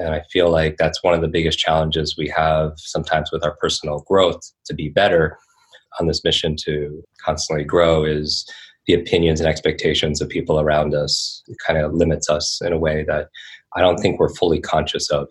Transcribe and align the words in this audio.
And 0.00 0.14
I 0.14 0.22
feel 0.32 0.48
like 0.50 0.78
that's 0.78 1.02
one 1.02 1.12
of 1.12 1.20
the 1.20 1.28
biggest 1.28 1.58
challenges 1.58 2.16
we 2.16 2.26
have 2.34 2.72
sometimes 2.76 3.30
with 3.30 3.44
our 3.44 3.54
personal 3.56 4.02
growth 4.08 4.40
to 4.64 4.72
be 4.72 4.88
better 4.88 5.36
on 6.00 6.06
this 6.06 6.24
mission 6.24 6.56
to 6.64 7.02
constantly 7.22 7.64
grow 7.64 8.04
is 8.04 8.50
the 8.86 8.94
opinions 8.94 9.40
and 9.40 9.48
expectations 9.48 10.22
of 10.22 10.30
people 10.30 10.58
around 10.58 10.94
us. 10.94 11.42
It 11.48 11.58
kind 11.66 11.78
of 11.78 11.92
limits 11.92 12.30
us 12.30 12.62
in 12.64 12.72
a 12.72 12.78
way 12.78 13.04
that 13.08 13.28
I 13.76 13.82
don't 13.82 13.98
think 13.98 14.18
we're 14.18 14.34
fully 14.34 14.58
conscious 14.58 15.10
of. 15.10 15.28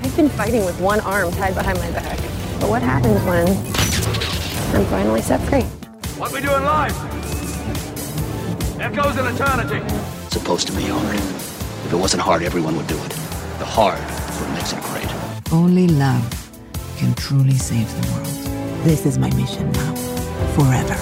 I've 0.00 0.16
been 0.16 0.28
fighting 0.28 0.64
with 0.64 0.80
one 0.80 1.00
arm 1.00 1.32
tied 1.32 1.56
behind 1.56 1.80
my 1.80 1.90
back. 1.90 2.16
But 2.60 2.70
what 2.70 2.82
happens 2.82 3.20
when 3.24 3.48
I'm 4.76 4.86
finally 4.86 5.22
set 5.22 5.40
free? 5.48 5.62
What 6.16 6.32
we 6.32 6.40
doing 6.40 6.62
live? 6.62 7.17
Echoes 8.80 9.18
in 9.18 9.26
eternity. 9.26 9.84
It's 10.26 10.34
supposed 10.34 10.68
to 10.68 10.72
be 10.72 10.84
hard. 10.84 11.16
If 11.16 11.92
it 11.92 11.96
wasn't 11.96 12.22
hard, 12.22 12.44
everyone 12.44 12.76
would 12.76 12.86
do 12.86 12.94
it. 12.94 13.10
The 13.58 13.64
hard 13.64 13.98
is 13.98 14.40
what 14.40 14.50
makes 14.52 14.72
it 14.72 14.80
great. 14.82 15.52
Only 15.52 15.88
love 15.88 16.60
can 16.96 17.12
truly 17.14 17.56
save 17.56 17.88
the 18.00 18.12
world. 18.12 18.26
This 18.84 19.04
is 19.04 19.18
my 19.18 19.34
mission 19.34 19.72
now, 19.72 19.94
forever. 20.54 20.96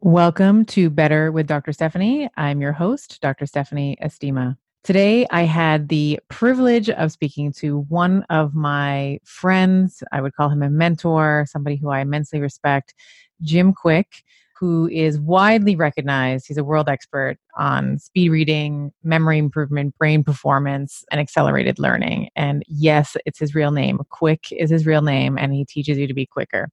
Welcome 0.00 0.64
to 0.66 0.90
Better 0.90 1.30
with 1.30 1.46
Dr. 1.46 1.72
Stephanie. 1.72 2.28
I'm 2.36 2.60
your 2.60 2.72
host, 2.72 3.20
Dr. 3.20 3.46
Stephanie 3.46 3.96
Estima. 4.02 4.56
Today, 4.82 5.24
I 5.30 5.42
had 5.42 5.88
the 5.88 6.18
privilege 6.26 6.90
of 6.90 7.12
speaking 7.12 7.52
to 7.58 7.82
one 7.82 8.24
of 8.28 8.56
my 8.56 9.20
friends. 9.22 10.02
I 10.10 10.20
would 10.20 10.34
call 10.34 10.48
him 10.48 10.64
a 10.64 10.68
mentor, 10.68 11.46
somebody 11.48 11.76
who 11.76 11.90
I 11.90 12.00
immensely 12.00 12.40
respect, 12.40 12.92
Jim 13.40 13.72
Kwik, 13.72 14.24
who 14.62 14.88
is 14.92 15.18
widely 15.18 15.74
recognized. 15.74 16.46
He's 16.46 16.56
a 16.56 16.62
world 16.62 16.88
expert 16.88 17.36
on 17.58 17.98
speed 17.98 18.28
reading, 18.28 18.92
memory 19.02 19.38
improvement, 19.38 19.98
brain 19.98 20.22
performance, 20.22 21.04
and 21.10 21.20
accelerated 21.20 21.80
learning. 21.80 22.28
And 22.36 22.62
yes, 22.68 23.16
it's 23.26 23.40
his 23.40 23.56
real 23.56 23.72
name. 23.72 23.98
Kwik 24.12 24.52
is 24.52 24.70
his 24.70 24.86
real 24.86 25.02
name, 25.02 25.36
and 25.36 25.52
he 25.52 25.64
teaches 25.64 25.98
you 25.98 26.06
to 26.06 26.14
be 26.14 26.26
quicker. 26.26 26.68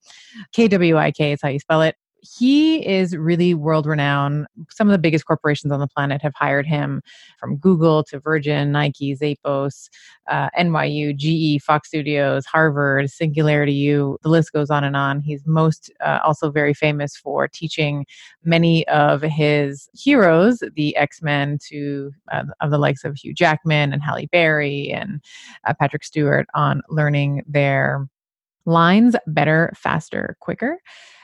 K 0.54 0.68
W 0.68 0.98
I 0.98 1.09
K 1.09 1.31
is 1.31 1.40
how 1.42 1.50
you 1.50 1.58
spell 1.58 1.81
it 1.81 1.96
he 2.22 2.86
is 2.86 3.16
really 3.16 3.53
world 3.53 3.86
renowned. 3.86 4.48
Some 4.70 4.88
of 4.88 4.92
the 4.92 4.98
biggest 4.98 5.25
corporations 5.25 5.72
on 5.72 5.80
the 5.80 5.88
planet 5.88 6.22
have 6.22 6.34
hired 6.36 6.66
him, 6.66 7.02
from 7.39 7.58
Google 7.58 8.03
to 8.06 8.20
Virgin, 8.20 8.72
Nike, 8.72 9.16
Zappos, 9.16 9.89
uh, 10.28 10.50
NYU, 10.58 11.16
GE, 11.16 11.62
Fox 11.64 11.88
Studios, 11.88 12.45
Harvard, 12.45 13.09
Singularity 13.09 13.73
U. 13.73 14.17
The 14.22 14.30
list 14.30 14.52
goes 14.52 14.70
on 14.70 14.84
and 14.84 14.95
on. 14.95 15.22
He's 15.22 15.45
most 15.45 15.92
uh, 16.02 16.20
also 16.23 16.52
very 16.52 16.73
famous 16.73 17.16
for 17.16 17.47
teaching 17.47 18.06
many 18.44 18.88
of 18.88 19.22
his 19.22 19.90
heroes, 19.94 20.62
the 20.75 20.95
X 20.97 21.22
Men, 21.22 21.58
to 21.70 22.12
uh, 22.31 22.44
of 22.62 22.72
the 22.72 22.78
likes 22.78 23.03
of 23.03 23.16
Hugh 23.16 23.34
Jackman 23.34 23.94
and 23.94 24.03
Halle 24.03 24.28
Berry 24.28 24.92
and 24.92 25.22
uh, 25.66 25.73
Patrick 25.80 26.03
Stewart 26.03 26.47
on 26.53 26.81
learning 26.90 27.44
their 27.47 28.08
lines 28.70 29.16
better, 29.28 29.73
faster, 29.75 30.38
quicker. 30.39 30.80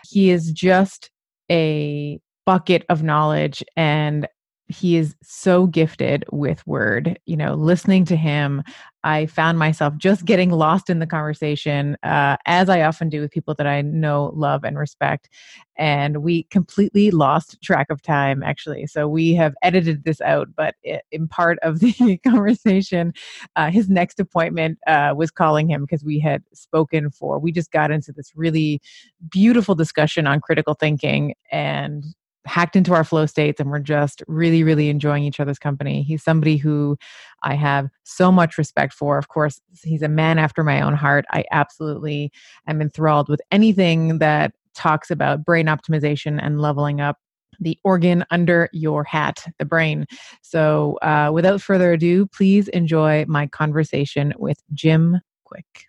He 0.09 0.31
is 0.31 0.51
just 0.51 1.09
a 1.49 2.19
bucket 2.45 2.85
of 2.89 3.03
knowledge 3.03 3.63
and 3.75 4.27
he 4.67 4.97
is 4.97 5.16
so 5.21 5.67
gifted 5.67 6.25
with 6.31 6.66
word 6.66 7.19
you 7.25 7.38
know 7.38 7.53
listening 7.53 8.03
to 8.03 8.16
him 8.16 8.63
i 9.03 9.25
found 9.27 9.59
myself 9.59 9.95
just 9.97 10.25
getting 10.25 10.49
lost 10.49 10.89
in 10.89 10.99
the 10.99 11.05
conversation 11.07 11.95
uh, 12.03 12.35
as 12.45 12.69
i 12.69 12.81
often 12.81 13.09
do 13.09 13.22
with 13.22 13.31
people 13.31 13.53
that 13.53 13.67
i 13.67 13.81
know 13.81 14.31
love 14.35 14.63
and 14.63 14.77
respect 14.77 15.30
and 15.77 16.23
we 16.23 16.44
completely 16.44 17.11
lost 17.11 17.61
track 17.61 17.88
of 17.89 18.02
time 18.02 18.41
actually. 18.44 18.88
So 18.88 19.07
we 19.07 19.33
have 19.33 19.53
edited 19.61 20.03
this 20.03 20.22
out 20.22 20.49
but 20.55 20.75
in 21.11 21.27
part 21.27 21.59
of 21.61 21.79
the 21.79 22.17
conversation 22.27 23.13
uh, 23.55 23.69
his 23.69 23.89
next 23.89 24.19
appointment 24.19 24.79
uh, 24.88 25.13
was 25.16 25.31
calling 25.31 25.69
him 25.69 25.81
because 25.81 26.03
we 26.03 26.19
had 26.19 26.44
spoken 26.53 27.09
for 27.09 27.39
we 27.39 27.51
just 27.51 27.72
got 27.72 27.91
into 27.91 28.12
this 28.12 28.31
really 28.35 28.81
beautiful 29.29 29.75
discussion 29.75 30.28
on 30.28 30.39
critical 30.39 30.73
thinking 30.73 31.34
and 31.51 32.06
hacked 32.45 32.75
into 32.75 32.94
our 32.94 33.03
flow 33.03 33.25
states 33.25 33.59
and 33.59 33.72
we're 33.72 33.79
just 33.79 34.23
really 34.28 34.63
really 34.63 34.89
enjoying 34.89 35.23
each 35.23 35.39
other's 35.39 35.59
company. 35.59 36.03
He's 36.03 36.23
somebody 36.23 36.57
who 36.57 36.97
i 37.44 37.56
have 37.56 37.89
so 38.03 38.31
much 38.31 38.57
respect 38.57 38.94
for. 38.94 39.17
Of 39.17 39.28
course 39.29 39.59
he's 39.83 40.01
a 40.01 40.07
man 40.07 40.39
after 40.39 40.63
my 40.63 40.81
own 40.81 40.94
heart. 40.95 41.25
I 41.31 41.45
absolutely 41.51 42.31
am 42.67 42.81
enthralled 42.81 43.29
with 43.29 43.41
anything 43.51 44.19
that 44.19 44.53
talks 44.73 45.09
about 45.09 45.45
brain 45.45 45.67
optimization 45.67 46.39
and 46.41 46.61
leveling 46.61 47.01
up 47.01 47.17
the 47.59 47.79
organ 47.83 48.25
under 48.31 48.69
your 48.73 49.03
hat 49.06 49.45
the 49.59 49.66
brain. 49.66 50.06
So 50.41 50.97
uh, 51.01 51.31
without 51.33 51.62
further 51.62 51.94
ado 51.94 52.27
please 52.27 52.67
enjoy 52.69 53.25
my 53.27 53.47
conversation 53.47 54.33
with 54.38 54.62
jim 54.73 55.22
Kwik. 55.45 55.88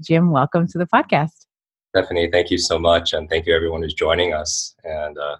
jim 0.00 0.30
welcome 0.30 0.66
to 0.68 0.76
the 0.76 0.86
podcast 0.86 1.45
Stephanie, 1.96 2.28
thank 2.30 2.50
you 2.50 2.58
so 2.58 2.78
much, 2.78 3.14
and 3.14 3.26
thank 3.30 3.46
you 3.46 3.56
everyone 3.56 3.80
who's 3.80 3.94
joining 3.94 4.34
us. 4.34 4.74
And 4.84 5.16
uh, 5.16 5.36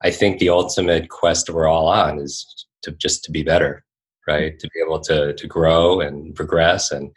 I 0.00 0.12
think 0.12 0.38
the 0.38 0.48
ultimate 0.48 1.08
quest 1.08 1.50
we're 1.50 1.66
all 1.66 1.88
on 1.88 2.20
is 2.20 2.66
to 2.82 2.92
just 2.92 3.24
to 3.24 3.32
be 3.32 3.42
better, 3.42 3.84
right? 4.28 4.56
To 4.60 4.68
be 4.72 4.80
able 4.80 5.00
to 5.00 5.34
to 5.34 5.46
grow 5.48 6.00
and 6.00 6.36
progress 6.36 6.92
and 6.92 7.10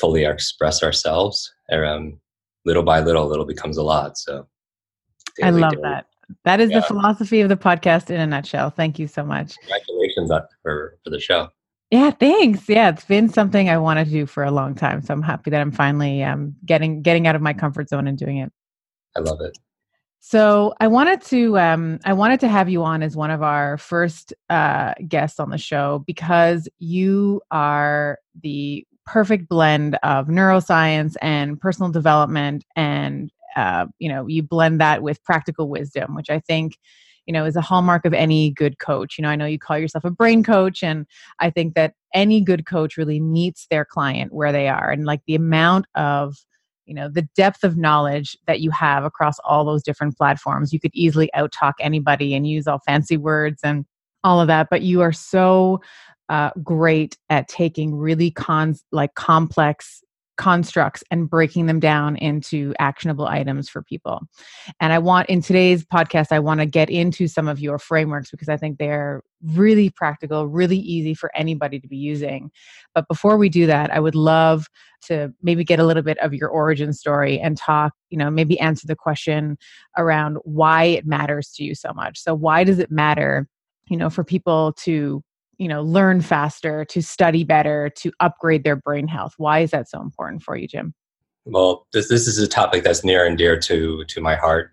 fully 0.00 0.24
express 0.24 0.82
ourselves. 0.82 1.52
Um, 1.70 2.18
little 2.64 2.82
by 2.82 2.98
little, 2.98 3.28
little 3.28 3.46
becomes 3.46 3.76
a 3.76 3.84
lot. 3.84 4.18
So, 4.18 4.48
I 5.40 5.50
love 5.50 5.74
daily. 5.74 5.82
that. 5.84 6.06
That 6.42 6.58
is 6.58 6.72
yeah. 6.72 6.80
the 6.80 6.86
philosophy 6.86 7.42
of 7.42 7.48
the 7.48 7.56
podcast 7.56 8.10
in 8.10 8.20
a 8.20 8.26
nutshell. 8.26 8.70
Thank 8.70 8.98
you 8.98 9.06
so 9.06 9.24
much. 9.24 9.54
Congratulations 9.58 10.32
for 10.64 10.98
for 11.04 11.10
the 11.10 11.20
show. 11.20 11.50
Yeah, 11.90 12.10
thanks. 12.10 12.68
Yeah, 12.68 12.90
it's 12.90 13.04
been 13.04 13.28
something 13.28 13.68
I 13.70 13.78
wanted 13.78 14.06
to 14.06 14.10
do 14.10 14.26
for 14.26 14.42
a 14.42 14.50
long 14.50 14.74
time. 14.74 15.02
So 15.02 15.14
I'm 15.14 15.22
happy 15.22 15.50
that 15.50 15.60
I'm 15.60 15.70
finally 15.70 16.22
um, 16.22 16.56
getting 16.64 17.02
getting 17.02 17.26
out 17.26 17.36
of 17.36 17.42
my 17.42 17.52
comfort 17.52 17.88
zone 17.88 18.08
and 18.08 18.18
doing 18.18 18.38
it. 18.38 18.52
I 19.16 19.20
love 19.20 19.40
it. 19.40 19.56
So 20.18 20.74
I 20.80 20.88
wanted 20.88 21.22
to 21.26 21.56
um, 21.58 22.00
I 22.04 22.12
wanted 22.12 22.40
to 22.40 22.48
have 22.48 22.68
you 22.68 22.82
on 22.82 23.02
as 23.02 23.16
one 23.16 23.30
of 23.30 23.42
our 23.42 23.78
first 23.78 24.34
uh, 24.50 24.94
guests 25.06 25.38
on 25.38 25.50
the 25.50 25.58
show 25.58 26.02
because 26.04 26.68
you 26.80 27.40
are 27.52 28.18
the 28.42 28.84
perfect 29.04 29.48
blend 29.48 29.94
of 30.02 30.26
neuroscience 30.26 31.14
and 31.22 31.60
personal 31.60 31.92
development, 31.92 32.64
and 32.74 33.30
uh, 33.54 33.86
you 34.00 34.08
know 34.08 34.26
you 34.26 34.42
blend 34.42 34.80
that 34.80 35.02
with 35.04 35.22
practical 35.22 35.68
wisdom, 35.68 36.16
which 36.16 36.30
I 36.30 36.40
think 36.40 36.76
you 37.26 37.32
know 37.32 37.44
is 37.44 37.56
a 37.56 37.60
hallmark 37.60 38.04
of 38.04 38.14
any 38.14 38.52
good 38.52 38.78
coach. 38.78 39.16
You 39.18 39.22
know 39.22 39.28
i 39.28 39.36
know 39.36 39.46
you 39.46 39.58
call 39.58 39.78
yourself 39.78 40.04
a 40.04 40.10
brain 40.10 40.42
coach 40.42 40.82
and 40.82 41.06
i 41.40 41.50
think 41.50 41.74
that 41.74 41.94
any 42.14 42.40
good 42.40 42.66
coach 42.66 42.96
really 42.96 43.20
meets 43.20 43.66
their 43.70 43.84
client 43.84 44.32
where 44.32 44.52
they 44.52 44.68
are 44.68 44.90
and 44.90 45.04
like 45.04 45.20
the 45.26 45.34
amount 45.34 45.86
of 45.94 46.36
you 46.86 46.94
know 46.94 47.08
the 47.08 47.28
depth 47.34 47.64
of 47.64 47.76
knowledge 47.76 48.36
that 48.46 48.60
you 48.60 48.70
have 48.70 49.04
across 49.04 49.38
all 49.40 49.64
those 49.64 49.82
different 49.82 50.16
platforms. 50.16 50.72
You 50.72 50.80
could 50.80 50.94
easily 50.94 51.32
out 51.34 51.52
talk 51.52 51.74
anybody 51.80 52.34
and 52.34 52.46
use 52.46 52.66
all 52.66 52.80
fancy 52.86 53.16
words 53.16 53.60
and 53.62 53.84
all 54.24 54.40
of 54.40 54.46
that 54.48 54.68
but 54.70 54.82
you 54.82 55.02
are 55.02 55.12
so 55.12 55.80
uh, 56.28 56.50
great 56.64 57.16
at 57.30 57.46
taking 57.46 57.94
really 57.94 58.30
cons 58.30 58.82
like 58.90 59.14
complex 59.14 60.02
constructs 60.36 61.02
and 61.10 61.28
breaking 61.28 61.66
them 61.66 61.80
down 61.80 62.16
into 62.16 62.74
actionable 62.78 63.26
items 63.26 63.68
for 63.68 63.82
people. 63.82 64.20
And 64.80 64.92
I 64.92 64.98
want 64.98 65.28
in 65.28 65.42
today's 65.42 65.84
podcast, 65.84 66.28
I 66.30 66.38
want 66.38 66.60
to 66.60 66.66
get 66.66 66.90
into 66.90 67.28
some 67.28 67.48
of 67.48 67.60
your 67.60 67.78
frameworks 67.78 68.30
because 68.30 68.48
I 68.48 68.56
think 68.56 68.78
they're 68.78 69.22
really 69.42 69.90
practical, 69.90 70.46
really 70.46 70.78
easy 70.78 71.14
for 71.14 71.30
anybody 71.34 71.80
to 71.80 71.88
be 71.88 71.96
using. 71.96 72.50
But 72.94 73.08
before 73.08 73.36
we 73.36 73.48
do 73.48 73.66
that, 73.66 73.90
I 73.90 74.00
would 74.00 74.14
love 74.14 74.66
to 75.06 75.32
maybe 75.42 75.64
get 75.64 75.78
a 75.78 75.84
little 75.84 76.02
bit 76.02 76.18
of 76.18 76.34
your 76.34 76.48
origin 76.48 76.92
story 76.92 77.38
and 77.38 77.56
talk, 77.56 77.92
you 78.10 78.18
know, 78.18 78.30
maybe 78.30 78.58
answer 78.58 78.86
the 78.86 78.96
question 78.96 79.58
around 79.96 80.38
why 80.44 80.84
it 80.84 81.06
matters 81.06 81.52
to 81.52 81.64
you 81.64 81.74
so 81.74 81.92
much. 81.94 82.18
So, 82.18 82.34
why 82.34 82.64
does 82.64 82.78
it 82.78 82.90
matter? 82.90 83.46
you 83.88 83.96
know 83.96 84.10
for 84.10 84.24
people 84.24 84.72
to 84.72 85.22
you 85.58 85.68
know 85.68 85.82
learn 85.82 86.20
faster 86.20 86.84
to 86.86 87.02
study 87.02 87.44
better 87.44 87.90
to 87.96 88.12
upgrade 88.20 88.64
their 88.64 88.76
brain 88.76 89.08
health? 89.08 89.34
Why 89.36 89.60
is 89.60 89.70
that 89.70 89.88
so 89.88 90.00
important 90.00 90.42
for 90.42 90.56
you 90.56 90.68
jim? 90.68 90.94
Well 91.44 91.86
this, 91.92 92.08
this 92.08 92.26
is 92.26 92.38
a 92.38 92.48
topic 92.48 92.84
that's 92.84 93.04
near 93.04 93.26
and 93.26 93.38
dear 93.38 93.58
to 93.60 94.04
to 94.04 94.20
my 94.20 94.36
heart. 94.36 94.72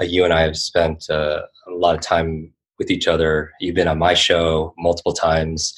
Uh, 0.00 0.04
you 0.04 0.24
and 0.24 0.32
i 0.32 0.42
have 0.42 0.56
spent 0.56 1.08
uh, 1.08 1.42
a 1.68 1.70
lot 1.70 1.94
of 1.94 2.00
time 2.00 2.52
with 2.78 2.90
each 2.90 3.06
other. 3.06 3.52
You've 3.60 3.76
been 3.76 3.88
on 3.88 3.98
my 3.98 4.14
show 4.14 4.74
multiple 4.78 5.12
times 5.12 5.74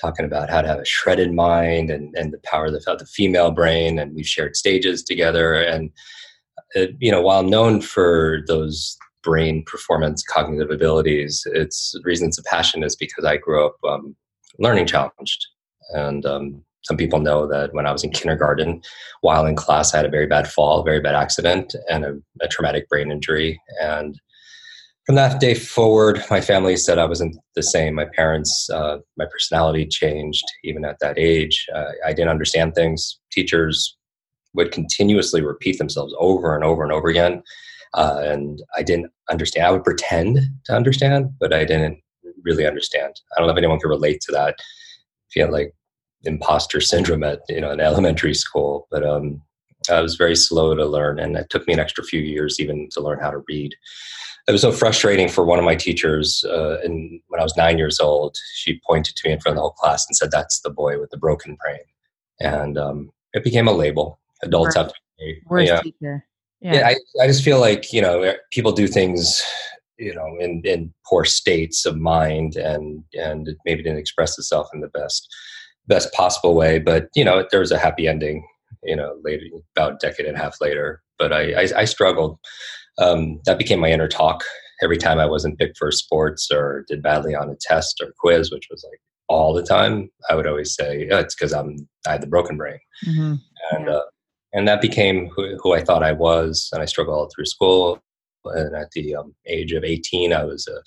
talking 0.00 0.24
about 0.24 0.48
how 0.48 0.62
to 0.62 0.68
have 0.68 0.78
a 0.78 0.84
shredded 0.84 1.34
mind 1.34 1.90
and, 1.90 2.14
and 2.16 2.32
the 2.32 2.38
power 2.44 2.66
of 2.66 2.72
the, 2.72 2.90
of 2.90 2.98
the 2.98 3.06
female 3.06 3.50
brain 3.50 3.98
and 3.98 4.14
we've 4.14 4.28
shared 4.28 4.56
stages 4.56 5.02
together. 5.02 5.54
And 5.54 5.90
uh, 6.76 6.86
you 6.98 7.10
know 7.10 7.22
while 7.22 7.42
known 7.42 7.80
for 7.80 8.40
those 8.46 8.96
brain 9.28 9.62
performance 9.66 10.22
cognitive 10.22 10.70
abilities 10.70 11.42
it's 11.52 11.92
the 11.92 12.02
reason 12.04 12.28
it's 12.28 12.38
a 12.38 12.42
passion 12.44 12.82
is 12.82 12.96
because 12.96 13.24
i 13.24 13.36
grew 13.36 13.66
up 13.66 13.76
um, 13.86 14.16
learning 14.58 14.86
challenged 14.86 15.46
and 15.94 16.24
um, 16.24 16.64
some 16.88 16.96
people 16.96 17.20
know 17.20 17.46
that 17.46 17.74
when 17.74 17.86
I 17.86 17.92
was 17.92 18.02
in 18.02 18.10
kindergarten, 18.10 18.82
while 19.20 19.44
in 19.44 19.56
class, 19.56 19.92
I 19.92 19.98
had 19.98 20.06
a 20.06 20.10
very 20.10 20.26
bad 20.26 20.48
fall, 20.48 20.82
very 20.82 21.00
bad 21.00 21.14
accident, 21.14 21.74
and 21.90 22.04
a, 22.04 22.14
a 22.40 22.48
traumatic 22.48 22.88
brain 22.88 23.10
injury. 23.10 23.60
And 23.80 24.18
from 25.04 25.16
that 25.16 25.40
day 25.40 25.54
forward, 25.54 26.22
my 26.30 26.40
family 26.40 26.76
said 26.76 26.98
I 26.98 27.04
wasn't 27.04 27.36
the 27.54 27.62
same. 27.62 27.94
My 27.94 28.06
parents, 28.14 28.68
uh, 28.72 28.98
my 29.16 29.26
personality 29.30 29.86
changed 29.86 30.44
even 30.64 30.84
at 30.84 30.98
that 31.00 31.18
age. 31.18 31.66
Uh, 31.74 31.92
I 32.06 32.12
didn't 32.12 32.30
understand 32.30 32.74
things. 32.74 33.18
Teachers 33.32 33.96
would 34.54 34.72
continuously 34.72 35.42
repeat 35.42 35.78
themselves 35.78 36.14
over 36.18 36.54
and 36.54 36.64
over 36.64 36.82
and 36.82 36.92
over 36.92 37.08
again. 37.08 37.42
Uh, 37.94 38.20
and 38.22 38.62
I 38.76 38.82
didn't 38.82 39.10
understand. 39.30 39.66
I 39.66 39.70
would 39.70 39.84
pretend 39.84 40.40
to 40.64 40.74
understand, 40.74 41.30
but 41.40 41.52
I 41.52 41.64
didn't 41.64 41.98
really 42.42 42.66
understand. 42.66 43.20
I 43.36 43.40
don't 43.40 43.48
know 43.48 43.52
if 43.52 43.58
anyone 43.58 43.80
can 43.80 43.90
relate 43.90 44.20
to 44.22 44.32
that. 44.32 44.56
Feel 45.30 45.50
like 45.50 45.74
imposter 46.24 46.80
syndrome 46.80 47.22
at 47.22 47.40
you 47.48 47.60
know 47.60 47.70
in 47.70 47.80
elementary 47.80 48.34
school, 48.34 48.86
but 48.90 49.04
um, 49.04 49.40
I 49.90 50.00
was 50.00 50.16
very 50.16 50.36
slow 50.36 50.74
to 50.74 50.84
learn, 50.84 51.18
and 51.18 51.36
it 51.36 51.48
took 51.50 51.66
me 51.66 51.74
an 51.74 51.80
extra 51.80 52.04
few 52.04 52.20
years 52.20 52.58
even 52.58 52.88
to 52.92 53.00
learn 53.00 53.20
how 53.20 53.30
to 53.30 53.42
read. 53.48 53.74
It 54.46 54.52
was 54.52 54.62
so 54.62 54.72
frustrating 54.72 55.28
for 55.28 55.44
one 55.44 55.58
of 55.58 55.64
my 55.64 55.76
teachers. 55.76 56.42
Uh, 56.48 56.78
and 56.82 57.20
when 57.28 57.40
I 57.40 57.44
was 57.44 57.56
nine 57.56 57.76
years 57.76 58.00
old, 58.00 58.34
she 58.54 58.80
pointed 58.86 59.14
to 59.16 59.28
me 59.28 59.34
in 59.34 59.40
front 59.40 59.52
of 59.52 59.56
the 59.56 59.62
whole 59.62 59.72
class 59.72 60.06
and 60.08 60.16
said, 60.16 60.30
"That's 60.30 60.60
the 60.60 60.70
boy 60.70 60.98
with 60.98 61.10
the 61.10 61.18
broken 61.18 61.56
brain," 61.62 61.84
and 62.40 62.78
um, 62.78 63.10
it 63.32 63.44
became 63.44 63.68
a 63.68 63.72
label. 63.72 64.20
Adults 64.42 64.76
Worst, 64.76 64.76
have 64.76 64.88
to. 64.88 65.34
Worst 65.46 65.68
yeah. 65.68 65.80
teacher. 65.80 66.27
Yeah, 66.60 66.74
yeah 66.74 66.88
I, 66.88 66.96
I 67.22 67.26
just 67.26 67.44
feel 67.44 67.60
like 67.60 67.92
you 67.92 68.02
know 68.02 68.34
people 68.52 68.72
do 68.72 68.88
things 68.88 69.42
you 69.98 70.14
know 70.14 70.26
in 70.40 70.62
in 70.64 70.92
poor 71.08 71.24
states 71.24 71.86
of 71.86 71.96
mind 71.96 72.56
and 72.56 73.02
and 73.14 73.48
maybe 73.64 73.82
didn't 73.82 73.98
express 73.98 74.38
itself 74.38 74.68
in 74.74 74.80
the 74.80 74.88
best 74.88 75.28
best 75.86 76.12
possible 76.12 76.54
way 76.54 76.78
but 76.78 77.08
you 77.14 77.24
know 77.24 77.46
there 77.50 77.60
was 77.60 77.72
a 77.72 77.78
happy 77.78 78.06
ending 78.08 78.46
you 78.84 78.94
know 78.96 79.16
later 79.24 79.44
about 79.76 79.92
a 79.94 79.96
decade 80.06 80.26
and 80.26 80.36
a 80.36 80.40
half 80.40 80.60
later 80.60 81.02
but 81.18 81.32
i 81.32 81.52
i, 81.62 81.68
I 81.78 81.84
struggled 81.84 82.38
um, 82.98 83.40
that 83.46 83.58
became 83.58 83.78
my 83.80 83.90
inner 83.90 84.08
talk 84.08 84.42
every 84.82 84.98
time 84.98 85.18
i 85.18 85.26
wasn't 85.26 85.58
picked 85.58 85.78
for 85.78 85.90
sports 85.92 86.50
or 86.50 86.84
did 86.88 87.02
badly 87.02 87.34
on 87.34 87.48
a 87.50 87.56
test 87.60 88.00
or 88.02 88.12
quiz 88.18 88.50
which 88.52 88.68
was 88.70 88.84
like 88.90 89.00
all 89.28 89.52
the 89.54 89.62
time 89.62 90.10
i 90.28 90.34
would 90.34 90.46
always 90.46 90.74
say 90.74 91.08
oh, 91.10 91.18
it's 91.18 91.34
because 91.34 91.52
i'm 91.52 91.88
i 92.06 92.12
had 92.12 92.22
the 92.22 92.26
broken 92.26 92.56
brain 92.56 92.78
Mm-hmm. 93.06 93.34
and 93.72 93.86
Yeah. 93.86 93.92
uh, 93.92 94.02
and 94.52 94.66
that 94.66 94.80
became 94.80 95.28
who, 95.28 95.56
who 95.62 95.74
I 95.74 95.82
thought 95.82 96.02
I 96.02 96.12
was, 96.12 96.68
and 96.72 96.82
I 96.82 96.86
struggled 96.86 97.16
all 97.16 97.30
through 97.34 97.46
school. 97.46 98.00
And 98.44 98.74
at 98.74 98.90
the 98.92 99.14
um, 99.14 99.34
age 99.46 99.72
of 99.72 99.84
18, 99.84 100.32
I 100.32 100.44
was 100.44 100.66
a 100.68 100.80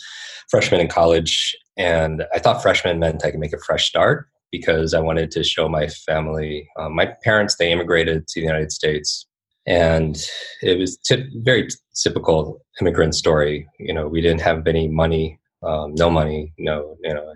freshman 0.49 0.81
in 0.81 0.87
college, 0.87 1.55
and 1.77 2.25
I 2.33 2.39
thought 2.39 2.61
freshman 2.61 2.99
meant 2.99 3.23
I 3.23 3.31
could 3.31 3.39
make 3.39 3.53
a 3.53 3.59
fresh 3.59 3.87
start 3.87 4.27
because 4.51 4.93
I 4.93 4.99
wanted 4.99 5.31
to 5.31 5.43
show 5.43 5.69
my 5.69 5.87
family. 5.87 6.67
Um, 6.77 6.95
my 6.95 7.13
parents 7.23 7.55
they 7.55 7.71
immigrated 7.71 8.27
to 8.27 8.39
the 8.39 8.45
United 8.45 8.71
States, 8.71 9.27
and 9.65 10.17
it 10.61 10.79
was 10.79 10.99
very 11.43 11.67
typical 12.03 12.61
immigrant 12.79 13.15
story. 13.15 13.67
You 13.79 13.93
know, 13.93 14.07
we 14.07 14.21
didn't 14.21 14.41
have 14.41 14.67
any 14.67 14.87
money, 14.87 15.39
um, 15.63 15.93
no 15.95 16.09
money, 16.09 16.53
no 16.57 16.97
you 17.03 17.13
know 17.13 17.33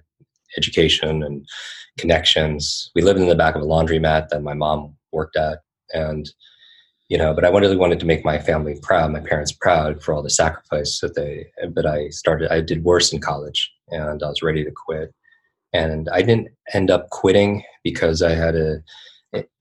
education 0.57 1.23
and 1.23 1.45
connections. 1.97 2.91
We 2.95 3.01
lived 3.01 3.19
in 3.19 3.27
the 3.27 3.35
back 3.35 3.55
of 3.55 3.61
a 3.61 3.65
laundromat 3.65 4.29
that 4.29 4.43
my 4.43 4.53
mom 4.53 4.95
worked 5.11 5.37
at, 5.37 5.59
and 5.93 6.29
you 7.09 7.19
know, 7.19 7.35
but 7.35 7.45
I 7.45 7.49
really 7.49 7.75
wanted 7.75 7.99
to 7.99 8.05
make 8.05 8.25
my 8.25 8.39
family 8.39 8.79
proud, 8.81 9.11
my 9.11 9.19
parents 9.19 9.51
proud 9.51 10.01
for 10.01 10.13
all 10.13 10.23
the 10.23 10.29
sacrifice 10.29 10.99
that 11.01 11.15
they. 11.15 11.45
But 11.69 11.85
I 11.85 12.09
started, 12.09 12.51
I 12.51 12.61
did 12.61 12.83
worse 12.83 13.13
in 13.13 13.21
college, 13.21 13.71
and 13.89 14.23
I 14.23 14.27
was 14.27 14.41
ready 14.41 14.63
to 14.63 14.71
quit, 14.71 15.13
and 15.71 16.09
I 16.11 16.21
didn't 16.21 16.49
end 16.73 16.89
up 16.89 17.09
quitting 17.11 17.63
because 17.83 18.21
I 18.21 18.31
had 18.31 18.55
a 18.55 18.81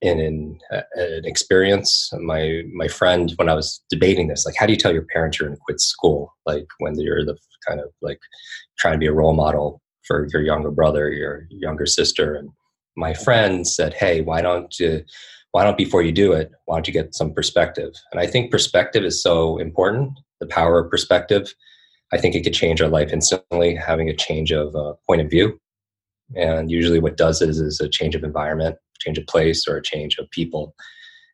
an, 0.01 0.59
uh, 0.71 0.81
an 0.95 1.25
experience. 1.25 2.11
My 2.13 2.63
my 2.73 2.87
friend, 2.87 3.31
when 3.35 3.49
I 3.49 3.53
was 3.53 3.83
debating 3.89 4.27
this, 4.27 4.45
like, 4.45 4.55
how 4.57 4.65
do 4.65 4.73
you 4.73 4.77
tell 4.79 4.93
your 4.93 5.05
parents 5.13 5.39
you're 5.39 5.49
going 5.49 5.57
to 5.57 5.61
quit 5.63 5.79
school? 5.79 6.33
Like 6.45 6.65
when 6.79 6.99
you're 6.99 7.25
the 7.25 7.37
kind 7.67 7.79
of 7.79 7.89
like 8.01 8.19
trying 8.79 8.93
to 8.93 8.99
be 8.99 9.07
a 9.07 9.13
role 9.13 9.33
model 9.33 9.81
for 10.03 10.27
your 10.31 10.41
younger 10.41 10.71
brother, 10.71 11.11
your 11.11 11.47
younger 11.49 11.85
sister, 11.85 12.35
and 12.35 12.49
my 12.95 13.13
friend 13.13 13.67
said, 13.67 13.93
"Hey, 13.93 14.21
why 14.21 14.41
don't 14.41 14.79
you?" 14.79 15.03
Why 15.55 15.63
don't 15.63 15.77
before 15.77 16.01
you 16.01 16.11
do 16.11 16.33
it? 16.33 16.51
Why 16.65 16.75
don't 16.75 16.85
you 16.85 16.91
get 16.91 17.15
some 17.15 17.33
perspective? 17.33 17.93
And 18.11 18.19
I 18.19 18.27
think 18.27 18.51
perspective 18.51 19.05
is 19.05 19.23
so 19.23 19.57
important. 19.57 20.19
The 20.41 20.47
power 20.47 20.79
of 20.79 20.91
perspective. 20.91 21.55
I 22.11 22.17
think 22.17 22.35
it 22.35 22.43
could 22.43 22.53
change 22.53 22.81
our 22.81 22.89
life 22.89 23.13
instantly. 23.13 23.73
Having 23.73 24.09
a 24.09 24.17
change 24.17 24.51
of 24.51 24.75
uh, 24.75 24.95
point 25.07 25.21
of 25.21 25.29
view, 25.29 25.57
and 26.35 26.69
usually 26.69 26.99
what 26.99 27.15
does 27.15 27.41
is 27.41 27.57
is 27.57 27.79
a 27.79 27.87
change 27.87 28.15
of 28.15 28.25
environment, 28.25 28.75
change 28.99 29.17
of 29.17 29.27
place, 29.27 29.65
or 29.65 29.77
a 29.77 29.81
change 29.81 30.17
of 30.17 30.29
people. 30.31 30.75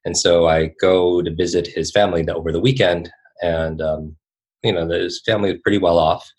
And 0.06 0.16
so 0.16 0.48
I 0.48 0.70
go 0.80 1.24
to 1.24 1.34
visit 1.34 1.66
his 1.66 1.90
family 1.90 2.24
over 2.30 2.52
the 2.52 2.62
weekend, 2.62 3.10
and 3.42 3.82
um, 3.82 4.16
you 4.62 4.72
know 4.72 4.88
his 4.88 5.20
family 5.26 5.50
is 5.50 5.60
pretty 5.64 5.80
well 5.80 5.98
off. 5.98 6.32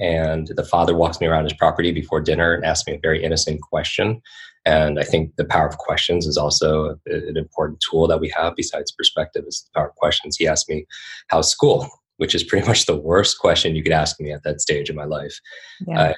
And 0.00 0.50
the 0.56 0.64
father 0.64 0.96
walks 0.96 1.20
me 1.20 1.28
around 1.28 1.44
his 1.44 1.54
property 1.54 1.92
before 1.92 2.20
dinner 2.20 2.54
and 2.54 2.64
asks 2.64 2.88
me 2.88 2.94
a 2.94 3.00
very 3.00 3.22
innocent 3.22 3.60
question. 3.62 4.20
And 4.68 5.00
I 5.00 5.02
think 5.02 5.34
the 5.36 5.46
power 5.46 5.66
of 5.66 5.78
questions 5.78 6.26
is 6.26 6.36
also 6.36 6.98
an 7.06 7.38
important 7.38 7.80
tool 7.80 8.06
that 8.06 8.20
we 8.20 8.30
have 8.36 8.54
besides 8.54 8.92
perspective 8.92 9.44
is 9.46 9.62
the 9.62 9.78
power 9.78 9.88
of 9.88 9.94
questions. 9.94 10.36
He 10.36 10.46
asked 10.46 10.68
me, 10.68 10.84
How's 11.28 11.50
school? 11.50 11.88
Which 12.18 12.34
is 12.34 12.44
pretty 12.44 12.66
much 12.68 12.84
the 12.84 12.96
worst 12.96 13.38
question 13.38 13.74
you 13.74 13.82
could 13.82 13.92
ask 13.92 14.20
me 14.20 14.30
at 14.30 14.42
that 14.42 14.60
stage 14.60 14.90
in 14.90 14.96
my 14.96 15.06
life. 15.06 15.40
Yeah. 15.86 16.00
Uh, 16.00 16.12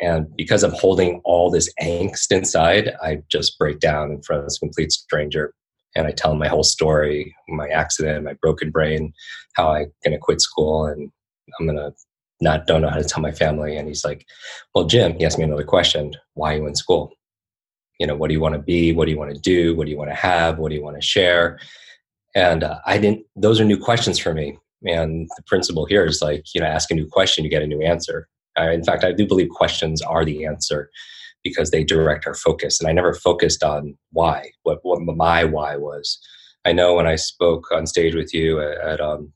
and 0.00 0.26
because 0.34 0.64
I'm 0.64 0.72
holding 0.72 1.20
all 1.24 1.52
this 1.52 1.72
angst 1.80 2.32
inside, 2.32 2.92
I 3.00 3.22
just 3.30 3.56
break 3.60 3.78
down 3.78 4.10
in 4.10 4.22
front 4.22 4.40
of 4.40 4.46
this 4.46 4.58
complete 4.58 4.90
stranger 4.90 5.54
and 5.94 6.08
I 6.08 6.10
tell 6.10 6.32
him 6.32 6.38
my 6.40 6.48
whole 6.48 6.64
story, 6.64 7.32
my 7.48 7.68
accident, 7.68 8.24
my 8.24 8.34
broken 8.42 8.72
brain, 8.72 9.12
how 9.54 9.72
I'm 9.72 9.92
going 10.02 10.14
to 10.14 10.18
quit 10.18 10.40
school 10.40 10.86
and 10.86 11.12
I'm 11.60 11.66
going 11.66 11.78
to 11.78 11.92
not 12.40 12.66
don't 12.66 12.82
know 12.82 12.90
how 12.90 12.96
to 12.96 13.04
tell 13.04 13.22
my 13.22 13.30
family. 13.30 13.76
And 13.76 13.86
he's 13.86 14.04
like, 14.04 14.26
Well, 14.74 14.86
Jim, 14.86 15.14
he 15.16 15.24
asked 15.24 15.38
me 15.38 15.44
another 15.44 15.62
question. 15.62 16.12
Why 16.34 16.54
are 16.54 16.56
you 16.56 16.66
in 16.66 16.74
school? 16.74 17.12
You 17.98 18.06
know, 18.06 18.16
what 18.16 18.28
do 18.28 18.34
you 18.34 18.40
want 18.40 18.54
to 18.54 18.60
be? 18.60 18.92
What 18.92 19.04
do 19.06 19.12
you 19.12 19.18
want 19.18 19.34
to 19.34 19.40
do? 19.40 19.74
What 19.76 19.84
do 19.84 19.90
you 19.90 19.98
want 19.98 20.10
to 20.10 20.16
have? 20.16 20.58
What 20.58 20.70
do 20.70 20.74
you 20.74 20.82
want 20.82 20.96
to 20.96 21.02
share? 21.02 21.58
And 22.34 22.64
uh, 22.64 22.78
I 22.86 22.98
didn't, 22.98 23.24
those 23.36 23.60
are 23.60 23.64
new 23.64 23.78
questions 23.78 24.18
for 24.18 24.34
me. 24.34 24.58
And 24.84 25.28
the 25.36 25.42
principle 25.46 25.86
here 25.86 26.04
is 26.04 26.20
like, 26.20 26.44
you 26.54 26.60
know, 26.60 26.66
ask 26.66 26.90
a 26.90 26.94
new 26.94 27.06
question, 27.06 27.44
you 27.44 27.50
get 27.50 27.62
a 27.62 27.66
new 27.66 27.80
answer. 27.80 28.28
Uh, 28.58 28.70
in 28.70 28.84
fact, 28.84 29.04
I 29.04 29.12
do 29.12 29.26
believe 29.26 29.48
questions 29.48 30.02
are 30.02 30.24
the 30.24 30.44
answer 30.44 30.90
because 31.42 31.70
they 31.70 31.84
direct 31.84 32.26
our 32.26 32.34
focus. 32.34 32.80
And 32.80 32.88
I 32.88 32.92
never 32.92 33.14
focused 33.14 33.62
on 33.62 33.96
why, 34.12 34.50
what, 34.62 34.80
what 34.82 35.00
my 35.00 35.44
why 35.44 35.76
was. 35.76 36.18
I 36.64 36.72
know 36.72 36.94
when 36.94 37.06
I 37.06 37.16
spoke 37.16 37.70
on 37.72 37.86
stage 37.86 38.14
with 38.14 38.34
you 38.34 38.60
at, 38.60 38.78
at, 38.78 39.00
um, 39.00 39.32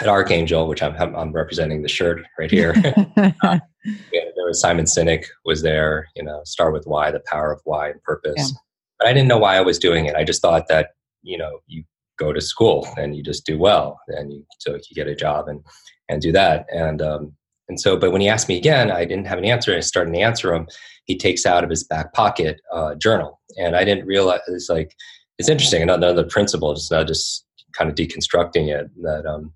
at 0.00 0.08
Archangel, 0.08 0.68
which 0.68 0.82
I'm, 0.82 1.14
I'm 1.14 1.32
representing 1.32 1.82
the 1.82 1.88
shirt 1.88 2.20
right 2.38 2.50
here. 2.50 2.74
uh, 3.16 3.30
yeah, 4.12 4.24
there 4.36 4.46
was 4.46 4.60
Simon 4.60 4.84
Sinek 4.84 5.26
was 5.44 5.62
there, 5.62 6.08
you 6.14 6.22
know, 6.22 6.40
start 6.44 6.72
with 6.72 6.84
why, 6.86 7.10
the 7.10 7.20
power 7.20 7.52
of 7.52 7.60
why 7.64 7.90
and 7.90 8.02
purpose. 8.02 8.34
Yeah. 8.36 8.58
But 8.98 9.08
I 9.08 9.12
didn't 9.12 9.28
know 9.28 9.38
why 9.38 9.56
I 9.56 9.60
was 9.60 9.78
doing 9.78 10.06
it. 10.06 10.16
I 10.16 10.24
just 10.24 10.42
thought 10.42 10.68
that, 10.68 10.90
you 11.22 11.38
know, 11.38 11.60
you 11.66 11.84
go 12.18 12.32
to 12.32 12.40
school 12.40 12.88
and 12.96 13.16
you 13.16 13.22
just 13.22 13.46
do 13.46 13.58
well 13.58 14.00
and 14.08 14.32
you, 14.32 14.44
so 14.58 14.74
you 14.74 14.94
get 14.94 15.06
a 15.06 15.14
job 15.14 15.48
and, 15.48 15.64
and 16.08 16.20
do 16.20 16.32
that. 16.32 16.66
And, 16.72 17.00
um, 17.00 17.32
and 17.68 17.80
so, 17.80 17.96
but 17.96 18.12
when 18.12 18.20
he 18.20 18.28
asked 18.28 18.48
me 18.48 18.56
again, 18.56 18.90
I 18.90 19.04
didn't 19.04 19.26
have 19.26 19.38
an 19.38 19.44
answer. 19.44 19.76
I 19.76 19.80
started 19.80 20.12
to 20.12 20.20
answer 20.20 20.54
him. 20.54 20.66
He 21.04 21.16
takes 21.16 21.46
out 21.46 21.64
of 21.64 21.70
his 21.70 21.84
back 21.84 22.12
pocket 22.12 22.60
a 22.72 22.76
uh, 22.76 22.94
journal. 22.96 23.40
And 23.56 23.76
I 23.76 23.84
didn't 23.84 24.06
realize, 24.06 24.40
it's 24.48 24.68
like, 24.68 24.94
it's 25.38 25.48
interesting. 25.48 25.82
Another, 25.82 26.08
another 26.08 26.28
principle, 26.28 26.74
just 26.74 26.90
not 26.90 27.06
just 27.06 27.46
kind 27.74 27.90
of 27.90 27.96
deconstructing 27.96 28.68
it 28.68 28.90
that, 29.02 29.26
um, 29.26 29.52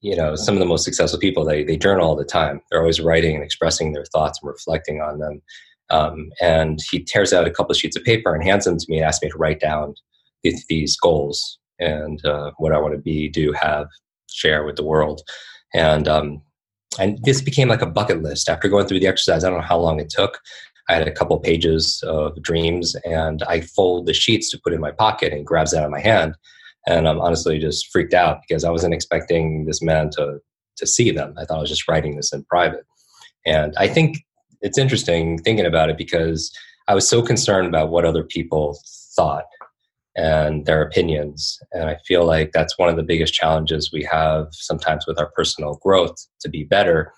you 0.00 0.16
know, 0.16 0.36
some 0.36 0.54
of 0.54 0.60
the 0.60 0.66
most 0.66 0.84
successful 0.84 1.18
people, 1.18 1.44
they, 1.44 1.64
they 1.64 1.76
journal 1.76 2.08
all 2.08 2.16
the 2.16 2.24
time. 2.24 2.60
They're 2.70 2.80
always 2.80 3.00
writing 3.00 3.34
and 3.34 3.44
expressing 3.44 3.92
their 3.92 4.04
thoughts 4.04 4.38
and 4.40 4.48
reflecting 4.48 5.00
on 5.00 5.18
them. 5.18 5.42
Um, 5.90 6.30
and 6.40 6.78
he 6.90 7.02
tears 7.02 7.32
out 7.32 7.46
a 7.46 7.50
couple 7.50 7.74
sheets 7.74 7.96
of 7.96 8.04
paper 8.04 8.34
and 8.34 8.44
hands 8.44 8.64
them 8.64 8.78
to 8.78 8.86
me 8.88 8.98
and 8.98 9.06
asks 9.06 9.22
me 9.22 9.30
to 9.30 9.38
write 9.38 9.60
down 9.60 9.94
these, 10.42 10.64
these 10.68 10.96
goals 10.96 11.58
and 11.78 12.24
uh, 12.24 12.52
what 12.58 12.72
I 12.72 12.78
want 12.78 12.94
to 12.94 13.00
be, 13.00 13.28
do, 13.28 13.52
have, 13.52 13.86
share 14.30 14.64
with 14.64 14.76
the 14.76 14.84
world. 14.84 15.22
And 15.74 16.06
um, 16.06 16.42
and 16.98 17.18
this 17.22 17.40
became 17.40 17.68
like 17.68 17.82
a 17.82 17.86
bucket 17.86 18.22
list. 18.22 18.48
After 18.48 18.68
going 18.68 18.86
through 18.86 19.00
the 19.00 19.06
exercise, 19.06 19.44
I 19.44 19.50
don't 19.50 19.60
know 19.60 19.66
how 19.66 19.78
long 19.78 20.00
it 20.00 20.10
took. 20.10 20.40
I 20.88 20.94
had 20.94 21.06
a 21.06 21.12
couple 21.12 21.38
pages 21.38 22.02
of 22.06 22.40
dreams, 22.42 22.96
and 23.04 23.42
I 23.42 23.60
fold 23.60 24.06
the 24.06 24.14
sheets 24.14 24.50
to 24.50 24.60
put 24.62 24.72
in 24.72 24.80
my 24.80 24.90
pocket, 24.90 25.32
and 25.32 25.46
grabs 25.46 25.72
that 25.72 25.80
out 25.80 25.84
of 25.84 25.90
my 25.90 26.00
hand. 26.00 26.34
And 26.88 27.06
I'm 27.06 27.20
honestly 27.20 27.58
just 27.58 27.88
freaked 27.92 28.14
out 28.14 28.40
because 28.48 28.64
I 28.64 28.70
wasn't 28.70 28.94
expecting 28.94 29.66
this 29.66 29.82
man 29.82 30.10
to 30.16 30.40
to 30.78 30.86
see 30.86 31.10
them. 31.10 31.34
I 31.36 31.44
thought 31.44 31.58
I 31.58 31.60
was 31.60 31.70
just 31.70 31.88
writing 31.88 32.16
this 32.16 32.32
in 32.32 32.44
private. 32.44 32.86
And 33.44 33.74
I 33.76 33.88
think 33.88 34.18
it's 34.60 34.78
interesting 34.78 35.38
thinking 35.38 35.66
about 35.66 35.90
it 35.90 35.98
because 35.98 36.52
I 36.86 36.94
was 36.94 37.08
so 37.08 37.20
concerned 37.20 37.66
about 37.66 37.90
what 37.90 38.04
other 38.04 38.22
people 38.22 38.78
thought 39.16 39.44
and 40.16 40.66
their 40.66 40.82
opinions. 40.82 41.58
And 41.72 41.90
I 41.90 41.96
feel 42.06 42.24
like 42.24 42.52
that's 42.52 42.78
one 42.78 42.88
of 42.88 42.96
the 42.96 43.02
biggest 43.02 43.34
challenges 43.34 43.92
we 43.92 44.02
have 44.04 44.48
sometimes 44.52 45.06
with 45.06 45.18
our 45.18 45.30
personal 45.30 45.78
growth 45.82 46.16
to 46.40 46.48
be 46.48 46.64
better 46.64 47.12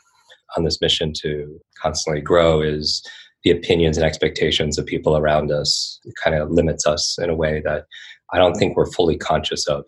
on 0.56 0.64
this 0.64 0.80
mission 0.80 1.12
to 1.22 1.60
constantly 1.80 2.20
grow 2.20 2.60
is 2.60 3.02
the 3.44 3.50
opinions 3.50 3.96
and 3.96 4.04
expectations 4.04 4.78
of 4.78 4.84
people 4.84 5.16
around 5.16 5.50
us. 5.50 6.00
It 6.04 6.14
kind 6.22 6.36
of 6.36 6.50
limits 6.50 6.86
us 6.86 7.18
in 7.18 7.30
a 7.30 7.34
way 7.34 7.62
that 7.64 7.84
I 8.32 8.38
don't 8.38 8.54
think 8.54 8.76
we're 8.76 8.90
fully 8.90 9.16
conscious 9.16 9.66
of. 9.66 9.84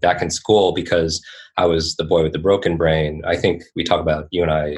Back 0.00 0.20
in 0.20 0.30
school, 0.30 0.72
because 0.72 1.24
I 1.56 1.66
was 1.66 1.96
the 1.96 2.04
boy 2.04 2.22
with 2.22 2.32
the 2.32 2.38
broken 2.38 2.76
brain, 2.76 3.22
I 3.26 3.36
think 3.36 3.62
we 3.76 3.84
talk 3.84 4.00
about, 4.00 4.26
you 4.30 4.42
and 4.42 4.50
I, 4.50 4.76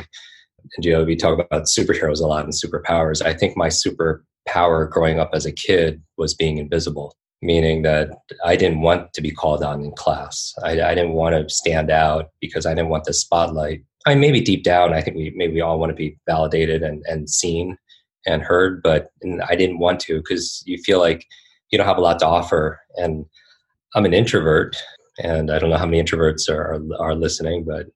and 0.76 0.84
Gio, 0.84 1.06
we 1.06 1.16
talk 1.16 1.38
about 1.38 1.64
superheroes 1.64 2.20
a 2.20 2.26
lot 2.26 2.44
and 2.44 2.52
superpowers. 2.52 3.24
I 3.24 3.34
think 3.34 3.56
my 3.56 3.68
superpower 3.68 4.90
growing 4.90 5.18
up 5.18 5.30
as 5.32 5.46
a 5.46 5.52
kid 5.52 6.02
was 6.16 6.34
being 6.34 6.58
invisible, 6.58 7.16
meaning 7.42 7.82
that 7.82 8.10
I 8.44 8.56
didn't 8.56 8.82
want 8.82 9.12
to 9.14 9.20
be 9.20 9.30
called 9.30 9.62
on 9.62 9.82
in 9.82 9.92
class. 9.92 10.54
I, 10.62 10.82
I 10.82 10.94
didn't 10.94 11.12
want 11.12 11.34
to 11.34 11.52
stand 11.52 11.90
out 11.90 12.30
because 12.40 12.66
I 12.66 12.74
didn't 12.74 12.90
want 12.90 13.04
the 13.04 13.14
spotlight. 13.14 13.82
I 14.06 14.10
mean, 14.10 14.20
maybe 14.20 14.40
deep 14.40 14.62
down, 14.62 14.92
I 14.92 15.00
think 15.00 15.16
we 15.16 15.32
maybe 15.34 15.54
we 15.54 15.60
all 15.60 15.80
want 15.80 15.90
to 15.90 15.96
be 15.96 16.18
validated 16.26 16.82
and, 16.82 17.02
and 17.06 17.28
seen 17.28 17.76
and 18.26 18.42
heard, 18.42 18.82
but 18.82 19.08
I 19.48 19.56
didn't 19.56 19.78
want 19.78 20.00
to 20.00 20.18
because 20.18 20.62
you 20.66 20.78
feel 20.78 21.00
like 21.00 21.26
you 21.70 21.78
don't 21.78 21.86
have 21.86 21.98
a 21.98 22.02
lot 22.02 22.18
to 22.20 22.26
offer. 22.26 22.80
And 22.96 23.24
I'm 23.94 24.04
an 24.04 24.14
introvert, 24.14 24.76
and 25.18 25.50
I 25.50 25.58
don't 25.58 25.70
know 25.70 25.78
how 25.78 25.86
many 25.86 26.02
introverts 26.02 26.48
are 26.48 26.74
are, 26.74 26.80
are 27.00 27.14
listening, 27.14 27.64
but 27.64 27.86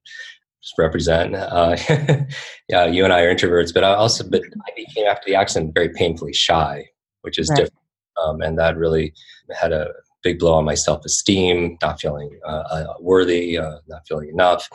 just 0.62 0.79
represent. 0.79 1.35
Uh, 1.35 1.77
yeah, 2.69 2.87
you 2.87 3.05
and 3.05 3.12
I 3.12 3.23
are 3.23 3.35
introverts, 3.35 3.73
but 3.73 3.85
I 3.85 3.95
also 3.95 4.29
but 4.29 4.43
I 4.43 4.73
became 4.77 5.07
after 5.07 5.27
the 5.27 5.35
accident 5.35 5.75
very 5.75 5.91
painfully 5.91 6.33
shy, 6.33 6.87
which 7.23 7.39
is 7.39 7.49
right. 7.50 7.57
different, 7.57 7.85
um, 8.23 8.41
and 8.41 8.59
that 8.59 8.77
really 8.77 9.12
had 9.53 9.73
a 9.73 9.89
big 10.23 10.39
blow 10.39 10.55
on 10.55 10.65
my 10.65 10.75
self 10.75 11.05
esteem, 11.05 11.79
not 11.83 12.00
feeling 12.00 12.39
uh, 12.47 12.65
uh, 12.71 12.95
worthy, 13.00 13.59
uh, 13.59 13.79
not 13.89 14.07
feeling 14.07 14.29
enough. 14.29 14.69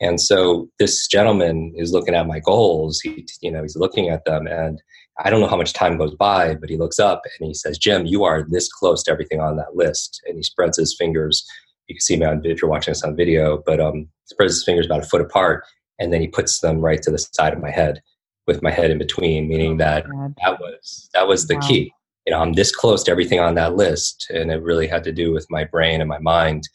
And 0.00 0.20
so 0.20 0.68
this 0.78 1.06
gentleman 1.08 1.72
is 1.76 1.92
looking 1.92 2.14
at 2.14 2.26
my 2.26 2.40
goals. 2.40 3.00
He, 3.00 3.26
you 3.42 3.50
know, 3.50 3.62
he's 3.62 3.76
looking 3.76 4.08
at 4.08 4.24
them, 4.24 4.46
and 4.46 4.80
I 5.24 5.30
don't 5.30 5.40
know 5.40 5.48
how 5.48 5.56
much 5.56 5.72
time 5.72 5.98
goes 5.98 6.14
by, 6.14 6.54
but 6.54 6.70
he 6.70 6.76
looks 6.76 6.98
up 6.98 7.22
and 7.24 7.48
he 7.48 7.54
says, 7.54 7.76
Jim, 7.76 8.06
you 8.06 8.24
are 8.24 8.46
this 8.48 8.72
close 8.72 9.02
to 9.04 9.10
everything 9.10 9.40
on 9.40 9.56
that 9.56 9.74
list. 9.74 10.20
And 10.26 10.36
he 10.36 10.42
spreads 10.42 10.78
his 10.78 10.94
fingers. 10.96 11.44
You 11.88 11.96
can 11.96 12.00
see 12.00 12.16
me 12.16 12.26
on 12.26 12.42
if 12.44 12.62
you're 12.62 12.70
watching 12.70 12.92
this 12.92 13.02
on 13.02 13.16
video, 13.16 13.62
but 13.66 13.80
um, 13.80 14.08
spreads 14.26 14.54
his 14.54 14.64
fingers 14.64 14.86
about 14.86 15.04
a 15.04 15.08
foot 15.08 15.20
apart, 15.20 15.64
and 15.98 16.12
then 16.12 16.20
he 16.20 16.28
puts 16.28 16.60
them 16.60 16.80
right 16.80 17.02
to 17.02 17.10
the 17.10 17.18
side 17.18 17.52
of 17.52 17.60
my 17.60 17.70
head, 17.70 18.00
with 18.46 18.62
my 18.62 18.70
head 18.70 18.90
in 18.90 18.98
between, 18.98 19.48
meaning 19.48 19.74
oh 19.74 19.78
that 19.78 20.08
God. 20.08 20.34
that 20.42 20.60
was 20.60 21.08
that 21.14 21.26
was 21.26 21.46
the 21.46 21.54
wow. 21.54 21.60
key. 21.62 21.92
You 22.26 22.32
know, 22.32 22.40
I'm 22.40 22.52
this 22.52 22.74
close 22.74 23.02
to 23.04 23.10
everything 23.10 23.40
on 23.40 23.54
that 23.54 23.74
list, 23.74 24.26
and 24.28 24.52
it 24.52 24.62
really 24.62 24.86
had 24.86 25.02
to 25.04 25.12
do 25.12 25.32
with 25.32 25.46
my 25.50 25.64
brain 25.64 26.00
and 26.00 26.08
my 26.08 26.18
mind. 26.18 26.68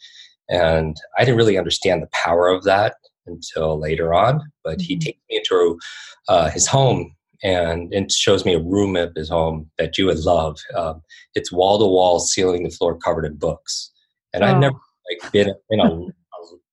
And 0.49 0.97
I 1.17 1.23
didn't 1.23 1.37
really 1.37 1.59
understand 1.59 2.01
the 2.01 2.09
power 2.11 2.49
of 2.49 2.63
that 2.63 2.95
until 3.27 3.79
later 3.79 4.13
on. 4.13 4.41
But 4.63 4.81
he 4.81 4.95
mm-hmm. 4.95 5.05
takes 5.05 5.19
me 5.29 5.37
into 5.37 5.79
uh, 6.27 6.49
his 6.49 6.67
home 6.67 7.15
and 7.43 7.93
it 7.93 8.11
shows 8.11 8.45
me 8.45 8.53
a 8.53 8.59
room 8.59 8.95
at 8.95 9.11
his 9.15 9.29
home 9.29 9.69
that 9.77 9.97
you 9.97 10.05
would 10.05 10.19
love. 10.19 10.57
Um, 10.75 11.01
it's 11.35 11.51
wall 11.51 11.77
to 11.77 11.85
wall, 11.85 12.19
ceiling 12.19 12.63
to 12.63 12.75
floor, 12.75 12.97
covered 12.97 13.25
in 13.25 13.35
books. 13.35 13.91
And 14.33 14.43
oh. 14.43 14.47
I've 14.47 14.59
never 14.59 14.75
like 15.11 15.31
been 15.31 15.53
in 15.69 15.79
a, 15.81 15.91
a, 15.91 16.09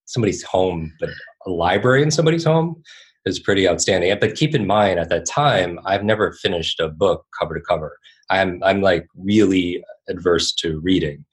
somebody's 0.04 0.42
home, 0.44 0.92
but 1.00 1.10
a 1.46 1.50
library 1.50 2.02
in 2.02 2.10
somebody's 2.10 2.44
home 2.44 2.80
is 3.26 3.40
pretty 3.40 3.68
outstanding. 3.68 4.16
But 4.20 4.36
keep 4.36 4.54
in 4.54 4.66
mind, 4.66 5.00
at 5.00 5.08
that 5.08 5.26
time, 5.26 5.78
I've 5.84 6.04
never 6.04 6.32
finished 6.32 6.78
a 6.80 6.88
book 6.88 7.26
cover 7.38 7.54
to 7.54 7.60
cover. 7.60 7.98
I'm 8.30 8.62
I'm 8.62 8.80
like 8.80 9.06
really 9.16 9.82
adverse 10.08 10.52
to 10.54 10.80
reading, 10.80 11.24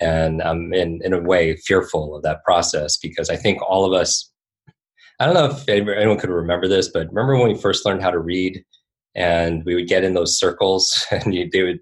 and 0.00 0.42
I'm 0.42 0.72
in 0.72 1.00
in 1.04 1.12
a 1.12 1.20
way 1.20 1.56
fearful 1.56 2.16
of 2.16 2.22
that 2.22 2.42
process 2.44 2.96
because 2.96 3.28
I 3.28 3.36
think 3.36 3.60
all 3.62 3.84
of 3.84 3.92
us. 3.92 4.30
I 5.18 5.24
don't 5.24 5.34
know 5.34 5.46
if 5.46 5.66
anyone 5.66 6.18
could 6.18 6.28
remember 6.28 6.68
this, 6.68 6.90
but 6.90 7.08
remember 7.08 7.36
when 7.36 7.48
we 7.48 7.58
first 7.58 7.86
learned 7.86 8.02
how 8.02 8.10
to 8.10 8.18
read 8.18 8.62
and 9.16 9.64
we 9.64 9.74
would 9.74 9.88
get 9.88 10.04
in 10.04 10.14
those 10.14 10.38
circles 10.38 11.06
and 11.10 11.34
you, 11.34 11.48
they 11.50 11.62
would 11.62 11.80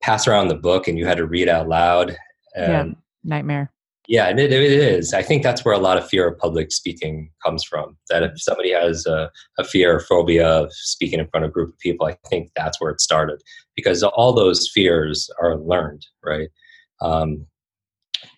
pass 0.00 0.26
around 0.26 0.48
the 0.48 0.56
book 0.56 0.88
and 0.88 0.98
you 0.98 1.06
had 1.06 1.18
to 1.18 1.26
read 1.26 1.48
out 1.48 1.68
loud 1.68 2.16
and 2.56 2.88
yeah, 2.88 2.94
nightmare 3.22 3.70
yeah 4.08 4.28
it, 4.28 4.38
it 4.38 4.52
is. 4.52 5.14
I 5.14 5.22
think 5.22 5.44
that's 5.44 5.64
where 5.64 5.74
a 5.74 5.78
lot 5.78 5.96
of 5.96 6.08
fear 6.08 6.26
of 6.26 6.38
public 6.38 6.72
speaking 6.72 7.30
comes 7.44 7.62
from 7.62 7.96
that 8.10 8.24
if 8.24 8.32
somebody 8.42 8.72
has 8.72 9.06
a, 9.06 9.30
a 9.58 9.64
fear 9.64 9.94
or 9.94 10.00
phobia 10.00 10.48
of 10.48 10.72
speaking 10.72 11.20
in 11.20 11.28
front 11.28 11.44
of 11.44 11.50
a 11.50 11.52
group 11.52 11.68
of 11.68 11.78
people 11.78 12.06
i 12.06 12.16
think 12.28 12.50
that's 12.56 12.80
where 12.80 12.90
it 12.90 13.00
started 13.00 13.40
because 13.76 14.02
all 14.02 14.32
those 14.32 14.68
fears 14.74 15.30
are 15.40 15.56
learned 15.58 16.04
right? 16.24 16.48
Um, 17.00 17.46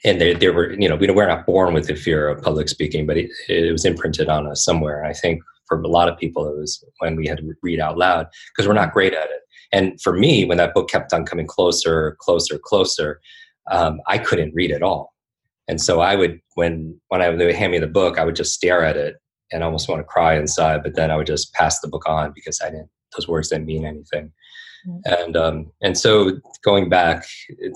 and 0.04 0.20
they, 0.20 0.34
they 0.34 0.48
were 0.50 0.72
you 0.72 0.88
know 0.88 0.96
we, 0.96 1.10
we're 1.10 1.26
not 1.26 1.46
born 1.46 1.74
with 1.74 1.86
the 1.86 1.94
fear 1.94 2.28
of 2.28 2.42
public 2.42 2.68
speaking 2.68 3.06
but 3.06 3.16
it, 3.16 3.30
it 3.48 3.72
was 3.72 3.84
imprinted 3.84 4.28
on 4.28 4.46
us 4.46 4.64
somewhere 4.64 5.04
i 5.04 5.12
think 5.12 5.42
for 5.66 5.80
a 5.80 5.88
lot 5.88 6.08
of 6.08 6.18
people 6.18 6.46
it 6.46 6.56
was 6.56 6.84
when 6.98 7.16
we 7.16 7.26
had 7.26 7.38
to 7.38 7.54
read 7.62 7.80
out 7.80 7.98
loud 7.98 8.26
because 8.54 8.66
we're 8.68 8.74
not 8.74 8.92
great 8.92 9.14
at 9.14 9.30
it. 9.30 9.40
And 9.72 10.00
for 10.00 10.12
me 10.12 10.44
when 10.44 10.58
that 10.58 10.74
book 10.74 10.88
kept 10.88 11.12
on 11.12 11.24
coming 11.24 11.46
closer 11.46 12.16
closer 12.20 12.58
closer 12.58 13.20
um, 13.70 14.00
i 14.06 14.18
couldn't 14.18 14.54
read 14.54 14.70
at 14.70 14.82
all. 14.82 15.14
And 15.68 15.80
so 15.80 16.00
i 16.00 16.14
would 16.14 16.40
when 16.54 17.00
when 17.08 17.22
i 17.22 17.30
they 17.34 17.46
would 17.46 17.54
hand 17.54 17.72
me 17.72 17.78
the 17.78 17.86
book 17.86 18.18
i 18.18 18.24
would 18.24 18.36
just 18.36 18.54
stare 18.54 18.84
at 18.84 18.96
it 18.96 19.16
and 19.52 19.62
almost 19.62 19.88
want 19.88 20.00
to 20.00 20.04
cry 20.04 20.36
inside 20.36 20.82
but 20.82 20.94
then 20.94 21.10
i 21.10 21.16
would 21.16 21.26
just 21.26 21.52
pass 21.54 21.80
the 21.80 21.88
book 21.88 22.06
on 22.06 22.32
because 22.34 22.60
i 22.60 22.66
didn't 22.66 22.88
those 23.16 23.28
words 23.28 23.48
didn't 23.48 23.66
mean 23.66 23.84
anything 23.84 24.32
and 25.04 25.36
um, 25.36 25.70
and 25.82 25.96
so 25.96 26.32
going 26.64 26.88
back 26.88 27.24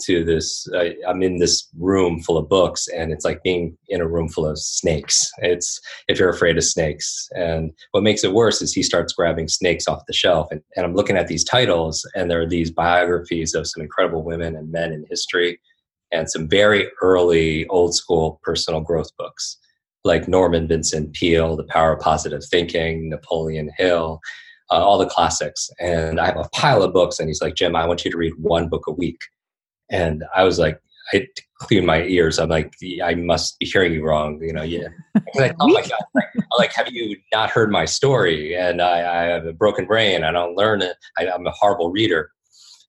to 0.04 0.24
this, 0.24 0.68
I, 0.74 0.96
I'm 1.06 1.22
in 1.22 1.38
this 1.38 1.68
room 1.78 2.20
full 2.20 2.36
of 2.36 2.48
books, 2.48 2.88
and 2.88 3.12
it's 3.12 3.24
like 3.24 3.42
being 3.42 3.76
in 3.88 4.00
a 4.00 4.06
room 4.06 4.28
full 4.28 4.46
of 4.46 4.58
snakes. 4.58 5.30
It's 5.38 5.80
if 6.08 6.18
you're 6.18 6.30
afraid 6.30 6.58
of 6.58 6.64
snakes, 6.64 7.28
and 7.32 7.72
what 7.92 8.02
makes 8.02 8.24
it 8.24 8.32
worse 8.32 8.62
is 8.62 8.72
he 8.72 8.82
starts 8.82 9.12
grabbing 9.12 9.48
snakes 9.48 9.88
off 9.88 10.06
the 10.06 10.12
shelf, 10.12 10.48
and, 10.50 10.62
and 10.76 10.84
I'm 10.84 10.94
looking 10.94 11.16
at 11.16 11.28
these 11.28 11.44
titles, 11.44 12.08
and 12.14 12.30
there 12.30 12.40
are 12.40 12.48
these 12.48 12.70
biographies 12.70 13.54
of 13.54 13.66
some 13.66 13.82
incredible 13.82 14.22
women 14.22 14.56
and 14.56 14.70
men 14.70 14.92
in 14.92 15.04
history, 15.08 15.60
and 16.12 16.30
some 16.30 16.48
very 16.48 16.88
early 17.02 17.66
old 17.68 17.94
school 17.94 18.40
personal 18.42 18.80
growth 18.80 19.16
books 19.16 19.58
like 20.04 20.28
Norman 20.28 20.68
Vincent 20.68 21.12
Peale, 21.12 21.56
The 21.56 21.64
Power 21.64 21.92
of 21.92 22.00
Positive 22.00 22.42
Thinking, 22.44 23.10
Napoleon 23.10 23.70
Hill 23.76 24.20
uh, 24.70 24.74
all 24.74 24.98
the 24.98 25.06
classics. 25.06 25.70
And 25.78 26.20
I 26.20 26.26
have 26.26 26.36
a 26.36 26.48
pile 26.52 26.82
of 26.82 26.92
books. 26.92 27.18
And 27.18 27.28
he's 27.28 27.40
like, 27.40 27.54
Jim, 27.54 27.76
I 27.76 27.86
want 27.86 28.04
you 28.04 28.10
to 28.10 28.16
read 28.16 28.34
one 28.38 28.68
book 28.68 28.86
a 28.86 28.92
week. 28.92 29.20
And 29.90 30.24
I 30.34 30.44
was 30.44 30.58
like, 30.58 30.80
I 31.14 31.26
cleared 31.60 31.84
my 31.84 32.02
ears. 32.02 32.38
I'm 32.38 32.50
like, 32.50 32.74
I 33.02 33.14
must 33.14 33.58
be 33.58 33.66
hearing 33.66 33.94
you 33.94 34.04
wrong. 34.04 34.38
You 34.42 34.52
know, 34.52 34.62
yeah. 34.62 34.88
Like, 35.34 35.54
oh 35.60 35.68
my 35.68 35.80
God. 35.80 36.00
Like, 36.14 36.28
like, 36.58 36.72
have 36.74 36.92
you 36.92 37.16
not 37.32 37.50
heard 37.50 37.70
my 37.70 37.86
story? 37.86 38.54
And 38.54 38.82
I, 38.82 38.98
I 38.98 39.24
have 39.24 39.46
a 39.46 39.52
broken 39.52 39.86
brain. 39.86 40.22
I 40.22 40.32
don't 40.32 40.54
learn 40.54 40.82
it. 40.82 40.96
I, 41.16 41.28
I'm 41.28 41.46
a 41.46 41.50
horrible 41.50 41.90
reader. 41.90 42.30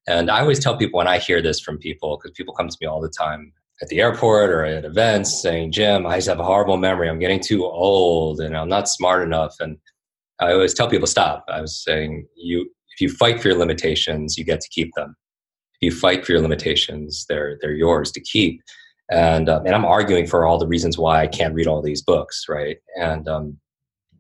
And 0.07 0.29
I 0.29 0.41
always 0.41 0.59
tell 0.59 0.75
people 0.75 0.97
when 0.97 1.07
I 1.07 1.19
hear 1.19 1.41
this 1.41 1.59
from 1.59 1.77
people, 1.77 2.17
because 2.17 2.35
people 2.35 2.53
come 2.53 2.67
to 2.67 2.77
me 2.81 2.87
all 2.87 2.99
the 2.99 3.09
time 3.09 3.53
at 3.81 3.87
the 3.87 4.01
airport 4.01 4.49
or 4.49 4.65
at 4.65 4.83
events 4.83 5.41
saying, 5.41 5.71
Jim, 5.71 6.05
I 6.05 6.17
just 6.17 6.27
have 6.27 6.39
a 6.39 6.43
horrible 6.43 6.77
memory. 6.77 7.09
I'm 7.09 7.19
getting 7.19 7.39
too 7.39 7.63
old 7.63 8.41
and 8.41 8.57
I'm 8.57 8.69
not 8.69 8.89
smart 8.89 9.23
enough. 9.23 9.55
And 9.59 9.77
I 10.39 10.53
always 10.53 10.73
tell 10.73 10.89
people 10.89 11.07
stop. 11.07 11.45
I 11.49 11.61
was 11.61 11.81
saying 11.83 12.27
you 12.35 12.69
if 12.93 13.01
you 13.01 13.09
fight 13.09 13.41
for 13.41 13.49
your 13.49 13.57
limitations, 13.57 14.37
you 14.37 14.43
get 14.43 14.61
to 14.61 14.69
keep 14.69 14.93
them. 14.95 15.15
If 15.81 15.93
you 15.93 15.97
fight 15.97 16.25
for 16.25 16.33
your 16.33 16.41
limitations, 16.41 17.25
they're 17.29 17.57
they're 17.61 17.73
yours 17.73 18.11
to 18.13 18.21
keep. 18.21 18.61
And 19.11 19.49
um, 19.49 19.65
and 19.65 19.73
I'm 19.73 19.85
arguing 19.85 20.27
for 20.27 20.45
all 20.45 20.57
the 20.57 20.67
reasons 20.67 20.97
why 20.97 21.21
I 21.21 21.27
can't 21.27 21.53
read 21.53 21.67
all 21.67 21.81
these 21.81 22.01
books, 22.01 22.45
right? 22.47 22.77
And 22.95 23.27
um, 23.27 23.57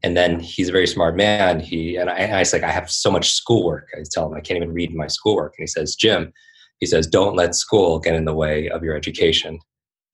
and 0.01 0.15
then 0.15 0.39
he's 0.39 0.69
a 0.69 0.71
very 0.71 0.87
smart 0.87 1.15
man. 1.15 1.59
He 1.59 1.95
and 1.95 2.09
I, 2.09 2.15
and 2.15 2.35
I 2.35 2.39
was 2.39 2.53
like, 2.53 2.63
I 2.63 2.71
have 2.71 2.89
so 2.89 3.11
much 3.11 3.31
schoolwork. 3.31 3.89
I 3.93 4.03
tell 4.09 4.27
him 4.27 4.33
I 4.33 4.41
can't 4.41 4.57
even 4.57 4.73
read 4.73 4.95
my 4.95 5.07
schoolwork. 5.07 5.55
And 5.57 5.63
he 5.63 5.67
says, 5.67 5.95
Jim, 5.95 6.31
he 6.79 6.85
says, 6.85 7.07
don't 7.07 7.35
let 7.35 7.55
school 7.55 7.99
get 7.99 8.15
in 8.15 8.25
the 8.25 8.33
way 8.33 8.69
of 8.69 8.83
your 8.83 8.95
education. 8.95 9.59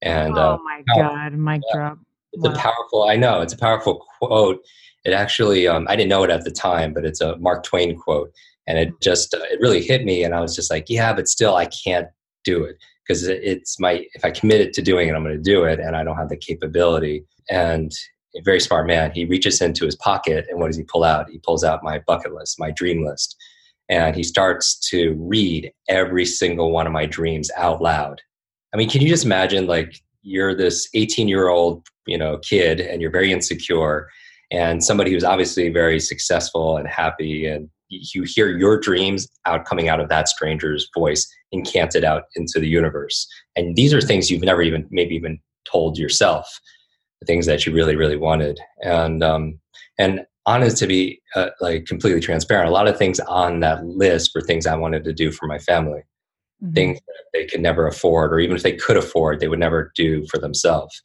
And 0.01 0.37
oh 0.37 0.41
uh, 0.41 0.57
my 0.63 0.83
God, 0.95 1.33
mic 1.33 1.61
yeah, 1.67 1.75
drop. 1.75 1.99
It's 2.33 2.43
wow. 2.43 2.51
a 2.51 2.55
powerful. 2.55 3.03
I 3.09 3.15
know 3.15 3.41
it's 3.41 3.53
a 3.53 3.57
powerful 3.57 4.05
quote 4.19 4.59
it 5.05 5.13
actually 5.13 5.67
um, 5.67 5.85
i 5.89 5.95
didn't 5.95 6.09
know 6.09 6.23
it 6.23 6.29
at 6.29 6.43
the 6.43 6.51
time 6.51 6.93
but 6.93 7.05
it's 7.05 7.21
a 7.21 7.37
mark 7.37 7.63
twain 7.63 7.97
quote 7.97 8.31
and 8.67 8.77
it 8.77 8.93
just 9.01 9.33
uh, 9.33 9.39
it 9.43 9.59
really 9.61 9.81
hit 9.81 10.03
me 10.03 10.23
and 10.23 10.35
i 10.35 10.41
was 10.41 10.55
just 10.55 10.69
like 10.69 10.85
yeah 10.89 11.13
but 11.13 11.27
still 11.27 11.55
i 11.55 11.65
can't 11.65 12.07
do 12.43 12.63
it 12.63 12.77
because 13.07 13.27
it's 13.27 13.79
my 13.79 14.05
if 14.13 14.25
i 14.25 14.31
committed 14.31 14.73
to 14.73 14.81
doing 14.81 15.07
it 15.07 15.15
i'm 15.15 15.23
going 15.23 15.35
to 15.35 15.41
do 15.41 15.63
it 15.63 15.79
and 15.79 15.95
i 15.95 16.03
don't 16.03 16.17
have 16.17 16.29
the 16.29 16.37
capability. 16.37 17.23
And 17.49 17.91
a 18.35 18.41
very 18.43 18.59
smart 18.59 18.87
man 18.87 19.11
he 19.11 19.25
reaches 19.25 19.61
into 19.61 19.85
his 19.85 19.95
pocket 19.95 20.45
and 20.49 20.59
what 20.59 20.67
does 20.67 20.77
he 20.77 20.83
pull 20.83 21.03
out? 21.03 21.29
He 21.29 21.39
pulls 21.39 21.63
out 21.63 21.83
my 21.83 21.99
bucket 22.07 22.33
list 22.33 22.59
my 22.59 22.71
dream 22.71 23.05
list 23.05 23.35
and 23.87 24.15
he 24.15 24.23
starts 24.23 24.79
to 24.89 25.15
read 25.19 25.71
every 25.87 26.25
single 26.25 26.71
one 26.71 26.87
of 26.87 26.93
my 26.93 27.05
dreams 27.05 27.51
out 27.55 27.81
loud. 27.81 28.21
I 28.73 28.77
mean 28.77 28.89
can 28.89 29.01
you 29.01 29.09
just 29.09 29.25
imagine 29.25 29.67
like 29.67 30.01
you're 30.23 30.55
this 30.55 30.89
18 30.95 31.27
year 31.27 31.49
old 31.49 31.87
you 32.07 32.17
know 32.17 32.39
kid 32.39 32.79
and 32.79 33.01
you're 33.01 33.11
very 33.11 33.31
insecure 33.31 34.09
and 34.51 34.83
somebody 34.83 35.11
who's 35.11 35.23
obviously 35.23 35.69
very 35.69 35.99
successful 35.99 36.77
and 36.77 36.87
happy 36.87 37.45
and 37.47 37.69
you 37.89 38.23
hear 38.23 38.57
your 38.57 38.79
dreams 38.79 39.27
out 39.45 39.65
coming 39.65 39.89
out 39.89 39.99
of 39.99 40.09
that 40.09 40.27
stranger's 40.27 40.89
voice 40.95 41.27
and 41.51 41.65
cant 41.65 41.95
out 41.95 42.23
into 42.35 42.59
the 42.59 42.67
universe 42.67 43.27
and 43.55 43.75
these 43.75 43.93
are 43.93 44.01
things 44.01 44.29
you've 44.29 44.41
never 44.43 44.61
even 44.61 44.87
maybe 44.89 45.15
even 45.15 45.39
told 45.71 45.97
yourself 45.97 46.59
the 47.21 47.25
things 47.25 47.45
that 47.45 47.65
you 47.65 47.73
really 47.73 47.95
really 47.95 48.17
wanted 48.17 48.59
and 48.81 49.23
um, 49.23 49.59
And 49.97 50.25
honest 50.45 50.77
to 50.77 50.87
be 50.87 51.21
uh, 51.35 51.49
like 51.59 51.85
completely 51.85 52.21
transparent, 52.21 52.69
a 52.69 52.73
lot 52.73 52.87
of 52.87 52.97
things 52.97 53.19
on 53.21 53.61
that 53.61 53.83
list 53.85 54.31
were 54.35 54.41
things 54.41 54.67
I 54.67 54.75
wanted 54.75 55.03
to 55.05 55.13
do 55.13 55.31
for 55.31 55.47
my 55.47 55.57
family, 55.57 56.01
mm-hmm. 56.63 56.73
things 56.73 56.99
that 56.99 57.23
they 57.33 57.45
could 57.45 57.61
never 57.61 57.87
afford, 57.87 58.33
or 58.33 58.39
even 58.39 58.55
if 58.55 58.63
they 58.63 58.75
could 58.75 58.97
afford, 58.97 59.39
they 59.39 59.47
would 59.47 59.59
never 59.59 59.91
do 59.95 60.25
for 60.27 60.37
themselves. 60.37 61.01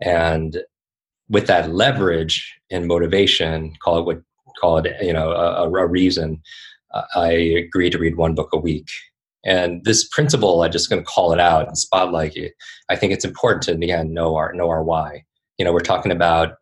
And 0.00 0.58
with 1.28 1.46
that 1.46 1.72
leverage 1.72 2.54
and 2.70 2.86
motivation, 2.86 3.74
call 3.82 3.98
it 3.98 4.04
what 4.04 4.22
call 4.60 4.78
it, 4.78 4.94
you 5.02 5.12
know, 5.12 5.32
a, 5.32 5.68
a 5.68 5.86
reason, 5.86 6.40
uh, 6.92 7.02
I 7.16 7.30
agreed 7.30 7.90
to 7.90 7.98
read 7.98 8.16
one 8.16 8.34
book 8.34 8.50
a 8.52 8.58
week. 8.58 8.88
And 9.44 9.84
this 9.84 10.08
principle, 10.08 10.62
I'm 10.62 10.72
just 10.72 10.88
going 10.88 11.02
to 11.02 11.06
call 11.06 11.32
it 11.32 11.40
out 11.40 11.66
and 11.66 11.76
spotlight 11.76 12.36
it. 12.36 12.54
I 12.88 12.96
think 12.96 13.12
it's 13.12 13.24
important 13.24 13.62
to 13.64 13.72
again 13.72 14.14
know 14.14 14.36
our 14.36 14.52
know 14.54 14.68
our 14.68 14.82
why. 14.82 15.24
You 15.58 15.64
know, 15.64 15.72
we're 15.72 15.80
talking 15.80 16.12
about 16.12 16.54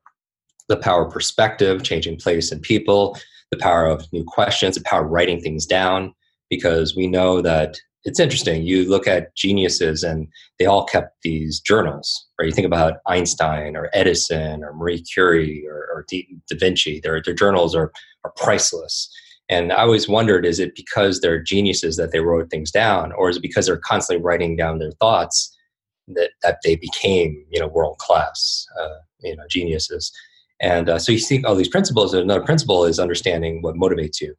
the 0.68 0.76
power 0.76 1.06
of 1.06 1.12
perspective, 1.12 1.82
changing 1.82 2.18
place 2.18 2.50
and 2.50 2.62
people, 2.62 3.18
the 3.50 3.56
power 3.56 3.86
of 3.86 4.10
new 4.12 4.24
questions, 4.24 4.74
the 4.74 4.82
power 4.82 5.04
of 5.04 5.10
writing 5.10 5.40
things 5.40 5.66
down, 5.66 6.14
because 6.50 6.96
we 6.96 7.06
know 7.06 7.40
that 7.42 7.78
it's 8.04 8.20
interesting. 8.20 8.62
You 8.62 8.88
look 8.88 9.06
at 9.06 9.34
geniuses 9.36 10.02
and 10.02 10.26
they 10.58 10.66
all 10.66 10.84
kept 10.84 11.22
these 11.22 11.60
journals, 11.60 12.26
right? 12.38 12.46
You 12.46 12.52
think 12.52 12.66
about 12.66 12.94
Einstein 13.06 13.76
or 13.76 13.90
Edison 13.92 14.64
or 14.64 14.72
Marie 14.72 15.02
Curie 15.02 15.64
or, 15.68 15.88
or 15.92 16.04
da 16.10 16.26
Vinci, 16.52 17.00
their, 17.00 17.22
their 17.22 17.34
journals 17.34 17.74
are, 17.74 17.92
are 18.24 18.32
priceless. 18.36 19.08
And 19.48 19.72
I 19.72 19.82
always 19.82 20.08
wondered 20.08 20.46
is 20.46 20.58
it 20.58 20.74
because 20.74 21.20
they're 21.20 21.42
geniuses 21.42 21.96
that 21.96 22.10
they 22.10 22.20
wrote 22.20 22.50
things 22.50 22.70
down, 22.70 23.12
or 23.12 23.28
is 23.28 23.36
it 23.36 23.42
because 23.42 23.66
they're 23.66 23.76
constantly 23.76 24.22
writing 24.22 24.56
down 24.56 24.78
their 24.78 24.92
thoughts 24.92 25.56
that, 26.08 26.30
that 26.42 26.58
they 26.64 26.76
became, 26.76 27.44
you 27.50 27.60
know, 27.60 27.68
world 27.68 27.98
class, 27.98 28.66
uh, 28.80 28.98
you 29.20 29.36
know, 29.36 29.44
geniuses? 29.50 30.10
And 30.60 30.88
uh, 30.88 30.98
so 30.98 31.12
you 31.12 31.18
see 31.18 31.42
all 31.44 31.56
these 31.56 31.68
principles. 31.68 32.14
Another 32.14 32.44
principle 32.44 32.84
is 32.84 32.98
understanding 32.98 33.62
what 33.62 33.74
motivates 33.74 34.20
you, 34.20 34.34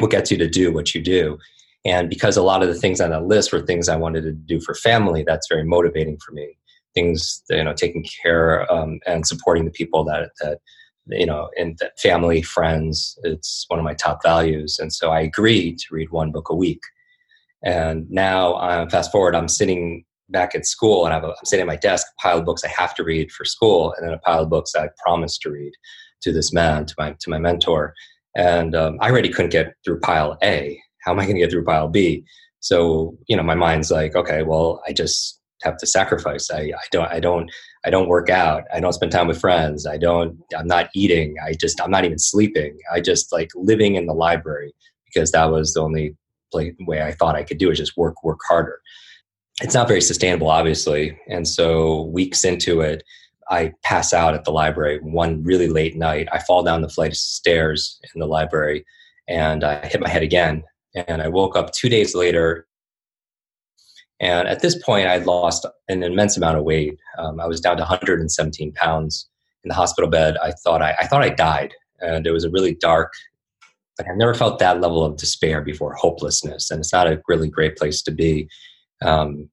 what 0.00 0.10
gets 0.10 0.30
you 0.30 0.36
to 0.38 0.48
do 0.48 0.72
what 0.72 0.94
you 0.94 1.00
do. 1.00 1.38
And 1.86 2.10
because 2.10 2.36
a 2.36 2.42
lot 2.42 2.62
of 2.62 2.68
the 2.68 2.74
things 2.74 3.00
on 3.00 3.10
that 3.10 3.26
list 3.26 3.52
were 3.52 3.62
things 3.62 3.88
I 3.88 3.96
wanted 3.96 4.22
to 4.22 4.32
do 4.32 4.60
for 4.60 4.74
family, 4.74 5.22
that's 5.22 5.46
very 5.48 5.62
motivating 5.62 6.18
for 6.18 6.32
me. 6.32 6.58
Things, 6.94 7.42
you 7.48 7.62
know, 7.62 7.72
taking 7.72 8.04
care 8.22 8.70
um, 8.72 8.98
and 9.06 9.24
supporting 9.26 9.66
the 9.66 9.70
people 9.70 10.02
that, 10.04 10.30
that 10.40 10.58
you 11.06 11.26
know, 11.26 11.48
and 11.56 11.78
family, 12.02 12.42
friends, 12.42 13.16
it's 13.22 13.64
one 13.68 13.78
of 13.78 13.84
my 13.84 13.94
top 13.94 14.20
values. 14.24 14.78
And 14.80 14.92
so 14.92 15.10
I 15.10 15.20
agreed 15.20 15.78
to 15.78 15.94
read 15.94 16.10
one 16.10 16.32
book 16.32 16.48
a 16.48 16.56
week. 16.56 16.80
And 17.62 18.10
now, 18.10 18.54
uh, 18.54 18.88
fast 18.88 19.12
forward, 19.12 19.36
I'm 19.36 19.48
sitting 19.48 20.04
back 20.28 20.56
at 20.56 20.66
school 20.66 21.06
and 21.06 21.14
I 21.14 21.18
am 21.18 21.32
sitting 21.44 21.62
at 21.62 21.68
my 21.68 21.76
desk, 21.76 22.08
a 22.18 22.20
pile 22.20 22.38
of 22.38 22.44
books 22.44 22.64
I 22.64 22.68
have 22.68 22.96
to 22.96 23.04
read 23.04 23.30
for 23.30 23.44
school, 23.44 23.94
and 23.96 24.04
then 24.04 24.14
a 24.14 24.18
pile 24.18 24.42
of 24.42 24.50
books 24.50 24.74
I 24.74 24.88
promised 25.04 25.42
to 25.42 25.50
read 25.50 25.72
to 26.22 26.32
this 26.32 26.52
man, 26.52 26.86
to 26.86 26.94
my, 26.98 27.14
to 27.20 27.30
my 27.30 27.38
mentor. 27.38 27.94
And 28.34 28.74
um, 28.74 28.98
I 29.00 29.10
already 29.10 29.28
couldn't 29.28 29.52
get 29.52 29.74
through 29.84 30.00
pile 30.00 30.36
A 30.42 30.80
how 31.06 31.12
am 31.12 31.20
I 31.20 31.22
going 31.22 31.36
to 31.36 31.40
get 31.40 31.50
through 31.50 31.64
pile 31.64 31.88
B? 31.88 32.24
So, 32.60 33.16
you 33.28 33.36
know, 33.36 33.44
my 33.44 33.54
mind's 33.54 33.90
like, 33.92 34.16
okay, 34.16 34.42
well, 34.42 34.82
I 34.86 34.92
just 34.92 35.40
have 35.62 35.76
to 35.78 35.86
sacrifice. 35.86 36.50
I, 36.50 36.72
I 36.76 36.86
don't, 36.90 37.08
I 37.10 37.20
don't, 37.20 37.50
I 37.84 37.90
don't 37.90 38.08
work 38.08 38.28
out. 38.28 38.64
I 38.74 38.80
don't 38.80 38.92
spend 38.92 39.12
time 39.12 39.28
with 39.28 39.40
friends. 39.40 39.86
I 39.86 39.98
don't, 39.98 40.36
I'm 40.58 40.66
not 40.66 40.90
eating. 40.94 41.36
I 41.46 41.52
just, 41.52 41.80
I'm 41.80 41.92
not 41.92 42.04
even 42.04 42.18
sleeping. 42.18 42.76
I 42.92 43.00
just 43.00 43.32
like 43.32 43.50
living 43.54 43.94
in 43.94 44.06
the 44.06 44.12
library 44.12 44.74
because 45.06 45.30
that 45.30 45.46
was 45.46 45.72
the 45.72 45.80
only 45.80 46.16
way 46.52 47.02
I 47.02 47.12
thought 47.12 47.36
I 47.36 47.44
could 47.44 47.58
do 47.58 47.70
it, 47.70 47.76
just 47.76 47.96
work, 47.96 48.24
work 48.24 48.40
harder. 48.48 48.80
It's 49.62 49.74
not 49.74 49.88
very 49.88 50.00
sustainable, 50.00 50.50
obviously. 50.50 51.18
And 51.28 51.46
so 51.46 52.02
weeks 52.06 52.44
into 52.44 52.80
it, 52.80 53.04
I 53.48 53.72
pass 53.84 54.12
out 54.12 54.34
at 54.34 54.44
the 54.44 54.50
library 54.50 54.98
one 55.02 55.44
really 55.44 55.68
late 55.68 55.96
night. 55.96 56.28
I 56.32 56.40
fall 56.40 56.64
down 56.64 56.82
the 56.82 56.88
flight 56.88 57.12
of 57.12 57.16
stairs 57.16 58.00
in 58.12 58.20
the 58.20 58.26
library 58.26 58.84
and 59.28 59.62
I 59.62 59.86
hit 59.86 60.00
my 60.00 60.08
head 60.08 60.24
again 60.24 60.64
and 60.96 61.22
I 61.22 61.28
woke 61.28 61.56
up 61.56 61.72
two 61.72 61.88
days 61.88 62.14
later. 62.14 62.66
And 64.18 64.48
at 64.48 64.60
this 64.60 64.82
point, 64.82 65.08
I'd 65.08 65.26
lost 65.26 65.66
an 65.88 66.02
immense 66.02 66.36
amount 66.36 66.56
of 66.56 66.64
weight. 66.64 66.98
Um, 67.18 67.38
I 67.38 67.46
was 67.46 67.60
down 67.60 67.76
to 67.76 67.82
117 67.82 68.72
pounds 68.72 69.28
in 69.62 69.68
the 69.68 69.74
hospital 69.74 70.08
bed. 70.08 70.36
I 70.42 70.52
thought 70.52 70.80
I, 70.80 70.94
I 70.98 71.06
thought 71.06 71.22
I 71.22 71.28
died, 71.28 71.74
and 72.00 72.26
it 72.26 72.32
was 72.32 72.44
a 72.44 72.50
really 72.50 72.74
dark. 72.74 73.12
Like 73.98 74.08
I've 74.08 74.16
never 74.16 74.34
felt 74.34 74.58
that 74.58 74.80
level 74.80 75.04
of 75.04 75.16
despair 75.16 75.60
before, 75.60 75.94
hopelessness, 75.94 76.70
and 76.70 76.80
it's 76.80 76.92
not 76.92 77.06
a 77.06 77.20
really 77.28 77.48
great 77.48 77.76
place 77.76 78.02
to 78.02 78.10
be, 78.10 78.48
because 79.00 79.24
um, 79.24 79.48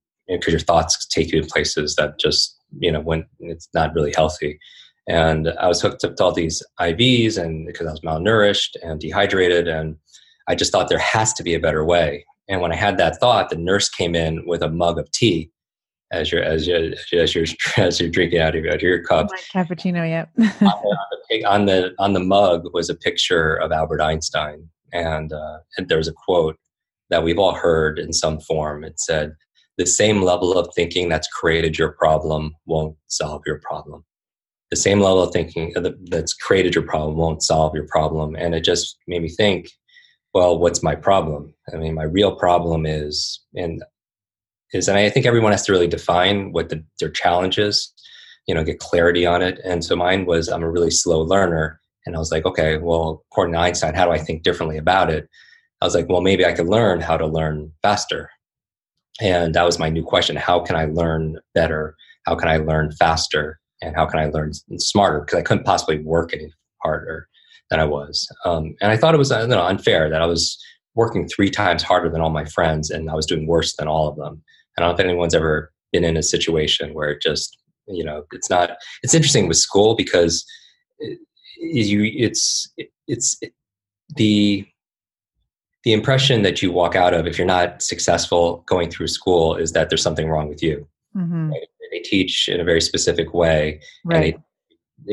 your 0.47 0.59
thoughts 0.59 1.05
take 1.07 1.31
you 1.31 1.41
to 1.41 1.47
places 1.47 1.95
that 1.95 2.19
just 2.19 2.57
you 2.79 2.91
know 2.91 3.01
when 3.01 3.25
it's 3.39 3.67
not 3.73 3.93
really 3.93 4.13
healthy. 4.15 4.59
And 5.09 5.49
I 5.59 5.67
was 5.67 5.81
hooked 5.81 6.05
up 6.05 6.15
to 6.15 6.23
all 6.23 6.31
these 6.31 6.63
IVs, 6.79 7.37
and 7.37 7.67
because 7.67 7.87
I 7.87 7.91
was 7.91 8.01
malnourished 8.01 8.77
and 8.81 8.99
dehydrated, 9.01 9.67
and 9.67 9.97
I 10.47 10.55
just 10.55 10.71
thought 10.71 10.89
there 10.89 10.97
has 10.97 11.33
to 11.33 11.43
be 11.43 11.53
a 11.53 11.59
better 11.59 11.85
way. 11.85 12.25
And 12.49 12.61
when 12.61 12.71
I 12.71 12.75
had 12.75 12.97
that 12.97 13.19
thought, 13.19 13.49
the 13.49 13.55
nurse 13.55 13.89
came 13.89 14.15
in 14.15 14.45
with 14.45 14.61
a 14.61 14.69
mug 14.69 14.99
of 14.99 15.09
tea 15.11 15.49
as 16.13 16.31
you're 16.31 16.43
as 16.43 16.67
you 16.67 16.93
as 17.13 17.35
you're 17.35 17.45
as 17.77 17.99
you're 17.99 18.09
drinking 18.09 18.39
out 18.39 18.55
of, 18.55 18.65
out 18.65 18.75
of 18.75 18.81
your 18.81 19.03
cup. 19.03 19.27
cappuccino, 19.53 20.07
yep. 20.07 20.29
on, 20.61 21.19
the, 21.29 21.45
on, 21.45 21.65
the, 21.65 21.93
on 21.99 22.13
the 22.13 22.19
mug 22.19 22.65
was 22.73 22.89
a 22.89 22.95
picture 22.95 23.55
of 23.55 23.71
Albert 23.71 24.01
Einstein, 24.01 24.69
and, 24.93 25.33
uh, 25.33 25.57
and 25.77 25.89
there 25.89 25.97
was 25.97 26.07
a 26.07 26.13
quote 26.13 26.57
that 27.09 27.23
we've 27.23 27.39
all 27.39 27.55
heard 27.55 27.99
in 27.99 28.13
some 28.13 28.39
form. 28.39 28.83
It 28.83 28.99
said, 28.99 29.33
"The 29.77 29.85
same 29.85 30.21
level 30.21 30.57
of 30.57 30.69
thinking 30.75 31.09
that's 31.09 31.27
created 31.27 31.77
your 31.77 31.91
problem 31.91 32.55
won't 32.65 32.95
solve 33.07 33.41
your 33.45 33.59
problem." 33.59 34.05
The 34.69 34.77
same 34.77 35.01
level 35.01 35.21
of 35.21 35.31
thinking 35.31 35.73
that's 36.09 36.33
created 36.33 36.73
your 36.73 36.83
problem 36.83 37.15
won't 37.15 37.43
solve 37.43 37.75
your 37.75 37.87
problem, 37.87 38.35
and 38.35 38.53
it 38.55 38.63
just 38.63 38.97
made 39.07 39.21
me 39.21 39.29
think 39.29 39.69
well, 40.33 40.57
what's 40.57 40.81
my 40.83 40.95
problem? 40.95 41.53
I 41.73 41.77
mean, 41.77 41.93
my 41.93 42.03
real 42.03 42.35
problem 42.35 42.85
is, 42.85 43.39
and 43.55 43.83
is, 44.73 44.87
and 44.87 44.97
I 44.97 45.09
think 45.09 45.25
everyone 45.25 45.51
has 45.51 45.65
to 45.65 45.71
really 45.71 45.87
define 45.87 46.51
what 46.51 46.69
the, 46.69 46.83
their 46.99 47.09
challenge 47.09 47.59
is, 47.59 47.93
you 48.47 48.55
know, 48.55 48.63
get 48.63 48.79
clarity 48.79 49.25
on 49.25 49.41
it. 49.41 49.59
And 49.63 49.85
so 49.85 49.95
mine 49.95 50.25
was, 50.25 50.49
I'm 50.49 50.63
a 50.63 50.71
really 50.71 50.89
slow 50.89 51.21
learner. 51.21 51.79
And 52.05 52.15
I 52.15 52.19
was 52.19 52.31
like, 52.31 52.45
okay, 52.45 52.77
well, 52.77 53.23
according 53.31 53.53
to 53.53 53.59
Einstein, 53.59 53.93
how 53.93 54.05
do 54.05 54.11
I 54.11 54.17
think 54.17 54.43
differently 54.43 54.77
about 54.77 55.09
it? 55.09 55.29
I 55.79 55.85
was 55.85 55.95
like, 55.95 56.09
well, 56.09 56.21
maybe 56.21 56.45
I 56.45 56.53
could 56.53 56.67
learn 56.67 56.99
how 56.99 57.17
to 57.17 57.27
learn 57.27 57.71
faster. 57.81 58.29
And 59.21 59.53
that 59.53 59.65
was 59.65 59.79
my 59.79 59.89
new 59.89 60.03
question. 60.03 60.35
How 60.35 60.59
can 60.59 60.75
I 60.75 60.85
learn 60.85 61.37
better? 61.53 61.95
How 62.25 62.35
can 62.35 62.49
I 62.49 62.57
learn 62.57 62.91
faster? 62.93 63.59
And 63.81 63.95
how 63.95 64.05
can 64.07 64.19
I 64.19 64.25
learn 64.25 64.53
smarter? 64.77 65.21
Because 65.21 65.37
I 65.37 65.43
couldn't 65.43 65.65
possibly 65.65 65.99
work 65.99 66.33
any 66.33 66.51
harder 66.81 67.27
than 67.73 67.79
I 67.79 67.85
was. 67.85 68.27
Um, 68.45 68.75
and 68.81 68.91
I 68.91 68.97
thought 68.97 69.15
it 69.15 69.17
was 69.17 69.31
you 69.31 69.47
know, 69.47 69.63
unfair 69.63 70.07
that 70.11 70.21
I 70.21 70.27
was 70.27 70.63
working 70.93 71.27
three 71.27 71.49
times 71.49 71.81
harder 71.81 72.07
than 72.07 72.21
all 72.21 72.29
my 72.29 72.45
friends 72.45 72.91
and 72.91 73.09
I 73.09 73.15
was 73.15 73.25
doing 73.25 73.47
worse 73.47 73.75
than 73.75 73.87
all 73.87 74.07
of 74.07 74.15
them. 74.15 74.43
And 74.77 74.85
I 74.85 74.87
don't 74.87 74.95
think 74.95 75.09
anyone's 75.09 75.33
ever 75.33 75.73
been 75.91 76.03
in 76.03 76.15
a 76.15 76.21
situation 76.21 76.93
where 76.93 77.09
it 77.09 77.19
just, 77.19 77.57
you 77.87 78.03
know, 78.03 78.25
it's 78.31 78.47
not, 78.47 78.77
it's 79.01 79.15
interesting 79.15 79.47
with 79.47 79.57
school 79.57 79.95
because 79.95 80.45
it, 80.99 81.17
you, 81.57 82.03
it's, 82.15 82.71
it, 82.77 82.91
it's 83.07 83.37
it, 83.41 83.53
the, 84.15 84.67
the 85.83 85.93
impression 85.93 86.43
that 86.43 86.61
you 86.61 86.71
walk 86.71 86.95
out 86.95 87.15
of 87.15 87.25
if 87.25 87.39
you're 87.39 87.47
not 87.47 87.81
successful 87.81 88.63
going 88.67 88.91
through 88.91 89.07
school 89.07 89.55
is 89.55 89.71
that 89.71 89.89
there's 89.89 90.03
something 90.03 90.29
wrong 90.29 90.47
with 90.47 90.61
you. 90.61 90.87
Mm-hmm. 91.15 91.49
Right? 91.49 91.67
They 91.91 91.99
teach 91.99 92.47
in 92.49 92.59
a 92.59 92.63
very 92.63 92.81
specific 92.81 93.33
way. 93.33 93.81
Right. 94.05 94.15
And 94.15 94.23
they, 94.23 94.37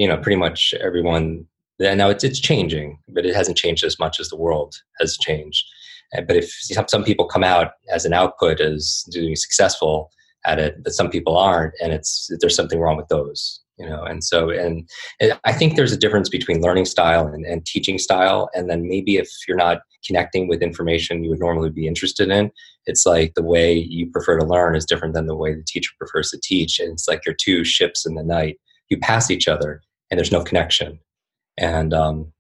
you 0.02 0.08
know, 0.08 0.18
pretty 0.18 0.36
much 0.36 0.74
everyone 0.78 1.46
now 1.80 2.10
it's, 2.10 2.24
it's 2.24 2.40
changing, 2.40 2.98
but 3.08 3.24
it 3.24 3.34
hasn't 3.34 3.56
changed 3.56 3.84
as 3.84 3.98
much 3.98 4.20
as 4.20 4.28
the 4.28 4.36
world 4.36 4.74
has 4.98 5.16
changed. 5.16 5.64
But 6.12 6.36
if 6.36 6.52
some 6.88 7.04
people 7.04 7.26
come 7.26 7.44
out 7.44 7.72
as 7.92 8.04
an 8.04 8.12
output 8.12 8.60
as 8.60 9.04
doing 9.10 9.36
successful 9.36 10.10
at 10.44 10.58
it, 10.58 10.82
but 10.82 10.92
some 10.92 11.08
people 11.08 11.36
aren't, 11.36 11.74
and 11.82 11.92
it's 11.92 12.28
there's 12.40 12.56
something 12.56 12.80
wrong 12.80 12.96
with 12.96 13.08
those, 13.08 13.60
you 13.78 13.88
know. 13.88 14.02
And 14.02 14.24
so, 14.24 14.50
and 14.50 14.88
I 15.44 15.52
think 15.52 15.76
there's 15.76 15.92
a 15.92 15.98
difference 15.98 16.28
between 16.28 16.60
learning 16.62 16.86
style 16.86 17.26
and, 17.28 17.46
and 17.46 17.64
teaching 17.64 17.98
style. 17.98 18.50
And 18.54 18.68
then 18.68 18.88
maybe 18.88 19.16
if 19.16 19.30
you're 19.46 19.56
not 19.56 19.82
connecting 20.04 20.48
with 20.48 20.62
information 20.62 21.22
you 21.22 21.30
would 21.30 21.38
normally 21.38 21.70
be 21.70 21.86
interested 21.86 22.28
in, 22.30 22.50
it's 22.86 23.06
like 23.06 23.34
the 23.34 23.42
way 23.42 23.72
you 23.72 24.10
prefer 24.10 24.38
to 24.38 24.46
learn 24.46 24.74
is 24.74 24.86
different 24.86 25.14
than 25.14 25.26
the 25.26 25.36
way 25.36 25.54
the 25.54 25.64
teacher 25.64 25.92
prefers 25.98 26.30
to 26.30 26.40
teach. 26.42 26.80
And 26.80 26.92
it's 26.92 27.06
like 27.06 27.24
you're 27.24 27.34
two 27.34 27.64
ships 27.64 28.04
in 28.04 28.14
the 28.14 28.24
night. 28.24 28.58
You 28.88 28.98
pass 28.98 29.30
each 29.30 29.46
other, 29.46 29.82
and 30.10 30.18
there's 30.18 30.32
no 30.32 30.42
connection 30.42 30.98
and 31.60 31.94
um, 31.94 32.32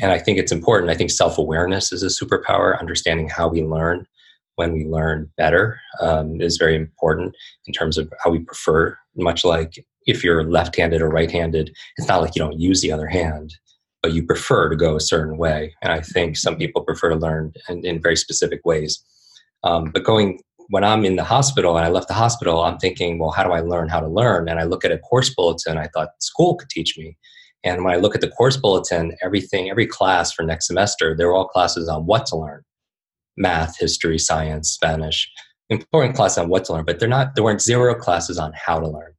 and 0.00 0.12
I 0.12 0.18
think 0.18 0.38
it's 0.38 0.52
important. 0.52 0.90
I 0.90 0.94
think 0.94 1.10
self 1.10 1.36
awareness 1.36 1.92
is 1.92 2.02
a 2.02 2.06
superpower. 2.06 2.78
Understanding 2.78 3.28
how 3.28 3.48
we 3.48 3.62
learn 3.62 4.06
when 4.54 4.72
we 4.72 4.84
learn 4.84 5.30
better 5.36 5.78
um, 6.00 6.40
is 6.40 6.56
very 6.56 6.74
important 6.74 7.34
in 7.66 7.72
terms 7.72 7.98
of 7.98 8.10
how 8.24 8.30
we 8.30 8.38
prefer. 8.38 8.96
Much 9.16 9.44
like 9.44 9.84
if 10.06 10.24
you're 10.24 10.44
left 10.44 10.76
handed 10.76 11.02
or 11.02 11.08
right 11.08 11.30
handed, 11.30 11.74
it's 11.96 12.08
not 12.08 12.22
like 12.22 12.34
you 12.34 12.40
don't 12.40 12.58
use 12.58 12.80
the 12.80 12.92
other 12.92 13.08
hand, 13.08 13.54
but 14.02 14.12
you 14.12 14.24
prefer 14.24 14.68
to 14.68 14.76
go 14.76 14.96
a 14.96 15.00
certain 15.00 15.36
way. 15.36 15.74
And 15.82 15.92
I 15.92 16.00
think 16.00 16.36
some 16.36 16.56
people 16.56 16.82
prefer 16.82 17.10
to 17.10 17.16
learn 17.16 17.52
in, 17.68 17.84
in 17.84 18.00
very 18.00 18.16
specific 18.16 18.60
ways. 18.64 19.04
Um, 19.64 19.90
but 19.92 20.04
going 20.04 20.40
when 20.70 20.84
I'm 20.84 21.04
in 21.04 21.16
the 21.16 21.24
hospital 21.24 21.76
and 21.76 21.86
I 21.86 21.88
left 21.88 22.08
the 22.08 22.14
hospital, 22.14 22.62
I'm 22.62 22.78
thinking, 22.78 23.18
well, 23.18 23.30
how 23.30 23.42
do 23.42 23.52
I 23.52 23.60
learn 23.60 23.88
how 23.88 24.00
to 24.00 24.08
learn? 24.08 24.48
And 24.48 24.60
I 24.60 24.64
look 24.64 24.84
at 24.84 24.92
a 24.92 24.98
course 24.98 25.34
bulletin. 25.34 25.78
I 25.78 25.88
thought 25.88 26.10
school 26.20 26.56
could 26.56 26.68
teach 26.68 26.96
me 26.98 27.16
And 27.64 27.84
when 27.84 27.94
I 27.94 27.98
look 27.98 28.14
at 28.14 28.20
the 28.20 28.30
course 28.30 28.56
bulletin, 28.56 29.16
everything, 29.22 29.70
every 29.70 29.86
class 29.86 30.32
for 30.32 30.42
next 30.42 30.66
semester, 30.66 31.16
they're 31.16 31.34
all 31.34 31.48
classes 31.48 31.88
on 31.88 32.06
what 32.06 32.26
to 32.26 32.36
learn 32.36 32.62
math, 33.36 33.78
history, 33.78 34.18
science, 34.18 34.70
Spanish, 34.70 35.30
important 35.70 36.16
class 36.16 36.36
on 36.36 36.48
what 36.48 36.64
to 36.64 36.72
learn, 36.72 36.84
but 36.84 36.98
they're 36.98 37.08
not, 37.08 37.34
there 37.34 37.44
weren't 37.44 37.62
zero 37.62 37.94
classes 37.94 38.38
on 38.38 38.52
how 38.54 38.80
to 38.80 38.88
learn. 38.88 39.12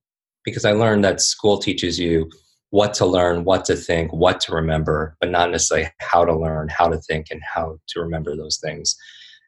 Because 0.43 0.65
I 0.65 0.71
learned 0.71 1.03
that 1.05 1.21
school 1.21 1.57
teaches 1.57 1.99
you 1.99 2.29
what 2.71 2.93
to 2.95 3.05
learn, 3.05 3.43
what 3.43 3.65
to 3.65 3.75
think, 3.75 4.11
what 4.11 4.39
to 4.41 4.53
remember, 4.53 5.15
but 5.19 5.31
not 5.31 5.51
necessarily 5.51 5.89
how 5.99 6.25
to 6.25 6.37
learn, 6.37 6.69
how 6.69 6.87
to 6.87 6.97
think, 6.97 7.27
and 7.31 7.41
how 7.43 7.77
to 7.87 7.99
remember 7.99 8.35
those 8.35 8.59
things. 8.63 8.95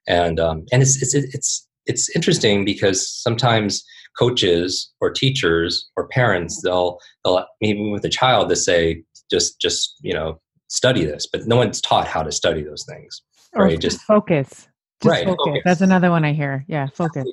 And 0.07 0.39
um, 0.39 0.65
and 0.71 0.81
it's 0.81 1.01
it's 1.01 1.13
it's 1.13 1.67
it's 1.85 2.15
interesting 2.15 2.65
because 2.65 3.07
sometimes 3.07 3.83
coaches 4.17 4.91
or 4.99 5.09
teachers 5.11 5.89
or 5.95 6.07
parents 6.07 6.61
they'll 6.63 6.99
they'll 7.23 7.45
even 7.61 7.91
with 7.91 8.03
a 8.05 8.09
child 8.09 8.49
to 8.49 8.55
say 8.55 9.03
just 9.29 9.59
just 9.59 9.95
you 10.01 10.13
know 10.13 10.39
study 10.67 11.03
this 11.05 11.27
but 11.31 11.45
no 11.47 11.55
one's 11.57 11.81
taught 11.81 12.07
how 12.07 12.21
to 12.23 12.31
study 12.31 12.63
those 12.63 12.85
things 12.87 13.21
Or 13.55 13.65
right 13.65 13.79
just 13.79 14.01
focus. 14.01 14.67
Just 15.01 15.09
Right, 15.11 15.25
Focus. 15.25 15.45
focus. 15.47 15.61
That's 15.65 15.81
another 15.81 16.11
one 16.11 16.23
I 16.23 16.31
hear. 16.33 16.63
Yeah. 16.67 16.87
Focus. 16.93 17.25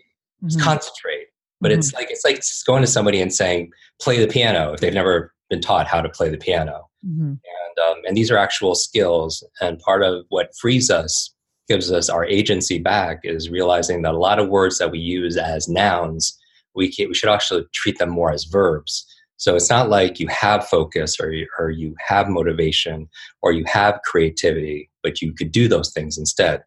just 0.45 0.59
Mhm. 0.59 0.63
concentrate 0.63 1.27
but 1.61 1.73
it's 1.73 1.93
like 1.93 2.09
it's 2.11 2.25
like 2.25 2.41
going 2.67 2.81
to 2.83 2.87
somebody 2.87 3.21
and 3.21 3.33
saying 3.35 3.71
play 4.01 4.19
the 4.25 4.29
piano 4.29 4.73
if 4.73 4.81
they've 4.81 4.95
never 4.95 5.33
been 5.51 5.61
taught 5.61 5.87
how 5.89 6.01
to 6.01 6.09
play 6.09 6.29
the 6.29 6.39
piano 6.39 6.89
Mhm. 7.05 7.31
and 7.41 7.79
um, 7.91 7.97
and 8.07 8.17
these 8.17 8.31
are 8.31 8.37
actual 8.39 8.75
skills 8.77 9.43
and 9.61 9.79
part 9.81 10.03
of 10.05 10.25
what 10.29 10.51
frees 10.61 10.91
us 10.91 11.35
gives 11.69 11.91
us 11.93 12.09
our 12.09 12.25
agency 12.25 12.79
back 12.79 13.19
is 13.25 13.51
realizing 13.51 14.03
that 14.03 14.15
a 14.15 14.19
lot 14.19 14.39
of 14.39 14.49
words 14.49 14.79
that 14.79 14.91
we 14.93 14.99
use 14.99 15.37
as 15.37 15.69
nouns 15.69 16.38
we 16.79 16.91
can, 16.91 17.09
we 17.09 17.15
should 17.15 17.29
actually 17.29 17.65
treat 17.75 17.99
them 17.99 18.11
more 18.11 18.33
as 18.33 18.45
verbs 18.45 19.05
so 19.37 19.55
it's 19.55 19.71
not 19.71 19.89
like 19.89 20.19
you 20.19 20.27
have 20.27 20.67
focus 20.67 21.21
or 21.21 21.31
you, 21.31 21.47
or 21.59 21.71
you 21.71 21.95
have 22.05 22.29
motivation 22.29 23.09
or 23.43 23.53
you 23.53 23.65
have 23.67 24.01
creativity 24.05 24.91
but 25.03 25.21
you 25.21 25.33
could 25.35 25.53
do 25.53 25.69
those 25.69 25.93
things 25.93 26.17
instead 26.17 26.63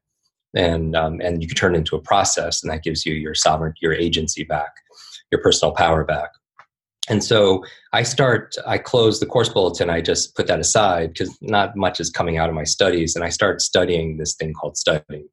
and 0.56 0.96
um, 0.96 1.20
and 1.22 1.42
you 1.42 1.48
could 1.48 1.58
turn 1.58 1.76
it 1.76 1.80
into 1.80 1.96
a 1.96 2.02
process 2.02 2.62
and 2.62 2.72
that 2.72 2.84
gives 2.84 3.06
you 3.06 3.14
your 3.14 3.34
sovereign 3.34 3.74
your 3.82 3.94
agency 3.94 4.44
back 4.44 4.72
your 5.32 5.42
personal 5.42 5.74
power 5.74 6.04
back 6.04 6.30
and 7.10 7.24
so 7.24 7.64
I 7.94 8.04
start, 8.04 8.56
I 8.66 8.78
close 8.78 9.20
the 9.20 9.26
course 9.26 9.50
bulletin, 9.50 9.90
I 9.90 10.02
just 10.02 10.36
put 10.36 10.48
that 10.48 10.60
aside 10.60 11.14
because 11.14 11.36
not 11.42 11.76
much 11.76 12.00
is 12.00 12.10
coming 12.10 12.38
out 12.38 12.48
of 12.48 12.56
my 12.56 12.64
studies. 12.64 13.16
And 13.16 13.26
I 13.26 13.30
start 13.30 13.62
studying 13.62 14.18
this 14.18 14.36
thing 14.36 14.54
called 14.54 14.78
studying. 14.78 15.28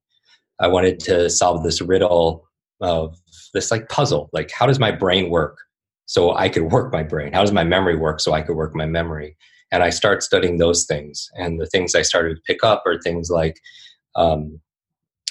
I 0.60 0.66
wanted 0.66 0.98
to 1.00 1.28
solve 1.30 1.62
this 1.62 1.80
riddle 1.80 2.48
of 2.80 3.16
this 3.52 3.70
like 3.70 3.88
puzzle. 3.88 4.30
Like, 4.32 4.50
how 4.50 4.66
does 4.66 4.78
my 4.78 4.90
brain 4.90 5.30
work 5.30 5.58
so 6.06 6.34
I 6.34 6.48
could 6.48 6.64
work 6.72 6.92
my 6.92 7.02
brain? 7.02 7.32
How 7.32 7.40
does 7.40 7.52
my 7.52 7.64
memory 7.64 7.96
work 7.96 8.20
so 8.20 8.32
I 8.32 8.42
could 8.42 8.56
work 8.56 8.74
my 8.74 8.86
memory? 8.86 9.36
And 9.70 9.82
I 9.82 9.90
start 9.90 10.22
studying 10.22 10.58
those 10.58 10.86
things. 10.86 11.28
And 11.34 11.60
the 11.60 11.66
things 11.66 11.94
I 11.94 12.02
started 12.02 12.36
to 12.36 12.42
pick 12.46 12.64
up 12.64 12.82
are 12.86 12.98
things 12.98 13.28
like 13.30 13.60
um, 14.16 14.60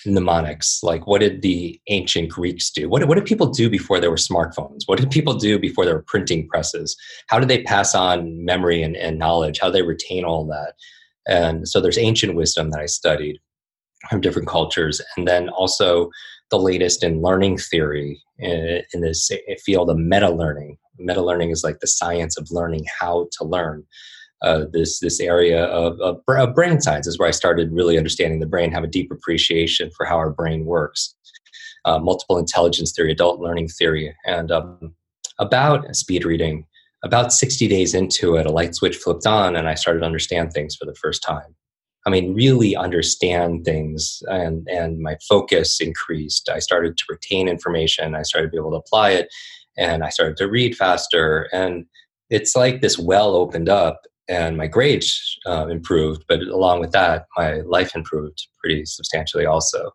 mnemonics 0.06 0.82
like 0.84 1.08
what 1.08 1.22
did 1.22 1.42
the 1.42 1.80
ancient 1.88 2.30
greeks 2.30 2.70
do 2.70 2.88
what, 2.88 3.06
what 3.08 3.16
did 3.16 3.26
people 3.26 3.48
do 3.48 3.70
before 3.70 4.00
there 4.00 4.10
were 4.10 4.16
smartphones 4.16 4.82
what 4.86 5.00
did 5.00 5.10
people 5.10 5.34
do 5.34 5.58
before 5.58 5.86
there 5.86 5.96
were 5.96 6.06
printing 6.08 6.48
presses 6.48 6.96
how 7.28 7.40
did 7.40 7.50
they 7.50 7.64
pass 7.64 7.96
on 7.96 8.44
memory 8.46 8.82
and, 8.82 8.96
and 8.96 9.18
knowledge 9.18 9.60
how 9.60 9.70
they 9.70 9.82
retain 9.82 10.24
all 10.24 10.46
that 10.46 10.74
and 11.28 11.68
so 11.68 11.82
there's 11.82 11.98
ancient 11.98 12.36
wisdom 12.36 12.70
that 12.70 12.80
i 12.80 12.86
studied 12.86 13.40
from 14.10 14.22
different 14.22 14.48
cultures 14.48 15.02
and 15.18 15.28
then 15.28 15.50
also 15.50 16.10
the 16.50 16.60
latest 16.60 17.04
in 17.04 17.22
learning 17.22 17.58
theory 17.58 18.22
in, 18.40 18.82
in 18.94 19.02
this 19.02 19.30
field 19.66 19.90
of 19.90 19.98
meta 19.98 20.30
learning 20.30 20.78
meta 21.00 21.22
learning 21.22 21.52
is 21.52 21.64
like 21.64 21.80
the 21.80 21.88
science 21.88 22.38
of 22.38 22.48
learning 22.52 22.86
how 23.00 23.28
to 23.32 23.44
learn 23.44 23.86
uh, 24.44 24.66
this 24.72 25.00
this 25.00 25.20
area 25.20 25.66
of, 25.66 26.00
of, 26.00 26.22
of 26.28 26.56
brain 26.56 26.80
science 26.80 27.08
is 27.08 27.18
where 27.18 27.28
I 27.28 27.32
started 27.32 27.72
really 27.72 27.98
understanding 27.98 28.40
the 28.40 28.46
brain, 28.46 28.72
have 28.72 28.84
a 28.84 28.88
deep 28.88 29.12
appreciation 29.12 29.90
for 29.96 30.06
how 30.06 30.18
our 30.18 30.30
brain 30.30 30.66
works. 30.66 31.16
Uh, 31.86 32.00
multiple 32.00 32.38
intelligence 32.38 32.92
theory, 32.96 33.12
adult 33.12 33.40
learning 33.40 33.70
theory, 33.70 34.14
and 34.26 34.52
um, 34.52 34.94
about 35.40 35.96
speed 35.96 36.26
reading. 36.26 36.66
About 37.04 37.32
60 37.32 37.68
days 37.68 37.94
into 37.94 38.36
it, 38.36 38.48
a 38.48 38.52
light 38.52 38.74
switch 38.74 38.98
flipped 38.98 39.28
on, 39.28 39.56
and 39.56 39.70
I 39.70 39.76
started 39.76 40.00
to 40.00 40.06
understand 40.06 40.52
things 40.52 40.76
for 40.76 40.86
the 40.86 40.96
first 40.96 41.22
time. 41.22 41.56
I 42.08 42.10
mean, 42.10 42.34
really 42.34 42.74
understand 42.74 43.66
things, 43.66 44.24
and 44.28 44.66
and 44.70 45.02
my 45.02 45.18
focus 45.28 45.82
increased. 45.82 46.50
I 46.50 46.60
started 46.60 46.96
to 46.96 47.04
retain 47.10 47.50
information. 47.50 48.16
I 48.16 48.22
started 48.22 48.48
to 48.48 48.52
be 48.52 48.58
able 48.58 48.72
to 48.72 48.78
apply 48.78 49.10
it, 49.10 49.28
and 49.78 50.06
I 50.06 50.10
started 50.10 50.38
to 50.38 50.48
read 50.48 50.78
faster. 50.78 51.50
And 51.52 51.86
it's 52.30 52.56
like 52.56 52.80
this 52.80 52.98
well 52.98 53.36
opened 53.36 53.68
up, 53.68 54.00
and 54.30 54.56
my 54.56 54.68
grades 54.68 55.38
uh, 55.46 55.68
improved. 55.68 56.24
But 56.30 56.44
along 56.44 56.80
with 56.80 56.94
that, 56.94 57.26
my 57.36 57.56
life 57.78 57.94
improved 57.94 58.48
pretty 58.62 58.86
substantially 58.86 59.46
also, 59.46 59.92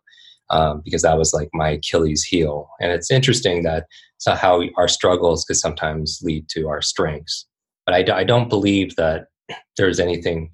um, 0.51 0.83
because 0.85 1.01
that 1.01 1.17
was 1.17 1.33
like 1.33 1.49
my 1.51 1.69
Achilles 1.69 2.23
heel. 2.23 2.69
And 2.79 2.91
it's 2.91 3.09
interesting 3.09 3.63
that 3.63 3.87
so 4.19 4.35
how 4.35 4.61
our 4.77 4.87
struggles 4.87 5.45
could 5.45 5.57
sometimes 5.57 6.19
lead 6.21 6.47
to 6.49 6.67
our 6.67 6.83
strengths. 6.83 7.47
But 7.87 7.95
I, 7.95 8.19
I 8.19 8.23
don't 8.23 8.49
believe 8.49 8.97
that 8.97 9.29
there's 9.77 9.99
anything. 9.99 10.51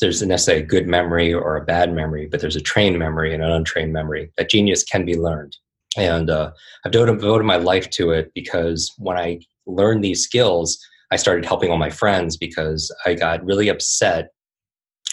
There's 0.00 0.22
necessarily 0.22 0.64
a 0.64 0.66
good 0.66 0.86
memory 0.86 1.32
or 1.32 1.56
a 1.56 1.64
bad 1.64 1.92
memory, 1.92 2.26
but 2.26 2.40
there's 2.40 2.56
a 2.56 2.60
trained 2.60 2.98
memory 2.98 3.32
and 3.32 3.42
an 3.42 3.50
untrained 3.50 3.92
memory. 3.92 4.32
That 4.36 4.50
genius 4.50 4.82
can 4.82 5.04
be 5.04 5.16
learned, 5.16 5.56
and 5.96 6.30
uh, 6.30 6.50
I've 6.84 6.92
devoted, 6.92 7.20
devoted 7.20 7.44
my 7.44 7.56
life 7.56 7.90
to 7.90 8.10
it 8.10 8.32
because 8.34 8.92
when 8.98 9.16
I 9.16 9.40
learned 9.66 10.02
these 10.02 10.22
skills, 10.22 10.78
I 11.10 11.16
started 11.16 11.44
helping 11.44 11.70
all 11.70 11.78
my 11.78 11.90
friends 11.90 12.36
because 12.36 12.94
I 13.06 13.14
got 13.14 13.44
really 13.44 13.68
upset 13.68 14.30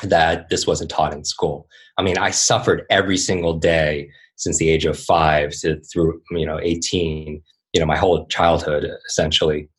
that 0.04 0.50
this 0.50 0.66
wasn't 0.66 0.90
taught 0.90 1.14
in 1.14 1.24
school. 1.24 1.68
I 1.98 2.02
mean, 2.02 2.18
I 2.18 2.32
suffered 2.32 2.84
every 2.90 3.18
single 3.18 3.54
day 3.54 4.10
since 4.36 4.58
the 4.58 4.70
age 4.70 4.86
of 4.86 5.00
five 5.00 5.52
to 5.62 5.80
through 5.82 6.22
you 6.32 6.46
know 6.46 6.60
18, 6.60 7.42
you 7.74 7.80
know, 7.80 7.86
my 7.86 7.98
whole 7.98 8.26
childhood 8.28 8.90
essentially, 9.08 9.70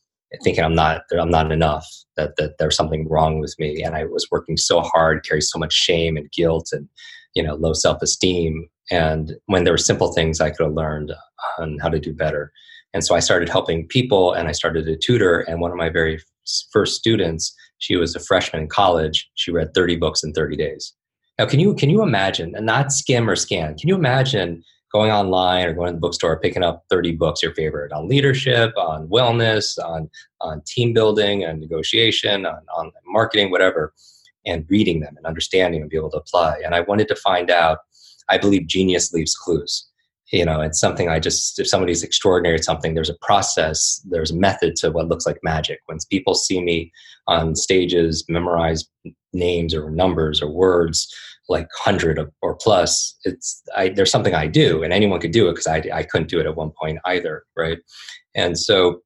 thinking 0.43 0.65
I'm 0.65 0.75
not 0.75 1.03
I'm 1.19 1.31
not 1.31 1.53
enough, 1.53 1.87
that 2.17 2.37
that 2.37 2.59
there's 2.59 2.77
something 2.77 3.09
wrong 3.09 3.41
with 3.41 3.55
me, 3.59 3.83
and 3.83 3.95
I 3.95 4.05
was 4.05 4.29
working 4.31 4.57
so 4.57 4.81
hard, 4.81 5.25
carried 5.25 5.43
so 5.43 5.59
much 5.59 5.73
shame 5.73 6.17
and 6.17 6.31
guilt 6.33 6.71
and 6.73 6.89
you 7.35 7.43
know 7.43 7.55
low 7.55 7.73
self 7.73 8.03
esteem. 8.03 8.69
And 8.91 9.35
when 9.47 9.65
there 9.65 9.73
were 9.73 9.79
simple 9.79 10.13
things 10.13 10.41
I 10.41 10.51
could 10.51 10.65
have 10.65 10.75
learned 10.75 11.13
on 11.59 11.79
how 11.79 11.89
to 11.89 12.01
do 12.01 12.13
better. 12.13 12.53
And 12.95 13.05
so 13.05 13.15
I 13.15 13.21
started 13.21 13.49
helping 13.49 13.87
people 13.87 14.33
and 14.33 14.49
I 14.49 14.53
started 14.53 14.85
to 14.85 14.97
tutor. 14.97 15.41
And 15.41 15.61
one 15.61 15.71
of 15.71 15.77
my 15.77 15.89
very 15.89 16.21
first 16.73 16.97
students, 16.97 17.55
she 17.79 17.97
was 17.97 18.15
a 18.15 18.21
freshman 18.21 18.63
in 18.63 18.69
college. 18.69 19.31
She 19.35 19.51
read 19.51 19.75
30 19.75 19.97
books 19.97 20.23
in 20.23 20.33
30 20.33 20.57
days. 20.57 20.93
Now, 21.39 21.47
can 21.47 21.61
you, 21.61 21.75
can 21.75 21.89
you 21.89 22.03
imagine, 22.03 22.55
and 22.55 22.67
not 22.67 22.93
skim 22.93 23.29
or 23.29 23.37
scan, 23.37 23.77
can 23.79 23.89
you 23.89 23.95
imagine 23.95 24.63
going 24.93 25.11
online 25.11 25.67
or 25.67 25.73
going 25.73 25.89
to 25.89 25.95
the 25.95 26.01
bookstore, 26.01 26.39
picking 26.39 26.63
up 26.63 26.85
30 26.91 27.13
books, 27.13 27.43
your 27.43 27.55
favorite, 27.55 27.93
on 27.93 28.09
leadership, 28.09 28.73
on 28.77 29.09
wellness, 29.09 29.79
on, 29.83 30.11
on 30.41 30.63
team 30.67 30.93
building 30.93 31.45
and 31.45 31.61
negotiation, 31.61 32.47
on, 32.47 32.61
on 32.77 32.93
marketing, 33.07 33.51
whatever, 33.51 33.93
and 34.47 34.67
reading 34.69 35.01
them 35.01 35.17
and 35.17 35.27
understanding 35.27 35.81
and 35.81 35.91
be 35.91 35.97
able 35.97 36.11
to 36.11 36.19
apply. 36.19 36.61
And 36.65 36.75
I 36.75 36.81
wanted 36.81 37.09
to 37.09 37.17
find 37.17 37.51
out, 37.51 37.79
I 38.29 38.39
believe 38.39 38.67
genius 38.67 39.13
leaves 39.13 39.35
clues 39.35 39.89
you 40.33 40.45
know 40.45 40.61
it's 40.61 40.81
something 40.81 41.09
i 41.09 41.21
just 41.21 41.59
if 41.59 41.69
somebody's 41.69 42.03
extraordinary 42.03 42.57
at 42.57 42.65
something 42.65 42.95
there's 42.95 43.11
a 43.11 43.19
process 43.21 44.01
there's 44.11 44.31
a 44.31 44.37
method 44.37 44.75
to 44.75 44.91
what 44.91 45.09
looks 45.09 45.27
like 45.27 45.39
magic 45.43 45.81
when 45.87 45.99
people 46.11 46.35
see 46.35 46.61
me 46.61 46.91
on 47.29 47.55
stages 47.55 48.25
memorize 48.29 48.85
names 49.33 49.75
or 49.75 49.91
numbers 49.91 50.43
or 50.43 50.51
words 50.51 51.15
like 51.49 51.69
100 51.85 52.31
or 52.41 52.55
plus 52.57 53.17
it's 53.25 53.63
I, 53.77 53.89
there's 53.89 54.11
something 54.11 54.35
i 54.35 54.47
do 54.47 54.83
and 54.83 54.93
anyone 54.93 55.21
could 55.21 55.33
do 55.33 55.49
it 55.49 55.53
because 55.53 55.67
I, 55.67 55.83
I 55.93 56.03
couldn't 56.05 56.29
do 56.29 56.41
it 56.41 56.47
at 56.47 56.57
one 56.57 56.71
point 56.81 56.99
either 57.05 57.45
right? 57.57 57.79
And 58.35 58.59
so 58.59 59.03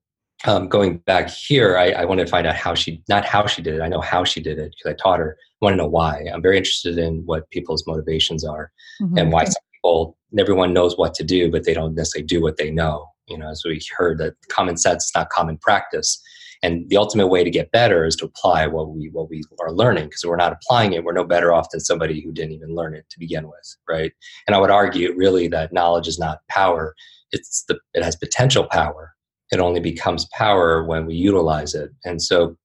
um, 0.46 0.68
going 0.68 0.98
back 0.98 1.30
here 1.30 1.78
I, 1.78 1.90
I 1.92 2.04
wanted 2.04 2.26
to 2.26 2.30
find 2.30 2.46
out 2.46 2.54
how 2.56 2.74
she 2.74 3.02
not 3.08 3.24
how 3.24 3.46
she 3.46 3.62
did 3.62 3.74
it 3.74 3.80
i 3.80 3.88
know 3.88 4.00
how 4.02 4.22
she 4.24 4.40
did 4.40 4.58
it 4.58 4.72
because 4.76 4.92
i 4.92 5.02
taught 5.02 5.18
her. 5.18 5.36
I 5.40 5.64
want 5.64 5.72
to 5.72 5.78
know 5.78 5.88
why. 5.88 6.26
I'm 6.32 6.42
very 6.42 6.58
interested 6.58 6.98
in 6.98 7.22
what 7.24 7.48
people's 7.50 7.86
motivations 7.86 8.44
are 8.44 8.70
Mhm. 9.00 9.18
and 9.18 9.32
why 9.32 9.44
some 9.44 9.62
people 9.72 10.18
everyone 10.38 10.74
knows 10.74 10.98
what 10.98 11.14
to 11.14 11.24
do 11.24 11.50
but 11.50 11.64
they 11.64 11.74
don't 11.74 11.94
necessarily 11.94 12.26
do 12.26 12.42
what 12.42 12.58
they 12.58 12.70
know 12.70 13.06
you 13.28 13.38
know? 13.38 13.50
As 13.50 13.62
we 13.64 13.80
heard 13.96 14.18
that 14.18 14.34
common 14.48 14.76
sense 14.76 15.06
is 15.06 15.12
not 15.14 15.30
common 15.30 15.58
practice 15.58 16.22
and 16.62 16.88
the 16.88 16.96
ultimate 16.96 17.28
way 17.28 17.44
to 17.44 17.50
get 17.50 17.70
better 17.72 18.04
is 18.04 18.16
to 18.16 18.24
apply 18.24 18.66
what 18.66 18.90
we 18.90 19.08
what 19.10 19.28
we 19.28 19.42
are 19.60 19.72
learning 19.72 20.04
because 20.04 20.24
we're 20.24 20.36
not 20.36 20.52
applying 20.52 20.92
it 20.92 21.04
we're 21.04 21.12
no 21.12 21.24
better 21.24 21.52
off 21.52 21.70
than 21.70 21.80
somebody 21.80 22.20
who 22.20 22.32
didn't 22.32 22.52
even 22.52 22.74
learn 22.74 22.94
it 22.94 23.04
to 23.10 23.18
begin 23.18 23.46
with 23.46 23.76
right 23.88 24.12
and 24.46 24.54
i 24.54 24.58
would 24.58 24.70
argue 24.70 25.14
really 25.16 25.48
that 25.48 25.72
knowledge 25.72 26.08
is 26.08 26.18
not 26.18 26.38
power 26.48 26.94
it's 27.32 27.64
the 27.68 27.78
it 27.94 28.02
has 28.02 28.16
potential 28.16 28.64
power 28.64 29.12
it 29.52 29.60
only 29.60 29.80
becomes 29.80 30.26
power 30.32 30.84
when 30.84 31.06
we 31.06 31.14
utilize 31.14 31.74
it 31.74 31.90
and 32.04 32.22
so 32.22 32.56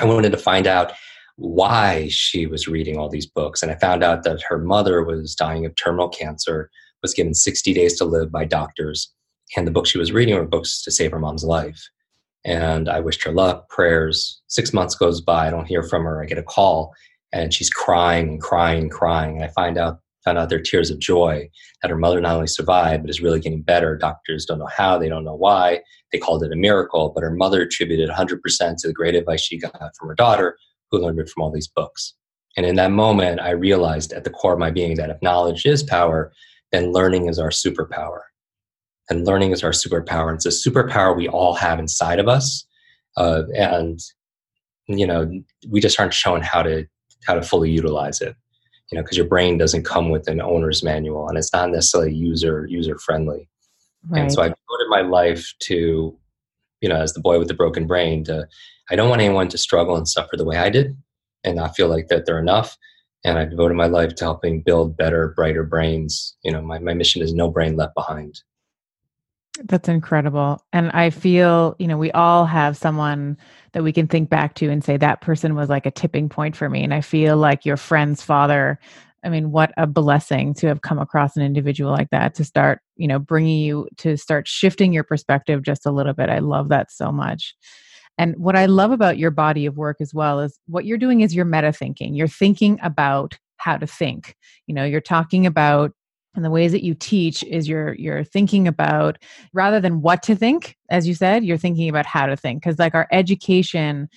i 0.00 0.04
wanted 0.04 0.32
to 0.32 0.38
find 0.38 0.66
out 0.66 0.92
why 1.38 2.08
she 2.08 2.46
was 2.46 2.66
reading 2.66 2.98
all 2.98 3.08
these 3.08 3.26
books. 3.26 3.62
And 3.62 3.70
I 3.70 3.76
found 3.76 4.02
out 4.02 4.24
that 4.24 4.42
her 4.48 4.58
mother 4.58 5.04
was 5.04 5.36
dying 5.36 5.64
of 5.64 5.74
terminal 5.76 6.08
cancer, 6.08 6.68
was 7.00 7.14
given 7.14 7.32
60 7.32 7.72
days 7.72 7.96
to 7.98 8.04
live 8.04 8.32
by 8.32 8.44
doctors. 8.44 9.12
And 9.56 9.64
the 9.64 9.70
books 9.70 9.90
she 9.90 9.98
was 9.98 10.10
reading 10.12 10.34
were 10.34 10.44
books 10.44 10.82
to 10.82 10.90
save 10.90 11.12
her 11.12 11.20
mom's 11.20 11.44
life. 11.44 11.88
And 12.44 12.88
I 12.88 13.00
wished 13.00 13.24
her 13.24 13.32
luck, 13.32 13.68
prayers. 13.68 14.40
Six 14.46 14.72
months 14.72 14.94
goes 14.94 15.20
by, 15.20 15.48
I 15.48 15.50
don't 15.50 15.66
hear 15.66 15.82
from 15.82 16.04
her. 16.04 16.22
I 16.22 16.26
get 16.26 16.38
a 16.38 16.42
call 16.42 16.94
and 17.32 17.52
she's 17.52 17.70
crying 17.70 18.28
and 18.28 18.40
crying 18.40 18.82
and 18.82 18.90
crying. 18.90 19.36
And 19.36 19.44
I 19.44 19.48
find 19.48 19.78
out 19.78 20.00
found 20.24 20.38
out 20.38 20.48
they're 20.48 20.60
tears 20.60 20.90
of 20.90 20.98
joy 20.98 21.48
that 21.80 21.90
her 21.90 21.96
mother 21.96 22.20
not 22.20 22.34
only 22.34 22.46
survived 22.46 23.02
but 23.02 23.10
is 23.10 23.20
really 23.20 23.40
getting 23.40 23.62
better. 23.62 23.96
Doctors 23.96 24.44
don't 24.44 24.58
know 24.58 24.68
how, 24.74 24.98
they 24.98 25.08
don't 25.08 25.24
know 25.24 25.34
why. 25.34 25.80
They 26.12 26.18
called 26.18 26.42
it 26.42 26.52
a 26.52 26.56
miracle, 26.56 27.12
but 27.14 27.22
her 27.22 27.30
mother 27.30 27.62
attributed 27.62 28.10
100% 28.10 28.40
to 28.78 28.88
the 28.88 28.92
great 28.92 29.14
advice 29.14 29.40
she 29.40 29.58
got 29.58 29.96
from 29.96 30.08
her 30.08 30.14
daughter, 30.14 30.56
who 30.90 30.98
learned 30.98 31.20
it 31.20 31.28
from 31.28 31.42
all 31.42 31.50
these 31.50 31.68
books. 31.68 32.14
And 32.56 32.66
in 32.66 32.76
that 32.76 32.90
moment, 32.90 33.40
I 33.40 33.50
realized 33.50 34.12
at 34.12 34.24
the 34.24 34.30
core 34.30 34.54
of 34.54 34.58
my 34.58 34.70
being 34.70 34.96
that 34.96 35.10
if 35.10 35.22
knowledge 35.22 35.64
is 35.64 35.82
power, 35.82 36.32
then 36.72 36.92
learning 36.92 37.28
is 37.28 37.38
our 37.38 37.50
superpower. 37.50 38.20
And 39.10 39.26
learning 39.26 39.52
is 39.52 39.62
our 39.62 39.70
superpower. 39.70 40.34
It's 40.34 40.46
a 40.46 40.50
superpower 40.50 41.16
we 41.16 41.28
all 41.28 41.54
have 41.54 41.78
inside 41.78 42.18
of 42.18 42.28
us. 42.28 42.66
Uh, 43.16 43.42
and, 43.56 44.00
you 44.86 45.06
know, 45.06 45.30
we 45.70 45.80
just 45.80 45.98
aren't 45.98 46.14
shown 46.14 46.42
how 46.42 46.62
to 46.62 46.86
how 47.26 47.34
to 47.34 47.42
fully 47.42 47.70
utilize 47.70 48.20
it 48.20 48.36
you 48.90 48.96
know 48.96 49.02
because 49.02 49.16
your 49.16 49.26
brain 49.26 49.58
doesn't 49.58 49.84
come 49.84 50.10
with 50.10 50.28
an 50.28 50.40
owner's 50.40 50.82
manual 50.82 51.28
and 51.28 51.36
it's 51.36 51.52
not 51.52 51.70
necessarily 51.70 52.12
user 52.12 52.66
user 52.68 52.98
friendly 52.98 53.48
right. 54.08 54.22
and 54.22 54.32
so 54.32 54.42
i 54.42 54.46
devoted 54.46 54.88
my 54.88 55.00
life 55.00 55.52
to 55.60 56.16
you 56.80 56.88
know 56.88 57.00
as 57.00 57.12
the 57.12 57.20
boy 57.20 57.38
with 57.38 57.48
the 57.48 57.54
broken 57.54 57.86
brain 57.86 58.24
to 58.24 58.46
i 58.90 58.96
don't 58.96 59.08
want 59.08 59.20
anyone 59.20 59.48
to 59.48 59.58
struggle 59.58 59.96
and 59.96 60.08
suffer 60.08 60.36
the 60.36 60.44
way 60.44 60.56
i 60.56 60.70
did 60.70 60.96
and 61.44 61.56
not 61.56 61.76
feel 61.76 61.88
like 61.88 62.08
that 62.08 62.26
they're 62.26 62.38
enough 62.38 62.76
and 63.24 63.38
i 63.38 63.44
devoted 63.44 63.74
my 63.74 63.86
life 63.86 64.14
to 64.14 64.24
helping 64.24 64.62
build 64.62 64.96
better 64.96 65.28
brighter 65.36 65.64
brains 65.64 66.36
you 66.42 66.50
know 66.50 66.62
my, 66.62 66.78
my 66.78 66.94
mission 66.94 67.22
is 67.22 67.34
no 67.34 67.50
brain 67.50 67.76
left 67.76 67.94
behind 67.94 68.40
that's 69.64 69.88
incredible. 69.88 70.62
And 70.72 70.90
I 70.92 71.10
feel, 71.10 71.76
you 71.78 71.86
know, 71.86 71.98
we 71.98 72.10
all 72.12 72.46
have 72.46 72.76
someone 72.76 73.36
that 73.72 73.82
we 73.82 73.92
can 73.92 74.06
think 74.06 74.30
back 74.30 74.54
to 74.54 74.70
and 74.70 74.82
say 74.82 74.96
that 74.96 75.20
person 75.20 75.54
was 75.54 75.68
like 75.68 75.86
a 75.86 75.90
tipping 75.90 76.28
point 76.28 76.56
for 76.56 76.68
me. 76.68 76.82
And 76.82 76.94
I 76.94 77.00
feel 77.00 77.36
like 77.36 77.66
your 77.66 77.76
friend's 77.76 78.22
father, 78.22 78.78
I 79.24 79.28
mean, 79.28 79.50
what 79.50 79.72
a 79.76 79.86
blessing 79.86 80.54
to 80.54 80.68
have 80.68 80.82
come 80.82 80.98
across 80.98 81.36
an 81.36 81.42
individual 81.42 81.90
like 81.90 82.10
that 82.10 82.34
to 82.36 82.44
start, 82.44 82.80
you 82.96 83.08
know, 83.08 83.18
bringing 83.18 83.58
you 83.60 83.88
to 83.98 84.16
start 84.16 84.46
shifting 84.46 84.92
your 84.92 85.04
perspective 85.04 85.62
just 85.62 85.86
a 85.86 85.90
little 85.90 86.14
bit. 86.14 86.30
I 86.30 86.38
love 86.38 86.68
that 86.68 86.90
so 86.92 87.10
much. 87.10 87.54
And 88.16 88.36
what 88.36 88.56
I 88.56 88.66
love 88.66 88.90
about 88.90 89.18
your 89.18 89.30
body 89.30 89.66
of 89.66 89.76
work 89.76 89.98
as 90.00 90.12
well 90.12 90.40
is 90.40 90.58
what 90.66 90.84
you're 90.84 90.98
doing 90.98 91.20
is 91.20 91.34
you're 91.34 91.44
meta 91.44 91.72
thinking. 91.72 92.14
You're 92.14 92.26
thinking 92.26 92.78
about 92.82 93.38
how 93.58 93.76
to 93.76 93.86
think. 93.86 94.36
You 94.66 94.74
know, 94.74 94.84
you're 94.84 95.00
talking 95.00 95.46
about 95.46 95.92
and 96.34 96.44
the 96.44 96.50
ways 96.50 96.72
that 96.72 96.84
you 96.84 96.94
teach 96.94 97.42
is 97.44 97.68
you're 97.68 97.94
you're 97.94 98.24
thinking 98.24 98.68
about 98.68 99.18
rather 99.52 99.80
than 99.80 100.02
what 100.02 100.22
to 100.22 100.36
think 100.36 100.76
as 100.90 101.06
you 101.06 101.14
said 101.14 101.44
you're 101.44 101.56
thinking 101.56 101.88
about 101.88 102.06
how 102.06 102.26
to 102.26 102.36
think 102.36 102.62
because 102.62 102.78
like 102.78 102.94
our 102.94 103.08
education 103.12 104.08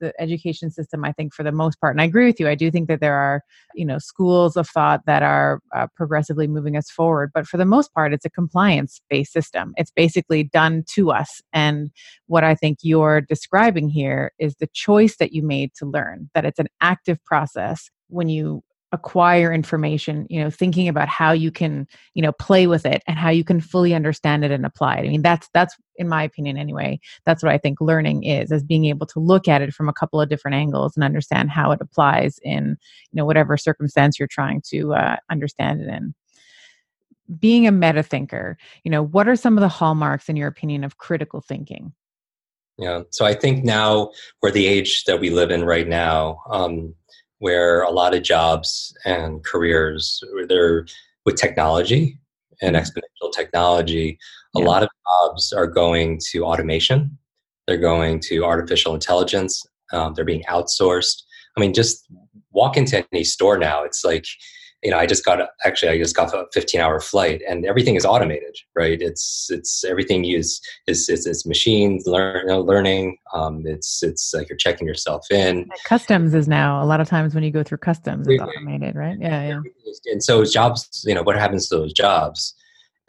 the 0.00 0.12
education 0.20 0.70
system 0.70 1.04
i 1.04 1.12
think 1.12 1.32
for 1.32 1.42
the 1.42 1.52
most 1.52 1.80
part 1.80 1.94
and 1.94 2.00
i 2.00 2.04
agree 2.04 2.26
with 2.26 2.40
you 2.40 2.48
i 2.48 2.54
do 2.54 2.70
think 2.70 2.88
that 2.88 3.00
there 3.00 3.14
are 3.14 3.42
you 3.74 3.84
know 3.84 3.98
schools 3.98 4.56
of 4.56 4.68
thought 4.68 5.00
that 5.06 5.22
are 5.22 5.60
uh, 5.74 5.86
progressively 5.94 6.46
moving 6.46 6.76
us 6.76 6.90
forward 6.90 7.30
but 7.34 7.46
for 7.46 7.56
the 7.56 7.64
most 7.64 7.92
part 7.94 8.12
it's 8.12 8.24
a 8.24 8.30
compliance 8.30 9.00
based 9.08 9.32
system. 9.32 9.74
It's 9.76 9.90
basically 9.90 10.44
done 10.44 10.84
to 10.94 11.10
us 11.10 11.42
and 11.52 11.90
what 12.26 12.44
i 12.44 12.54
think 12.54 12.78
you're 12.82 13.20
describing 13.20 13.88
here 13.88 14.32
is 14.38 14.56
the 14.56 14.68
choice 14.72 15.16
that 15.18 15.32
you 15.32 15.42
made 15.42 15.74
to 15.74 15.86
learn 15.86 16.30
that 16.34 16.44
it's 16.44 16.58
an 16.58 16.68
active 16.80 17.22
process. 17.24 17.90
When 18.08 18.28
you 18.28 18.62
acquire 18.92 19.52
information 19.52 20.26
you 20.28 20.42
know 20.42 20.50
thinking 20.50 20.88
about 20.88 21.08
how 21.08 21.30
you 21.30 21.50
can 21.52 21.86
you 22.14 22.22
know 22.22 22.32
play 22.32 22.66
with 22.66 22.84
it 22.84 23.02
and 23.06 23.16
how 23.16 23.30
you 23.30 23.44
can 23.44 23.60
fully 23.60 23.94
understand 23.94 24.44
it 24.44 24.50
and 24.50 24.66
apply 24.66 24.96
it. 24.96 25.06
I 25.06 25.08
mean 25.08 25.22
that's 25.22 25.48
that's 25.54 25.76
in 25.96 26.08
my 26.08 26.24
opinion 26.24 26.56
anyway 26.56 26.98
that's 27.24 27.42
what 27.42 27.52
i 27.52 27.58
think 27.58 27.80
learning 27.80 28.24
is 28.24 28.50
as 28.50 28.64
being 28.64 28.86
able 28.86 29.06
to 29.06 29.20
look 29.20 29.46
at 29.46 29.62
it 29.62 29.72
from 29.72 29.88
a 29.88 29.92
couple 29.92 30.20
of 30.20 30.28
different 30.28 30.56
angles 30.56 30.96
and 30.96 31.04
understand 31.04 31.50
how 31.50 31.70
it 31.70 31.80
applies 31.80 32.40
in 32.42 32.76
you 33.12 33.16
know 33.16 33.24
whatever 33.24 33.56
circumstance 33.56 34.18
you're 34.18 34.26
trying 34.26 34.60
to 34.62 34.94
uh, 34.94 35.16
understand 35.30 35.80
it 35.80 35.88
in. 35.88 36.14
Being 37.38 37.68
a 37.68 37.72
meta 37.72 38.02
thinker 38.02 38.58
you 38.82 38.90
know 38.90 39.04
what 39.04 39.28
are 39.28 39.36
some 39.36 39.56
of 39.56 39.60
the 39.60 39.68
hallmarks 39.68 40.28
in 40.28 40.36
your 40.36 40.48
opinion 40.48 40.82
of 40.82 40.98
critical 40.98 41.40
thinking? 41.40 41.92
Yeah 42.76 43.02
so 43.10 43.24
i 43.24 43.34
think 43.34 43.62
now 43.62 44.10
we're 44.42 44.50
the 44.50 44.66
age 44.66 45.04
that 45.04 45.20
we 45.20 45.30
live 45.30 45.52
in 45.52 45.64
right 45.64 45.86
now 45.86 46.42
um, 46.50 46.94
where 47.40 47.82
a 47.82 47.90
lot 47.90 48.14
of 48.14 48.22
jobs 48.22 48.96
and 49.04 49.44
careers 49.44 50.22
they're 50.48 50.86
with 51.26 51.36
technology 51.36 52.18
and 52.62 52.76
mm-hmm. 52.76 52.82
exponential 52.82 53.32
technology 53.32 54.18
a 54.56 54.60
lot 54.60 54.82
of 54.82 54.88
jobs 55.06 55.52
are 55.52 55.66
going 55.68 56.18
to 56.30 56.44
automation. 56.44 57.16
They're 57.66 57.76
going 57.76 58.18
to 58.20 58.44
artificial 58.44 58.94
intelligence. 58.94 59.64
Um, 59.92 60.14
they're 60.14 60.24
being 60.24 60.42
outsourced. 60.48 61.22
I 61.56 61.60
mean 61.60 61.74
just 61.74 62.06
walk 62.52 62.76
into 62.76 63.04
any 63.12 63.22
store 63.22 63.58
now 63.58 63.84
it's 63.84 64.04
like 64.04 64.26
you 64.82 64.90
know, 64.90 64.98
I 64.98 65.06
just 65.06 65.24
got 65.24 65.40
actually 65.64 65.90
I 65.90 65.98
just 65.98 66.16
got 66.16 66.32
a 66.32 66.46
15 66.52 66.80
hour 66.80 67.00
flight 67.00 67.42
and 67.46 67.66
everything 67.66 67.96
is 67.96 68.06
automated, 68.06 68.56
right? 68.74 69.00
It's 69.00 69.48
it's 69.50 69.84
everything 69.84 70.24
is 70.24 70.60
is 70.86 71.08
is, 71.08 71.26
is 71.26 71.44
machines 71.44 72.06
learn, 72.06 72.46
learning. 72.48 73.18
Um, 73.34 73.62
it's 73.66 74.02
it's 74.02 74.32
like 74.32 74.48
you're 74.48 74.56
checking 74.56 74.86
yourself 74.86 75.30
in. 75.30 75.68
Customs 75.84 76.34
is 76.34 76.48
now 76.48 76.82
a 76.82 76.86
lot 76.86 77.00
of 77.00 77.08
times 77.08 77.34
when 77.34 77.44
you 77.44 77.50
go 77.50 77.62
through 77.62 77.78
customs, 77.78 78.26
it's 78.26 78.42
automated, 78.42 78.96
right? 78.96 79.18
Yeah, 79.20 79.48
yeah. 79.48 79.60
And 80.12 80.22
so 80.22 80.44
jobs, 80.44 81.04
you 81.06 81.14
know, 81.14 81.22
what 81.22 81.36
happens 81.36 81.68
to 81.68 81.76
those 81.76 81.92
jobs 81.92 82.54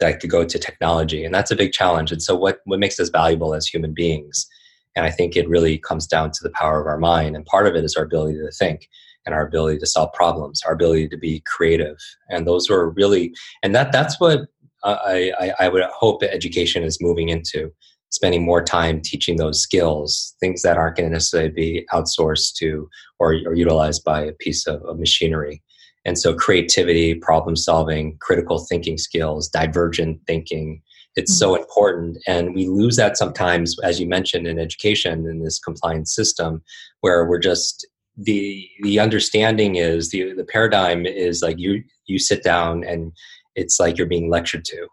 that 0.00 0.20
could 0.20 0.30
go 0.30 0.44
to 0.44 0.58
technology, 0.58 1.24
and 1.24 1.34
that's 1.34 1.50
a 1.50 1.56
big 1.56 1.72
challenge. 1.72 2.12
And 2.12 2.22
so 2.22 2.36
what 2.36 2.60
what 2.64 2.80
makes 2.80 3.00
us 3.00 3.08
valuable 3.08 3.54
as 3.54 3.66
human 3.66 3.94
beings? 3.94 4.46
And 4.94 5.06
I 5.06 5.10
think 5.10 5.36
it 5.36 5.48
really 5.48 5.78
comes 5.78 6.06
down 6.06 6.32
to 6.32 6.42
the 6.42 6.50
power 6.50 6.78
of 6.78 6.86
our 6.86 6.98
mind, 6.98 7.34
and 7.34 7.46
part 7.46 7.66
of 7.66 7.74
it 7.76 7.84
is 7.84 7.96
our 7.96 8.04
ability 8.04 8.38
to 8.40 8.50
think 8.50 8.90
and 9.24 9.34
our 9.34 9.46
ability 9.46 9.78
to 9.78 9.86
solve 9.86 10.12
problems, 10.12 10.62
our 10.66 10.72
ability 10.72 11.08
to 11.08 11.16
be 11.16 11.42
creative, 11.46 11.96
and 12.28 12.46
those 12.46 12.68
were 12.68 12.90
really, 12.90 13.34
and 13.62 13.74
that 13.74 13.92
that's 13.92 14.20
what 14.20 14.48
I, 14.84 15.32
I, 15.38 15.52
I 15.60 15.68
would 15.68 15.84
hope 15.84 16.20
that 16.20 16.34
education 16.34 16.82
is 16.82 17.00
moving 17.00 17.28
into, 17.28 17.72
spending 18.10 18.44
more 18.44 18.62
time 18.62 19.00
teaching 19.00 19.36
those 19.36 19.60
skills, 19.60 20.34
things 20.40 20.62
that 20.62 20.76
aren't 20.76 20.96
going 20.96 21.08
to 21.08 21.12
necessarily 21.12 21.50
be 21.50 21.86
outsourced 21.92 22.54
to 22.54 22.88
or, 23.18 23.34
or 23.46 23.54
utilized 23.54 24.04
by 24.04 24.22
a 24.22 24.32
piece 24.32 24.66
of, 24.66 24.82
of 24.82 24.98
machinery. 24.98 25.62
And 26.04 26.18
so, 26.18 26.34
creativity, 26.34 27.14
problem 27.14 27.54
solving, 27.54 28.16
critical 28.20 28.58
thinking 28.58 28.98
skills, 28.98 29.48
divergent 29.48 30.20
thinking, 30.26 30.82
it's 31.16 31.32
mm-hmm. 31.32 31.38
so 31.38 31.54
important 31.54 32.18
and 32.26 32.54
we 32.54 32.68
lose 32.68 32.96
that 32.96 33.16
sometimes 33.16 33.78
as 33.80 34.00
you 34.00 34.08
mentioned 34.08 34.46
in 34.46 34.58
education 34.58 35.26
in 35.26 35.42
this 35.42 35.58
compliance 35.58 36.14
system 36.14 36.62
where 37.00 37.26
we're 37.26 37.38
just 37.38 37.86
the 38.16 38.68
the 38.82 39.00
understanding 39.00 39.76
is 39.76 40.10
the 40.10 40.34
the 40.34 40.44
paradigm 40.44 41.06
is 41.06 41.42
like 41.42 41.58
you 41.58 41.82
you 42.06 42.18
sit 42.18 42.42
down 42.42 42.84
and 42.84 43.12
it's 43.54 43.78
like 43.80 43.98
you're 43.98 44.06
being 44.06 44.30
lectured 44.30 44.64
to. 44.66 44.88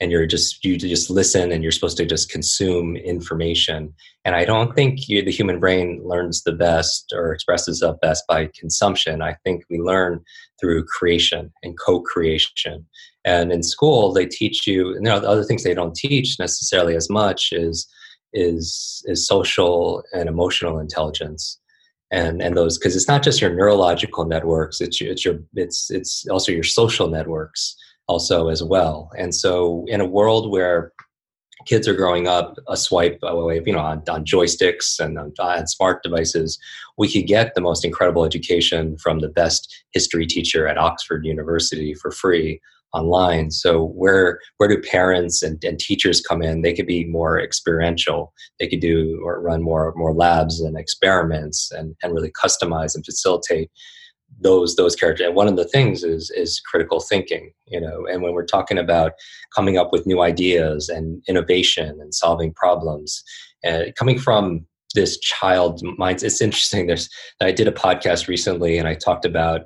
And 0.00 0.10
you're 0.10 0.26
just 0.26 0.64
you 0.64 0.76
just 0.76 1.10
listen 1.10 1.52
and 1.52 1.62
you're 1.62 1.70
supposed 1.70 1.96
to 1.98 2.06
just 2.06 2.28
consume 2.28 2.96
information. 2.96 3.94
And 4.24 4.34
i 4.34 4.44
don't 4.44 4.74
think 4.74 5.08
you, 5.08 5.22
the 5.22 5.30
human 5.30 5.60
brain 5.60 6.02
learns 6.04 6.42
the 6.42 6.52
best 6.52 7.12
or 7.14 7.32
expresses 7.32 7.80
the 7.80 7.92
best 8.02 8.24
by 8.26 8.50
consumption. 8.58 9.22
I 9.22 9.36
think 9.44 9.62
we 9.70 9.78
learn 9.78 10.24
through 10.60 10.86
creation 10.86 11.52
and 11.62 11.78
co-creation. 11.78 12.84
And 13.24 13.52
in 13.52 13.62
school 13.62 14.12
they 14.12 14.26
teach 14.26 14.66
you 14.66 14.96
and 14.96 15.06
there 15.06 15.14
are 15.14 15.24
other 15.24 15.44
things 15.44 15.62
they 15.62 15.74
don't 15.74 15.94
teach 15.94 16.36
necessarily 16.40 16.96
as 16.96 17.08
much 17.08 17.52
is 17.52 17.86
is 18.32 19.04
is 19.06 19.24
social 19.24 20.02
and 20.12 20.28
emotional 20.28 20.80
intelligence 20.80 21.60
and 22.12 22.40
and 22.40 22.56
those 22.56 22.78
because 22.78 22.94
it's 22.94 23.08
not 23.08 23.22
just 23.22 23.40
your 23.40 23.52
neurological 23.52 24.24
networks 24.24 24.80
it's 24.80 25.00
it's 25.00 25.24
your 25.24 25.38
it's 25.54 25.90
it's 25.90 26.26
also 26.28 26.52
your 26.52 26.62
social 26.62 27.08
networks 27.08 27.76
also 28.08 28.48
as 28.48 28.62
well. 28.62 29.10
And 29.16 29.34
so 29.34 29.84
in 29.88 30.00
a 30.00 30.06
world 30.06 30.50
where 30.50 30.92
kids 31.66 31.86
are 31.86 31.94
growing 31.94 32.26
up 32.26 32.56
a 32.68 32.76
swipe 32.76 33.18
away 33.22 33.62
you 33.64 33.72
know 33.72 33.78
on, 33.78 34.02
on 34.08 34.24
joysticks 34.24 34.98
and 34.98 35.16
on, 35.16 35.32
on 35.38 35.66
smart 35.68 36.02
devices 36.02 36.58
we 36.98 37.10
could 37.10 37.28
get 37.28 37.54
the 37.54 37.60
most 37.60 37.84
incredible 37.84 38.24
education 38.24 38.98
from 38.98 39.20
the 39.20 39.28
best 39.28 39.72
history 39.92 40.26
teacher 40.26 40.66
at 40.66 40.76
oxford 40.76 41.24
university 41.24 41.94
for 41.94 42.10
free 42.10 42.60
online. 42.92 43.50
So 43.50 43.86
where 43.94 44.38
where 44.58 44.68
do 44.68 44.80
parents 44.80 45.42
and, 45.42 45.62
and 45.64 45.78
teachers 45.78 46.20
come 46.20 46.42
in? 46.42 46.62
They 46.62 46.74
could 46.74 46.86
be 46.86 47.04
more 47.04 47.40
experiential. 47.40 48.32
They 48.60 48.68
could 48.68 48.80
do 48.80 49.20
or 49.24 49.40
run 49.40 49.62
more 49.62 49.92
more 49.96 50.14
labs 50.14 50.60
and 50.60 50.78
experiments 50.78 51.70
and, 51.72 51.94
and 52.02 52.12
really 52.12 52.30
customize 52.30 52.94
and 52.94 53.04
facilitate 53.04 53.70
those 54.40 54.76
those 54.76 54.96
characters. 54.96 55.26
And 55.26 55.36
one 55.36 55.48
of 55.48 55.56
the 55.56 55.68
things 55.68 56.04
is 56.04 56.30
is 56.30 56.60
critical 56.60 57.00
thinking, 57.00 57.52
you 57.66 57.80
know, 57.80 58.06
and 58.06 58.22
when 58.22 58.32
we're 58.32 58.44
talking 58.44 58.78
about 58.78 59.12
coming 59.54 59.78
up 59.78 59.92
with 59.92 60.06
new 60.06 60.20
ideas 60.22 60.88
and 60.88 61.22
innovation 61.28 61.98
and 62.00 62.14
solving 62.14 62.52
problems, 62.54 63.22
and 63.62 63.94
coming 63.94 64.18
from 64.18 64.66
this 64.94 65.18
child 65.20 65.80
mind 65.96 66.22
it's 66.22 66.42
interesting 66.42 66.86
there's 66.86 67.08
i 67.40 67.50
did 67.50 67.66
a 67.66 67.72
podcast 67.72 68.28
recently 68.28 68.76
and 68.76 68.86
i 68.86 68.94
talked 68.94 69.24
about 69.24 69.62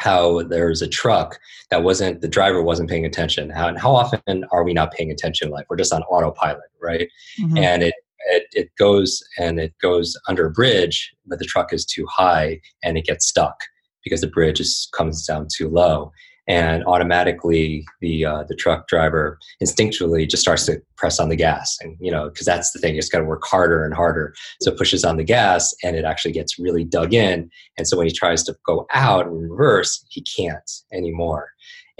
how 0.00 0.42
there's 0.42 0.82
a 0.82 0.88
truck 0.88 1.38
that 1.70 1.82
wasn't 1.82 2.20
the 2.20 2.28
driver 2.28 2.62
wasn't 2.62 2.88
paying 2.88 3.06
attention 3.06 3.50
how, 3.50 3.68
and 3.68 3.78
how 3.78 3.94
often 3.94 4.44
are 4.50 4.64
we 4.64 4.72
not 4.72 4.92
paying 4.92 5.10
attention 5.10 5.50
like 5.50 5.66
we're 5.68 5.76
just 5.76 5.92
on 5.92 6.02
autopilot 6.04 6.70
right 6.80 7.08
mm-hmm. 7.38 7.58
and 7.58 7.82
it 7.82 7.94
it, 8.26 8.46
it 8.52 8.70
goes 8.78 9.22
and 9.38 9.58
it 9.58 9.74
goes 9.80 10.16
under 10.28 10.46
a 10.46 10.50
bridge, 10.50 11.14
but 11.26 11.38
the 11.38 11.44
truck 11.44 11.72
is 11.72 11.84
too 11.84 12.06
high 12.06 12.60
and 12.82 12.98
it 12.98 13.04
gets 13.04 13.26
stuck 13.26 13.60
because 14.04 14.20
the 14.20 14.26
bridge 14.26 14.60
is, 14.60 14.88
comes 14.94 15.26
down 15.26 15.48
too 15.54 15.68
low. 15.68 16.12
And 16.50 16.82
automatically, 16.84 17.86
the 18.00 18.24
uh, 18.24 18.42
the 18.48 18.56
truck 18.56 18.88
driver 18.88 19.38
instinctually 19.62 20.28
just 20.28 20.42
starts 20.42 20.66
to 20.66 20.82
press 20.96 21.20
on 21.20 21.28
the 21.28 21.36
gas, 21.36 21.78
and 21.80 21.96
you 22.00 22.10
know, 22.10 22.28
because 22.28 22.44
that's 22.44 22.72
the 22.72 22.80
thing, 22.80 22.96
it's 22.96 23.08
got 23.08 23.20
to 23.20 23.24
work 23.24 23.44
harder 23.44 23.84
and 23.84 23.94
harder. 23.94 24.34
So 24.60 24.72
pushes 24.72 25.04
on 25.04 25.16
the 25.16 25.22
gas, 25.22 25.72
and 25.84 25.94
it 25.94 26.04
actually 26.04 26.32
gets 26.32 26.58
really 26.58 26.82
dug 26.82 27.14
in. 27.14 27.48
And 27.78 27.86
so 27.86 27.96
when 27.96 28.08
he 28.08 28.12
tries 28.12 28.42
to 28.44 28.56
go 28.66 28.84
out 28.92 29.28
and 29.28 29.48
reverse, 29.48 30.04
he 30.08 30.22
can't 30.22 30.68
anymore. 30.92 31.50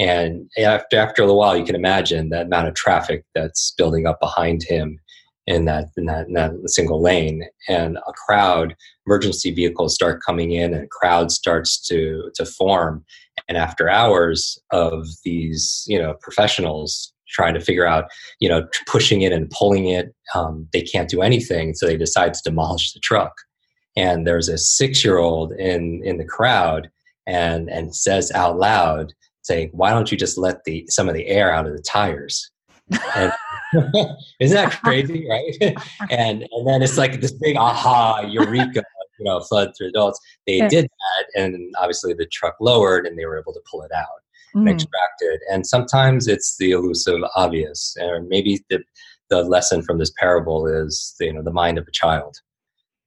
And 0.01 0.51
after 0.59 0.99
after 0.99 1.23
a 1.23 1.27
little 1.27 1.39
while, 1.39 1.57
you 1.57 1.65
can 1.65 1.77
imagine 1.77 2.31
that 2.31 2.47
amount 2.47 2.67
of 2.67 2.75
traffic 2.75 3.25
that's 3.37 3.73
building 3.79 4.05
up 4.05 4.19
behind 4.19 4.65
him 4.65 4.99
in 5.46 5.64
that, 5.64 5.87
in 5.96 6.07
that 6.07 6.29
in 6.29 6.35
that 6.35 6.53
single 6.66 7.03
lane 7.03 7.44
and 7.68 7.96
a 7.96 8.12
crowd 8.12 8.76
emergency 9.07 9.50
vehicles 9.50 9.94
start 9.94 10.22
coming 10.24 10.53
in 10.53 10.74
and 10.74 10.85
a 10.85 10.88
crowd 10.88 11.31
starts 11.31 11.79
to 11.88 12.31
to 12.35 12.44
form. 12.44 13.05
And 13.48 13.57
after 13.57 13.88
hours 13.88 14.59
of 14.70 15.07
these 15.24 15.85
you 15.87 16.00
know 16.00 16.14
professionals 16.20 17.12
trying 17.29 17.55
to 17.55 17.61
figure 17.61 17.87
out 17.87 18.07
you 18.38 18.48
know 18.48 18.66
pushing 18.87 19.22
it 19.22 19.33
and 19.33 19.50
pulling 19.50 19.88
it 19.88 20.14
um, 20.35 20.66
they 20.72 20.83
can't 20.83 21.09
do 21.09 21.22
anything 21.22 21.74
so 21.74 21.87
they 21.87 21.96
decide 21.96 22.35
to 22.35 22.42
demolish 22.44 22.92
the 22.92 23.00
truck. 23.00 23.33
And 23.96 24.26
there's 24.26 24.48
a 24.48 24.59
six 24.59 25.05
year 25.05 25.18
old 25.18 25.53
in 25.53 26.03
in 26.05 26.18
the 26.18 26.24
crowd 26.24 26.90
and 27.26 27.68
and 27.70 27.94
says 27.94 28.31
out 28.33 28.59
loud 28.59 29.12
saying 29.42 29.70
why 29.72 29.90
don't 29.90 30.12
you 30.12 30.18
just 30.18 30.38
let 30.38 30.64
the 30.64 30.87
some 30.88 31.09
of 31.09 31.14
the 31.14 31.26
air 31.26 31.53
out 31.53 31.66
of 31.66 31.72
the 31.76 31.83
tires? 31.83 32.50
And 33.16 33.33
Isn't 34.40 34.56
that 34.56 34.80
crazy, 34.83 35.26
right? 35.28 35.54
and 36.11 36.46
and 36.50 36.66
then 36.66 36.83
it's 36.83 36.98
like 36.98 37.20
this 37.20 37.33
big 37.33 37.56
aha 37.56 38.20
eureka, 38.20 38.83
you 39.18 39.24
know, 39.24 39.40
flood 39.40 39.72
through 39.76 39.88
adults. 39.88 40.18
They 40.46 40.66
did 40.68 40.87
that, 40.87 41.42
and 41.42 41.72
obviously 41.78 42.14
the 42.14 42.26
truck 42.26 42.56
lowered, 42.61 43.06
and 43.06 43.18
they 43.18 43.26
were 43.26 43.38
able 43.38 43.52
to 43.52 43.61
pull 43.70 43.83
it 43.83 43.92
out 43.92 44.06
mm. 44.54 44.61
and 44.61 44.68
extract 44.68 45.20
it. 45.20 45.40
And 45.50 45.66
sometimes 45.66 46.26
it's 46.26 46.56
the 46.59 46.72
elusive 46.72 47.20
obvious, 47.37 47.96
or 48.00 48.22
maybe 48.22 48.61
the 48.70 48.83
the 49.28 49.42
lesson 49.42 49.83
from 49.83 49.98
this 49.98 50.12
parable 50.18 50.66
is 50.66 51.14
you 51.20 51.33
know 51.33 51.42
the 51.42 51.52
mind 51.52 51.78
of 51.78 51.87
a 51.87 51.92
child 51.92 52.37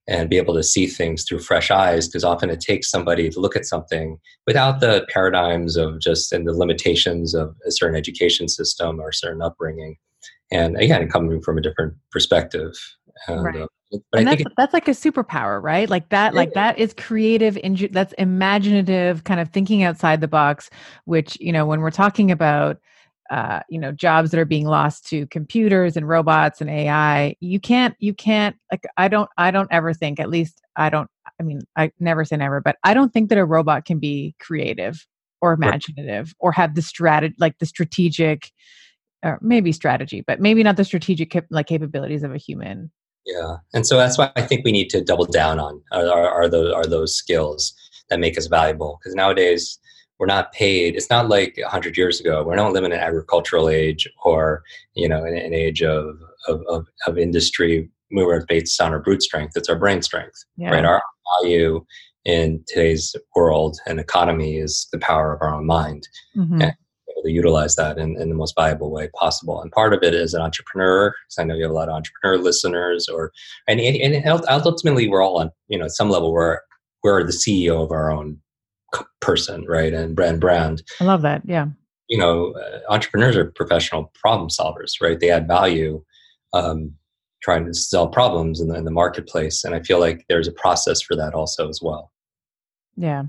and 0.08 0.30
be 0.30 0.38
able 0.38 0.54
to 0.54 0.64
see 0.64 0.86
things 0.86 1.24
through 1.24 1.40
fresh 1.40 1.72
eyes 1.72 2.08
because 2.08 2.26
often 2.26 2.50
it 2.50 2.60
takes 2.60 2.90
somebody 2.90 3.30
to 3.30 3.40
look 3.40 3.56
at 3.56 3.66
something 3.66 4.18
without 4.46 4.82
the 4.82 5.06
paradigms 5.10 5.78
of 5.78 6.00
just 6.00 6.34
and 6.34 6.46
the 6.46 6.54
limitations 6.54 7.34
of 7.34 7.56
a 7.66 7.72
certain 7.72 7.96
education 7.96 8.50
system 8.50 9.00
or 9.00 9.12
certain 9.12 9.42
upbringing 9.42 9.96
and 10.54 10.78
again 10.78 11.08
coming 11.10 11.42
from 11.42 11.58
a 11.58 11.62
different 11.62 11.94
perspective 12.12 12.74
and, 13.28 13.44
right. 13.44 13.62
Uh, 13.62 13.68
but 14.12 14.20
and 14.20 14.30
I 14.30 14.32
that's, 14.32 14.38
think 14.38 14.50
it, 14.50 14.54
that's 14.58 14.74
like 14.74 14.88
a 14.88 14.92
superpower, 14.92 15.62
right? 15.62 15.88
Like 15.88 16.10
that, 16.10 16.34
yeah. 16.34 16.38
like 16.38 16.54
that 16.54 16.80
is 16.80 16.96
creative. 16.96 17.56
Inju- 17.56 17.94
that's 17.94 18.12
imaginative, 18.14 19.24
kind 19.24 19.40
of 19.40 19.50
thinking 19.50 19.84
outside 19.84 20.20
the 20.20 20.28
box. 20.28 20.72
Which 21.06 21.38
you 21.40 21.52
know, 21.52 21.68
when 21.68 21.80
we're 21.80 21.92
talking 21.92 22.32
about 22.32 22.80
uh, 23.30 23.62
you 23.70 23.80
know 23.80 23.92
jobs 23.92 24.32
that 24.32 24.40
are 24.40 24.46
being 24.46 24.68
lost 24.68 25.08
to 25.08 25.26
computers 25.28 25.96
and 25.96 26.08
robots 26.08 26.60
and 26.62 26.70
ai 26.70 27.36
you 27.40 27.60
can't 27.60 27.96
you 28.00 28.14
can't 28.14 28.56
like 28.72 28.84
i 28.98 29.08
don't 29.08 29.30
i 29.38 29.50
don't 29.50 29.70
ever 29.72 29.94
think 29.94 30.20
at 30.20 30.30
least 30.30 30.62
i 30.76 30.90
don't 30.90 31.10
i 31.40 31.44
mean 31.44 31.62
i 31.78 31.90
never 32.00 32.26
say 32.26 32.36
never 32.36 32.60
but 32.60 32.76
i 32.84 32.94
don't 32.94 33.14
think 33.14 33.30
that 33.30 33.38
a 33.38 33.46
robot 33.46 33.86
can 33.86 33.98
be 33.98 34.36
creative 34.40 35.08
or 35.42 35.54
imaginative 35.54 36.28
right. 36.28 36.36
or 36.40 36.52
have 36.52 36.76
the 36.76 36.82
strategy 36.82 37.34
like 37.40 37.58
the 37.60 37.66
strategic 37.66 38.52
or 39.24 39.40
maybe 39.42 39.72
strategy 39.72 40.24
but 40.26 40.40
maybe 40.40 40.64
not 40.64 40.78
the 40.78 40.86
strategic 40.86 41.32
cap- 41.32 41.46
like 41.50 41.68
capabilities 41.68 42.24
of 42.24 42.34
a 42.34 42.38
human 42.38 42.92
yeah 43.26 43.58
and 43.74 43.88
so 43.88 43.98
that's 43.98 44.18
why 44.18 44.32
i 44.36 44.42
think 44.42 44.64
we 44.64 44.72
need 44.72 44.90
to 44.90 45.04
double 45.04 45.26
down 45.26 45.60
on 45.60 45.82
are, 45.92 46.30
are, 46.30 46.50
those 46.50 46.74
are 46.74 46.86
those 46.86 47.16
skills 47.16 47.74
that 48.10 48.20
make 48.20 48.38
us 48.38 48.48
valuable 48.48 49.00
because 49.02 49.16
nowadays 49.16 49.80
we're 50.20 50.28
not 50.28 50.54
paid. 50.54 50.96
It's 50.96 51.10
not 51.10 51.28
like 51.28 51.58
100 51.58 51.98
years 51.98 52.20
ago. 52.20 52.44
We're 52.44 52.56
not 52.56 52.72
living 52.72 52.92
in 52.92 52.98
an 52.98 53.04
agricultural 53.04 53.68
age 53.68 54.08
or, 54.24 54.64
you 54.94 55.10
know, 55.10 55.26
an, 55.26 55.36
an 55.36 55.54
age 55.54 55.82
of, 55.82 56.16
of, 56.48 56.62
of, 56.70 56.86
of, 57.08 57.18
industry 57.18 57.90
where 58.10 58.38
it's 58.38 58.46
based 58.46 58.80
on 58.80 58.94
our 58.94 59.00
brute 59.00 59.24
strength. 59.24 59.54
It's 59.56 59.70
our 59.70 59.78
brain 59.78 60.02
strength, 60.02 60.46
yeah. 60.56 60.72
right? 60.72 60.86
Our 60.86 61.02
value 61.42 61.84
in 62.26 62.64
today's 62.68 63.16
world 63.36 63.80
and 63.86 64.00
economy 64.00 64.58
is 64.58 64.88
the 64.92 65.00
power 65.00 65.34
of 65.34 65.42
our 65.42 65.54
own 65.54 65.66
mind. 65.66 66.08
Mm-hmm. 66.38 66.62
And 66.62 66.74
to 67.24 67.32
utilize 67.32 67.76
that 67.76 67.98
in, 67.98 68.20
in 68.20 68.30
the 68.30 68.36
most 68.36 68.56
valuable 68.56 68.92
way 68.92 69.10
possible. 69.16 69.62
And 69.62 69.72
part 69.72 69.94
of 69.94 70.04
it 70.04 70.14
is 70.14 70.34
an 70.34 70.42
entrepreneur, 70.42 71.10
because 71.10 71.40
I 71.40 71.44
know 71.44 71.56
you 71.56 71.64
have 71.64 71.72
a 71.72 71.76
lot 71.76 71.90
of 71.90 71.96
entrepreneur 71.96 72.38
listeners, 72.38 73.08
or 73.08 73.32
and, 73.68 73.80
and, 73.80 74.26
ultimately 74.48 75.08
we're 75.08 75.22
all 75.22 75.38
on, 75.38 75.52
you 75.68 75.78
know, 75.78 75.86
at 75.86 75.92
some 75.92 76.10
level 76.10 76.32
we're 76.32 76.60
we're 77.04 77.24
the 77.24 77.32
CEO 77.32 77.84
of 77.84 77.92
our 77.92 78.12
own 78.12 78.40
person, 79.22 79.66
right? 79.68 79.94
And 79.94 80.16
brand 80.16 80.40
brand. 80.40 80.84
I 81.00 81.06
love 81.06 81.22
that. 81.24 81.42
Yeah. 81.46 81.68
You 82.10 82.18
know, 82.18 82.54
uh, 82.54 82.80
entrepreneurs 82.90 83.36
are 83.36 83.52
professional 83.52 84.12
problem 84.22 84.50
solvers, 84.50 85.02
right? 85.02 85.20
They 85.20 85.32
add 85.32 85.48
value, 85.48 86.04
um, 86.54 86.94
trying 87.42 87.66
to 87.66 87.74
solve 87.74 88.12
problems 88.12 88.60
in 88.62 88.68
the, 88.68 88.76
in 88.76 88.86
the 88.86 88.92
marketplace, 88.92 89.64
and 89.64 89.74
I 89.74 89.82
feel 89.82 90.00
like 90.00 90.26
there's 90.30 90.48
a 90.48 90.52
process 90.52 91.02
for 91.02 91.16
that 91.16 91.34
also 91.34 91.70
as 91.70 91.80
well. 91.82 92.12
Yeah. 92.96 93.24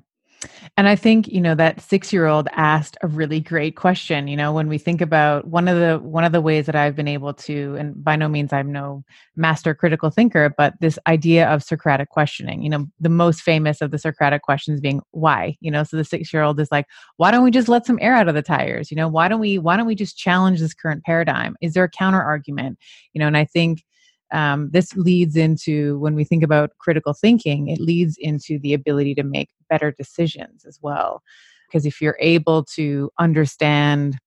And 0.76 0.88
I 0.88 0.96
think, 0.96 1.28
you 1.28 1.40
know, 1.40 1.54
that 1.54 1.78
6-year-old 1.78 2.48
asked 2.52 2.96
a 3.02 3.06
really 3.06 3.40
great 3.40 3.76
question, 3.76 4.26
you 4.26 4.36
know, 4.36 4.52
when 4.52 4.68
we 4.68 4.78
think 4.78 5.00
about 5.00 5.46
one 5.46 5.68
of 5.68 5.78
the 5.78 5.98
one 5.98 6.24
of 6.24 6.32
the 6.32 6.40
ways 6.40 6.66
that 6.66 6.74
I've 6.74 6.96
been 6.96 7.06
able 7.06 7.32
to 7.34 7.76
and 7.76 8.02
by 8.02 8.16
no 8.16 8.28
means 8.28 8.52
I'm 8.52 8.72
no 8.72 9.04
master 9.36 9.74
critical 9.74 10.10
thinker, 10.10 10.52
but 10.56 10.74
this 10.80 10.98
idea 11.06 11.48
of 11.48 11.62
Socratic 11.62 12.08
questioning, 12.10 12.62
you 12.62 12.70
know, 12.70 12.86
the 12.98 13.08
most 13.08 13.42
famous 13.42 13.80
of 13.80 13.90
the 13.90 13.98
Socratic 13.98 14.42
questions 14.42 14.80
being 14.80 15.00
why, 15.12 15.56
you 15.60 15.70
know, 15.70 15.84
so 15.84 15.96
the 15.96 16.02
6-year-old 16.02 16.58
is 16.58 16.72
like, 16.72 16.86
why 17.18 17.30
don't 17.30 17.44
we 17.44 17.50
just 17.50 17.68
let 17.68 17.86
some 17.86 17.98
air 18.00 18.14
out 18.14 18.28
of 18.28 18.34
the 18.34 18.42
tires? 18.42 18.90
You 18.90 18.96
know, 18.96 19.08
why 19.08 19.28
don't 19.28 19.40
we 19.40 19.58
why 19.58 19.76
don't 19.76 19.86
we 19.86 19.94
just 19.94 20.18
challenge 20.18 20.60
this 20.60 20.74
current 20.74 21.04
paradigm? 21.04 21.56
Is 21.60 21.74
there 21.74 21.84
a 21.84 21.88
counter 21.90 22.22
argument? 22.22 22.78
You 23.12 23.20
know, 23.20 23.26
and 23.26 23.36
I 23.36 23.44
think 23.44 23.84
um, 24.34 24.68
this 24.72 24.96
leads 24.96 25.36
into 25.36 25.98
when 26.00 26.14
we 26.14 26.24
think 26.24 26.42
about 26.42 26.76
critical 26.78 27.14
thinking 27.14 27.68
it 27.68 27.80
leads 27.80 28.16
into 28.18 28.58
the 28.58 28.74
ability 28.74 29.14
to 29.14 29.22
make 29.22 29.48
better 29.70 29.92
decisions 29.92 30.64
as 30.64 30.78
well. 30.82 31.22
Because 31.68 31.86
if 31.86 32.00
you're 32.00 32.18
able 32.20 32.64
to 32.76 33.10
understand 33.18 34.18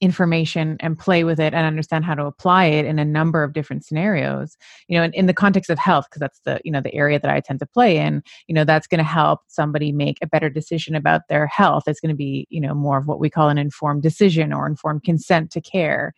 information 0.00 0.76
and 0.80 0.98
play 0.98 1.24
with 1.24 1.40
it 1.40 1.54
and 1.54 1.66
understand 1.66 2.04
how 2.04 2.14
to 2.14 2.26
apply 2.26 2.66
it 2.66 2.84
in 2.84 2.98
a 2.98 3.04
number 3.04 3.42
of 3.42 3.54
different 3.54 3.82
scenarios 3.82 4.56
you 4.88 4.98
know 4.98 5.02
in, 5.02 5.12
in 5.14 5.26
the 5.26 5.32
context 5.32 5.70
of 5.70 5.78
health 5.78 6.06
because 6.10 6.20
that's 6.20 6.40
the 6.40 6.60
you 6.64 6.70
know 6.70 6.82
the 6.82 6.94
area 6.94 7.18
that 7.18 7.30
i 7.30 7.40
tend 7.40 7.58
to 7.58 7.66
play 7.66 7.96
in 7.96 8.22
you 8.46 8.54
know 8.54 8.64
that's 8.64 8.86
going 8.86 8.98
to 8.98 9.04
help 9.04 9.40
somebody 9.48 9.92
make 9.92 10.18
a 10.20 10.26
better 10.26 10.50
decision 10.50 10.94
about 10.94 11.22
their 11.28 11.46
health 11.46 11.84
it's 11.86 12.00
going 12.00 12.10
to 12.10 12.16
be 12.16 12.46
you 12.50 12.60
know 12.60 12.74
more 12.74 12.98
of 12.98 13.06
what 13.06 13.18
we 13.18 13.30
call 13.30 13.48
an 13.48 13.56
informed 13.56 14.02
decision 14.02 14.52
or 14.52 14.66
informed 14.66 15.02
consent 15.02 15.50
to 15.50 15.62
care 15.62 16.12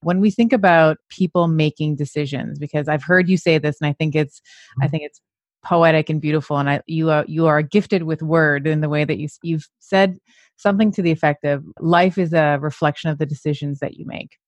when 0.00 0.20
we 0.20 0.30
think 0.30 0.52
about 0.52 0.98
people 1.08 1.48
making 1.48 1.96
decisions 1.96 2.56
because 2.58 2.88
i've 2.88 3.02
heard 3.02 3.28
you 3.28 3.36
say 3.36 3.58
this 3.58 3.80
and 3.80 3.88
i 3.88 3.92
think 3.92 4.14
it's 4.14 4.40
i 4.80 4.84
mm-hmm. 4.84 4.90
think 4.90 5.02
it's 5.02 5.20
poetic 5.64 6.10
and 6.10 6.20
beautiful 6.20 6.58
and 6.58 6.68
I, 6.70 6.82
you 6.86 7.10
are 7.10 7.24
you 7.26 7.46
are 7.46 7.62
gifted 7.62 8.04
with 8.04 8.22
word 8.22 8.66
in 8.66 8.80
the 8.80 8.88
way 8.88 9.04
that 9.04 9.18
you 9.18 9.28
you've 9.42 9.66
said 9.80 10.18
something 10.56 10.92
to 10.92 11.02
the 11.02 11.10
effect 11.10 11.44
of 11.44 11.64
life 11.80 12.18
is 12.18 12.32
a 12.32 12.58
reflection 12.60 13.10
of 13.10 13.18
the 13.18 13.26
decisions 13.26 13.80
that 13.80 13.94
you 13.94 14.06
make. 14.06 14.38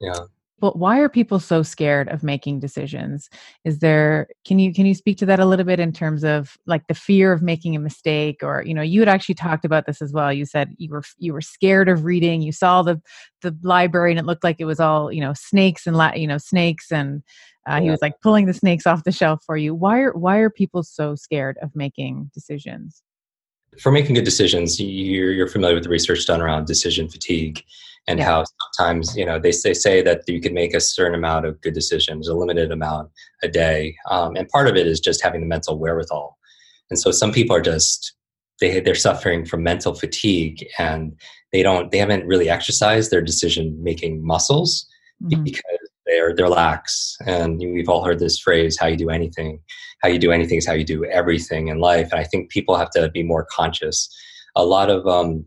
Yeah. 0.00 0.24
But 0.58 0.78
why 0.78 1.00
are 1.00 1.10
people 1.10 1.38
so 1.38 1.62
scared 1.62 2.08
of 2.08 2.22
making 2.22 2.60
decisions? 2.60 3.28
Is 3.64 3.80
there 3.80 4.28
can 4.46 4.58
you 4.58 4.72
can 4.72 4.86
you 4.86 4.94
speak 4.94 5.18
to 5.18 5.26
that 5.26 5.38
a 5.38 5.44
little 5.44 5.66
bit 5.66 5.78
in 5.78 5.92
terms 5.92 6.24
of 6.24 6.56
like 6.64 6.86
the 6.86 6.94
fear 6.94 7.30
of 7.32 7.42
making 7.42 7.76
a 7.76 7.80
mistake? 7.80 8.42
Or 8.42 8.62
you 8.64 8.72
know 8.72 8.80
you 8.80 9.00
had 9.00 9.08
actually 9.08 9.34
talked 9.34 9.66
about 9.66 9.84
this 9.84 10.00
as 10.00 10.14
well. 10.14 10.32
You 10.32 10.46
said 10.46 10.74
you 10.78 10.90
were 10.90 11.02
you 11.18 11.34
were 11.34 11.42
scared 11.42 11.90
of 11.90 12.04
reading. 12.04 12.40
You 12.40 12.52
saw 12.52 12.82
the 12.82 13.02
the 13.42 13.54
library 13.62 14.12
and 14.12 14.18
it 14.18 14.24
looked 14.24 14.44
like 14.44 14.56
it 14.58 14.64
was 14.64 14.80
all 14.80 15.12
you 15.12 15.20
know 15.20 15.34
snakes 15.34 15.86
and 15.86 15.94
la- 15.94 16.14
you 16.14 16.26
know 16.26 16.38
snakes 16.38 16.90
and 16.90 17.22
uh, 17.66 17.80
he 17.80 17.90
was 17.90 18.00
like 18.00 18.14
pulling 18.22 18.46
the 18.46 18.54
snakes 18.54 18.86
off 18.86 19.04
the 19.04 19.12
shelf 19.12 19.42
for 19.44 19.58
you. 19.58 19.74
Why 19.74 20.00
are 20.00 20.12
why 20.12 20.38
are 20.38 20.48
people 20.48 20.82
so 20.82 21.16
scared 21.16 21.58
of 21.60 21.76
making 21.76 22.30
decisions 22.32 23.02
for 23.80 23.92
making 23.92 24.14
good 24.14 24.24
decisions 24.24 24.80
you're, 24.80 25.32
you're 25.32 25.48
familiar 25.48 25.74
with 25.74 25.84
the 25.84 25.90
research 25.90 26.26
done 26.26 26.40
around 26.40 26.66
decision 26.66 27.08
fatigue 27.08 27.62
and 28.08 28.18
yeah. 28.18 28.24
how 28.24 28.44
sometimes 28.76 29.16
you 29.16 29.24
know 29.24 29.38
they, 29.38 29.52
they 29.64 29.74
say 29.74 30.02
that 30.02 30.22
you 30.26 30.40
can 30.40 30.54
make 30.54 30.74
a 30.74 30.80
certain 30.80 31.14
amount 31.14 31.46
of 31.46 31.60
good 31.60 31.74
decisions 31.74 32.28
a 32.28 32.34
limited 32.34 32.70
amount 32.70 33.10
a 33.42 33.48
day 33.48 33.96
um, 34.10 34.36
and 34.36 34.48
part 34.48 34.68
of 34.68 34.76
it 34.76 34.86
is 34.86 35.00
just 35.00 35.22
having 35.22 35.40
the 35.40 35.46
mental 35.46 35.78
wherewithal 35.78 36.36
and 36.90 36.98
so 36.98 37.10
some 37.10 37.32
people 37.32 37.54
are 37.54 37.62
just 37.62 38.14
they, 38.60 38.80
they're 38.80 38.94
suffering 38.94 39.44
from 39.44 39.62
mental 39.62 39.94
fatigue 39.94 40.66
and 40.78 41.14
they 41.52 41.62
don't 41.62 41.90
they 41.90 41.98
haven't 41.98 42.26
really 42.26 42.48
exercised 42.48 43.10
their 43.10 43.22
decision 43.22 43.76
making 43.82 44.24
muscles 44.24 44.86
mm-hmm. 45.22 45.42
because 45.42 45.62
they're 46.16 46.34
they're 46.34 46.48
lax 46.48 47.16
and 47.26 47.58
we've 47.58 47.88
all 47.88 48.04
heard 48.04 48.18
this 48.18 48.38
phrase 48.38 48.78
how 48.80 48.86
you 48.86 48.96
do 48.96 49.10
anything 49.10 49.60
how 50.02 50.08
you 50.08 50.18
do 50.18 50.32
anything 50.32 50.58
is 50.58 50.66
how 50.66 50.72
you 50.72 50.84
do 50.84 51.04
everything 51.04 51.68
in 51.68 51.78
life 51.78 52.08
and 52.10 52.20
i 52.20 52.24
think 52.24 52.50
people 52.50 52.76
have 52.76 52.90
to 52.90 53.10
be 53.10 53.22
more 53.22 53.46
conscious 53.50 54.08
a 54.56 54.64
lot 54.64 54.88
of 54.90 55.06
um, 55.06 55.44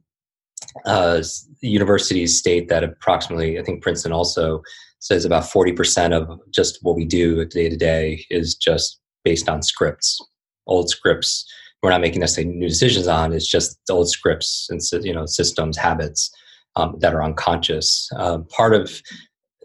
uh, 0.86 1.22
universities 1.61 2.38
state 2.38 2.70
that 2.70 2.84
approximately, 2.84 3.59
I 3.59 3.63
think 3.63 3.82
Princeton 3.82 4.11
also 4.11 4.61
says 4.99 5.26
about 5.26 5.43
40% 5.43 6.13
of 6.13 6.39
just 6.51 6.80
what 6.82 6.95
we 6.95 7.05
do 7.05 7.45
day 7.45 7.70
to 7.70 7.78
day 7.78 8.26
is 8.30 8.55
just 8.55 8.99
based 9.24 9.49
on 9.49 9.61
scripts, 9.61 10.20
old 10.67 10.89
scripts. 10.89 11.45
We're 11.82 11.89
not 11.89 12.01
making 12.01 12.20
necessarily 12.20 12.53
new 12.53 12.67
decisions 12.67 13.07
on. 13.07 13.34
It's 13.34 13.49
just 13.49 13.80
old 13.89 14.09
scripts 14.09 14.67
and 14.70 14.82
you 15.05 15.13
know 15.13 15.26
systems, 15.26 15.78
habits 15.78 16.30
um, 16.76 16.97
that 16.99 17.13
are 17.13 17.24
unconscious. 17.24 18.09
Um, 18.17 18.45
part 18.47 18.74
of 18.74 19.01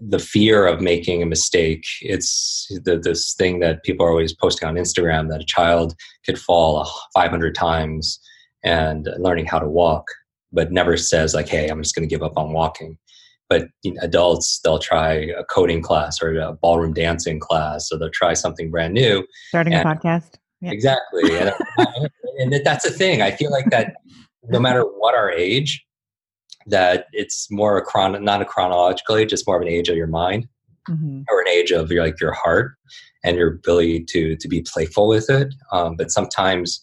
the 0.06 0.18
fear 0.18 0.66
of 0.66 0.80
making 0.80 1.22
a 1.22 1.26
mistake. 1.26 1.86
It's 2.00 2.66
the, 2.84 2.98
this 2.98 3.34
thing 3.34 3.60
that 3.60 3.84
people 3.84 4.04
are 4.04 4.10
always 4.10 4.34
posting 4.34 4.68
on 4.68 4.74
Instagram 4.74 5.30
that 5.30 5.40
a 5.40 5.46
child 5.46 5.94
could 6.26 6.38
fall 6.38 6.90
500 7.14 7.54
times 7.54 8.20
and 8.62 9.08
learning 9.18 9.46
how 9.46 9.58
to 9.58 9.68
walk, 9.68 10.06
but 10.52 10.72
never 10.72 10.96
says 10.96 11.34
like, 11.34 11.48
"Hey, 11.48 11.68
I'm 11.68 11.82
just 11.82 11.94
going 11.94 12.08
to 12.08 12.12
give 12.12 12.22
up 12.22 12.36
on 12.36 12.52
walking." 12.52 12.98
But 13.48 13.68
you 13.82 13.92
know, 13.92 14.00
adults, 14.02 14.60
they'll 14.64 14.78
try 14.78 15.12
a 15.12 15.44
coding 15.44 15.82
class 15.82 16.22
or 16.22 16.34
a 16.36 16.52
ballroom 16.54 16.94
dancing 16.94 17.40
class, 17.40 17.88
so 17.88 17.98
they'll 17.98 18.10
try 18.10 18.34
something 18.34 18.70
brand 18.70 18.94
new. 18.94 19.26
Starting 19.48 19.74
and, 19.74 19.88
a 19.88 19.94
podcast. 19.94 20.34
Yeah. 20.60 20.70
Exactly, 20.70 21.36
and, 21.36 21.52
and 22.38 22.60
that's 22.64 22.84
the 22.84 22.90
thing. 22.90 23.20
I 23.20 23.32
feel 23.32 23.50
like 23.50 23.70
that 23.70 23.94
no 24.48 24.58
matter 24.58 24.82
what 24.82 25.14
our 25.14 25.30
age, 25.30 25.84
that 26.66 27.06
it's 27.12 27.48
more 27.50 27.76
a 27.76 27.82
chron 27.82 28.22
not 28.24 28.42
a 28.42 28.44
chronological 28.44 29.16
age 29.16 29.32
it's 29.32 29.46
more 29.46 29.56
of 29.56 29.62
an 29.62 29.68
age 29.68 29.88
of 29.88 29.96
your 29.96 30.06
mind 30.06 30.48
mm-hmm. 30.88 31.22
or 31.30 31.40
an 31.40 31.48
age 31.48 31.70
of 31.70 31.90
your 31.90 32.04
like 32.04 32.20
your 32.20 32.32
heart 32.32 32.72
and 33.22 33.36
your 33.36 33.54
ability 33.54 34.04
to 34.04 34.36
to 34.36 34.48
be 34.48 34.62
playful 34.62 35.08
with 35.08 35.30
it. 35.30 35.54
Um, 35.72 35.96
but 35.96 36.10
sometimes 36.10 36.80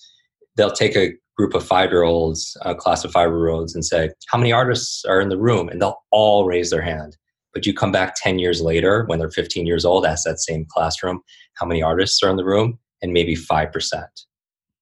they'll 0.55 0.71
take 0.71 0.95
a 0.95 1.13
group 1.37 1.53
of 1.53 1.65
five 1.65 1.91
year 1.91 2.03
olds 2.03 2.57
a 2.61 2.75
class 2.75 3.03
of 3.03 3.11
five 3.11 3.29
year 3.29 3.49
olds 3.49 3.73
and 3.73 3.85
say 3.85 4.09
how 4.27 4.37
many 4.37 4.51
artists 4.51 5.05
are 5.05 5.21
in 5.21 5.29
the 5.29 5.39
room? 5.39 5.69
And 5.69 5.81
they'll 5.81 6.01
all 6.11 6.45
raise 6.45 6.69
their 6.69 6.81
hand. 6.81 7.17
But 7.53 7.65
you 7.65 7.73
come 7.73 7.91
back 7.91 8.15
10 8.15 8.39
years 8.39 8.61
later 8.61 9.03
when 9.07 9.19
they're 9.19 9.29
15 9.29 9.65
years 9.65 9.83
old 9.83 10.05
ask 10.05 10.23
that 10.23 10.39
same 10.39 10.65
classroom 10.69 11.21
how 11.55 11.65
many 11.65 11.81
artists 11.81 12.21
are 12.23 12.29
in 12.29 12.37
the 12.37 12.45
room? 12.45 12.79
And 13.01 13.13
maybe 13.13 13.35
5% 13.35 14.05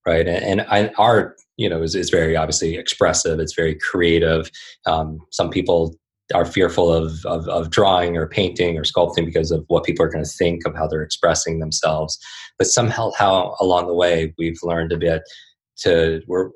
right? 0.05 0.27
And, 0.27 0.61
and 0.61 0.61
I, 0.69 0.91
our 0.97 1.35
you 1.59 1.69
know 1.69 1.83
is, 1.83 1.93
is 1.93 2.09
very 2.09 2.35
obviously 2.35 2.75
expressive 2.75 3.39
it's 3.39 3.55
very 3.55 3.75
creative. 3.75 4.49
Um, 4.85 5.19
some 5.31 5.49
people 5.49 5.95
are 6.35 6.45
fearful 6.45 6.93
of, 6.93 7.25
of, 7.25 7.47
of 7.47 7.71
drawing 7.71 8.15
or 8.15 8.27
painting 8.27 8.77
or 8.77 8.83
sculpting 8.83 9.25
because 9.25 9.49
of 9.49 9.65
what 9.67 9.83
people 9.83 10.05
are 10.05 10.09
going 10.09 10.23
to 10.23 10.29
think 10.29 10.61
of 10.63 10.75
how 10.75 10.85
they're 10.85 11.01
expressing 11.01 11.59
themselves. 11.59 12.19
But 12.59 12.67
somehow 12.67 13.09
how 13.17 13.55
along 13.59 13.87
the 13.87 13.95
way 13.95 14.31
we've 14.37 14.59
learned 14.61 14.91
a 14.91 14.97
bit 14.97 15.23
to 15.77 16.21
we're, 16.27 16.49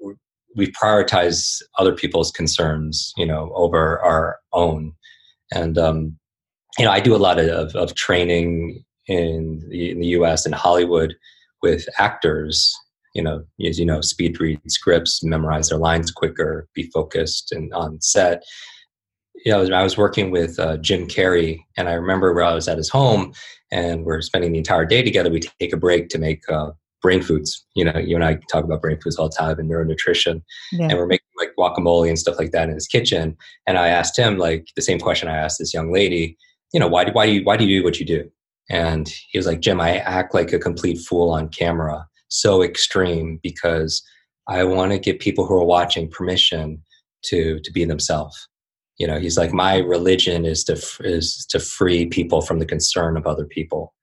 we 0.56 0.72
prioritize 0.72 1.60
other 1.80 1.96
people's 1.96 2.32
concerns 2.32 3.14
you 3.18 3.26
know 3.26 3.52
over 3.56 4.00
our 4.00 4.38
own. 4.54 4.94
And 5.52 5.78
um, 5.78 6.18
you 6.78 6.86
know 6.86 6.92
i 6.92 7.00
do 7.00 7.16
a 7.16 7.18
lot 7.18 7.40
of, 7.40 7.76
of 7.76 7.96
training 7.96 8.84
in 9.08 9.64
the, 9.70 9.92
in 9.92 10.00
the 10.00 10.08
us 10.08 10.46
in 10.46 10.52
hollywood 10.52 11.16
with 11.62 11.88
actors 12.00 12.76
you 13.14 13.22
know, 13.22 13.44
as 13.66 13.80
you 13.80 13.86
know, 13.86 14.02
speed 14.02 14.40
read 14.40 14.60
scripts, 14.68 15.24
memorize 15.24 15.70
their 15.70 15.78
lines 15.78 16.12
quicker, 16.12 16.68
be 16.74 16.84
focused 16.84 17.52
and 17.52 17.74
on 17.74 18.02
set. 18.02 18.44
You 19.46 19.52
know, 19.52 19.76
I 19.76 19.84
was 19.84 19.98
working 19.98 20.32
with 20.32 20.60
uh, 20.60 20.78
Jim 20.78 21.08
Carrey, 21.08 21.60
and 21.78 21.90
I 21.90 21.94
remember 21.94 22.34
where 22.34 22.44
I 22.44 22.54
was 22.54 22.68
at 22.68 22.78
his 22.78 22.90
home, 22.90 23.34
and 23.72 24.06
we're 24.06 24.22
spending 24.22 24.52
the 24.52 24.58
entire 24.58 24.86
day 24.86 25.04
together. 25.04 25.30
We 25.30 25.42
take 25.60 25.74
a 25.74 25.78
break 25.78 26.10
to 26.10 26.18
make 26.18 26.48
uh, 26.50 26.72
brain 27.02 27.22
foods. 27.22 27.66
You 27.76 27.86
know, 27.86 27.98
you 28.00 28.16
and 28.16 28.24
I 28.24 28.40
talk 28.50 28.64
about 28.64 28.82
brain 28.82 29.00
foods 29.00 29.18
all 29.18 29.30
the 29.30 29.36
time 29.36 29.60
and 29.60 29.70
neuronutrition, 29.70 30.42
yeah. 30.72 30.88
and 30.90 30.98
we're 30.98 31.08
making 31.08 31.28
like 31.38 31.52
guacamole 31.58 32.08
and 32.08 32.18
stuff 32.18 32.40
like 32.40 32.52
that 32.52 32.70
in 32.70 32.76
his 32.76 32.88
kitchen. 32.88 33.38
And 33.68 33.78
I 33.78 33.90
asked 33.90 34.18
him 34.18 34.38
like 34.38 34.68
the 34.76 34.82
same 34.82 35.00
question 35.00 35.28
I 35.28 35.38
asked 35.38 35.60
this 35.60 35.74
young 35.74 35.92
lady. 35.92 36.38
You 36.74 36.80
know, 36.80 36.88
why 36.88 37.04
do 37.04 37.12
why 37.12 37.28
do 37.28 37.34
you 37.34 37.44
why 37.44 37.58
do 37.58 37.66
you 37.66 37.80
do 37.80 37.84
what 37.84 38.00
you 38.00 38.06
do? 38.06 38.30
And 38.70 39.08
he 39.30 39.38
was 39.38 39.46
like, 39.46 39.60
Jim, 39.60 39.82
I 39.82 39.98
act 39.98 40.34
like 40.34 40.54
a 40.54 40.60
complete 40.60 40.98
fool 40.98 41.30
on 41.30 41.50
camera 41.50 42.08
so 42.34 42.64
extreme 42.64 43.40
because 43.44 44.04
I 44.48 44.64
want 44.64 44.92
to 44.92 45.00
give 45.00 45.20
people 45.20 45.46
who 45.46 45.56
are 45.56 45.66
watching 45.66 46.10
permission 46.10 46.84
to 47.26 47.60
to 47.60 47.72
be 47.72 47.86
themselves. 47.86 48.48
You 48.98 49.08
know, 49.08 49.20
he's 49.20 49.38
like 49.38 49.54
my 49.54 49.78
religion 49.78 50.46
is 50.46 50.64
to 50.66 50.74
is 51.02 51.46
to 51.50 51.60
free 51.60 52.06
people 52.08 52.42
from 52.42 52.60
the 52.60 52.66
concern 52.66 53.18
of 53.18 53.28
other 53.28 53.46
people, 53.46 53.94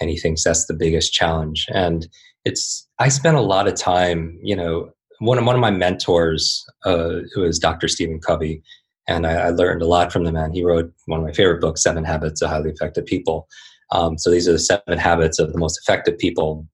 and 0.00 0.10
he 0.10 0.18
thinks 0.18 0.44
that's 0.44 0.66
the 0.66 0.74
biggest 0.74 1.12
challenge. 1.12 1.66
And 1.72 2.08
it's 2.44 2.86
I 2.98 3.08
spent 3.08 3.36
a 3.36 3.42
lot 3.42 3.68
of 3.68 3.74
time. 3.74 4.38
You 4.42 4.56
know, 4.56 4.90
one 5.18 5.38
of 5.38 5.44
one 5.44 5.56
of 5.56 5.60
my 5.60 5.70
mentors, 5.70 6.64
uh, 6.86 7.20
is 7.36 7.58
Dr. 7.58 7.88
Stephen 7.88 8.20
Covey, 8.20 8.62
and 9.08 9.26
I, 9.26 9.34
I, 9.34 9.50
learned 9.50 9.82
a 9.82 9.86
lot 9.86 10.12
from 10.12 10.24
the 10.24 10.32
man. 10.32 10.52
He 10.52 10.62
wrote 10.62 10.92
one 11.06 11.20
of 11.20 11.26
my 11.26 11.32
favorite 11.32 11.60
books, 11.60 11.82
Seven 11.82 12.04
Habits 12.04 12.42
of 12.42 12.50
Highly 12.50 12.70
Effective 12.70 13.06
People. 13.06 13.48
Um, 13.90 14.18
so 14.18 14.30
these 14.30 14.46
are 14.46 14.52
the 14.52 14.58
seven 14.58 14.98
habits 14.98 15.38
of 15.38 15.52
the 15.52 15.58
most 15.58 15.80
effective 15.82 16.18
people 16.18 16.66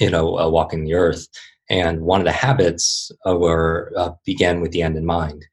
you 0.00 0.10
know, 0.10 0.38
uh, 0.38 0.48
walking 0.48 0.84
the 0.84 0.94
earth. 0.94 1.26
And 1.70 2.02
one 2.02 2.20
of 2.20 2.24
the 2.24 2.32
habits 2.32 3.12
uh, 3.26 3.36
were 3.36 3.92
uh, 3.96 4.10
began 4.24 4.60
with 4.60 4.72
the 4.72 4.82
end 4.82 4.96
in 4.96 5.04
mind. 5.04 5.44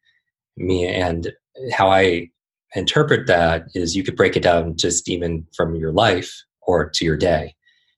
Me 0.57 0.87
and 0.87 1.33
how 1.73 1.89
I 1.89 2.29
interpret 2.75 3.27
that 3.27 3.65
is 3.73 3.95
you 3.95 4.03
could 4.03 4.15
break 4.15 4.35
it 4.35 4.43
down 4.43 4.75
just 4.77 5.09
even 5.09 5.45
from 5.55 5.75
your 5.75 5.91
life 5.91 6.43
or 6.61 6.89
to 6.89 7.05
your 7.05 7.17
day. 7.17 7.55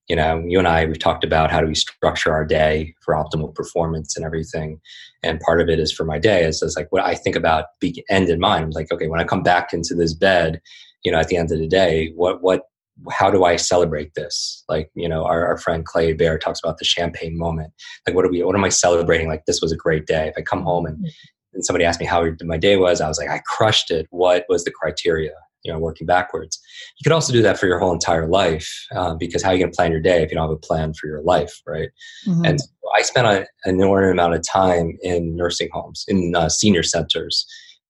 You 0.07 0.15
know, 0.15 0.41
you 0.47 0.57
and 0.57 0.67
I 0.67 0.85
we've 0.85 0.97
talked 0.97 1.25
about 1.25 1.51
how 1.51 1.59
do 1.59 1.67
we 1.67 1.75
structure 1.75 2.31
our 2.31 2.45
day 2.45 2.95
for 3.01 3.13
optimal 3.13 3.53
performance 3.53 4.15
and 4.15 4.25
everything. 4.25 4.79
And 5.21 5.39
part 5.41 5.59
of 5.59 5.67
it 5.69 5.79
is 5.79 5.91
for 5.91 6.05
my 6.05 6.17
day 6.17 6.45
is, 6.45 6.61
is 6.61 6.77
like 6.77 6.87
what 6.91 7.03
I 7.03 7.13
think 7.13 7.35
about 7.35 7.65
end 8.09 8.29
in 8.29 8.39
mind. 8.39 8.63
I'm 8.63 8.69
like, 8.71 8.91
okay, 8.91 9.07
when 9.07 9.19
I 9.19 9.25
come 9.25 9.43
back 9.43 9.73
into 9.73 9.93
this 9.93 10.13
bed, 10.13 10.61
you 11.03 11.11
know, 11.11 11.19
at 11.19 11.27
the 11.27 11.37
end 11.37 11.51
of 11.51 11.59
the 11.59 11.67
day, 11.67 12.13
what 12.15 12.41
what 12.41 12.63
how 13.11 13.29
do 13.29 13.43
I 13.43 13.55
celebrate 13.55 14.13
this? 14.15 14.63
Like, 14.67 14.89
you 14.95 15.07
know, 15.07 15.23
our, 15.23 15.45
our 15.45 15.57
friend 15.57 15.85
Clay 15.85 16.13
Bear 16.13 16.37
talks 16.37 16.59
about 16.63 16.77
the 16.77 16.85
champagne 16.85 17.37
moment. 17.37 17.71
Like, 18.05 18.15
what 18.15 18.25
are 18.25 18.31
we, 18.31 18.43
what 18.43 18.55
am 18.55 18.63
I 18.63 18.69
celebrating? 18.69 19.27
Like, 19.27 19.45
this 19.45 19.61
was 19.61 19.71
a 19.71 19.77
great 19.77 20.05
day. 20.05 20.27
If 20.27 20.35
I 20.37 20.41
come 20.41 20.63
home 20.63 20.85
and, 20.85 21.05
and 21.53 21.65
somebody 21.65 21.85
asked 21.85 21.99
me 21.99 22.05
how 22.05 22.25
my 22.43 22.57
day 22.57 22.77
was, 22.77 23.01
I 23.01 23.07
was 23.07 23.19
like, 23.19 23.29
I 23.29 23.39
crushed 23.45 23.91
it. 23.91 24.07
What 24.09 24.45
was 24.49 24.63
the 24.63 24.71
criteria? 24.71 25.33
You 25.63 25.73
know, 25.73 25.79
working 25.79 26.07
backwards. 26.07 26.59
You 26.97 27.03
could 27.03 27.13
also 27.13 27.33
do 27.33 27.41
that 27.41 27.59
for 27.59 27.65
your 27.65 27.79
whole 27.79 27.91
entire 27.91 28.27
life 28.27 28.71
uh, 28.95 29.15
because 29.15 29.43
how 29.43 29.49
are 29.49 29.53
you 29.53 29.59
going 29.59 29.71
to 29.71 29.75
plan 29.75 29.91
your 29.91 29.99
day 29.99 30.23
if 30.23 30.29
you 30.29 30.35
don't 30.35 30.47
have 30.47 30.55
a 30.55 30.59
plan 30.59 30.93
for 30.93 31.07
your 31.07 31.21
life, 31.23 31.61
right? 31.65 31.89
Mm-hmm. 32.25 32.45
And 32.45 32.61
so 32.61 32.67
I 32.95 33.01
spent 33.01 33.27
a, 33.27 33.39
an 33.65 33.75
inordinate 33.75 34.13
amount 34.13 34.35
of 34.35 34.47
time 34.47 34.97
in 35.01 35.35
nursing 35.35 35.67
homes, 35.73 36.05
in 36.07 36.35
uh, 36.35 36.47
senior 36.47 36.83
centers, 36.83 37.45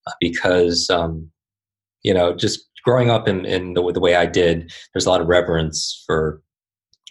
uh, 0.08 0.12
because, 0.18 0.90
um, 0.90 1.30
you 2.02 2.12
know, 2.12 2.34
just 2.34 2.67
growing 2.88 3.10
up 3.10 3.28
in, 3.28 3.44
in 3.44 3.74
the, 3.74 3.92
the 3.92 4.00
way 4.00 4.14
I 4.14 4.24
did, 4.24 4.72
there's 4.94 5.04
a 5.04 5.10
lot 5.10 5.20
of 5.20 5.26
reverence 5.26 6.02
for, 6.06 6.40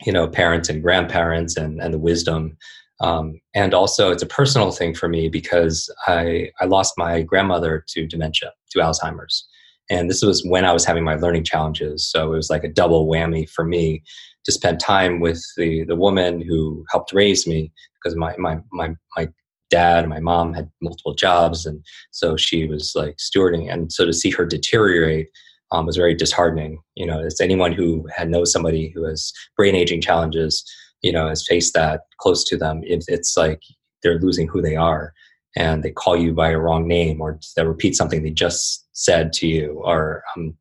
you 0.07 0.11
know, 0.11 0.27
parents 0.27 0.69
and 0.69 0.81
grandparents 0.81 1.55
and, 1.55 1.79
and 1.79 1.93
the 1.93 1.99
wisdom. 1.99 2.57
Um, 2.99 3.39
and 3.53 3.75
also, 3.75 4.09
it's 4.09 4.23
a 4.23 4.25
personal 4.39 4.71
thing 4.71 4.95
for 4.95 5.07
me 5.07 5.29
because 5.29 5.87
I, 6.07 6.49
I 6.59 6.65
lost 6.65 6.95
my 6.97 7.21
grandmother 7.21 7.85
to 7.89 8.07
dementia, 8.07 8.53
to 8.71 8.79
Alzheimer's. 8.79 9.47
And 9.87 10.09
this 10.09 10.23
was 10.23 10.43
when 10.45 10.65
I 10.65 10.73
was 10.73 10.83
having 10.83 11.03
my 11.03 11.13
learning 11.13 11.43
challenges. 11.43 12.09
So 12.09 12.33
it 12.33 12.35
was 12.35 12.49
like 12.49 12.63
a 12.63 12.69
double 12.69 13.05
whammy 13.05 13.47
for 13.47 13.63
me 13.63 14.01
to 14.45 14.51
spend 14.51 14.79
time 14.79 15.19
with 15.19 15.45
the, 15.57 15.83
the 15.83 15.95
woman 15.95 16.41
who 16.41 16.85
helped 16.89 17.13
raise 17.13 17.45
me 17.45 17.71
because 17.93 18.17
my, 18.17 18.35
my, 18.39 18.57
my, 18.71 18.95
my 19.15 19.27
dad 19.69 19.99
and 20.05 20.09
my 20.09 20.21
mom 20.21 20.55
had 20.55 20.71
multiple 20.81 21.13
jobs. 21.13 21.67
And 21.67 21.85
so 22.09 22.35
she 22.35 22.65
was 22.65 22.93
like 22.95 23.17
stewarding. 23.17 23.71
And 23.71 23.93
so 23.93 24.05
to 24.05 24.13
see 24.13 24.31
her 24.31 24.43
deteriorate 24.43 25.27
um, 25.71 25.85
was 25.85 25.97
very 25.97 26.15
disheartening. 26.15 26.79
You 26.95 27.05
know, 27.05 27.19
as 27.23 27.39
anyone 27.41 27.73
who 27.73 28.07
had 28.15 28.29
knows 28.29 28.51
somebody 28.51 28.91
who 28.93 29.03
has 29.05 29.31
brain 29.55 29.75
aging 29.75 30.01
challenges, 30.01 30.63
you 31.01 31.11
know, 31.11 31.27
has 31.27 31.45
faced 31.45 31.73
that 31.73 32.01
close 32.19 32.43
to 32.45 32.57
them, 32.57 32.81
it, 32.83 33.05
it's 33.07 33.35
like 33.37 33.61
they're 34.03 34.19
losing 34.19 34.47
who 34.47 34.61
they 34.61 34.75
are, 34.75 35.13
and 35.55 35.83
they 35.83 35.91
call 35.91 36.15
you 36.15 36.33
by 36.33 36.49
a 36.49 36.59
wrong 36.59 36.87
name, 36.87 37.21
or 37.21 37.39
they 37.55 37.65
repeat 37.65 37.95
something 37.95 38.23
they 38.23 38.31
just 38.31 38.87
said 38.93 39.33
to 39.33 39.47
you, 39.47 39.81
or 39.83 40.23
um, 40.35 40.55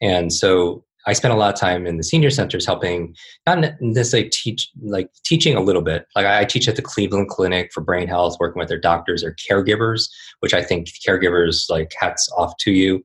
and 0.00 0.32
so 0.32 0.84
I 1.06 1.14
spent 1.14 1.32
a 1.32 1.36
lot 1.36 1.52
of 1.52 1.58
time 1.58 1.86
in 1.86 1.96
the 1.96 2.04
senior 2.04 2.30
centers 2.30 2.66
helping, 2.66 3.14
not 3.46 3.64
necessarily 3.80 4.28
teach, 4.28 4.70
like 4.82 5.10
teaching 5.24 5.56
a 5.56 5.60
little 5.60 5.82
bit. 5.82 6.06
Like 6.14 6.26
I 6.26 6.44
teach 6.44 6.68
at 6.68 6.76
the 6.76 6.82
Cleveland 6.82 7.28
Clinic 7.28 7.70
for 7.72 7.80
brain 7.80 8.06
health, 8.06 8.36
working 8.38 8.60
with 8.60 8.68
their 8.68 8.78
doctors 8.78 9.24
or 9.24 9.34
caregivers, 9.34 10.08
which 10.40 10.52
I 10.52 10.62
think 10.62 10.88
caregivers 11.06 11.70
like 11.70 11.92
hats 11.98 12.28
off 12.36 12.54
to 12.60 12.70
you 12.70 13.02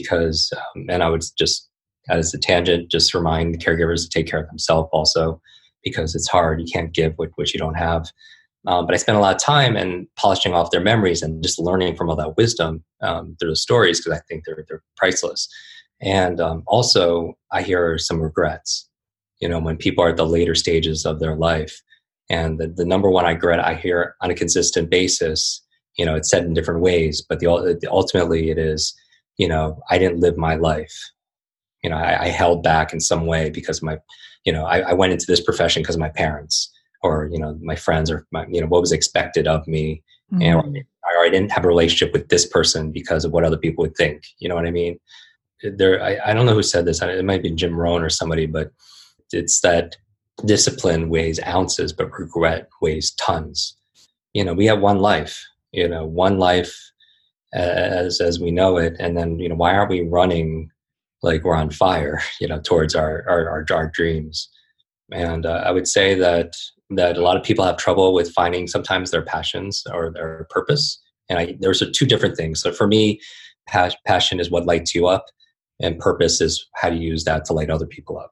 because, 0.00 0.52
um, 0.56 0.86
and 0.88 1.02
I 1.02 1.08
would 1.08 1.22
just, 1.38 1.68
as 2.08 2.32
a 2.34 2.38
tangent, 2.38 2.90
just 2.90 3.14
remind 3.14 3.54
the 3.54 3.58
caregivers 3.58 4.02
to 4.02 4.08
take 4.08 4.28
care 4.28 4.40
of 4.40 4.48
themselves 4.48 4.88
also 4.92 5.40
because 5.82 6.14
it's 6.14 6.28
hard. 6.28 6.60
You 6.60 6.66
can't 6.72 6.92
give 6.92 7.14
what, 7.16 7.30
what 7.36 7.52
you 7.52 7.58
don't 7.58 7.74
have. 7.74 8.10
Um, 8.66 8.84
but 8.84 8.94
I 8.94 8.98
spent 8.98 9.16
a 9.16 9.20
lot 9.20 9.34
of 9.34 9.40
time 9.40 9.76
and 9.76 10.08
polishing 10.16 10.52
off 10.52 10.72
their 10.72 10.80
memories 10.80 11.22
and 11.22 11.42
just 11.42 11.58
learning 11.58 11.96
from 11.96 12.10
all 12.10 12.16
that 12.16 12.36
wisdom 12.36 12.82
um, 13.00 13.36
through 13.38 13.50
the 13.50 13.56
stories 13.56 14.00
because 14.00 14.18
I 14.18 14.22
think 14.28 14.44
they're, 14.44 14.64
they're 14.68 14.82
priceless. 14.96 15.48
And 16.00 16.40
um, 16.40 16.62
also, 16.66 17.34
I 17.52 17.62
hear 17.62 17.96
some 17.98 18.20
regrets. 18.20 18.88
You 19.40 19.48
know, 19.48 19.60
when 19.60 19.76
people 19.76 20.02
are 20.02 20.10
at 20.10 20.16
the 20.16 20.26
later 20.26 20.54
stages 20.54 21.06
of 21.06 21.20
their 21.20 21.36
life, 21.36 21.80
and 22.28 22.58
the, 22.58 22.66
the 22.66 22.84
number 22.84 23.08
one 23.08 23.24
I 23.24 23.32
regret 23.32 23.60
I 23.60 23.74
hear 23.74 24.16
on 24.20 24.30
a 24.30 24.34
consistent 24.34 24.90
basis, 24.90 25.62
you 25.96 26.04
know, 26.04 26.16
it's 26.16 26.30
said 26.30 26.44
in 26.44 26.54
different 26.54 26.80
ways, 26.80 27.24
but 27.26 27.38
the 27.38 27.46
ultimately 27.90 28.50
it 28.50 28.58
is 28.58 28.94
you 29.36 29.48
know, 29.48 29.80
I 29.90 29.98
didn't 29.98 30.20
live 30.20 30.36
my 30.36 30.54
life. 30.56 30.96
you 31.82 31.90
know 31.90 31.96
I, 31.96 32.24
I 32.24 32.28
held 32.28 32.62
back 32.62 32.92
in 32.92 33.00
some 33.00 33.26
way 33.26 33.50
because 33.50 33.82
my 33.82 33.98
you 34.44 34.52
know 34.52 34.64
I, 34.64 34.78
I 34.90 34.92
went 34.92 35.12
into 35.12 35.26
this 35.28 35.40
profession 35.40 35.82
because 35.82 35.96
my 35.96 36.08
parents 36.08 36.72
or 37.02 37.28
you 37.32 37.38
know 37.38 37.58
my 37.62 37.76
friends 37.76 38.10
or 38.10 38.26
my, 38.32 38.46
you 38.50 38.60
know 38.60 38.66
what 38.66 38.80
was 38.80 38.92
expected 38.92 39.46
of 39.46 39.66
me. 39.66 40.02
Mm-hmm. 40.32 40.42
and 40.42 40.56
or 41.16 41.24
I 41.24 41.28
didn't 41.30 41.52
have 41.52 41.64
a 41.64 41.68
relationship 41.68 42.12
with 42.12 42.28
this 42.28 42.44
person 42.46 42.90
because 42.90 43.24
of 43.24 43.30
what 43.30 43.44
other 43.44 43.56
people 43.56 43.82
would 43.82 43.96
think. 43.96 44.24
You 44.40 44.48
know 44.48 44.56
what 44.56 44.66
I 44.66 44.72
mean? 44.72 44.98
There 45.62 46.02
I, 46.02 46.18
I 46.26 46.34
don't 46.34 46.46
know 46.46 46.54
who 46.54 46.64
said 46.64 46.84
this. 46.84 47.00
It 47.00 47.24
might 47.24 47.44
be 47.44 47.52
Jim 47.52 47.76
Rohn 47.76 48.02
or 48.02 48.10
somebody 48.10 48.46
but 48.46 48.72
it's 49.32 49.60
that 49.60 49.96
discipline 50.44 51.08
weighs 51.08 51.38
ounces 51.46 51.92
but 51.92 52.10
regret 52.18 52.68
weighs 52.82 53.12
tons. 53.12 53.76
You 54.34 54.44
know 54.44 54.54
we 54.54 54.66
have 54.66 54.80
one 54.80 54.98
life 54.98 55.34
you 55.70 55.88
know 55.88 56.04
one 56.04 56.38
life 56.38 56.74
as 57.56 58.20
as 58.20 58.38
we 58.38 58.50
know 58.50 58.76
it. 58.76 58.94
And 58.98 59.16
then 59.16 59.38
you 59.38 59.48
know 59.48 59.54
why 59.54 59.74
aren't 59.74 59.90
we 59.90 60.02
running 60.02 60.70
like 61.22 61.44
we're 61.44 61.54
on 61.54 61.70
fire 61.70 62.20
you 62.40 62.48
know 62.48 62.60
towards 62.60 62.94
our 62.94 63.24
our, 63.28 63.66
our, 63.70 63.90
dreams? 63.92 64.48
And 65.12 65.46
uh, 65.46 65.62
i 65.64 65.70
would 65.70 65.88
say 65.88 66.14
that 66.14 66.52
that 66.90 67.16
a 67.16 67.22
lot 67.22 67.36
of 67.36 67.42
people 67.42 67.64
have 67.64 67.76
trouble 67.76 68.12
with 68.12 68.32
finding 68.32 68.66
sometimes 68.66 69.10
their 69.10 69.22
passions 69.22 69.82
or 69.92 70.12
their 70.12 70.46
purpose. 70.50 71.00
And 71.28 71.38
I, 71.38 71.56
there's 71.58 71.82
two 71.92 72.06
different 72.06 72.36
things. 72.36 72.60
So 72.60 72.72
for 72.72 72.86
me 72.86 73.20
pas- 73.68 73.96
passion 74.06 74.38
is 74.38 74.50
what 74.50 74.66
lights 74.66 74.94
you 74.94 75.08
up 75.08 75.26
and 75.80 75.98
purpose 75.98 76.40
is 76.40 76.64
how 76.76 76.90
to 76.90 76.96
use 76.96 77.24
that 77.24 77.44
to 77.46 77.52
light 77.52 77.70
other 77.70 77.86
people 77.86 78.18
up. 78.18 78.30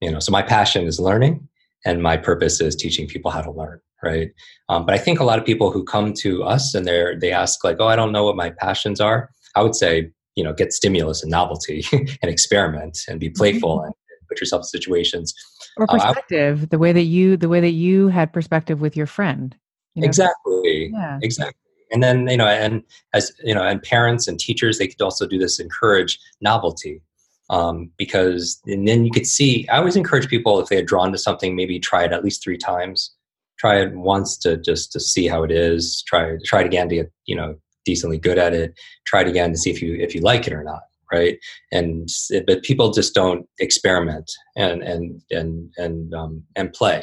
You 0.00 0.10
know 0.10 0.20
so 0.20 0.30
my 0.32 0.42
passion 0.42 0.86
is 0.86 1.00
learning 1.00 1.48
and 1.84 2.02
my 2.02 2.16
purpose 2.16 2.60
is 2.60 2.76
teaching 2.76 3.06
people 3.06 3.30
how 3.30 3.42
to 3.42 3.50
learn 3.50 3.80
right 4.02 4.30
um, 4.68 4.84
but 4.84 4.94
i 4.94 4.98
think 4.98 5.20
a 5.20 5.24
lot 5.24 5.38
of 5.38 5.44
people 5.44 5.70
who 5.70 5.84
come 5.84 6.12
to 6.12 6.42
us 6.42 6.74
and 6.74 6.86
they're 6.86 7.18
they 7.18 7.32
ask 7.32 7.64
like 7.64 7.76
oh 7.80 7.88
i 7.88 7.96
don't 7.96 8.12
know 8.12 8.24
what 8.24 8.36
my 8.36 8.50
passions 8.50 9.00
are 9.00 9.30
i 9.54 9.62
would 9.62 9.74
say 9.74 10.10
you 10.34 10.44
know 10.44 10.52
get 10.52 10.72
stimulus 10.72 11.22
and 11.22 11.30
novelty 11.30 11.84
and 11.92 12.30
experiment 12.30 12.98
and 13.08 13.18
be 13.18 13.30
playful 13.30 13.78
mm-hmm. 13.78 13.86
and 13.86 13.94
put 14.28 14.40
yourself 14.40 14.60
in 14.60 14.64
situations 14.64 15.34
or 15.76 15.86
perspective 15.86 16.62
uh, 16.62 16.66
the 16.70 16.78
way 16.78 16.92
that 16.92 17.02
you 17.02 17.36
the 17.36 17.48
way 17.48 17.60
that 17.60 17.70
you 17.70 18.08
had 18.08 18.32
perspective 18.32 18.80
with 18.80 18.96
your 18.96 19.06
friend 19.06 19.56
you 19.94 20.02
know? 20.02 20.06
exactly 20.06 20.90
yeah. 20.92 21.18
exactly 21.22 21.60
and 21.92 22.02
then 22.02 22.28
you 22.28 22.36
know 22.36 22.46
and 22.46 22.82
as 23.12 23.32
you 23.42 23.54
know 23.54 23.62
and 23.62 23.82
parents 23.82 24.28
and 24.28 24.38
teachers 24.38 24.78
they 24.78 24.86
could 24.86 25.02
also 25.02 25.26
do 25.26 25.38
this 25.38 25.58
encourage 25.58 26.18
novelty 26.40 27.00
um, 27.48 27.90
because 27.96 28.60
and 28.66 28.88
then 28.88 29.04
you 29.04 29.10
could 29.10 29.26
see 29.26 29.66
i 29.68 29.78
always 29.78 29.96
encourage 29.96 30.28
people 30.28 30.60
if 30.60 30.68
they 30.68 30.76
are 30.76 30.84
drawn 30.84 31.12
to 31.12 31.18
something 31.18 31.56
maybe 31.56 31.78
try 31.78 32.04
it 32.04 32.12
at 32.12 32.24
least 32.24 32.42
three 32.42 32.58
times 32.58 33.12
try 33.58 33.80
it 33.80 33.94
once 33.94 34.36
to 34.36 34.56
just 34.56 34.92
to 34.92 35.00
see 35.00 35.26
how 35.26 35.42
it 35.42 35.50
is 35.50 36.02
try 36.06 36.36
try 36.44 36.60
it 36.60 36.66
again 36.66 36.88
to 36.88 36.96
get 36.96 37.12
you 37.26 37.36
know 37.36 37.54
decently 37.84 38.18
good 38.18 38.38
at 38.38 38.52
it 38.52 38.74
try 39.06 39.20
it 39.20 39.28
again 39.28 39.52
to 39.52 39.58
see 39.58 39.70
if 39.70 39.80
you 39.80 39.94
if 39.94 40.14
you 40.14 40.20
like 40.20 40.46
it 40.46 40.52
or 40.52 40.64
not 40.64 40.80
right? 41.12 41.38
And 41.72 42.08
but 42.46 42.62
people 42.62 42.90
just 42.90 43.14
don't 43.14 43.46
experiment 43.58 44.30
and 44.56 44.82
and 44.82 45.22
and 45.30 45.72
and 45.76 46.14
um, 46.14 46.42
and 46.56 46.72
play. 46.72 47.02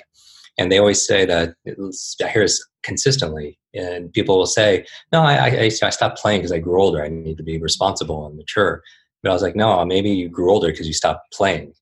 And 0.58 0.72
they 0.72 0.78
always 0.78 1.06
say 1.06 1.26
that 1.26 1.56
i 1.66 2.30
hear 2.30 2.43
this 2.43 2.64
consistently 2.84 3.58
and 3.74 4.12
people 4.14 4.38
will 4.38 4.45
say 4.45 4.86
no 5.12 5.22
i 5.22 5.36
i, 5.47 5.72
I 5.82 5.89
stopped 5.89 6.20
playing 6.20 6.41
because 6.41 6.51
i 6.51 6.60
grew 6.60 6.82
older. 6.82 7.04
I 7.04 7.08
need 7.08 7.38
to 7.38 7.43
be 7.43 7.60
responsible 7.60 8.28
and 8.28 8.38
mature. 8.38 8.84
But 9.24 9.30
i 9.30 9.34
was 9.34 9.41
like 9.41 9.56
no 9.56 9.84
maybe 9.86 10.12
you 10.12 10.30
grew 10.30 10.51
older 10.51 10.68
because 10.68 10.86
you 10.86 10.93
stopped 10.93 11.34
playing 11.34 11.74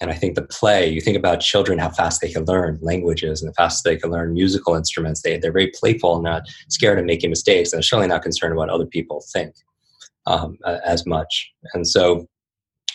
and 0.00 0.10
I 0.10 0.14
think 0.14 0.34
the 0.34 0.42
play, 0.42 0.88
you 0.88 1.00
think 1.00 1.16
about 1.16 1.40
children, 1.40 1.78
how 1.78 1.90
fast 1.90 2.20
they 2.20 2.32
can 2.32 2.44
learn 2.46 2.78
languages 2.80 3.42
and 3.42 3.50
the 3.50 3.54
fast 3.54 3.84
they 3.84 3.96
can 3.96 4.10
learn 4.10 4.32
musical 4.32 4.74
instruments. 4.74 5.20
They, 5.20 5.36
they're 5.36 5.52
very 5.52 5.70
playful 5.78 6.14
and 6.14 6.24
not 6.24 6.42
scared 6.68 6.98
of 6.98 7.04
making 7.04 7.30
mistakes. 7.30 7.72
And 7.72 7.84
certainly 7.84 8.08
not 8.08 8.22
concerned 8.22 8.54
about 8.54 8.70
other 8.70 8.86
people 8.86 9.22
think 9.32 9.54
um, 10.26 10.56
as 10.86 11.04
much. 11.04 11.52
And 11.74 11.86
so 11.86 12.26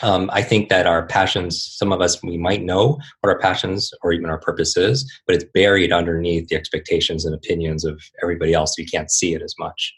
um, 0.02 0.30
I 0.34 0.42
think 0.42 0.70
that 0.70 0.88
our 0.88 1.06
passions, 1.06 1.64
some 1.78 1.94
of 1.94 2.02
us, 2.02 2.22
we 2.24 2.38
might 2.38 2.64
know 2.64 3.00
what 3.22 3.30
our 3.30 3.40
passions 3.40 3.92
or 4.02 4.12
even 4.12 4.30
our 4.30 4.40
purpose 4.40 4.76
is, 4.76 5.10
but 5.28 5.36
it's 5.36 5.46
buried 5.54 5.94
underneath 5.94 6.48
the 6.50 6.56
expectations 6.56 7.24
and 7.24 7.36
opinions 7.36 7.86
of 7.86 8.02
everybody 8.22 8.54
else. 8.54 8.78
You 8.78 8.86
can't 8.86 9.12
see 9.12 9.36
it 9.36 9.42
as 9.42 9.54
much. 9.60 9.94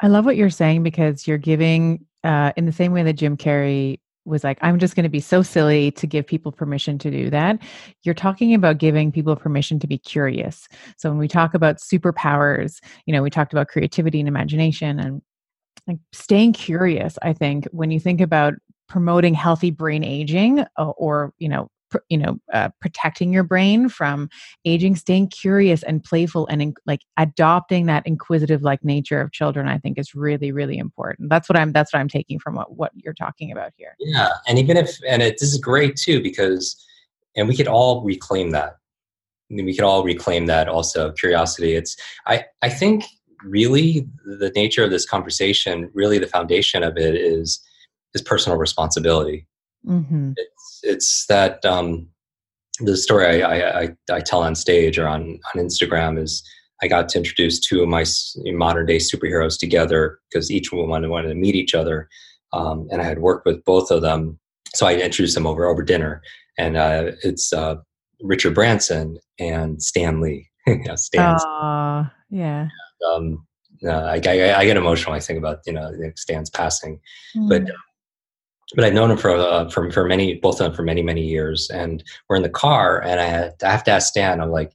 I 0.00 0.08
love 0.08 0.24
what 0.24 0.36
you're 0.36 0.50
saying 0.50 0.82
because 0.82 1.26
you're 1.26 1.38
giving, 1.38 2.04
uh, 2.24 2.52
in 2.56 2.66
the 2.66 2.72
same 2.72 2.92
way 2.92 3.04
that 3.04 3.14
Jim 3.14 3.36
Carrey 3.36 4.00
was 4.24 4.44
like, 4.44 4.58
I'm 4.62 4.78
just 4.78 4.94
going 4.94 5.04
to 5.04 5.10
be 5.10 5.20
so 5.20 5.42
silly 5.42 5.90
to 5.92 6.06
give 6.06 6.26
people 6.26 6.52
permission 6.52 6.98
to 6.98 7.10
do 7.10 7.30
that. 7.30 7.58
You're 8.02 8.14
talking 8.14 8.54
about 8.54 8.78
giving 8.78 9.10
people 9.10 9.34
permission 9.36 9.78
to 9.80 9.86
be 9.86 9.98
curious. 9.98 10.68
So 10.96 11.10
when 11.10 11.18
we 11.18 11.28
talk 11.28 11.54
about 11.54 11.78
superpowers, 11.78 12.80
you 13.06 13.12
know, 13.12 13.22
we 13.22 13.30
talked 13.30 13.52
about 13.52 13.68
creativity 13.68 14.20
and 14.20 14.28
imagination 14.28 15.00
and 15.00 15.22
like 15.86 15.98
staying 16.12 16.52
curious. 16.52 17.18
I 17.22 17.32
think 17.32 17.66
when 17.72 17.90
you 17.90 17.98
think 17.98 18.20
about 18.20 18.54
promoting 18.88 19.34
healthy 19.34 19.70
brain 19.70 20.04
aging 20.04 20.60
uh, 20.76 20.90
or, 20.90 21.32
you 21.38 21.48
know, 21.48 21.68
you 22.08 22.18
know 22.18 22.38
uh, 22.52 22.68
protecting 22.80 23.32
your 23.32 23.44
brain 23.44 23.88
from 23.88 24.28
aging 24.64 24.96
staying 24.96 25.28
curious 25.28 25.82
and 25.82 26.02
playful 26.04 26.46
and 26.48 26.62
in, 26.62 26.74
like 26.86 27.00
adopting 27.16 27.86
that 27.86 28.06
inquisitive 28.06 28.62
like 28.62 28.84
nature 28.84 29.20
of 29.20 29.32
children 29.32 29.68
i 29.68 29.78
think 29.78 29.98
is 29.98 30.14
really 30.14 30.52
really 30.52 30.78
important. 30.78 31.28
That's 31.28 31.48
what 31.48 31.58
i'm 31.58 31.72
that's 31.72 31.92
what 31.92 32.00
i'm 32.00 32.08
taking 32.08 32.38
from 32.38 32.56
what, 32.56 32.76
what 32.76 32.92
you're 32.94 33.14
talking 33.14 33.52
about 33.52 33.72
here. 33.76 33.96
Yeah 33.98 34.30
and 34.46 34.58
even 34.58 34.76
if 34.76 34.98
and 35.08 35.22
it, 35.22 35.38
this 35.38 35.52
is 35.52 35.58
great 35.58 35.96
too 35.96 36.22
because 36.22 36.76
and 37.36 37.48
we 37.48 37.56
could 37.56 37.68
all 37.68 38.02
reclaim 38.02 38.50
that. 38.50 38.76
We 39.50 39.74
could 39.74 39.84
all 39.84 40.02
reclaim 40.02 40.46
that 40.46 40.68
also 40.68 41.12
curiosity. 41.12 41.74
It's 41.74 41.96
i 42.26 42.44
i 42.62 42.68
think 42.68 43.04
really 43.44 44.06
the 44.24 44.52
nature 44.54 44.84
of 44.84 44.90
this 44.90 45.04
conversation 45.04 45.90
really 45.94 46.18
the 46.18 46.28
foundation 46.28 46.82
of 46.82 46.96
it 46.96 47.14
is 47.14 47.60
is 48.14 48.22
personal 48.22 48.58
responsibility. 48.58 49.46
Mm-hmm. 49.86 50.32
it, 50.36 50.48
it's 50.82 51.26
that 51.26 51.64
um, 51.64 52.08
the 52.80 52.96
story 52.96 53.42
I, 53.42 53.82
I, 53.82 53.88
I, 54.10 54.20
tell 54.20 54.42
on 54.42 54.54
stage 54.54 54.98
or 54.98 55.06
on, 55.06 55.38
on 55.54 55.62
Instagram 55.62 56.18
is 56.18 56.42
I 56.82 56.88
got 56.88 57.08
to 57.10 57.18
introduce 57.18 57.60
two 57.60 57.82
of 57.82 57.88
my 57.88 58.04
modern 58.52 58.86
day 58.86 58.96
superheroes 58.96 59.58
together 59.58 60.18
because 60.30 60.50
each 60.50 60.72
one 60.72 61.08
wanted 61.08 61.28
to 61.28 61.34
meet 61.34 61.54
each 61.54 61.74
other. 61.74 62.08
Um, 62.52 62.88
and 62.90 63.00
I 63.00 63.04
had 63.04 63.20
worked 63.20 63.46
with 63.46 63.64
both 63.64 63.90
of 63.90 64.02
them. 64.02 64.38
So 64.74 64.86
I 64.86 64.94
introduced 64.94 65.34
them 65.34 65.46
over, 65.46 65.66
over 65.66 65.82
dinner. 65.82 66.22
And 66.58 66.76
uh, 66.76 67.12
it's 67.22 67.52
uh, 67.52 67.76
Richard 68.20 68.54
Branson 68.54 69.18
and 69.38 69.82
Stan 69.82 70.20
Lee. 70.20 70.50
yeah, 70.66 70.96
Stan's. 70.96 71.44
Aww, 71.44 72.10
yeah. 72.30 72.68
Um, 73.14 73.46
uh, 73.84 73.90
I, 73.90 74.20
I, 74.24 74.58
I, 74.58 74.64
get 74.64 74.76
emotional 74.76 75.14
I 75.14 75.20
think 75.20 75.38
about, 75.38 75.58
you 75.66 75.72
know, 75.72 75.92
Stan's 76.14 76.50
passing. 76.50 77.00
Mm. 77.36 77.48
But 77.48 77.62
but 78.74 78.84
I've 78.84 78.94
known 78.94 79.10
him 79.10 79.16
for 79.16 79.30
uh, 79.30 79.68
for 79.68 79.90
for 79.90 80.04
many 80.04 80.34
both 80.34 80.60
of 80.60 80.66
them 80.66 80.74
for 80.74 80.82
many 80.82 81.02
many 81.02 81.22
years, 81.22 81.68
and 81.70 82.02
we're 82.28 82.36
in 82.36 82.42
the 82.42 82.48
car, 82.48 83.02
and 83.02 83.20
I, 83.20 83.24
had, 83.24 83.52
I 83.62 83.70
have 83.70 83.84
to 83.84 83.90
ask 83.90 84.08
Stan. 84.08 84.40
I'm 84.40 84.50
like, 84.50 84.72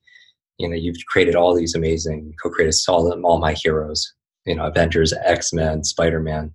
you 0.57 0.67
know, 0.67 0.75
you've 0.75 0.97
created 1.07 1.35
all 1.35 1.55
these 1.55 1.75
amazing, 1.75 2.33
co-creators, 2.41 2.85
all 2.87 3.09
them, 3.09 3.25
all 3.25 3.39
my 3.39 3.53
heroes, 3.53 4.13
you 4.45 4.55
know, 4.55 4.65
Avengers, 4.65 5.13
X 5.23 5.53
Men, 5.53 5.83
Spider 5.83 6.19
Man, 6.19 6.53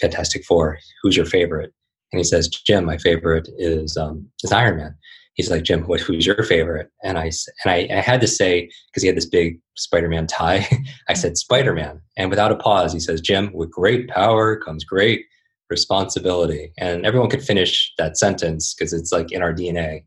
Fantastic 0.00 0.44
Four. 0.44 0.78
Who's 1.02 1.16
your 1.16 1.26
favorite? 1.26 1.72
And 2.12 2.18
he 2.18 2.24
says, 2.24 2.48
Jim, 2.48 2.84
my 2.84 2.98
favorite 2.98 3.48
is 3.58 3.96
um, 3.96 4.28
is 4.42 4.52
Iron 4.52 4.76
Man. 4.76 4.94
He's 5.34 5.50
like, 5.50 5.64
Jim, 5.64 5.82
what, 5.88 6.00
who's 6.00 6.24
your 6.24 6.44
favorite? 6.44 6.90
And 7.02 7.18
I 7.18 7.32
and 7.64 7.66
I, 7.66 7.88
I 7.90 8.00
had 8.00 8.20
to 8.20 8.28
say 8.28 8.70
because 8.86 9.02
he 9.02 9.08
had 9.08 9.16
this 9.16 9.26
big 9.26 9.58
Spider 9.76 10.08
Man 10.08 10.26
tie. 10.26 10.66
I 11.08 11.14
said 11.14 11.36
Spider 11.36 11.72
Man, 11.72 12.00
and 12.16 12.30
without 12.30 12.52
a 12.52 12.56
pause, 12.56 12.92
he 12.92 13.00
says, 13.00 13.20
Jim, 13.20 13.52
with 13.52 13.70
great 13.70 14.08
power 14.08 14.56
comes 14.56 14.84
great 14.84 15.24
responsibility. 15.70 16.72
And 16.78 17.06
everyone 17.06 17.30
could 17.30 17.42
finish 17.42 17.92
that 17.98 18.16
sentence 18.16 18.74
because 18.74 18.92
it's 18.92 19.12
like 19.12 19.32
in 19.32 19.42
our 19.42 19.52
DNA. 19.52 20.04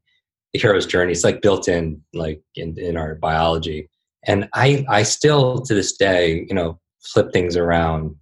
The 0.54 0.60
hero's 0.60 0.86
journey, 0.86 1.12
it's 1.12 1.24
like 1.24 1.42
built 1.42 1.68
in 1.68 2.02
like 2.14 2.42
in, 2.56 2.78
in 2.80 2.98
our 2.98 3.16
biology. 3.16 3.90
And 4.26 4.48
I 4.54 4.86
I 4.90 5.04
still 5.04 5.62
to 5.62 5.74
this 5.74 5.96
day, 5.96 6.46
you 6.48 6.56
know, 6.56 6.80
flip 7.02 7.32
things 7.34 7.58
around. 7.58 8.16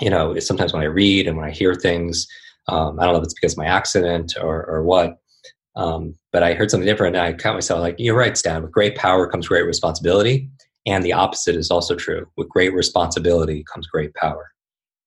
You 0.00 0.10
know, 0.10 0.38
sometimes 0.38 0.72
when 0.72 0.82
I 0.82 0.86
read 0.86 1.26
and 1.26 1.36
when 1.36 1.46
I 1.46 1.50
hear 1.50 1.74
things, 1.74 2.26
um, 2.68 3.00
I 3.00 3.04
don't 3.04 3.14
know 3.14 3.20
if 3.20 3.24
it's 3.24 3.34
because 3.34 3.54
of 3.54 3.58
my 3.58 3.66
accident 3.66 4.34
or 4.40 4.64
or 4.66 4.84
what. 4.84 5.18
Um, 5.74 6.14
but 6.32 6.42
I 6.42 6.54
heard 6.54 6.70
something 6.70 6.86
different 6.86 7.16
and 7.16 7.24
I 7.24 7.34
caught 7.34 7.54
myself 7.54 7.80
like, 7.80 7.96
you're 7.98 8.16
right, 8.16 8.36
Stan, 8.36 8.62
with 8.62 8.72
great 8.72 8.96
power 8.96 9.28
comes 9.28 9.48
great 9.48 9.66
responsibility. 9.66 10.48
And 10.86 11.04
the 11.04 11.12
opposite 11.12 11.54
is 11.54 11.70
also 11.70 11.94
true. 11.94 12.26
With 12.36 12.48
great 12.48 12.72
responsibility 12.72 13.62
comes 13.70 13.86
great 13.86 14.14
power 14.14 14.52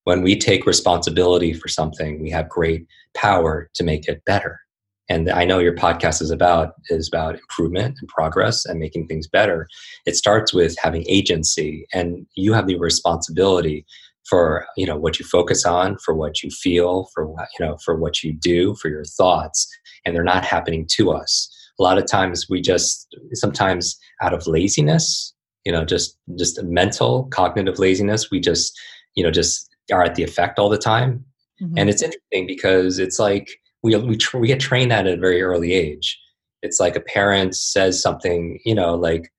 when 0.09 0.23
we 0.23 0.35
take 0.35 0.65
responsibility 0.65 1.53
for 1.53 1.67
something, 1.67 2.19
we 2.19 2.31
have 2.31 2.49
great 2.49 2.87
power 3.13 3.69
to 3.75 3.83
make 3.83 4.07
it 4.07 4.25
better. 4.25 4.59
And 5.07 5.29
I 5.29 5.45
know 5.45 5.59
your 5.59 5.75
podcast 5.75 6.19
is 6.19 6.31
about 6.31 6.73
is 6.89 7.07
about 7.07 7.35
improvement 7.35 7.95
and 7.99 8.09
progress 8.09 8.65
and 8.65 8.79
making 8.79 9.05
things 9.05 9.27
better. 9.27 9.67
It 10.07 10.15
starts 10.15 10.51
with 10.51 10.75
having 10.81 11.05
agency, 11.07 11.85
and 11.93 12.25
you 12.33 12.53
have 12.53 12.65
the 12.65 12.79
responsibility 12.79 13.85
for 14.27 14.65
you 14.75 14.87
know 14.87 14.97
what 14.97 15.19
you 15.19 15.25
focus 15.25 15.63
on, 15.63 15.99
for 15.99 16.15
what 16.15 16.41
you 16.41 16.49
feel, 16.49 17.07
for 17.13 17.27
what 17.27 17.47
you 17.59 17.63
know 17.63 17.77
for 17.85 17.95
what 17.95 18.23
you 18.23 18.33
do, 18.33 18.73
for 18.81 18.89
your 18.89 19.05
thoughts, 19.05 19.67
and 20.05 20.15
they're 20.15 20.23
not 20.23 20.43
happening 20.43 20.87
to 20.93 21.11
us. 21.11 21.55
A 21.79 21.83
lot 21.83 21.99
of 21.99 22.07
times 22.07 22.47
we 22.49 22.61
just 22.61 23.15
sometimes 23.33 23.95
out 24.23 24.33
of 24.33 24.47
laziness, 24.47 25.35
you 25.65 25.71
know, 25.71 25.85
just 25.85 26.17
just 26.35 26.63
mental 26.63 27.25
cognitive 27.25 27.77
laziness, 27.77 28.31
we 28.31 28.39
just 28.39 28.75
you 29.13 29.23
know 29.23 29.29
just 29.29 29.68
are 29.91 30.03
at 30.03 30.15
the 30.15 30.23
effect 30.23 30.59
all 30.59 30.69
the 30.69 30.77
time. 30.77 31.25
Mm-hmm. 31.61 31.77
And 31.77 31.89
it's 31.89 32.01
interesting 32.01 32.47
because 32.47 32.99
it's 32.99 33.19
like 33.19 33.49
we 33.83 33.95
we, 33.95 34.17
tr- 34.17 34.37
we 34.37 34.47
get 34.47 34.59
trained 34.59 34.91
that 34.91 35.07
at 35.07 35.17
a 35.17 35.21
very 35.21 35.41
early 35.41 35.73
age. 35.73 36.19
It's 36.61 36.79
like 36.79 36.95
a 36.95 37.01
parent 37.01 37.55
says 37.55 38.01
something, 38.01 38.59
you 38.65 38.75
know, 38.75 38.95
like 38.95 39.31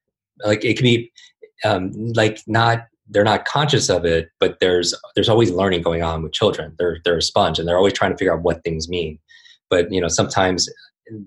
like 0.44 0.64
it 0.64 0.74
could 0.74 0.84
be 0.84 1.12
um, 1.64 1.92
like 2.14 2.40
not 2.46 2.86
they're 3.08 3.24
not 3.24 3.44
conscious 3.44 3.90
of 3.90 4.04
it, 4.04 4.28
but 4.38 4.58
there's 4.60 4.94
there's 5.14 5.28
always 5.28 5.50
learning 5.50 5.82
going 5.82 6.02
on 6.02 6.22
with 6.22 6.32
children. 6.32 6.74
They're 6.78 6.98
they're 7.04 7.18
a 7.18 7.22
sponge, 7.22 7.58
and 7.58 7.66
they're 7.66 7.76
always 7.76 7.92
trying 7.92 8.12
to 8.12 8.16
figure 8.16 8.34
out 8.34 8.42
what 8.42 8.62
things 8.64 8.88
mean. 8.88 9.18
But 9.68 9.92
you 9.92 10.00
know, 10.00 10.08
sometimes 10.08 10.68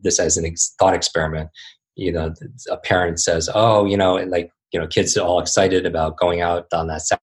this 0.01 0.19
as 0.19 0.37
an 0.37 0.45
ex- 0.45 0.73
thought 0.79 0.93
experiment, 0.93 1.49
you 1.95 2.11
know, 2.11 2.33
a 2.69 2.77
parent 2.77 3.19
says, 3.19 3.49
"Oh, 3.53 3.85
you 3.85 3.97
know," 3.97 4.17
and 4.17 4.31
like 4.31 4.51
you 4.71 4.79
know, 4.79 4.87
kids 4.87 5.15
are 5.17 5.25
all 5.25 5.39
excited 5.39 5.85
about 5.85 6.17
going 6.17 6.41
out 6.41 6.67
on 6.73 6.87
that 6.87 7.01
Saturday, 7.01 7.22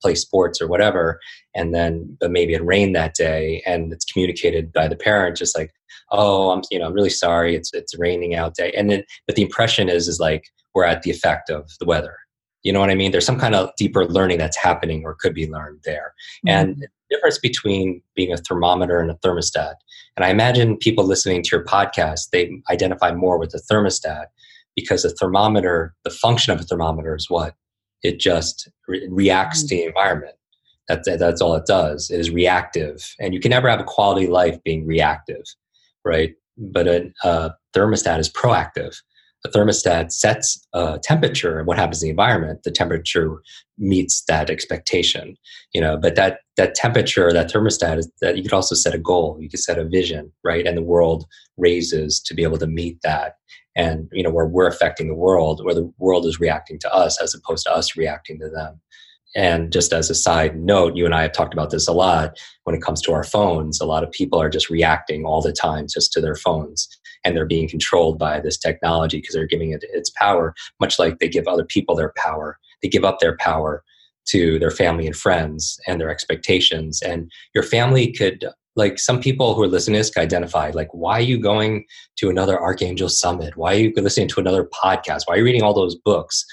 play 0.00 0.14
sports 0.14 0.60
or 0.60 0.68
whatever, 0.68 1.20
and 1.54 1.74
then 1.74 2.16
but 2.20 2.30
maybe 2.30 2.54
it 2.54 2.64
rained 2.64 2.94
that 2.96 3.14
day, 3.14 3.62
and 3.66 3.92
it's 3.92 4.04
communicated 4.04 4.72
by 4.72 4.88
the 4.88 4.96
parent 4.96 5.36
just 5.36 5.56
like, 5.56 5.72
"Oh, 6.10 6.50
I'm 6.50 6.62
you 6.70 6.78
know, 6.78 6.86
I'm 6.86 6.94
really 6.94 7.10
sorry. 7.10 7.54
It's 7.54 7.72
it's 7.74 7.98
raining 7.98 8.34
out 8.34 8.54
day," 8.54 8.72
and 8.76 8.90
then 8.90 9.04
but 9.26 9.36
the 9.36 9.42
impression 9.42 9.88
is 9.88 10.08
is 10.08 10.20
like 10.20 10.44
we're 10.74 10.84
at 10.84 11.02
the 11.02 11.10
effect 11.10 11.50
of 11.50 11.70
the 11.80 11.86
weather 11.86 12.16
you 12.62 12.72
know 12.72 12.80
what 12.80 12.90
I 12.90 12.94
mean? 12.94 13.10
There's 13.10 13.26
some 13.26 13.38
kind 13.38 13.54
of 13.54 13.70
deeper 13.76 14.04
learning 14.06 14.38
that's 14.38 14.56
happening 14.56 15.02
or 15.04 15.14
could 15.14 15.34
be 15.34 15.50
learned 15.50 15.80
there. 15.84 16.12
Mm-hmm. 16.46 16.48
And 16.48 16.76
the 16.76 16.88
difference 17.10 17.38
between 17.38 18.02
being 18.14 18.32
a 18.32 18.36
thermometer 18.36 19.00
and 19.00 19.10
a 19.10 19.14
thermostat. 19.14 19.74
And 20.16 20.24
I 20.24 20.28
imagine 20.28 20.76
people 20.76 21.04
listening 21.04 21.42
to 21.42 21.56
your 21.56 21.64
podcast, 21.64 22.30
they 22.30 22.50
identify 22.70 23.12
more 23.12 23.38
with 23.38 23.50
the 23.50 23.62
thermostat 23.70 24.26
because 24.76 25.04
a 25.04 25.10
thermometer, 25.10 25.94
the 26.04 26.10
function 26.10 26.52
of 26.52 26.60
a 26.60 26.64
thermometer 26.64 27.14
is 27.16 27.26
what? 27.28 27.54
It 28.02 28.18
just 28.18 28.68
re- 28.88 29.06
reacts 29.10 29.62
to 29.64 29.76
the 29.76 29.82
mm. 29.82 29.86
environment. 29.88 30.34
That's, 30.88 31.08
that's 31.18 31.40
all 31.40 31.54
it 31.54 31.66
does. 31.66 32.10
It 32.10 32.18
is 32.18 32.30
reactive. 32.30 33.14
And 33.20 33.32
you 33.32 33.40
can 33.40 33.50
never 33.50 33.68
have 33.68 33.80
a 33.80 33.84
quality 33.84 34.26
life 34.26 34.62
being 34.64 34.86
reactive, 34.86 35.44
right? 36.04 36.34
But 36.58 36.88
a, 36.88 37.12
a 37.22 37.54
thermostat 37.74 38.18
is 38.18 38.30
proactive 38.30 38.96
a 39.44 39.48
thermostat 39.48 40.12
sets 40.12 40.66
a 40.74 40.98
temperature 41.02 41.58
and 41.58 41.66
what 41.66 41.78
happens 41.78 42.02
in 42.02 42.06
the 42.06 42.10
environment 42.10 42.62
the 42.64 42.70
temperature 42.70 43.40
meets 43.78 44.22
that 44.28 44.50
expectation 44.50 45.36
you 45.72 45.80
know 45.80 45.96
but 45.96 46.14
that 46.14 46.40
that 46.56 46.74
temperature 46.74 47.32
that 47.32 47.50
thermostat 47.50 47.98
is 47.98 48.10
that 48.20 48.36
you 48.36 48.42
could 48.42 48.52
also 48.52 48.74
set 48.74 48.94
a 48.94 48.98
goal 48.98 49.38
you 49.40 49.48
could 49.48 49.60
set 49.60 49.78
a 49.78 49.84
vision 49.84 50.30
right? 50.44 50.66
And 50.66 50.76
the 50.76 50.82
world 50.82 51.26
raises 51.56 52.20
to 52.20 52.34
be 52.34 52.42
able 52.42 52.58
to 52.58 52.66
meet 52.66 52.98
that. 53.02 53.36
And 53.76 54.08
you 54.12 54.22
know 54.22 54.30
where 54.30 54.46
we're 54.46 54.66
affecting 54.66 55.08
the 55.08 55.14
world 55.14 55.64
where 55.64 55.74
the 55.74 55.92
world 55.98 56.26
is 56.26 56.40
reacting 56.40 56.78
to 56.80 56.92
us 56.92 57.20
as 57.20 57.34
opposed 57.34 57.66
to 57.66 57.72
us 57.72 57.96
reacting 57.96 58.38
to 58.40 58.48
them. 58.48 58.80
And 59.36 59.72
just 59.72 59.92
as 59.92 60.10
a 60.10 60.14
side 60.14 60.56
note, 60.56 60.96
you 60.96 61.04
and 61.04 61.14
I 61.14 61.22
have 61.22 61.32
talked 61.32 61.54
about 61.54 61.70
this 61.70 61.86
a 61.86 61.92
lot 61.92 62.36
when 62.64 62.74
it 62.74 62.82
comes 62.82 63.00
to 63.02 63.12
our 63.12 63.22
phones. 63.22 63.80
A 63.80 63.86
lot 63.86 64.02
of 64.02 64.10
people 64.10 64.42
are 64.42 64.50
just 64.50 64.70
reacting 64.70 65.24
all 65.24 65.40
the 65.40 65.52
time 65.52 65.86
just 65.88 66.12
to 66.14 66.20
their 66.20 66.34
phones 66.34 66.88
and 67.24 67.36
they're 67.36 67.46
being 67.46 67.68
controlled 67.68 68.18
by 68.18 68.40
this 68.40 68.56
technology 68.56 69.18
because 69.18 69.34
they're 69.34 69.46
giving 69.46 69.70
it 69.70 69.84
its 69.92 70.10
power, 70.10 70.54
much 70.80 70.98
like 70.98 71.18
they 71.18 71.28
give 71.28 71.46
other 71.46 71.64
people 71.64 71.94
their 71.94 72.12
power. 72.16 72.58
They 72.82 72.88
give 72.88 73.04
up 73.04 73.18
their 73.20 73.36
power 73.36 73.82
to 74.28 74.58
their 74.58 74.70
family 74.70 75.06
and 75.06 75.16
friends 75.16 75.78
and 75.86 76.00
their 76.00 76.10
expectations. 76.10 77.02
And 77.02 77.30
your 77.54 77.64
family 77.64 78.12
could, 78.12 78.46
like 78.76 78.98
some 78.98 79.20
people 79.20 79.54
who 79.54 79.62
are 79.62 79.68
listening 79.68 79.94
to 79.94 80.00
this, 80.00 80.10
could 80.10 80.22
identify, 80.22 80.70
like, 80.70 80.88
why 80.92 81.14
are 81.14 81.22
you 81.22 81.38
going 81.38 81.84
to 82.16 82.30
another 82.30 82.60
Archangel 82.60 83.08
Summit? 83.08 83.56
Why 83.56 83.74
are 83.74 83.78
you 83.78 83.92
listening 83.96 84.28
to 84.28 84.40
another 84.40 84.64
podcast? 84.64 85.22
Why 85.24 85.34
are 85.34 85.38
you 85.38 85.44
reading 85.44 85.62
all 85.62 85.74
those 85.74 85.96
books? 85.96 86.44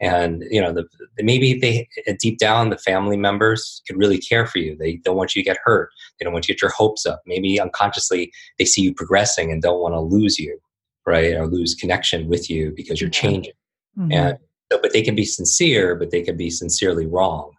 and 0.00 0.44
you 0.50 0.60
know 0.60 0.72
the, 0.72 0.84
maybe 1.18 1.58
they 1.58 1.88
deep 2.18 2.38
down 2.38 2.70
the 2.70 2.78
family 2.78 3.16
members 3.16 3.82
could 3.86 3.96
really 3.96 4.18
care 4.18 4.46
for 4.46 4.58
you 4.58 4.76
they 4.76 4.96
don't 4.96 5.16
want 5.16 5.34
you 5.34 5.42
to 5.42 5.48
get 5.48 5.58
hurt 5.64 5.90
they 6.18 6.24
don't 6.24 6.32
want 6.32 6.46
you 6.48 6.54
to 6.54 6.56
get 6.56 6.62
your 6.62 6.70
hopes 6.70 7.06
up 7.06 7.22
maybe 7.26 7.60
unconsciously 7.60 8.32
they 8.58 8.64
see 8.64 8.82
you 8.82 8.94
progressing 8.94 9.50
and 9.50 9.62
don't 9.62 9.80
want 9.80 9.94
to 9.94 10.00
lose 10.00 10.38
you 10.38 10.58
right 11.06 11.34
or 11.34 11.46
lose 11.46 11.74
connection 11.74 12.28
with 12.28 12.48
you 12.48 12.72
because 12.74 13.00
you're 13.00 13.10
changing. 13.10 13.52
Mm-hmm. 13.98 14.12
and 14.12 14.38
so 14.72 14.78
but 14.80 14.92
they 14.92 15.02
can 15.02 15.14
be 15.14 15.24
sincere 15.24 15.94
but 15.94 16.10
they 16.10 16.22
can 16.22 16.36
be 16.36 16.50
sincerely 16.50 17.06
wrong. 17.06 17.52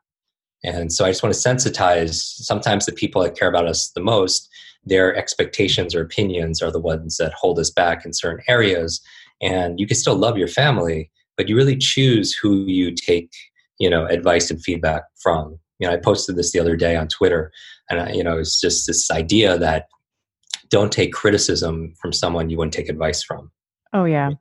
And 0.63 0.91
so 0.91 1.05
i 1.05 1.09
just 1.09 1.23
want 1.23 1.33
to 1.33 1.39
sensitize 1.39 2.15
sometimes 2.15 2.85
the 2.85 2.91
people 2.91 3.21
that 3.21 3.37
care 3.37 3.47
about 3.49 3.67
us 3.67 3.91
the 3.91 4.01
most 4.01 4.49
their 4.87 5.15
expectations 5.15 5.95
or 5.95 6.01
opinions 6.01 6.61
are 6.61 6.71
the 6.71 6.79
ones 6.79 7.17
that 7.17 7.33
hold 7.33 7.57
us 7.57 7.71
back 7.71 8.05
in 8.05 8.13
certain 8.13 8.43
areas. 8.47 9.01
And 9.41 9.79
you 9.79 9.87
can 9.87 9.97
still 9.97 10.15
love 10.15 10.37
your 10.37 10.47
family 10.47 11.09
but 11.37 11.49
you 11.49 11.55
really 11.55 11.75
choose 11.75 12.33
who 12.33 12.65
you 12.65 12.93
take 12.93 13.31
you 13.77 13.89
know 13.89 14.05
advice 14.05 14.49
and 14.49 14.61
feedback 14.61 15.03
from. 15.21 15.59
You 15.79 15.87
know 15.87 15.93
i 15.93 15.97
posted 15.97 16.35
this 16.35 16.51
the 16.51 16.59
other 16.59 16.75
day 16.75 16.95
on 16.95 17.07
twitter 17.07 17.51
and 17.89 17.99
I, 18.01 18.11
you 18.11 18.23
know 18.23 18.37
it's 18.37 18.59
just 18.59 18.87
this 18.87 19.09
idea 19.11 19.57
that 19.57 19.87
don't 20.69 20.91
take 20.91 21.13
criticism 21.13 21.93
from 22.01 22.11
someone 22.11 22.49
you 22.49 22.57
wouldn't 22.57 22.73
take 22.73 22.89
advice 22.89 23.23
from. 23.23 23.51
Oh 23.93 24.05
yeah. 24.05 24.31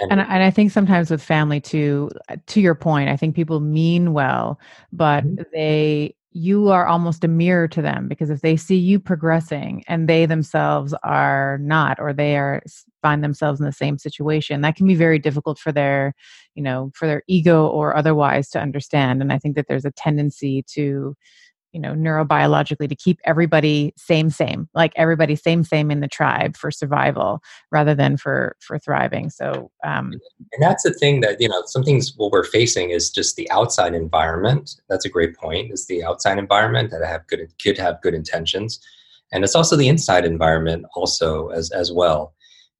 And, 0.00 0.12
and, 0.12 0.20
and 0.20 0.42
I 0.42 0.50
think 0.50 0.72
sometimes 0.72 1.10
with 1.10 1.22
family 1.22 1.60
too, 1.60 2.10
to 2.46 2.60
your 2.60 2.74
point, 2.74 3.08
I 3.08 3.16
think 3.16 3.34
people 3.34 3.60
mean 3.60 4.12
well, 4.12 4.58
but 4.92 5.24
mm-hmm. 5.24 5.42
they 5.52 6.14
you 6.32 6.68
are 6.68 6.86
almost 6.86 7.24
a 7.24 7.28
mirror 7.28 7.66
to 7.66 7.80
them 7.80 8.08
because 8.08 8.28
if 8.28 8.42
they 8.42 8.56
see 8.56 8.76
you 8.76 9.00
progressing 9.00 9.82
and 9.88 10.06
they 10.06 10.26
themselves 10.26 10.94
are 11.02 11.58
not 11.62 11.98
or 11.98 12.12
they 12.12 12.36
are 12.36 12.62
find 13.00 13.24
themselves 13.24 13.58
in 13.58 13.64
the 13.64 13.72
same 13.72 13.96
situation 13.96 14.60
that 14.60 14.76
can 14.76 14.86
be 14.86 14.94
very 14.94 15.18
difficult 15.18 15.58
for 15.58 15.72
their 15.72 16.12
you 16.54 16.62
know 16.62 16.90
for 16.94 17.06
their 17.06 17.22
ego 17.26 17.66
or 17.66 17.96
otherwise 17.96 18.50
to 18.50 18.60
understand. 18.60 19.22
And 19.22 19.32
i 19.32 19.38
think 19.38 19.56
that 19.56 19.66
there's 19.68 19.86
a 19.86 19.92
tendency 19.92 20.62
to 20.74 21.16
you 21.76 21.82
know 21.82 21.92
neurobiologically 21.92 22.88
to 22.88 22.96
keep 22.96 23.20
everybody 23.26 23.92
same 23.98 24.30
same 24.30 24.66
like 24.74 24.94
everybody 24.96 25.36
same 25.36 25.62
same 25.62 25.90
in 25.90 26.00
the 26.00 26.08
tribe 26.08 26.56
for 26.56 26.70
survival 26.70 27.42
rather 27.70 27.94
than 27.94 28.16
for 28.16 28.56
for 28.60 28.78
thriving. 28.78 29.28
So 29.28 29.70
um 29.84 30.14
and 30.54 30.62
that's 30.62 30.84
the 30.84 30.94
thing 30.94 31.20
that 31.20 31.38
you 31.38 31.50
know 31.50 31.62
some 31.66 31.82
things 31.82 32.14
what 32.16 32.32
we're 32.32 32.44
facing 32.44 32.88
is 32.88 33.10
just 33.10 33.36
the 33.36 33.50
outside 33.50 33.92
environment. 33.94 34.80
That's 34.88 35.04
a 35.04 35.10
great 35.10 35.36
point 35.36 35.70
is 35.70 35.86
the 35.86 36.02
outside 36.02 36.38
environment 36.38 36.90
that 36.92 37.02
I 37.02 37.08
have 37.08 37.26
good 37.26 37.40
could 37.62 37.76
have 37.76 38.00
good 38.00 38.14
intentions. 38.14 38.80
And 39.30 39.44
it's 39.44 39.54
also 39.54 39.76
the 39.76 39.88
inside 39.88 40.24
environment 40.24 40.86
also 40.94 41.48
as 41.48 41.70
as 41.72 41.92
well 41.92 42.34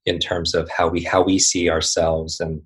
in 0.07 0.19
terms 0.19 0.55
of 0.55 0.71
how 0.71 0.89
we 0.89 1.03
how 1.03 1.23
we 1.23 1.39
see 1.39 1.69
ourselves 1.69 2.41
and 2.41 2.63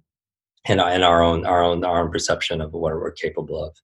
and, 0.68 0.80
and 0.80 1.02
our 1.02 1.24
own 1.24 1.44
our 1.44 1.64
own 1.64 1.84
our 1.84 2.04
own 2.04 2.12
perception 2.12 2.60
of 2.60 2.72
what 2.72 2.92
we're 2.92 3.10
capable 3.10 3.64
of 3.64 3.74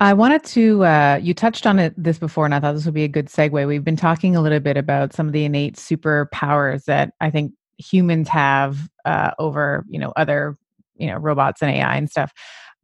I 0.00 0.12
wanted 0.12 0.42
to, 0.44 0.84
uh, 0.84 1.20
you 1.22 1.34
touched 1.34 1.66
on 1.66 1.78
it 1.78 1.94
this 1.96 2.18
before, 2.18 2.44
and 2.44 2.54
I 2.54 2.60
thought 2.60 2.72
this 2.74 2.84
would 2.84 2.94
be 2.94 3.04
a 3.04 3.08
good 3.08 3.28
segue. 3.28 3.66
We've 3.66 3.84
been 3.84 3.96
talking 3.96 4.34
a 4.34 4.40
little 4.40 4.60
bit 4.60 4.76
about 4.76 5.12
some 5.12 5.26
of 5.26 5.32
the 5.32 5.44
innate 5.44 5.76
superpowers 5.76 6.84
that 6.86 7.12
I 7.20 7.30
think 7.30 7.52
humans 7.78 8.28
have 8.28 8.88
uh, 9.04 9.30
over, 9.38 9.84
you 9.88 10.00
know, 10.00 10.12
other, 10.16 10.56
you 10.96 11.06
know, 11.06 11.16
robots 11.16 11.62
and 11.62 11.70
AI 11.70 11.96
and 11.96 12.10
stuff 12.10 12.32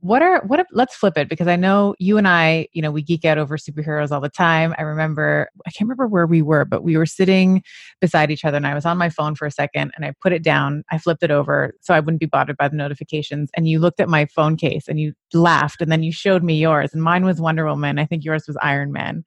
what 0.03 0.22
are 0.22 0.42
what 0.46 0.64
let's 0.72 0.94
flip 0.94 1.16
it 1.18 1.28
because 1.28 1.46
i 1.46 1.57
know 1.57 1.94
you 1.98 2.16
and 2.16 2.26
i 2.26 2.66
you 2.72 2.80
know 2.80 2.90
we 2.90 3.03
geek 3.03 3.24
out 3.24 3.38
over 3.38 3.57
superheroes 3.57 4.11
all 4.11 4.20
the 4.20 4.28
time. 4.28 4.74
I 4.78 4.82
remember 4.82 5.48
i 5.66 5.70
can't 5.70 5.88
remember 5.88 6.07
where 6.07 6.26
we 6.26 6.42
were 6.42 6.64
but 6.64 6.82
we 6.82 6.96
were 6.96 7.07
sitting 7.07 7.62
beside 8.01 8.30
each 8.30 8.44
other 8.44 8.57
and 8.57 8.66
i 8.66 8.74
was 8.74 8.86
on 8.86 8.96
my 8.96 9.11
phone 9.11 9.34
for 9.34 9.46
a 9.46 9.51
second 9.51 9.92
and 9.94 10.05
i 10.05 10.12
put 10.22 10.32
it 10.32 10.42
down 10.42 10.84
i 10.90 10.98
flipped 10.98 11.22
it 11.22 11.30
over 11.30 11.74
so 11.80 11.94
i 11.94 12.01
wouldn't 12.01 12.20
be 12.20 12.26
bothered 12.26 12.57
by 12.57 12.68
the 12.68 12.76
notifications 12.76 13.51
and 13.55 13.68
you 13.68 13.78
looked 13.78 14.01
at 14.01 14.09
my 14.09 14.26
phone 14.26 14.57
case 14.57 14.88
and 14.88 15.01
you 15.01 15.12
laughed 15.34 15.82
and 15.82 15.92
then 15.92 16.03
you 16.03 16.12
showed 16.12 16.42
me 16.42 16.59
yours 16.59 16.92
and 16.92 17.03
mine 17.03 17.24
was 17.24 17.40
wonder 17.40 17.66
woman 17.66 17.98
i 17.98 18.07
think 18.07 18.24
yours 18.24 18.44
was 18.46 18.57
iron 18.62 18.92
man. 18.92 19.24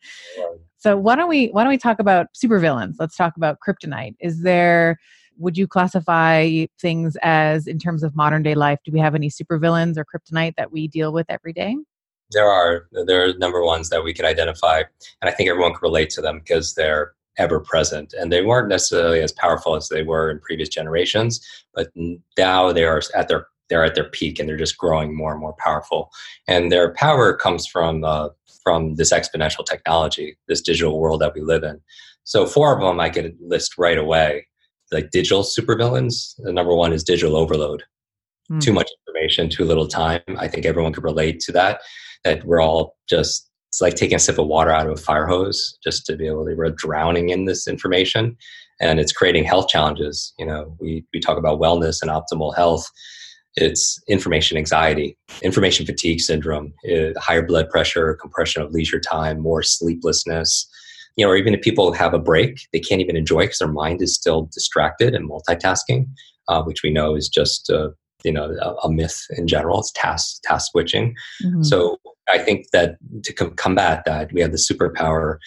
So 0.77 0.97
why 0.97 1.15
don't 1.15 1.29
we 1.29 1.47
why 1.47 1.63
don't 1.63 1.69
we 1.71 1.77
talk 1.77 1.99
about 1.99 2.27
supervillains? 2.35 2.95
Let's 2.99 3.15
talk 3.15 3.37
about 3.37 3.59
kryptonite. 3.65 4.15
Is 4.19 4.41
there 4.41 4.97
would 5.37 5.57
you 5.57 5.67
classify 5.67 6.65
things 6.79 7.17
as 7.21 7.67
in 7.67 7.79
terms 7.79 8.03
of 8.03 8.15
modern 8.15 8.43
day 8.43 8.55
life 8.55 8.79
do 8.85 8.91
we 8.91 8.99
have 8.99 9.15
any 9.15 9.29
supervillains 9.29 9.97
or 9.97 10.05
kryptonite 10.05 10.55
that 10.55 10.71
we 10.71 10.87
deal 10.87 11.11
with 11.11 11.25
every 11.29 11.53
day? 11.53 11.75
There 12.31 12.49
are 12.49 12.87
there 13.05 13.25
are 13.25 13.33
number 13.37 13.63
ones 13.63 13.89
that 13.89 14.03
we 14.03 14.13
could 14.13 14.25
identify 14.25 14.83
and 15.21 15.29
i 15.29 15.31
think 15.31 15.49
everyone 15.49 15.73
can 15.73 15.81
relate 15.83 16.09
to 16.11 16.21
them 16.21 16.39
because 16.39 16.73
they're 16.73 17.13
ever 17.37 17.59
present 17.59 18.13
and 18.13 18.31
they 18.31 18.43
weren't 18.43 18.69
necessarily 18.69 19.19
as 19.19 19.31
powerful 19.31 19.75
as 19.75 19.89
they 19.89 20.03
were 20.03 20.29
in 20.31 20.39
previous 20.39 20.69
generations 20.69 21.41
but 21.73 21.89
now 22.37 22.71
they 22.71 22.85
are 22.85 23.01
at 23.15 23.27
their 23.27 23.47
they're 23.69 23.83
at 23.83 23.95
their 23.95 24.09
peak 24.09 24.39
and 24.39 24.47
they're 24.47 24.57
just 24.57 24.77
growing 24.77 25.15
more 25.15 25.31
and 25.31 25.41
more 25.41 25.55
powerful 25.57 26.11
and 26.47 26.71
their 26.71 26.93
power 26.93 27.35
comes 27.35 27.67
from 27.67 28.03
uh, 28.03 28.29
from 28.63 28.95
this 28.95 29.11
exponential 29.11 29.65
technology 29.65 30.37
this 30.47 30.61
digital 30.61 30.99
world 30.99 31.21
that 31.21 31.33
we 31.33 31.41
live 31.41 31.63
in. 31.63 31.79
So 32.23 32.45
four 32.45 32.73
of 32.73 32.81
them 32.81 32.99
i 32.99 33.09
could 33.09 33.35
list 33.41 33.77
right 33.77 33.97
away 33.97 34.47
like 34.93 35.11
digital 35.11 35.43
supervillains. 35.43 36.35
The 36.43 36.53
number 36.53 36.75
one 36.75 36.93
is 36.93 37.03
digital 37.03 37.35
overload. 37.35 37.83
Mm. 38.51 38.61
Too 38.61 38.73
much 38.73 38.89
information, 39.07 39.49
too 39.49 39.65
little 39.65 39.87
time. 39.87 40.21
I 40.37 40.47
think 40.47 40.65
everyone 40.65 40.93
could 40.93 41.03
relate 41.03 41.39
to 41.41 41.51
that. 41.53 41.81
That 42.23 42.45
we're 42.45 42.61
all 42.61 42.95
just 43.09 43.49
it's 43.73 43.81
like 43.81 43.95
taking 43.95 44.15
a 44.15 44.19
sip 44.19 44.37
of 44.37 44.45
water 44.45 44.69
out 44.69 44.85
of 44.85 44.93
a 44.93 45.01
fire 45.01 45.25
hose 45.25 45.79
just 45.83 46.05
to 46.05 46.15
be 46.15 46.27
able 46.27 46.45
to 46.45 46.53
we're 46.53 46.69
drowning 46.69 47.29
in 47.29 47.45
this 47.45 47.67
information 47.67 48.37
and 48.79 48.99
it's 48.99 49.11
creating 49.11 49.43
health 49.43 49.67
challenges 49.67 50.31
you 50.37 50.45
know 50.45 50.77
we, 50.79 51.03
we 51.11 51.19
talk 51.19 51.39
about 51.39 51.59
wellness 51.59 51.99
and 51.99 52.11
optimal 52.11 52.55
health 52.55 52.87
it's 53.55 53.99
information 54.07 54.59
anxiety 54.59 55.17
information 55.41 55.87
fatigue 55.87 56.19
syndrome 56.19 56.71
uh, 56.87 57.19
higher 57.19 57.41
blood 57.41 57.67
pressure 57.71 58.13
compression 58.21 58.61
of 58.61 58.71
leisure 58.71 58.99
time 58.99 59.39
more 59.39 59.63
sleeplessness 59.63 60.69
you 61.15 61.25
know, 61.25 61.31
or 61.31 61.35
even 61.35 61.53
if 61.53 61.61
people 61.61 61.91
have 61.93 62.13
a 62.13 62.19
break, 62.19 62.67
they 62.71 62.79
can't 62.79 63.01
even 63.01 63.15
enjoy 63.15 63.41
because 63.41 63.59
their 63.59 63.67
mind 63.67 64.01
is 64.01 64.15
still 64.15 64.49
distracted 64.53 65.13
and 65.13 65.29
multitasking, 65.29 66.07
uh, 66.47 66.63
which 66.63 66.81
we 66.83 66.91
know 66.91 67.15
is 67.15 67.29
just 67.29 67.69
uh, 67.69 67.89
you 68.23 68.31
know 68.31 68.55
a, 68.61 68.87
a, 68.87 68.91
myth 68.91 69.25
in 69.37 69.47
general. 69.47 69.79
It's 69.79 69.91
task 69.91 70.41
task 70.43 70.71
switching. 70.71 71.15
Mm-hmm. 71.43 71.63
So 71.63 71.97
I 72.29 72.39
think 72.39 72.67
that 72.71 72.97
to 73.23 73.33
com- 73.33 73.55
combat 73.55 74.03
that, 74.05 74.31
we 74.33 74.41
have 74.41 74.51
the 74.51 74.57
superpower, 74.57 75.37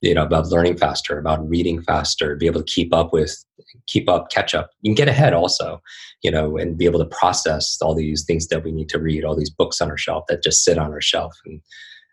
you 0.00 0.14
know, 0.14 0.22
about 0.22 0.46
learning 0.46 0.78
faster, 0.78 1.18
about 1.18 1.46
reading 1.48 1.82
faster, 1.82 2.36
be 2.36 2.46
able 2.46 2.62
to 2.62 2.72
keep 2.72 2.94
up 2.94 3.12
with, 3.12 3.44
keep 3.86 4.08
up, 4.08 4.30
catch 4.30 4.54
up. 4.54 4.70
You 4.80 4.90
can 4.90 4.94
get 4.94 5.08
ahead 5.08 5.34
also, 5.34 5.82
you 6.22 6.30
know, 6.30 6.56
and 6.56 6.78
be 6.78 6.86
able 6.86 7.00
to 7.00 7.16
process 7.16 7.78
all 7.82 7.94
these 7.94 8.24
things 8.24 8.46
that 8.48 8.64
we 8.64 8.72
need 8.72 8.88
to 8.90 8.98
read, 8.98 9.24
all 9.24 9.36
these 9.36 9.50
books 9.50 9.80
on 9.80 9.90
our 9.90 9.98
shelf 9.98 10.24
that 10.28 10.42
just 10.42 10.64
sit 10.64 10.78
on 10.78 10.92
our 10.92 11.00
shelf. 11.00 11.36
And 11.44 11.60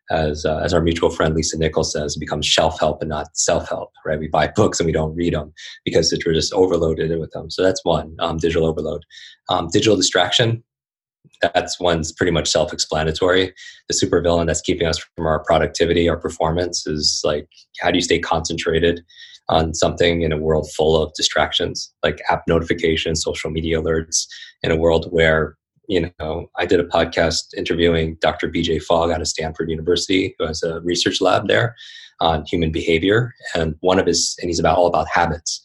as 0.09 0.45
uh, 0.45 0.59
as 0.63 0.73
our 0.73 0.81
mutual 0.81 1.09
friend 1.09 1.35
Lisa 1.35 1.57
Nichols 1.57 1.91
says, 1.91 2.15
becomes 2.15 2.45
shelf 2.45 2.79
help 2.79 3.01
and 3.01 3.09
not 3.09 3.35
self 3.37 3.67
help. 3.69 3.91
Right? 4.05 4.19
We 4.19 4.27
buy 4.27 4.47
books 4.47 4.79
and 4.79 4.87
we 4.87 4.93
don't 4.93 5.15
read 5.15 5.33
them 5.33 5.53
because 5.85 6.13
we're 6.25 6.33
just 6.33 6.53
overloaded 6.53 7.17
with 7.19 7.31
them. 7.31 7.49
So 7.49 7.63
that's 7.63 7.83
one 7.83 8.15
um, 8.19 8.37
digital 8.37 8.67
overload. 8.67 9.03
Um, 9.49 9.69
digital 9.71 9.95
distraction. 9.95 10.63
That's 11.41 11.79
one's 11.79 12.11
pretty 12.11 12.31
much 12.31 12.49
self 12.49 12.73
explanatory. 12.73 13.53
The 13.89 13.93
supervillain 13.93 14.47
that's 14.47 14.61
keeping 14.61 14.87
us 14.87 14.97
from 15.15 15.25
our 15.25 15.43
productivity, 15.43 16.09
our 16.09 16.17
performance 16.17 16.87
is 16.87 17.21
like 17.23 17.47
how 17.79 17.91
do 17.91 17.97
you 17.97 18.01
stay 18.03 18.19
concentrated 18.19 19.01
on 19.49 19.73
something 19.73 20.23
in 20.23 20.31
a 20.31 20.37
world 20.37 20.69
full 20.75 21.01
of 21.01 21.13
distractions 21.13 21.93
like 22.03 22.21
app 22.29 22.43
notifications, 22.47 23.23
social 23.23 23.49
media 23.49 23.81
alerts, 23.81 24.25
in 24.61 24.71
a 24.71 24.75
world 24.75 25.07
where 25.11 25.55
you 25.87 26.11
know, 26.19 26.49
I 26.57 26.65
did 26.65 26.79
a 26.79 26.85
podcast 26.85 27.53
interviewing 27.55 28.17
Dr. 28.19 28.49
BJ 28.49 28.81
Fogg 28.81 29.09
out 29.09 29.21
of 29.21 29.27
Stanford 29.27 29.69
University, 29.69 30.35
who 30.37 30.45
has 30.45 30.61
a 30.61 30.81
research 30.81 31.21
lab 31.21 31.47
there 31.47 31.75
on 32.19 32.45
human 32.45 32.71
behavior. 32.71 33.33
And 33.55 33.75
one 33.79 33.99
of 33.99 34.05
his, 34.05 34.35
and 34.41 34.49
he's 34.49 34.59
about 34.59 34.77
all 34.77 34.87
about 34.87 35.07
habits. 35.07 35.63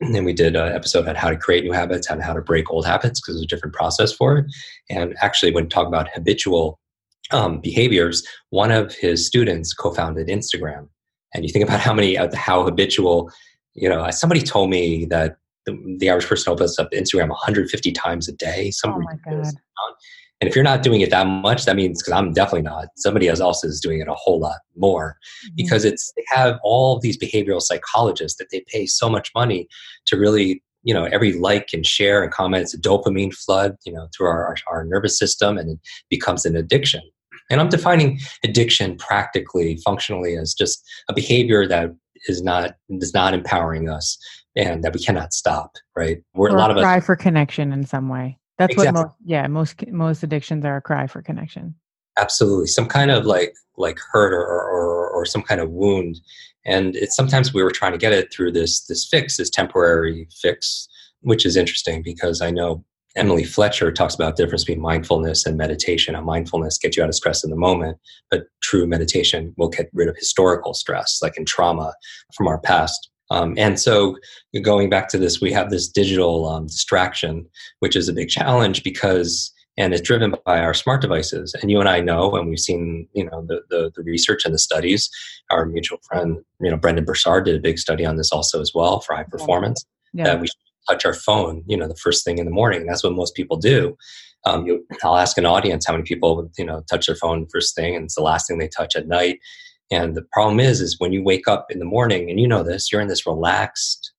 And 0.00 0.24
we 0.24 0.32
did 0.32 0.56
an 0.56 0.72
episode 0.72 1.08
on 1.08 1.16
how 1.16 1.28
to 1.28 1.36
create 1.36 1.64
new 1.64 1.72
habits 1.72 2.08
and 2.08 2.22
how 2.22 2.32
to 2.32 2.40
break 2.40 2.70
old 2.70 2.86
habits 2.86 3.20
because 3.20 3.34
there's 3.34 3.44
a 3.44 3.48
different 3.48 3.74
process 3.74 4.12
for 4.12 4.38
it. 4.38 4.46
And 4.88 5.16
actually, 5.20 5.52
when 5.52 5.68
talking 5.68 5.88
about 5.88 6.08
habitual 6.14 6.78
um, 7.32 7.60
behaviors, 7.60 8.26
one 8.50 8.70
of 8.70 8.94
his 8.94 9.26
students 9.26 9.74
co-founded 9.74 10.28
Instagram. 10.28 10.88
And 11.34 11.44
you 11.44 11.52
think 11.52 11.64
about 11.64 11.80
how 11.80 11.92
many, 11.92 12.14
how 12.34 12.64
habitual, 12.64 13.30
you 13.74 13.88
know, 13.88 14.08
somebody 14.10 14.40
told 14.40 14.70
me 14.70 15.04
that 15.06 15.36
the, 15.68 15.96
the 15.98 16.08
average 16.08 16.26
person 16.26 16.52
opens 16.52 16.78
up 16.78 16.90
Instagram 16.92 17.28
150 17.28 17.92
times 17.92 18.28
a 18.28 18.32
day. 18.32 18.70
Some 18.70 18.92
oh 18.94 19.00
my 19.00 19.14
God. 19.24 19.52
And 20.40 20.48
if 20.48 20.54
you're 20.54 20.64
not 20.64 20.82
doing 20.82 21.00
it 21.00 21.10
that 21.10 21.26
much, 21.26 21.64
that 21.64 21.74
means 21.74 22.00
because 22.00 22.12
I'm 22.12 22.32
definitely 22.32 22.62
not. 22.62 22.88
Somebody 22.96 23.28
else 23.28 23.64
is 23.64 23.80
doing 23.80 24.00
it 24.00 24.06
a 24.06 24.14
whole 24.14 24.38
lot 24.38 24.58
more 24.76 25.16
mm-hmm. 25.44 25.54
because 25.56 25.84
it's 25.84 26.12
they 26.16 26.24
have 26.28 26.58
all 26.62 27.00
these 27.00 27.18
behavioral 27.18 27.60
psychologists 27.60 28.38
that 28.38 28.48
they 28.52 28.64
pay 28.68 28.86
so 28.86 29.10
much 29.10 29.30
money 29.34 29.68
to 30.06 30.16
really 30.16 30.62
you 30.84 30.94
know 30.94 31.04
every 31.06 31.32
like 31.32 31.70
and 31.72 31.84
share 31.84 32.22
and 32.22 32.32
comment 32.32 32.62
it's 32.62 32.74
a 32.74 32.80
dopamine 32.80 33.34
flood 33.34 33.76
you 33.84 33.92
know 33.92 34.06
through 34.16 34.28
our, 34.28 34.46
our, 34.46 34.56
our 34.68 34.84
nervous 34.84 35.18
system 35.18 35.58
and 35.58 35.72
it 35.72 35.78
becomes 36.08 36.44
an 36.44 36.54
addiction 36.54 37.02
and 37.50 37.60
i'm 37.60 37.68
defining 37.68 38.20
addiction 38.44 38.96
practically 38.96 39.76
functionally 39.84 40.36
as 40.36 40.54
just 40.54 40.88
a 41.08 41.12
behavior 41.12 41.66
that 41.66 41.90
is 42.28 42.42
not 42.42 42.76
is 42.90 43.12
not 43.12 43.34
empowering 43.34 43.88
us 43.88 44.18
and 44.58 44.84
that 44.84 44.92
we 44.92 45.00
cannot 45.00 45.32
stop 45.32 45.76
right? 45.96 46.18
We're 46.34 46.50
or 46.50 46.56
a 46.56 46.58
lot 46.58 46.70
of 46.70 46.76
us 46.76 46.82
cry 46.82 47.00
for 47.00 47.16
connection 47.16 47.72
in 47.72 47.84
some 47.86 48.08
way. 48.08 48.38
That's 48.58 48.72
exactly. 48.72 49.00
what 49.00 49.06
most 49.06 49.16
yeah 49.24 49.46
most 49.46 49.86
most 49.88 50.22
addictions 50.22 50.64
are 50.64 50.76
a 50.76 50.82
cry 50.82 51.06
for 51.06 51.22
connection. 51.22 51.74
Absolutely. 52.18 52.66
Some 52.66 52.86
kind 52.86 53.10
of 53.10 53.24
like 53.24 53.54
like 53.76 53.98
hurt 54.12 54.32
or 54.32 54.42
or, 54.42 55.10
or 55.10 55.24
some 55.24 55.42
kind 55.42 55.60
of 55.60 55.70
wound. 55.70 56.20
And 56.66 56.96
it's 56.96 57.16
sometimes 57.16 57.54
we 57.54 57.62
were 57.62 57.70
trying 57.70 57.92
to 57.92 57.98
get 57.98 58.12
it 58.12 58.32
through 58.32 58.52
this 58.52 58.84
this 58.86 59.06
fix 59.06 59.36
this 59.36 59.50
temporary 59.50 60.28
fix 60.42 60.88
which 61.22 61.44
is 61.44 61.56
interesting 61.56 62.00
because 62.00 62.40
i 62.40 62.48
know 62.48 62.84
emily 63.16 63.42
fletcher 63.42 63.90
talks 63.90 64.14
about 64.14 64.36
the 64.36 64.44
difference 64.44 64.62
between 64.64 64.80
mindfulness 64.80 65.44
and 65.44 65.56
meditation. 65.56 66.14
And 66.14 66.24
mindfulness 66.24 66.78
gets 66.78 66.96
you 66.96 67.02
out 67.02 67.08
of 67.08 67.14
stress 67.16 67.42
in 67.42 67.50
the 67.50 67.56
moment 67.56 67.98
but 68.30 68.44
true 68.60 68.86
meditation 68.86 69.52
will 69.56 69.68
get 69.68 69.90
rid 69.92 70.08
of 70.08 70.16
historical 70.16 70.74
stress 70.74 71.18
like 71.22 71.36
in 71.36 71.44
trauma 71.44 71.92
from 72.34 72.46
our 72.46 72.58
past 72.60 73.10
um, 73.30 73.54
and 73.56 73.78
so 73.78 74.16
going 74.62 74.88
back 74.88 75.08
to 75.08 75.18
this, 75.18 75.40
we 75.40 75.52
have 75.52 75.70
this 75.70 75.88
digital 75.88 76.48
um, 76.48 76.66
distraction, 76.66 77.46
which 77.80 77.96
is 77.96 78.08
a 78.08 78.12
big 78.12 78.28
challenge 78.28 78.82
because 78.82 79.52
and 79.78 79.94
it's 79.94 80.02
driven 80.02 80.34
by 80.44 80.58
our 80.58 80.74
smart 80.74 81.00
devices. 81.00 81.54
And 81.62 81.70
you 81.70 81.78
and 81.78 81.88
I 81.88 82.00
know, 82.00 82.34
and 82.34 82.48
we've 82.48 82.58
seen, 82.58 83.06
you 83.12 83.24
know, 83.24 83.46
the, 83.46 83.60
the, 83.70 83.92
the 83.94 84.02
research 84.02 84.44
and 84.44 84.52
the 84.52 84.58
studies. 84.58 85.08
Our 85.50 85.66
mutual 85.66 85.98
friend, 86.02 86.38
you 86.60 86.68
know, 86.68 86.76
Brendon 86.76 87.04
Burchard 87.04 87.44
did 87.44 87.54
a 87.54 87.60
big 87.60 87.78
study 87.78 88.04
on 88.04 88.16
this 88.16 88.32
also 88.32 88.60
as 88.60 88.72
well 88.74 88.98
for 89.00 89.14
high 89.14 89.22
performance. 89.22 89.86
Yeah. 90.12 90.24
That 90.24 90.40
we 90.40 90.48
touch 90.90 91.06
our 91.06 91.14
phone, 91.14 91.62
you 91.68 91.76
know, 91.76 91.86
the 91.86 91.94
first 91.94 92.24
thing 92.24 92.38
in 92.38 92.44
the 92.44 92.50
morning. 92.50 92.86
That's 92.86 93.04
what 93.04 93.12
most 93.12 93.36
people 93.36 93.56
do. 93.56 93.96
Um, 94.44 94.66
you, 94.66 94.84
I'll 95.04 95.16
ask 95.16 95.38
an 95.38 95.46
audience 95.46 95.86
how 95.86 95.92
many 95.92 96.02
people, 96.02 96.50
you 96.58 96.64
know, 96.64 96.82
touch 96.90 97.06
their 97.06 97.16
phone 97.16 97.46
first 97.52 97.76
thing, 97.76 97.94
and 97.94 98.06
it's 98.06 98.16
the 98.16 98.22
last 98.22 98.48
thing 98.48 98.58
they 98.58 98.68
touch 98.68 98.96
at 98.96 99.06
night. 99.06 99.38
And 99.90 100.14
the 100.14 100.26
problem 100.32 100.60
is, 100.60 100.80
is 100.80 100.98
when 100.98 101.12
you 101.12 101.22
wake 101.22 101.48
up 101.48 101.66
in 101.70 101.78
the 101.78 101.84
morning, 101.84 102.30
and 102.30 102.38
you 102.38 102.46
know 102.46 102.62
this, 102.62 102.92
you're 102.92 103.00
in 103.00 103.08
this 103.08 103.26
relaxed, 103.26 104.12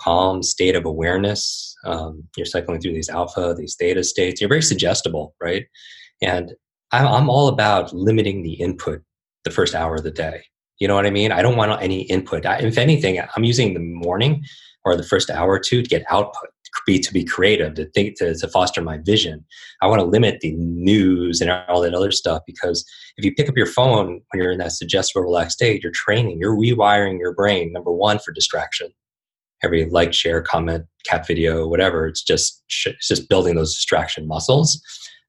calm 0.00 0.42
state 0.42 0.74
of 0.74 0.84
awareness. 0.84 1.74
Um, 1.84 2.24
you're 2.36 2.46
cycling 2.46 2.80
through 2.80 2.94
these 2.94 3.10
alpha, 3.10 3.54
these 3.56 3.76
theta 3.78 4.02
states. 4.02 4.40
You're 4.40 4.48
very 4.48 4.62
suggestible, 4.62 5.34
right? 5.40 5.66
And 6.22 6.52
I'm, 6.92 7.30
all 7.30 7.48
about 7.48 7.92
limiting 7.92 8.42
the 8.42 8.54
input 8.54 9.02
the 9.44 9.50
first 9.50 9.74
hour 9.74 9.94
of 9.94 10.02
the 10.02 10.10
day. 10.10 10.42
You 10.78 10.88
know 10.88 10.94
what 10.94 11.06
I 11.06 11.10
mean? 11.10 11.30
I 11.32 11.42
don't 11.42 11.56
want 11.56 11.80
any 11.82 12.02
input. 12.02 12.46
I, 12.46 12.58
if 12.58 12.78
anything, 12.78 13.20
I'm 13.36 13.44
using 13.44 13.74
the 13.74 13.80
morning 13.80 14.42
or 14.84 14.96
the 14.96 15.02
first 15.02 15.30
hour 15.30 15.50
or 15.50 15.58
two 15.58 15.82
to 15.82 15.88
get 15.88 16.04
output 16.10 16.50
be 16.86 16.98
to 16.98 17.12
be 17.12 17.24
creative 17.24 17.74
to 17.74 17.86
think 17.86 18.18
to, 18.18 18.34
to 18.34 18.48
foster 18.48 18.82
my 18.82 18.98
vision. 18.98 19.44
I 19.82 19.86
want 19.86 20.00
to 20.00 20.06
limit 20.06 20.40
the 20.40 20.52
news 20.52 21.40
and 21.40 21.50
all 21.50 21.80
that 21.80 21.94
other 21.94 22.10
stuff 22.10 22.42
because 22.46 22.84
if 23.16 23.24
you 23.24 23.34
pick 23.34 23.48
up 23.48 23.56
your 23.56 23.66
phone 23.66 24.22
when 24.30 24.42
you're 24.42 24.52
in 24.52 24.58
that 24.58 24.72
suggestible 24.72 25.22
relaxed 25.22 25.58
state 25.58 25.82
you're 25.82 25.92
training 25.92 26.38
you're 26.38 26.56
rewiring 26.56 27.18
your 27.18 27.34
brain 27.34 27.72
number 27.72 27.92
one 27.92 28.18
for 28.18 28.32
distraction. 28.32 28.88
Every 29.62 29.84
like 29.90 30.14
share 30.14 30.42
comment 30.42 30.86
cat 31.06 31.26
video 31.26 31.66
whatever 31.68 32.06
it's 32.06 32.22
just 32.22 32.62
it's 32.86 33.08
just 33.08 33.28
building 33.28 33.56
those 33.56 33.74
distraction 33.74 34.26
muscles. 34.26 34.80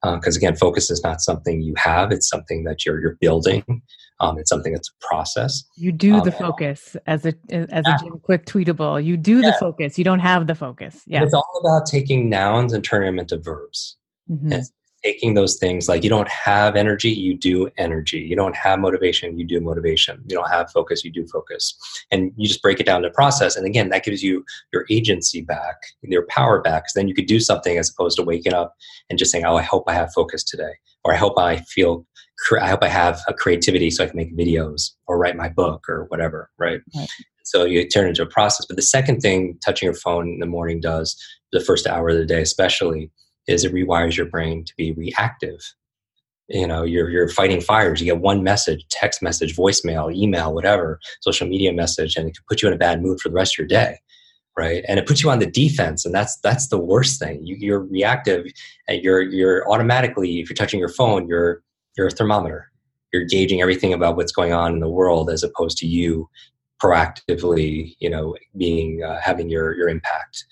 Because 0.03 0.35
uh, 0.35 0.39
again 0.39 0.55
focus 0.55 0.89
is 0.89 1.03
not 1.03 1.21
something 1.21 1.61
you 1.61 1.73
have 1.77 2.11
it's 2.11 2.27
something 2.27 2.63
that 2.63 2.85
you're 2.85 2.99
you're 3.01 3.17
building 3.21 3.63
um, 4.21 4.37
it's 4.37 4.49
something 4.49 4.71
that's 4.71 4.89
a 4.89 5.05
process. 5.05 5.63
You 5.75 5.91
do 5.91 6.15
um, 6.15 6.23
the 6.23 6.31
focus 6.31 6.95
as 7.07 7.25
a 7.25 7.33
as 7.49 7.67
yeah. 7.71 7.95
a 7.95 8.03
Jim 8.03 8.19
Kwik 8.19 8.45
tweetable. 8.45 9.03
You 9.03 9.17
do 9.17 9.39
yeah. 9.39 9.51
the 9.51 9.57
focus. 9.59 9.97
You 9.97 10.03
don't 10.03 10.19
have 10.19 10.47
the 10.47 10.55
focus. 10.55 11.01
Yeah, 11.07 11.23
it's 11.23 11.33
all 11.33 11.61
about 11.63 11.87
taking 11.87 12.29
nouns 12.29 12.71
and 12.71 12.83
turning 12.83 13.07
them 13.07 13.19
into 13.19 13.37
verbs. 13.37 13.97
Mm-hmm. 14.29 14.59
Taking 15.03 15.33
those 15.33 15.57
things 15.57 15.89
like 15.89 16.03
you 16.03 16.11
don't 16.11 16.27
have 16.27 16.75
energy, 16.75 17.09
you 17.09 17.35
do 17.35 17.71
energy. 17.79 18.19
You 18.19 18.35
don't 18.35 18.55
have 18.55 18.77
motivation, 18.77 19.39
you 19.39 19.47
do 19.47 19.59
motivation. 19.59 20.23
You 20.27 20.35
don't 20.35 20.49
have 20.51 20.69
focus, 20.69 21.03
you 21.03 21.11
do 21.11 21.25
focus. 21.25 21.75
And 22.11 22.31
you 22.37 22.47
just 22.47 22.61
break 22.61 22.79
it 22.79 22.85
down 22.85 23.01
to 23.01 23.09
process. 23.09 23.55
And 23.55 23.65
again, 23.65 23.89
that 23.89 24.03
gives 24.03 24.21
you 24.21 24.45
your 24.71 24.85
agency 24.91 25.41
back, 25.41 25.77
your 26.03 26.27
power 26.27 26.61
back. 26.61 26.83
Because 26.83 26.93
then 26.93 27.07
you 27.07 27.15
could 27.15 27.25
do 27.25 27.39
something 27.39 27.79
as 27.79 27.89
opposed 27.89 28.15
to 28.17 28.23
waking 28.23 28.53
up 28.53 28.75
and 29.09 29.17
just 29.17 29.31
saying, 29.31 29.43
"Oh, 29.43 29.55
I 29.55 29.63
hope 29.63 29.85
I 29.87 29.95
have 29.95 30.13
focus 30.13 30.43
today," 30.43 30.73
or 31.03 31.13
"I 31.13 31.17
hope 31.17 31.35
I 31.35 31.57
feel." 31.61 32.05
I 32.59 32.67
hope 32.67 32.83
I 32.83 32.87
have 32.87 33.21
a 33.27 33.33
creativity 33.33 33.91
so 33.91 34.03
I 34.03 34.07
can 34.07 34.17
make 34.17 34.35
videos 34.35 34.91
or 35.07 35.17
write 35.17 35.35
my 35.35 35.49
book 35.49 35.87
or 35.87 36.05
whatever, 36.05 36.49
right? 36.57 36.81
right? 36.95 37.09
So 37.43 37.65
you 37.65 37.87
turn 37.87 38.07
into 38.07 38.23
a 38.23 38.27
process. 38.27 38.65
But 38.65 38.77
the 38.77 38.81
second 38.81 39.19
thing 39.21 39.57
touching 39.63 39.85
your 39.85 39.95
phone 39.95 40.27
in 40.27 40.39
the 40.39 40.45
morning 40.45 40.79
does, 40.79 41.15
the 41.51 41.59
first 41.59 41.87
hour 41.87 42.09
of 42.09 42.17
the 42.17 42.25
day 42.25 42.41
especially, 42.41 43.11
is 43.47 43.63
it 43.63 43.73
rewires 43.73 44.17
your 44.17 44.27
brain 44.27 44.63
to 44.65 44.73
be 44.77 44.91
reactive. 44.93 45.59
You 46.47 46.67
know, 46.67 46.83
you're 46.83 47.09
you're 47.09 47.29
fighting 47.29 47.61
fires. 47.61 48.01
You 48.01 48.05
get 48.05 48.21
one 48.21 48.43
message, 48.43 48.85
text 48.89 49.21
message, 49.21 49.55
voicemail, 49.55 50.13
email, 50.13 50.53
whatever, 50.53 50.99
social 51.21 51.47
media 51.47 51.71
message, 51.73 52.15
and 52.15 52.27
it 52.27 52.35
can 52.35 52.43
put 52.47 52.61
you 52.61 52.67
in 52.67 52.73
a 52.73 52.77
bad 52.77 53.01
mood 53.01 53.19
for 53.21 53.29
the 53.29 53.35
rest 53.35 53.55
of 53.55 53.59
your 53.59 53.67
day. 53.67 53.99
Right. 54.57 54.83
And 54.87 54.99
it 54.99 55.07
puts 55.07 55.23
you 55.23 55.29
on 55.29 55.39
the 55.39 55.45
defense. 55.45 56.05
And 56.05 56.13
that's 56.13 56.37
that's 56.41 56.67
the 56.67 56.77
worst 56.77 57.19
thing. 57.19 57.39
You, 57.45 57.55
you're 57.57 57.79
reactive 57.79 58.45
and 58.87 59.01
you're 59.01 59.21
you're 59.21 59.69
automatically, 59.71 60.41
if 60.41 60.49
you're 60.49 60.55
touching 60.55 60.79
your 60.79 60.89
phone, 60.89 61.27
you're 61.27 61.63
you're 61.97 62.07
a 62.07 62.11
thermometer. 62.11 62.71
You're 63.13 63.25
gauging 63.25 63.61
everything 63.61 63.93
about 63.93 64.15
what's 64.15 64.31
going 64.31 64.53
on 64.53 64.73
in 64.73 64.79
the 64.79 64.89
world 64.89 65.29
as 65.29 65.43
opposed 65.43 65.77
to 65.79 65.87
you 65.87 66.29
proactively, 66.81 67.95
you 67.99 68.09
know, 68.09 68.35
being 68.57 69.03
uh, 69.03 69.19
having 69.21 69.49
your 69.49 69.75
your 69.75 69.89
impact 69.89 70.45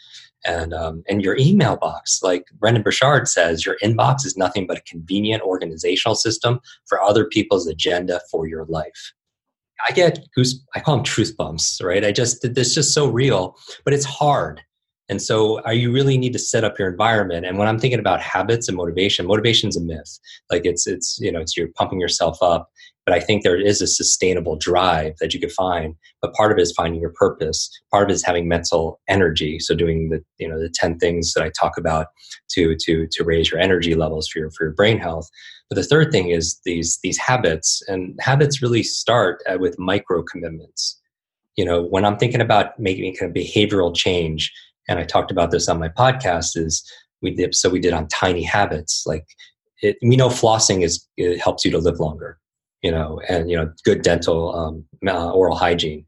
and 0.45 0.73
um, 0.73 1.03
and 1.07 1.23
your 1.23 1.37
email 1.37 1.77
box. 1.77 2.21
Like 2.21 2.45
Brendon 2.59 2.83
Burchard 2.83 3.27
says, 3.27 3.65
your 3.65 3.77
inbox 3.83 4.25
is 4.25 4.37
nothing 4.37 4.67
but 4.67 4.77
a 4.77 4.81
convenient 4.81 5.41
organizational 5.43 6.15
system 6.15 6.59
for 6.85 7.01
other 7.01 7.25
people's 7.25 7.67
agenda 7.67 8.21
for 8.29 8.47
your 8.47 8.65
life. 8.65 9.13
I 9.87 9.93
get 9.93 10.27
goose. 10.35 10.59
I 10.75 10.81
call 10.81 10.97
them 10.97 11.05
truth 11.05 11.35
bumps, 11.37 11.79
right? 11.81 12.03
I 12.03 12.11
just 12.11 12.41
this 12.53 12.75
just 12.75 12.93
so 12.93 13.07
real, 13.07 13.57
but 13.85 13.93
it's 13.93 14.05
hard. 14.05 14.61
And 15.09 15.21
so, 15.21 15.59
are 15.61 15.73
you 15.73 15.91
really 15.91 16.17
need 16.17 16.33
to 16.33 16.39
set 16.39 16.63
up 16.63 16.77
your 16.77 16.89
environment? 16.89 17.45
And 17.45 17.57
when 17.57 17.67
I'm 17.67 17.79
thinking 17.79 17.99
about 17.99 18.21
habits 18.21 18.67
and 18.67 18.77
motivation, 18.77 19.25
motivation 19.25 19.69
is 19.69 19.75
a 19.75 19.81
myth. 19.81 20.19
Like 20.51 20.65
it's 20.65 20.85
it's 20.85 21.17
you 21.19 21.31
know 21.31 21.41
it's 21.41 21.57
you're 21.57 21.69
pumping 21.75 21.99
yourself 21.99 22.37
up, 22.41 22.69
but 23.05 23.15
I 23.15 23.19
think 23.19 23.41
there 23.41 23.59
is 23.59 23.81
a 23.81 23.87
sustainable 23.87 24.55
drive 24.55 25.15
that 25.19 25.33
you 25.33 25.39
could 25.39 25.51
find. 25.51 25.95
But 26.21 26.33
part 26.33 26.51
of 26.51 26.59
it 26.59 26.61
is 26.61 26.73
finding 26.73 27.01
your 27.01 27.13
purpose. 27.15 27.69
Part 27.89 28.03
of 28.03 28.11
it 28.11 28.13
is 28.13 28.23
having 28.23 28.47
mental 28.47 28.99
energy. 29.07 29.57
So 29.59 29.73
doing 29.73 30.09
the 30.09 30.23
you 30.37 30.47
know 30.47 30.59
the 30.59 30.69
ten 30.69 30.99
things 30.99 31.33
that 31.33 31.43
I 31.43 31.49
talk 31.59 31.77
about 31.77 32.07
to 32.51 32.75
to 32.75 33.07
to 33.11 33.23
raise 33.23 33.49
your 33.49 33.59
energy 33.59 33.95
levels 33.95 34.27
for 34.27 34.37
your 34.37 34.51
for 34.51 34.65
your 34.65 34.73
brain 34.73 34.99
health. 34.99 35.27
But 35.69 35.75
the 35.77 35.83
third 35.83 36.11
thing 36.11 36.29
is 36.29 36.59
these 36.65 36.99
these 37.01 37.17
habits, 37.17 37.81
and 37.87 38.15
habits 38.21 38.61
really 38.61 38.83
start 38.83 39.41
uh, 39.49 39.57
with 39.59 39.79
micro 39.79 40.21
commitments. 40.21 40.99
You 41.55 41.65
know, 41.65 41.81
when 41.83 42.05
I'm 42.05 42.17
thinking 42.17 42.41
about 42.41 42.79
making 42.79 43.15
a 43.21 43.27
behavioral 43.27 43.95
change, 43.95 44.53
and 44.89 44.99
I 44.99 45.03
talked 45.05 45.31
about 45.31 45.51
this 45.51 45.69
on 45.69 45.79
my 45.79 45.87
podcast, 45.87 46.57
is 46.57 46.83
we 47.21 47.31
did 47.31 47.55
so 47.55 47.69
we 47.69 47.79
did 47.79 47.93
on 47.93 48.07
tiny 48.07 48.43
habits 48.43 49.03
like 49.05 49.25
it, 49.81 49.97
we 50.01 50.17
know 50.17 50.29
flossing 50.29 50.83
is 50.83 51.05
it 51.15 51.39
helps 51.39 51.63
you 51.63 51.71
to 51.71 51.77
live 51.77 51.99
longer 51.99 52.37
you 52.81 52.91
know 52.91 53.21
and 53.29 53.49
you 53.49 53.55
know 53.55 53.71
good 53.85 54.01
dental 54.01 54.55
um, 54.55 54.85
uh, 55.07 55.31
oral 55.31 55.55
hygiene. 55.55 56.05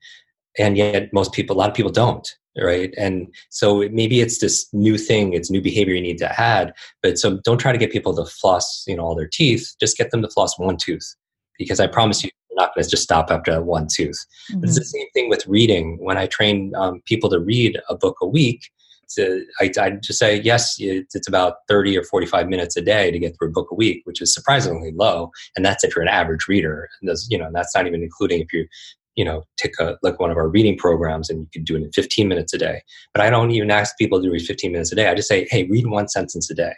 And 0.58 0.76
yet 0.76 1.14
most 1.14 1.32
people 1.32 1.56
a 1.56 1.60
lot 1.60 1.70
of 1.70 1.76
people 1.76 1.92
don't 1.92 2.28
right? 2.62 2.94
And 2.98 3.34
so 3.50 3.88
maybe 3.94 4.20
it's 4.20 4.40
this 4.40 4.68
new 4.74 4.98
thing 4.98 5.34
it's 5.34 5.50
new 5.50 5.62
behavior 5.62 5.96
you 5.96 6.02
need 6.02 6.18
to 6.18 6.42
add 6.42 6.74
but 7.02 7.18
so 7.18 7.40
don't 7.46 7.60
try 7.60 7.72
to 7.72 7.78
get 7.78 7.92
people 7.92 8.14
to 8.16 8.26
floss 8.26 8.84
you 8.88 8.96
know 8.96 9.04
all 9.04 9.16
their 9.16 9.30
teeth 9.32 9.74
just 9.80 9.98
get 9.98 10.12
them 10.12 10.22
to 10.22 10.30
floss 10.30 10.58
one 10.60 10.78
tooth. 10.78 11.16
Because 11.58 11.80
i 11.80 11.88
promise 11.88 12.24
you 12.24 12.32
you're 12.52 12.62
not 12.62 12.76
going 12.76 12.84
to 12.84 12.90
just 12.90 13.04
stop 13.04 13.32
after 13.32 13.62
one 13.62 13.88
tooth 13.92 14.20
mm-hmm. 14.52 14.64
it's 14.64 14.78
the 14.78 14.86
same 14.86 15.10
thing 15.14 15.30
with 15.30 15.46
reading 15.48 15.98
when 16.00 16.18
i 16.18 16.28
train 16.28 16.74
um, 16.76 17.02
people 17.06 17.30
to 17.30 17.40
read 17.40 17.80
a 17.90 17.96
book 17.96 18.18
a 18.22 18.28
week 18.28 18.70
to, 19.16 19.46
I, 19.60 19.72
I 19.80 19.92
just 19.92 20.20
say, 20.20 20.42
yes, 20.42 20.76
it's 20.80 21.28
about 21.28 21.56
30 21.68 21.98
or 21.98 22.04
45 22.04 22.48
minutes 22.48 22.76
a 22.78 22.82
day 22.82 23.12
to 23.12 23.20
get 23.20 23.38
through 23.38 23.50
a 23.50 23.52
book 23.52 23.70
a 23.72 23.76
week, 23.76 24.02
which 24.06 24.22
is 24.22 24.34
surprisingly 24.34 24.92
low. 24.94 25.32
And 25.56 25.66
that's 25.66 25.84
if 25.84 25.96
you're 25.96 26.04
an 26.04 26.10
average 26.10 26.48
reader. 26.48 26.90
And 27.02 27.10
that's, 27.10 27.28
you 27.30 27.38
know, 27.38 27.50
that's 27.54 27.76
not 27.76 27.88
even 27.88 28.04
including 28.04 28.42
if 28.42 28.54
you, 28.54 28.68
you 29.16 29.26
know, 29.26 29.44
take 29.58 29.74
a, 29.80 29.98
like 30.02 30.20
one 30.20 30.32
of 30.32 30.38
our 30.38 30.48
reading 30.48 30.78
programs 30.78 31.30
and 31.30 31.42
you 31.42 31.48
can 31.52 31.64
do 31.64 31.76
it 31.76 31.84
in 31.84 31.92
15 31.92 32.28
minutes 32.28 32.54
a 32.54 32.58
day. 32.58 32.82
But 33.14 33.22
I 33.22 33.30
don't 33.30 33.52
even 33.52 33.72
ask 33.72 33.98
people 33.98 34.22
to 34.22 34.30
read 34.30 34.46
15 34.46 34.72
minutes 34.72 34.92
a 34.92 34.96
day. 34.96 35.08
I 35.08 35.16
just 35.16 35.28
say, 35.28 35.48
hey, 35.50 35.68
read 35.70 35.88
one 35.88 36.08
sentence 36.08 36.50
a 36.50 36.56
day, 36.56 36.74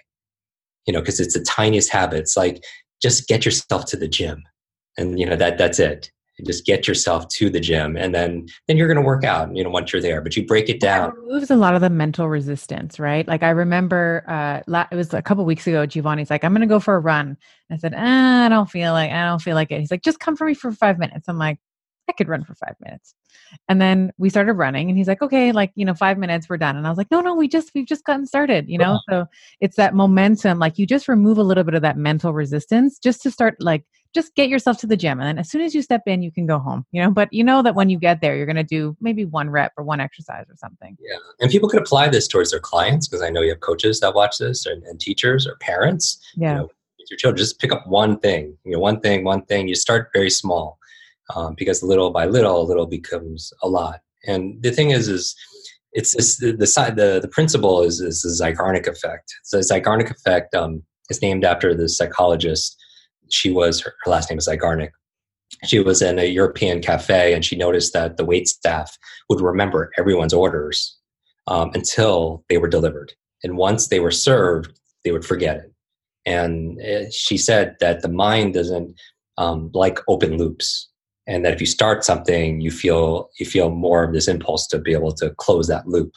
you 0.87 0.93
know, 0.93 0.99
because 0.99 1.19
it's 1.19 1.35
the 1.35 1.43
tiniest 1.43 1.91
habits. 1.91 2.35
Like 2.35 2.63
just 3.01 3.27
get 3.27 3.45
yourself 3.45 3.85
to 3.85 3.97
the 3.97 4.07
gym 4.07 4.43
and, 4.97 5.19
you 5.19 5.25
know, 5.25 5.35
that 5.35 5.57
that's 5.57 5.79
it. 5.79 6.11
Just 6.45 6.65
get 6.65 6.87
yourself 6.87 7.27
to 7.29 7.49
the 7.49 7.59
gym 7.59 7.95
and 7.95 8.13
then 8.13 8.47
then 8.67 8.75
you're 8.75 8.87
going 8.87 8.97
to 8.97 9.05
work 9.05 9.23
out 9.23 9.55
you 9.55 9.63
know 9.63 9.69
once 9.69 9.93
you're 9.93 10.01
there 10.01 10.19
but 10.19 10.35
you 10.35 10.45
break 10.45 10.67
it 10.67 10.79
down. 10.79 11.09
it 11.09 11.15
removes 11.15 11.51
a 11.51 11.55
lot 11.55 11.75
of 11.75 11.81
the 11.81 11.91
mental 11.91 12.27
resistance 12.27 12.99
right? 12.99 13.27
Like 13.27 13.43
i 13.43 13.51
remember 13.51 14.25
uh 14.27 14.61
la- 14.65 14.87
it 14.91 14.95
was 14.95 15.13
a 15.13 15.21
couple 15.21 15.45
weeks 15.45 15.67
ago 15.67 15.85
giovanni's 15.85 16.31
like 16.31 16.43
i'm 16.43 16.51
going 16.51 16.61
to 16.61 16.67
go 16.67 16.79
for 16.79 16.95
a 16.95 16.99
run. 16.99 17.37
I 17.71 17.77
said 17.77 17.93
ah, 17.95 18.45
i 18.45 18.49
don't 18.49 18.69
feel 18.69 18.93
like 18.93 19.11
i 19.11 19.25
don't 19.25 19.43
feel 19.43 19.53
like 19.53 19.71
it. 19.71 19.79
He's 19.79 19.91
like 19.91 20.01
just 20.01 20.19
come 20.19 20.35
for 20.35 20.47
me 20.47 20.55
for 20.55 20.71
five 20.71 20.97
minutes. 20.97 21.29
I'm 21.29 21.37
like 21.37 21.59
i 22.09 22.13
could 22.13 22.27
run 22.27 22.43
for 22.43 22.55
five 22.55 22.75
minutes. 22.83 23.13
And 23.69 23.79
then 23.79 24.11
we 24.17 24.31
started 24.31 24.53
running 24.53 24.89
and 24.89 24.97
he's 24.97 25.07
like 25.07 25.21
okay 25.21 25.51
like 25.51 25.71
you 25.75 25.85
know 25.85 25.93
five 25.93 26.17
minutes 26.17 26.49
we're 26.49 26.57
done. 26.57 26.75
And 26.75 26.87
i 26.87 26.89
was 26.89 26.97
like 26.97 27.11
no 27.11 27.21
no 27.21 27.35
we 27.35 27.47
just 27.47 27.71
we've 27.75 27.87
just 27.87 28.05
gotten 28.05 28.25
started 28.25 28.67
you 28.67 28.79
know? 28.79 28.99
So 29.07 29.27
it's 29.61 29.77
that 29.77 29.93
momentum 29.93 30.57
like 30.57 30.79
you 30.79 30.87
just 30.87 31.07
remove 31.07 31.37
a 31.37 31.43
little 31.43 31.63
bit 31.63 31.75
of 31.75 31.83
that 31.83 31.95
mental 31.95 32.33
resistance 32.33 32.97
just 32.97 33.21
to 33.21 33.29
start 33.29 33.55
like 33.59 33.83
just 34.13 34.35
get 34.35 34.49
yourself 34.49 34.77
to 34.79 34.87
the 34.87 34.97
gym 34.97 35.19
and 35.19 35.27
then 35.27 35.39
as 35.39 35.49
soon 35.49 35.61
as 35.61 35.73
you 35.73 35.81
step 35.81 36.03
in 36.07 36.21
you 36.21 36.31
can 36.31 36.45
go 36.45 36.59
home 36.59 36.85
you 36.91 37.01
know? 37.01 37.11
But 37.11 37.31
you 37.31 37.43
know 37.43 37.61
that 37.63 37.75
when 37.75 37.89
you 37.89 37.97
get 37.97 38.21
there 38.21 38.35
you're 38.35 38.45
going 38.45 38.55
to 38.55 38.63
do 38.63 38.95
maybe 39.01 39.25
one 39.25 39.49
rep 39.49 39.73
or 39.77 39.83
one 39.83 39.99
exercise 39.99 40.45
or 40.49 40.55
something. 40.55 40.97
Yeah 40.99 41.17
and 41.39 41.51
people 41.51 41.69
could 41.69 41.81
apply 41.81 42.09
this 42.09 42.27
towards 42.27 42.51
their 42.51 42.59
clients 42.59 43.07
because 43.07 43.23
i 43.23 43.29
know 43.29 43.41
you 43.41 43.49
have 43.49 43.59
coaches 43.59 43.99
that 43.99 44.15
watch 44.15 44.37
this 44.37 44.65
and, 44.65 44.83
and 44.83 44.99
teachers 44.99 45.47
or 45.47 45.55
parents 45.57 46.19
yeah. 46.35 46.53
you 46.53 46.57
know, 46.59 46.69
your 47.09 47.17
children 47.17 47.37
just 47.37 47.59
pick 47.59 47.71
up 47.71 47.85
one 47.87 48.17
thing 48.19 48.57
you 48.63 48.71
know 48.71 48.79
one 48.79 48.99
thing 48.99 49.23
one 49.23 49.43
thing 49.45 49.67
you 49.67 49.75
start 49.75 50.09
very 50.13 50.29
small 50.29 50.79
um, 51.35 51.55
because 51.57 51.83
little 51.83 52.11
by 52.11 52.25
little 52.25 52.67
little 52.67 52.85
becomes 52.85 53.53
a 53.61 53.67
lot. 53.67 54.01
And 54.25 54.61
the 54.61 54.71
thing 54.71 54.91
is 54.91 55.07
is 55.07 55.35
it's 55.93 56.15
this, 56.15 56.37
the 56.37 56.51
the 56.51 56.67
side 56.67 56.95
the, 56.95 57.19
the 57.21 57.27
principle 57.27 57.81
is 57.81 57.99
is 57.99 58.21
the 58.21 58.29
Zeigarnik 58.29 58.87
effect. 58.87 59.33
So 59.43 59.57
the 59.57 59.63
Zeigarnik 59.63 60.11
effect 60.11 60.55
um, 60.55 60.83
is 61.09 61.21
named 61.21 61.43
after 61.43 61.73
the 61.73 61.89
psychologist 61.89 62.77
she 63.29 63.51
was 63.51 63.81
her, 63.81 63.93
her 64.03 64.11
last 64.11 64.29
name 64.29 64.39
is 64.39 64.47
Zeigarnik. 64.47 64.91
She 65.65 65.79
was 65.79 66.01
in 66.01 66.19
a 66.19 66.25
European 66.25 66.81
cafe 66.81 67.33
and 67.33 67.45
she 67.45 67.55
noticed 67.55 67.93
that 67.93 68.17
the 68.17 68.25
wait 68.25 68.47
staff 68.47 68.97
would 69.29 69.39
remember 69.41 69.91
everyone's 69.97 70.33
orders 70.33 70.97
um, 71.47 71.71
until 71.73 72.43
they 72.49 72.57
were 72.57 72.67
delivered. 72.67 73.13
And 73.43 73.57
once 73.57 73.87
they 73.87 73.99
were 73.99 74.11
served, 74.11 74.79
they 75.03 75.11
would 75.11 75.25
forget 75.25 75.57
it. 75.57 75.73
And 76.25 76.79
uh, 76.81 77.09
she 77.11 77.37
said 77.37 77.75
that 77.79 78.01
the 78.01 78.09
mind 78.09 78.53
doesn't 78.53 78.95
um, 79.37 79.69
like 79.73 79.99
open 80.07 80.37
loops, 80.37 80.89
and 81.27 81.43
that 81.43 81.53
if 81.53 81.59
you 81.59 81.67
start 81.67 82.03
something, 82.03 82.61
you 82.61 82.71
feel 82.71 83.29
you 83.39 83.45
feel 83.45 83.69
more 83.69 84.03
of 84.03 84.13
this 84.13 84.27
impulse 84.27 84.67
to 84.67 84.79
be 84.79 84.93
able 84.93 85.11
to 85.13 85.31
close 85.31 85.67
that 85.67 85.87
loop. 85.87 86.13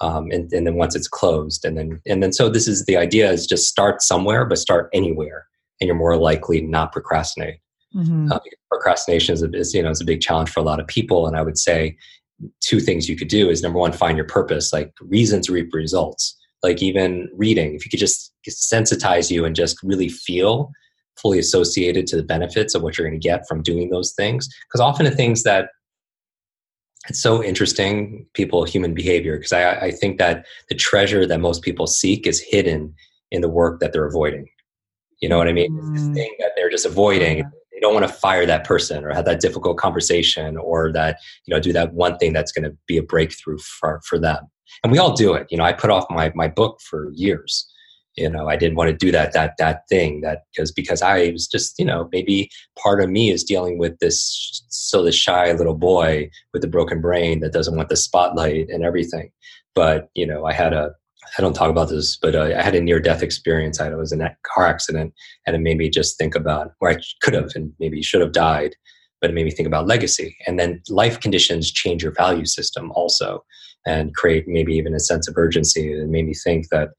Um, 0.00 0.30
and, 0.30 0.52
and 0.52 0.66
then 0.66 0.76
once 0.76 0.94
it's 0.94 1.08
closed, 1.08 1.64
and 1.64 1.78
then 1.78 2.00
and 2.06 2.22
then 2.22 2.32
so 2.32 2.50
this 2.50 2.68
is 2.68 2.84
the 2.84 2.96
idea 2.96 3.30
is 3.30 3.46
just 3.46 3.68
start 3.68 4.02
somewhere, 4.02 4.44
but 4.44 4.58
start 4.58 4.90
anywhere 4.92 5.47
and 5.80 5.86
you're 5.86 5.96
more 5.96 6.16
likely 6.16 6.60
not 6.60 6.92
procrastinate. 6.92 7.60
Mm-hmm. 7.94 8.32
Uh, 8.32 8.38
procrastination 8.70 9.32
is, 9.32 9.42
a, 9.42 9.50
is, 9.52 9.72
you 9.72 9.82
know 9.82 9.90
is 9.90 10.00
a 10.00 10.04
big 10.04 10.20
challenge 10.20 10.50
for 10.50 10.60
a 10.60 10.64
lot 10.64 10.80
of 10.80 10.86
people, 10.86 11.26
and 11.26 11.36
I 11.36 11.42
would 11.42 11.58
say 11.58 11.96
two 12.60 12.80
things 12.80 13.08
you 13.08 13.16
could 13.16 13.28
do 13.28 13.48
is 13.50 13.62
number 13.62 13.78
one, 13.78 13.92
find 13.92 14.16
your 14.16 14.26
purpose. 14.26 14.72
Like 14.72 14.92
reasons 15.00 15.50
reap 15.50 15.72
results. 15.72 16.36
Like 16.62 16.82
even 16.82 17.28
reading, 17.36 17.74
if 17.74 17.84
you 17.84 17.90
could 17.90 18.00
just 18.00 18.32
sensitize 18.48 19.30
you 19.30 19.44
and 19.44 19.54
just 19.54 19.80
really 19.82 20.08
feel 20.08 20.70
fully 21.16 21.38
associated 21.38 22.06
to 22.06 22.16
the 22.16 22.22
benefits 22.22 22.74
of 22.74 22.82
what 22.82 22.96
you're 22.96 23.08
going 23.08 23.20
to 23.20 23.28
get 23.28 23.46
from 23.48 23.62
doing 23.62 23.90
those 23.90 24.12
things. 24.12 24.48
Because 24.68 24.80
often 24.80 25.04
the 25.04 25.10
things 25.10 25.42
that 25.42 25.70
it's 27.08 27.20
so 27.20 27.42
interesting, 27.42 28.26
people, 28.34 28.64
human 28.64 28.94
behavior, 28.94 29.36
because 29.36 29.52
I, 29.52 29.70
I 29.72 29.90
think 29.90 30.18
that 30.18 30.46
the 30.68 30.74
treasure 30.74 31.26
that 31.26 31.40
most 31.40 31.62
people 31.62 31.86
seek 31.86 32.26
is 32.26 32.40
hidden 32.40 32.94
in 33.30 33.40
the 33.40 33.48
work 33.48 33.80
that 33.80 33.92
they're 33.92 34.06
avoiding. 34.06 34.48
You 35.20 35.28
know 35.28 35.38
what 35.38 35.48
I 35.48 35.52
mean? 35.52 35.72
Mm. 35.72 35.94
It's 35.94 36.02
this 36.02 36.14
thing 36.14 36.34
that 36.38 36.52
they're 36.56 36.70
just 36.70 36.86
avoiding. 36.86 37.38
They 37.72 37.80
don't 37.80 37.94
want 37.94 38.06
to 38.06 38.12
fire 38.12 38.46
that 38.46 38.64
person 38.64 39.04
or 39.04 39.12
have 39.12 39.24
that 39.24 39.40
difficult 39.40 39.76
conversation 39.76 40.56
or 40.56 40.92
that, 40.92 41.18
you 41.46 41.54
know, 41.54 41.60
do 41.60 41.72
that 41.72 41.92
one 41.94 42.18
thing 42.18 42.32
that's 42.32 42.52
going 42.52 42.64
to 42.64 42.76
be 42.86 42.96
a 42.96 43.02
breakthrough 43.02 43.58
for, 43.58 44.00
for 44.04 44.18
them. 44.18 44.48
And 44.82 44.92
we 44.92 44.98
all 44.98 45.14
do 45.14 45.34
it. 45.34 45.46
You 45.50 45.58
know, 45.58 45.64
I 45.64 45.72
put 45.72 45.90
off 45.90 46.04
my, 46.10 46.32
my 46.34 46.48
book 46.48 46.80
for 46.80 47.10
years. 47.12 47.68
You 48.16 48.28
know, 48.28 48.48
I 48.48 48.56
didn't 48.56 48.76
want 48.76 48.90
to 48.90 48.96
do 48.96 49.12
that, 49.12 49.32
that, 49.34 49.54
that 49.58 49.82
thing 49.88 50.22
that 50.22 50.42
because, 50.52 50.72
because 50.72 51.02
I 51.02 51.30
was 51.30 51.46
just, 51.46 51.78
you 51.78 51.84
know, 51.84 52.08
maybe 52.10 52.50
part 52.76 53.00
of 53.00 53.08
me 53.08 53.30
is 53.30 53.44
dealing 53.44 53.78
with 53.78 53.96
this, 54.00 54.64
so 54.68 55.04
this 55.04 55.14
shy 55.14 55.52
little 55.52 55.76
boy 55.76 56.28
with 56.52 56.64
a 56.64 56.68
broken 56.68 57.00
brain 57.00 57.38
that 57.40 57.52
doesn't 57.52 57.76
want 57.76 57.90
the 57.90 57.96
spotlight 57.96 58.70
and 58.70 58.84
everything. 58.84 59.30
But, 59.72 60.08
you 60.14 60.26
know, 60.26 60.46
I 60.46 60.52
had 60.52 60.72
a, 60.72 60.90
I 61.36 61.42
don't 61.42 61.54
talk 61.54 61.70
about 61.70 61.88
this, 61.88 62.16
but 62.16 62.34
uh, 62.34 62.54
I 62.56 62.62
had 62.62 62.74
a 62.74 62.80
near 62.80 63.00
death 63.00 63.22
experience. 63.22 63.80
I 63.80 63.90
was 63.90 64.12
in 64.12 64.20
a 64.20 64.36
car 64.42 64.66
accident, 64.66 65.12
and 65.46 65.54
it 65.54 65.60
made 65.60 65.78
me 65.78 65.90
just 65.90 66.16
think 66.16 66.34
about 66.34 66.72
where 66.78 66.92
I 66.92 66.98
could 67.22 67.34
have 67.34 67.50
and 67.54 67.72
maybe 67.78 68.02
should 68.02 68.20
have 68.20 68.32
died, 68.32 68.74
but 69.20 69.30
it 69.30 69.34
made 69.34 69.44
me 69.44 69.50
think 69.50 69.66
about 69.66 69.86
legacy. 69.86 70.36
And 70.46 70.58
then 70.58 70.82
life 70.88 71.20
conditions 71.20 71.70
change 71.70 72.02
your 72.02 72.12
value 72.12 72.46
system 72.46 72.92
also 72.92 73.44
and 73.86 74.14
create 74.14 74.46
maybe 74.46 74.74
even 74.74 74.94
a 74.94 75.00
sense 75.00 75.28
of 75.28 75.36
urgency. 75.36 75.92
It 75.92 76.08
made 76.08 76.26
me 76.26 76.34
think 76.34 76.68
that 76.70 76.90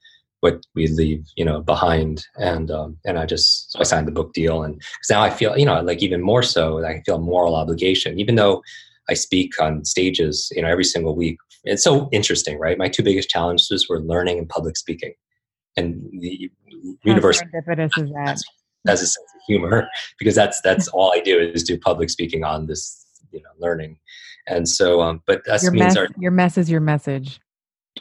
what 0.42 0.66
we 0.74 0.88
leave, 0.88 1.26
you 1.36 1.44
know, 1.44 1.62
behind. 1.62 2.26
And 2.38 2.72
um, 2.72 2.98
and 3.06 3.20
I 3.20 3.26
just 3.26 3.76
I 3.80 3.84
signed 3.84 4.08
the 4.08 4.12
book 4.12 4.34
deal, 4.34 4.64
and 4.64 4.76
because 4.76 5.10
now 5.10 5.22
I 5.22 5.30
feel, 5.30 5.58
you 5.58 5.66
know, 5.66 5.82
like 5.82 6.02
even 6.02 6.22
more 6.22 6.44
so, 6.44 6.84
I 6.86 7.02
feel 7.06 7.16
a 7.16 7.20
moral 7.20 7.56
obligation, 7.56 8.20
even 8.20 8.36
though 8.36 8.62
I 9.10 9.16
speak 9.16 9.60
on 9.60 9.84
stages, 9.86 10.52
you 10.56 10.62
know, 10.62 10.70
every 10.70 10.84
single 10.84 11.16
week 11.16 11.38
it's 11.64 11.84
so 11.84 12.10
interesting, 12.12 12.58
right? 12.60 12.78
My 12.78 12.90
two 12.90 13.04
biggest 13.04 13.30
challenges 13.30 13.88
were 13.90 14.00
learning 14.00 14.38
and 14.40 14.48
public 14.48 14.78
speaking. 14.78 15.14
And 15.78 16.10
the 16.20 16.50
How 17.06 17.12
university 17.12 17.50
is 17.54 17.64
that? 17.66 18.38
has 18.88 19.02
a 19.02 19.08
sense 19.08 19.18
of 19.18 19.42
humor 19.48 19.90
because 20.20 20.36
that's 20.36 20.62
that's 20.62 20.88
all 20.94 21.12
I 21.14 21.20
do 21.20 21.40
is 21.40 21.64
do 21.64 21.78
public 21.78 22.10
speaking 22.10 22.44
on 22.44 22.68
this, 22.68 23.06
you 23.32 23.42
know, 23.42 23.50
learning. 23.60 24.00
And 24.48 24.68
so, 24.68 25.02
um, 25.02 25.22
but 25.28 25.42
that 25.46 25.62
your 25.62 25.72
means 25.72 25.96
mess, 25.96 25.98
our 25.98 26.08
your 26.18 26.32
mess 26.32 26.58
is 26.58 26.70
your 26.70 26.82
message. 26.82 27.40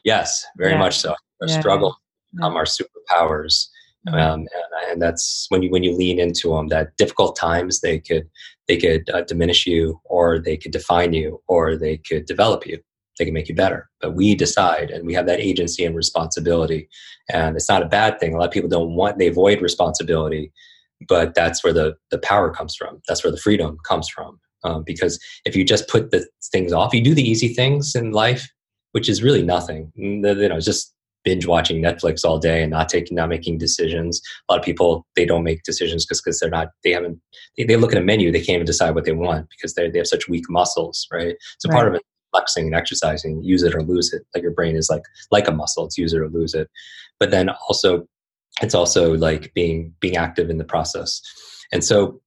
Yes, 0.04 0.46
very 0.56 0.72
yeah. 0.72 0.78
much 0.78 0.98
so. 0.98 1.10
Our 1.42 1.48
yeah. 1.48 1.60
struggle 1.60 1.96
become 2.32 2.56
our 2.56 2.64
superpowers. 2.64 3.68
Mm-hmm. 4.06 4.14
Um, 4.14 4.40
and, 4.40 4.92
and, 4.92 5.02
that's 5.02 5.46
when 5.48 5.62
you 5.62 5.70
when 5.70 5.82
you 5.82 5.94
lean 5.94 6.20
into 6.20 6.50
them. 6.54 6.68
That 6.68 6.96
difficult 6.96 7.36
times 7.36 7.80
they 7.80 7.98
could 7.98 8.28
they 8.68 8.76
could 8.76 9.10
uh, 9.10 9.22
diminish 9.22 9.66
you, 9.66 10.00
or 10.04 10.38
they 10.38 10.56
could 10.56 10.72
define 10.72 11.12
you, 11.12 11.42
or 11.48 11.76
they 11.76 11.98
could 11.98 12.24
develop 12.24 12.64
you 12.64 12.78
they 13.18 13.24
can 13.24 13.34
make 13.34 13.48
you 13.48 13.54
better. 13.54 13.88
But 14.00 14.14
we 14.14 14.34
decide 14.34 14.90
and 14.90 15.06
we 15.06 15.14
have 15.14 15.26
that 15.26 15.40
agency 15.40 15.84
and 15.84 15.94
responsibility. 15.94 16.88
And 17.30 17.56
it's 17.56 17.68
not 17.68 17.82
a 17.82 17.88
bad 17.88 18.18
thing. 18.18 18.34
A 18.34 18.38
lot 18.38 18.46
of 18.46 18.52
people 18.52 18.68
don't 18.68 18.94
want, 18.94 19.18
they 19.18 19.26
avoid 19.26 19.60
responsibility, 19.60 20.52
but 21.08 21.34
that's 21.34 21.62
where 21.62 21.72
the, 21.72 21.96
the 22.10 22.18
power 22.18 22.50
comes 22.50 22.74
from. 22.74 23.00
That's 23.06 23.22
where 23.22 23.30
the 23.30 23.38
freedom 23.38 23.78
comes 23.86 24.08
from. 24.08 24.40
Um, 24.64 24.82
because 24.84 25.20
if 25.44 25.54
you 25.54 25.64
just 25.64 25.88
put 25.88 26.10
the 26.10 26.26
things 26.50 26.72
off, 26.72 26.94
you 26.94 27.02
do 27.02 27.14
the 27.14 27.28
easy 27.28 27.48
things 27.48 27.94
in 27.94 28.10
life, 28.12 28.50
which 28.92 29.08
is 29.08 29.22
really 29.22 29.42
nothing. 29.42 29.92
You 29.94 30.20
know, 30.20 30.60
just 30.60 30.94
binge 31.24 31.46
watching 31.46 31.82
Netflix 31.82 32.24
all 32.24 32.38
day 32.38 32.62
and 32.62 32.70
not 32.70 32.88
taking, 32.88 33.14
not 33.16 33.28
making 33.28 33.58
decisions. 33.58 34.20
A 34.48 34.52
lot 34.52 34.58
of 34.58 34.64
people 34.64 35.06
they 35.14 35.26
don't 35.26 35.44
make 35.44 35.62
decisions 35.62 36.06
just 36.06 36.24
because 36.24 36.40
they're 36.40 36.50
not, 36.50 36.68
they 36.84 36.92
haven't, 36.92 37.20
they, 37.56 37.64
they, 37.64 37.76
look 37.76 37.92
at 37.92 37.98
a 37.98 38.04
menu, 38.04 38.32
they 38.32 38.38
can't 38.40 38.56
even 38.56 38.66
decide 38.66 38.94
what 38.94 39.04
they 39.04 39.12
want 39.12 39.48
because 39.50 39.74
they 39.74 39.90
they 39.90 39.98
have 39.98 40.06
such 40.06 40.28
weak 40.28 40.44
muscles, 40.48 41.06
right? 41.12 41.36
So 41.58 41.68
right. 41.68 41.76
part 41.76 41.88
of 41.88 41.94
it, 41.94 42.02
flexing 42.30 42.66
and 42.66 42.74
exercising, 42.74 43.42
use 43.42 43.62
it 43.62 43.74
or 43.74 43.82
lose 43.82 44.12
it. 44.12 44.22
Like 44.34 44.42
your 44.42 44.52
brain 44.52 44.76
is 44.76 44.88
like 44.90 45.02
like 45.30 45.48
a 45.48 45.52
muscle, 45.52 45.86
it's 45.86 45.98
use 45.98 46.12
it 46.12 46.20
or 46.20 46.28
lose 46.28 46.54
it. 46.54 46.68
But 47.18 47.30
then 47.30 47.48
also, 47.48 48.06
it's 48.62 48.74
also 48.74 49.14
like 49.16 49.52
being 49.54 49.94
being 50.00 50.16
active 50.16 50.50
in 50.50 50.58
the 50.58 50.64
process. 50.64 51.20
And 51.72 51.84
so 51.84 52.20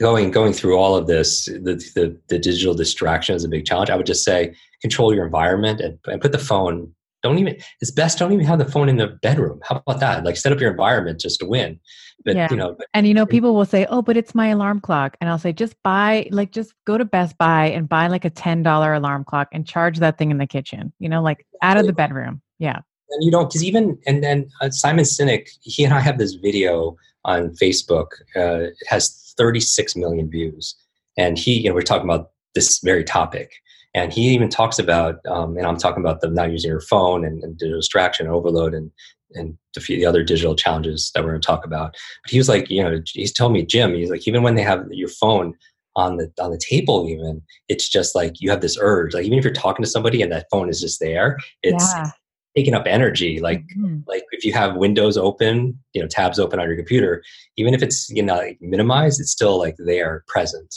going 0.00 0.30
going 0.30 0.52
through 0.52 0.76
all 0.76 0.96
of 0.96 1.06
this, 1.06 1.46
the, 1.46 1.82
the, 1.94 2.18
the 2.28 2.38
digital 2.38 2.74
distraction 2.74 3.34
is 3.34 3.44
a 3.44 3.48
big 3.48 3.64
challenge. 3.64 3.90
I 3.90 3.96
would 3.96 4.06
just 4.06 4.24
say 4.24 4.54
control 4.82 5.14
your 5.14 5.24
environment 5.24 5.80
and, 5.80 5.98
and 6.06 6.20
put 6.20 6.32
the 6.32 6.38
phone. 6.38 6.94
Don't 7.26 7.38
even. 7.38 7.56
It's 7.80 7.90
best. 7.90 8.18
Don't 8.18 8.32
even 8.32 8.46
have 8.46 8.58
the 8.58 8.64
phone 8.64 8.88
in 8.88 8.96
the 8.96 9.08
bedroom. 9.08 9.60
How 9.62 9.76
about 9.76 10.00
that? 10.00 10.24
Like 10.24 10.36
set 10.36 10.52
up 10.52 10.60
your 10.60 10.70
environment 10.70 11.20
just 11.20 11.40
to 11.40 11.46
win. 11.46 11.80
But 12.24 12.36
yeah. 12.36 12.48
you 12.50 12.56
know. 12.56 12.74
But, 12.78 12.86
and 12.94 13.06
you 13.06 13.14
know, 13.14 13.26
people 13.26 13.54
will 13.54 13.64
say, 13.64 13.86
"Oh, 13.90 14.02
but 14.02 14.16
it's 14.16 14.34
my 14.34 14.48
alarm 14.48 14.80
clock," 14.80 15.16
and 15.20 15.28
I'll 15.28 15.38
say, 15.38 15.52
"Just 15.52 15.74
buy, 15.82 16.28
like, 16.30 16.52
just 16.52 16.72
go 16.86 16.96
to 16.96 17.04
Best 17.04 17.36
Buy 17.38 17.66
and 17.66 17.88
buy 17.88 18.06
like 18.06 18.24
a 18.24 18.30
ten 18.30 18.62
dollar 18.62 18.94
alarm 18.94 19.24
clock 19.24 19.48
and 19.52 19.66
charge 19.66 19.98
that 19.98 20.18
thing 20.18 20.30
in 20.30 20.38
the 20.38 20.46
kitchen. 20.46 20.92
You 20.98 21.08
know, 21.08 21.22
like 21.22 21.46
out 21.62 21.76
of 21.76 21.86
the 21.86 21.92
bedroom. 21.92 22.42
Yeah. 22.58 22.80
And 23.10 23.22
you 23.22 23.30
don't, 23.30 23.48
because 23.48 23.64
even 23.64 23.98
and 24.06 24.22
then 24.22 24.48
uh, 24.60 24.70
Simon 24.70 25.04
Sinek, 25.04 25.48
he 25.62 25.84
and 25.84 25.94
I 25.94 26.00
have 26.00 26.18
this 26.18 26.34
video 26.34 26.96
on 27.24 27.50
Facebook. 27.50 28.06
Uh, 28.34 28.70
it 28.70 28.86
has 28.88 29.34
36 29.36 29.96
million 29.96 30.30
views. 30.30 30.74
And 31.16 31.38
he, 31.38 31.60
you 31.60 31.68
know, 31.68 31.74
we're 31.74 31.82
talking 31.82 32.08
about 32.08 32.30
this 32.54 32.80
very 32.80 33.04
topic. 33.04 33.52
And 33.96 34.12
he 34.12 34.28
even 34.28 34.50
talks 34.50 34.78
about, 34.78 35.16
um, 35.26 35.56
and 35.56 35.66
I'm 35.66 35.78
talking 35.78 36.02
about 36.02 36.20
the 36.20 36.28
not 36.28 36.52
using 36.52 36.70
your 36.70 36.82
phone 36.82 37.24
and, 37.24 37.42
and 37.42 37.56
digital 37.58 37.80
distraction, 37.80 38.28
overload, 38.28 38.74
and 38.74 38.92
and 39.32 39.58
the 39.74 40.06
other 40.06 40.22
digital 40.22 40.54
challenges 40.54 41.10
that 41.14 41.24
we're 41.24 41.30
going 41.30 41.40
to 41.40 41.46
talk 41.46 41.64
about. 41.64 41.96
But 42.22 42.30
he 42.30 42.38
was 42.38 42.48
like, 42.48 42.70
you 42.70 42.82
know, 42.82 43.00
he's 43.06 43.32
telling 43.32 43.54
me, 43.54 43.64
Jim, 43.64 43.94
he's 43.94 44.10
like, 44.10 44.26
even 44.28 44.42
when 44.42 44.54
they 44.54 44.62
have 44.62 44.86
your 44.90 45.08
phone 45.08 45.54
on 45.96 46.18
the 46.18 46.30
on 46.38 46.50
the 46.50 46.58
table, 46.58 47.08
even 47.08 47.42
it's 47.68 47.88
just 47.88 48.14
like 48.14 48.34
you 48.38 48.50
have 48.50 48.60
this 48.60 48.76
urge. 48.80 49.14
Like 49.14 49.24
even 49.24 49.38
if 49.38 49.44
you're 49.44 49.52
talking 49.52 49.82
to 49.82 49.90
somebody 49.90 50.20
and 50.20 50.30
that 50.30 50.46
phone 50.50 50.68
is 50.68 50.80
just 50.80 51.00
there, 51.00 51.38
it's 51.62 51.92
yeah 51.94 52.10
taking 52.56 52.74
up 52.74 52.86
energy 52.86 53.38
like 53.38 53.60
mm-hmm. 53.76 53.98
like 54.06 54.24
if 54.30 54.42
you 54.42 54.52
have 54.52 54.76
windows 54.76 55.18
open 55.18 55.78
you 55.92 56.00
know 56.00 56.08
tabs 56.08 56.38
open 56.38 56.58
on 56.58 56.66
your 56.66 56.76
computer 56.76 57.22
even 57.56 57.74
if 57.74 57.82
it's 57.82 58.08
you 58.08 58.22
know 58.22 58.34
like 58.34 58.58
minimized 58.60 59.20
it's 59.20 59.30
still 59.30 59.58
like 59.58 59.76
there 59.78 60.24
present 60.26 60.74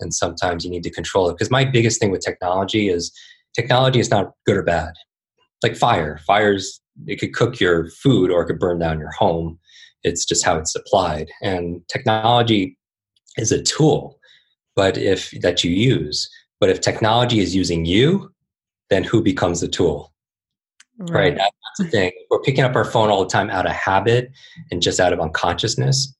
and 0.00 0.14
sometimes 0.14 0.64
you 0.64 0.70
need 0.70 0.82
to 0.84 0.90
control 0.90 1.28
it. 1.28 1.34
Because 1.34 1.50
my 1.50 1.64
biggest 1.64 2.00
thing 2.00 2.10
with 2.10 2.24
technology 2.24 2.88
is 2.88 3.12
technology 3.54 4.00
is 4.00 4.10
not 4.10 4.32
good 4.46 4.56
or 4.56 4.62
bad. 4.62 4.92
Like 5.62 5.76
fire 5.76 6.18
fires 6.26 6.80
it 7.06 7.16
could 7.16 7.34
cook 7.34 7.60
your 7.60 7.88
food 7.90 8.30
or 8.30 8.42
it 8.42 8.46
could 8.46 8.58
burn 8.58 8.78
down 8.78 8.98
your 8.98 9.12
home. 9.12 9.58
It's 10.02 10.24
just 10.24 10.44
how 10.44 10.56
it's 10.56 10.74
applied 10.74 11.30
and 11.42 11.82
technology 11.88 12.76
is 13.36 13.52
a 13.52 13.62
tool 13.62 14.18
but 14.74 14.96
if 14.98 15.30
that 15.42 15.62
you 15.62 15.70
use 15.70 16.28
but 16.58 16.68
if 16.68 16.80
technology 16.80 17.40
is 17.40 17.54
using 17.54 17.84
you 17.84 18.32
then 18.88 19.04
who 19.04 19.22
becomes 19.22 19.60
the 19.60 19.68
tool? 19.68 20.12
Right, 20.98 21.12
right? 21.12 21.36
that's 21.36 21.78
the 21.78 21.84
thing. 21.84 22.12
We're 22.28 22.42
picking 22.42 22.64
up 22.64 22.74
our 22.74 22.84
phone 22.84 23.08
all 23.08 23.22
the 23.22 23.30
time 23.30 23.48
out 23.50 23.66
of 23.66 23.72
habit 23.72 24.30
and 24.70 24.82
just 24.82 25.00
out 25.00 25.12
of 25.12 25.20
unconsciousness 25.20 26.12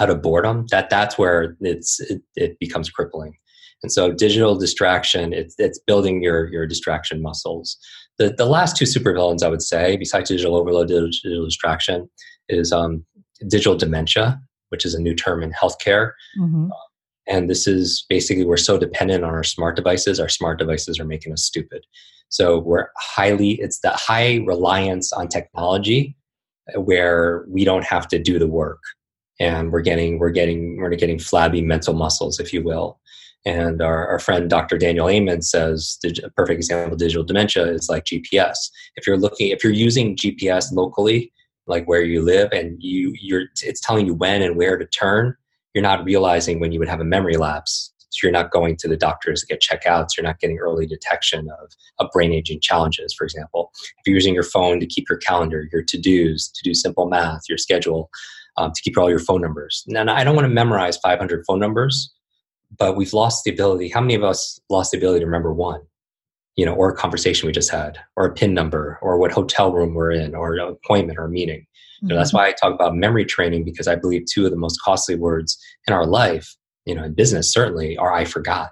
out 0.00 0.10
of 0.10 0.22
boredom 0.22 0.66
that 0.70 0.90
that's 0.90 1.18
where 1.18 1.56
it's 1.60 2.00
it, 2.00 2.22
it 2.34 2.58
becomes 2.58 2.90
crippling 2.90 3.34
and 3.82 3.92
so 3.92 4.12
digital 4.12 4.56
distraction 4.56 5.32
it's, 5.32 5.54
it's 5.58 5.78
building 5.86 6.22
your 6.22 6.50
your 6.52 6.66
distraction 6.66 7.22
muscles 7.22 7.78
the, 8.18 8.30
the 8.30 8.46
last 8.46 8.76
two 8.76 8.84
supervillains 8.84 9.42
i 9.42 9.48
would 9.48 9.62
say 9.62 9.96
besides 9.96 10.30
digital 10.30 10.56
overload 10.56 10.88
digital 10.88 11.44
distraction 11.44 12.08
is 12.48 12.72
um, 12.72 13.04
digital 13.48 13.76
dementia 13.76 14.40
which 14.70 14.84
is 14.84 14.94
a 14.94 15.00
new 15.00 15.14
term 15.14 15.42
in 15.42 15.52
healthcare 15.52 16.12
mm-hmm. 16.38 16.68
and 17.26 17.48
this 17.48 17.66
is 17.66 18.04
basically 18.08 18.44
we're 18.44 18.56
so 18.56 18.78
dependent 18.78 19.24
on 19.24 19.30
our 19.30 19.44
smart 19.44 19.76
devices 19.76 20.20
our 20.20 20.28
smart 20.28 20.58
devices 20.58 20.98
are 20.98 21.04
making 21.04 21.32
us 21.32 21.44
stupid 21.44 21.84
so 22.30 22.58
we're 22.58 22.88
highly, 22.96 23.52
it's 23.52 23.80
the 23.80 23.90
high 23.90 24.40
reliance 24.46 25.12
on 25.12 25.28
technology 25.28 26.16
where 26.74 27.46
we 27.48 27.64
don't 27.64 27.84
have 27.84 28.06
to 28.08 28.18
do 28.18 28.38
the 28.38 28.46
work. 28.46 28.80
And 29.40 29.70
we're 29.70 29.82
getting, 29.82 30.18
we're 30.18 30.30
getting, 30.30 30.76
we're 30.78 30.94
getting 30.94 31.18
flabby 31.18 31.62
mental 31.62 31.94
muscles, 31.94 32.40
if 32.40 32.52
you 32.52 32.62
will. 32.62 32.98
And 33.44 33.80
our, 33.80 34.08
our 34.08 34.18
friend 34.18 34.50
Dr. 34.50 34.78
Daniel 34.78 35.08
Amen 35.08 35.42
says 35.42 35.98
a 36.04 36.30
perfect 36.30 36.58
example 36.58 36.94
of 36.94 36.98
digital 36.98 37.24
dementia 37.24 37.66
is 37.66 37.88
like 37.88 38.04
GPS. 38.04 38.56
If 38.96 39.06
you're 39.06 39.16
looking, 39.16 39.48
if 39.48 39.62
you're 39.62 39.72
using 39.72 40.16
GPS 40.16 40.72
locally, 40.72 41.32
like 41.66 41.86
where 41.86 42.02
you 42.02 42.22
live, 42.22 42.50
and 42.52 42.76
you 42.82 43.14
you're 43.20 43.44
it's 43.62 43.80
telling 43.80 44.06
you 44.06 44.14
when 44.14 44.42
and 44.42 44.56
where 44.56 44.76
to 44.76 44.86
turn, 44.86 45.36
you're 45.72 45.82
not 45.82 46.04
realizing 46.04 46.58
when 46.58 46.72
you 46.72 46.78
would 46.78 46.88
have 46.88 47.00
a 47.00 47.04
memory 47.04 47.36
lapse 47.36 47.92
so 48.10 48.26
you're 48.26 48.32
not 48.32 48.50
going 48.50 48.76
to 48.76 48.88
the 48.88 48.96
doctors 48.96 49.42
to 49.42 49.46
get 49.46 49.62
checkouts. 49.62 50.16
You're 50.16 50.24
not 50.24 50.40
getting 50.40 50.58
early 50.58 50.86
detection 50.86 51.48
of, 51.60 51.70
of 51.98 52.10
brain 52.12 52.32
aging 52.32 52.60
challenges, 52.60 53.14
for 53.14 53.24
example. 53.24 53.70
If 53.98 54.06
you're 54.06 54.14
using 54.14 54.34
your 54.34 54.44
phone 54.44 54.80
to 54.80 54.86
keep 54.86 55.08
your 55.08 55.18
calendar, 55.18 55.68
your 55.72 55.82
to 55.82 55.98
dos, 55.98 56.48
to 56.48 56.62
do 56.64 56.74
simple 56.74 57.08
math, 57.08 57.42
your 57.48 57.58
schedule, 57.58 58.10
um, 58.58 58.72
to 58.74 58.82
keep 58.82 58.98
all 58.98 59.08
your 59.08 59.18
phone 59.18 59.40
numbers. 59.40 59.84
Now, 59.86 60.14
I 60.14 60.24
don't 60.24 60.34
want 60.34 60.44
to 60.44 60.52
memorize 60.52 60.96
500 60.98 61.44
phone 61.46 61.58
numbers, 61.58 62.12
but 62.76 62.96
we've 62.96 63.12
lost 63.12 63.44
the 63.44 63.50
ability. 63.50 63.88
How 63.88 64.00
many 64.00 64.14
of 64.14 64.22
us 64.22 64.60
lost 64.68 64.90
the 64.90 64.98
ability 64.98 65.20
to 65.20 65.26
remember 65.26 65.52
one? 65.52 65.80
You 66.56 66.66
know, 66.66 66.74
or 66.74 66.90
a 66.90 66.94
conversation 66.94 67.46
we 67.46 67.52
just 67.52 67.70
had, 67.70 67.98
or 68.16 68.26
a 68.26 68.34
PIN 68.34 68.52
number, 68.52 68.98
or 69.00 69.16
what 69.16 69.30
hotel 69.30 69.72
room 69.72 69.94
we're 69.94 70.10
in, 70.10 70.34
or 70.34 70.54
an 70.54 70.60
appointment 70.60 71.18
or 71.18 71.26
a 71.26 71.30
meeting. 71.30 71.64
You 72.00 72.08
know, 72.08 72.16
that's 72.16 72.30
mm-hmm. 72.30 72.38
why 72.38 72.48
I 72.48 72.52
talk 72.52 72.74
about 72.74 72.96
memory 72.96 73.24
training 73.24 73.64
because 73.64 73.88
I 73.88 73.94
believe 73.94 74.24
two 74.26 74.44
of 74.44 74.50
the 74.50 74.56
most 74.56 74.80
costly 74.82 75.14
words 75.14 75.56
in 75.86 75.94
our 75.94 76.06
life 76.06 76.56
you 76.88 76.94
know 76.94 77.04
in 77.04 77.14
business 77.14 77.52
certainly 77.52 77.96
are 77.98 78.12
i 78.12 78.24
forgot 78.24 78.70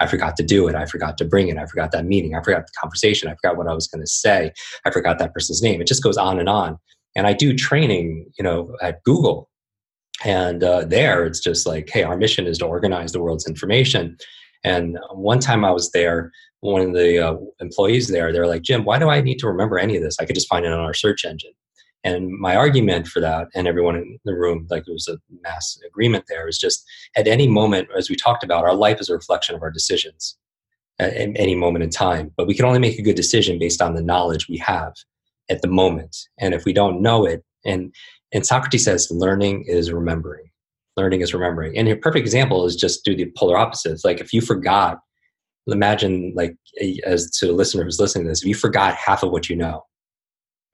i 0.00 0.06
forgot 0.06 0.36
to 0.36 0.42
do 0.42 0.68
it 0.68 0.74
i 0.74 0.84
forgot 0.84 1.16
to 1.18 1.24
bring 1.24 1.48
it 1.48 1.56
i 1.56 1.66
forgot 1.66 1.90
that 1.90 2.04
meeting 2.04 2.36
i 2.36 2.42
forgot 2.42 2.66
the 2.66 2.72
conversation 2.80 3.28
i 3.28 3.34
forgot 3.34 3.56
what 3.56 3.66
i 3.66 3.74
was 3.74 3.88
going 3.88 4.02
to 4.02 4.06
say 4.06 4.52
i 4.84 4.90
forgot 4.90 5.18
that 5.18 5.32
person's 5.32 5.62
name 5.62 5.80
it 5.80 5.88
just 5.88 6.02
goes 6.02 6.18
on 6.18 6.38
and 6.38 6.48
on 6.48 6.78
and 7.14 7.26
i 7.26 7.32
do 7.32 7.54
training 7.54 8.26
you 8.38 8.42
know 8.42 8.74
at 8.82 9.02
google. 9.04 9.50
And 10.24 10.62
uh, 10.62 10.84
there 10.84 11.26
it's 11.26 11.40
just 11.40 11.66
like 11.66 11.90
hey 11.90 12.02
our 12.04 12.16
mission 12.16 12.46
is 12.46 12.58
to 12.58 12.66
organize 12.66 13.12
the 13.12 13.20
world's 13.20 13.48
information. 13.48 14.16
And 14.62 14.96
one 15.12 15.40
time 15.40 15.64
i 15.64 15.70
was 15.70 15.90
there 15.90 16.30
one 16.60 16.80
of 16.80 16.92
the 16.94 17.18
uh, 17.18 17.36
employees 17.60 18.08
there 18.08 18.32
they're 18.32 18.46
like 18.46 18.62
jim 18.62 18.84
why 18.84 18.98
do 18.98 19.10
i 19.10 19.20
need 19.20 19.38
to 19.40 19.48
remember 19.48 19.78
any 19.78 19.96
of 19.96 20.02
this? 20.02 20.16
I 20.20 20.24
could 20.24 20.36
just 20.36 20.48
find 20.48 20.64
it 20.64 20.72
on 20.72 20.80
our 20.80 20.94
search 20.94 21.24
engine. 21.24 21.52
And 22.04 22.30
my 22.38 22.54
argument 22.54 23.06
for 23.06 23.20
that, 23.20 23.48
and 23.54 23.66
everyone 23.66 23.96
in 23.96 24.18
the 24.26 24.34
room, 24.34 24.66
like 24.70 24.84
it 24.86 24.92
was 24.92 25.08
a 25.08 25.16
mass 25.42 25.78
agreement 25.86 26.26
there, 26.28 26.46
is 26.46 26.58
just 26.58 26.84
at 27.16 27.26
any 27.26 27.48
moment, 27.48 27.88
as 27.96 28.10
we 28.10 28.14
talked 28.14 28.44
about, 28.44 28.64
our 28.64 28.74
life 28.74 29.00
is 29.00 29.08
a 29.08 29.14
reflection 29.14 29.56
of 29.56 29.62
our 29.62 29.70
decisions 29.70 30.36
at 30.98 31.14
any 31.16 31.54
moment 31.54 31.82
in 31.82 31.88
time. 31.88 32.30
But 32.36 32.46
we 32.46 32.54
can 32.54 32.66
only 32.66 32.78
make 32.78 32.98
a 32.98 33.02
good 33.02 33.16
decision 33.16 33.58
based 33.58 33.80
on 33.80 33.94
the 33.94 34.02
knowledge 34.02 34.48
we 34.48 34.58
have 34.58 34.92
at 35.50 35.62
the 35.62 35.68
moment. 35.68 36.16
And 36.38 36.54
if 36.54 36.64
we 36.64 36.72
don't 36.72 37.02
know 37.02 37.24
it, 37.24 37.44
and 37.64 37.94
and 38.32 38.44
Socrates 38.44 38.84
says, 38.84 39.08
learning 39.10 39.64
is 39.66 39.92
remembering. 39.92 40.50
Learning 40.96 41.20
is 41.20 41.32
remembering. 41.32 41.76
And 41.76 41.88
a 41.88 41.96
perfect 41.96 42.24
example 42.24 42.64
is 42.66 42.76
just 42.76 43.04
do 43.04 43.16
the 43.16 43.30
polar 43.36 43.56
opposites. 43.56 44.04
Like 44.04 44.20
if 44.20 44.32
you 44.32 44.40
forgot, 44.40 44.98
imagine 45.66 46.32
like 46.36 46.56
as 47.06 47.30
to 47.38 47.50
a 47.50 47.52
listener 47.52 47.84
who's 47.84 48.00
listening 48.00 48.24
to 48.24 48.30
this, 48.30 48.42
if 48.42 48.48
you 48.48 48.54
forgot 48.54 48.94
half 48.94 49.22
of 49.22 49.30
what 49.30 49.48
you 49.48 49.56
know, 49.56 49.84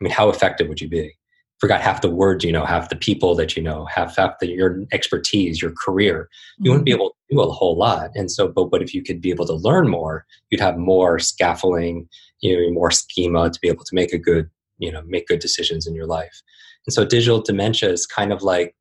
I 0.00 0.04
mean, 0.04 0.12
how 0.12 0.30
effective 0.30 0.68
would 0.68 0.80
you 0.80 0.88
be? 0.88 1.14
forgot 1.60 1.82
half 1.82 2.00
the 2.00 2.10
words 2.10 2.42
you 2.42 2.50
know, 2.50 2.64
half 2.64 2.88
the 2.88 2.96
people 2.96 3.34
that 3.34 3.54
you 3.54 3.62
know, 3.62 3.84
half, 3.84 4.16
half 4.16 4.38
the, 4.40 4.48
your 4.48 4.82
expertise, 4.92 5.60
your 5.60 5.72
career. 5.72 6.28
You 6.58 6.70
wouldn't 6.70 6.86
be 6.86 6.92
mm-hmm. 6.92 7.02
able 7.02 7.10
to 7.10 7.34
do 7.36 7.40
a 7.40 7.50
whole 7.50 7.76
lot. 7.76 8.10
And 8.14 8.30
so, 8.30 8.48
but, 8.48 8.70
but 8.70 8.82
if 8.82 8.94
you 8.94 9.02
could 9.02 9.20
be 9.20 9.30
able 9.30 9.46
to 9.46 9.52
learn 9.52 9.88
more, 9.88 10.24
you'd 10.48 10.60
have 10.60 10.78
more 10.78 11.18
scaffolding, 11.18 12.08
you 12.40 12.56
know, 12.56 12.72
more 12.72 12.90
schema 12.90 13.50
to 13.50 13.60
be 13.60 13.68
able 13.68 13.84
to 13.84 13.94
make 13.94 14.12
a 14.14 14.18
good, 14.18 14.48
you 14.80 14.90
know, 14.90 15.02
make 15.06 15.28
good 15.28 15.38
decisions 15.38 15.86
in 15.86 15.94
your 15.94 16.06
life. 16.06 16.42
And 16.86 16.92
so 16.92 17.04
digital 17.04 17.40
dementia 17.40 17.90
is 17.90 18.06
kind 18.06 18.32
of 18.32 18.42
like 18.42 18.74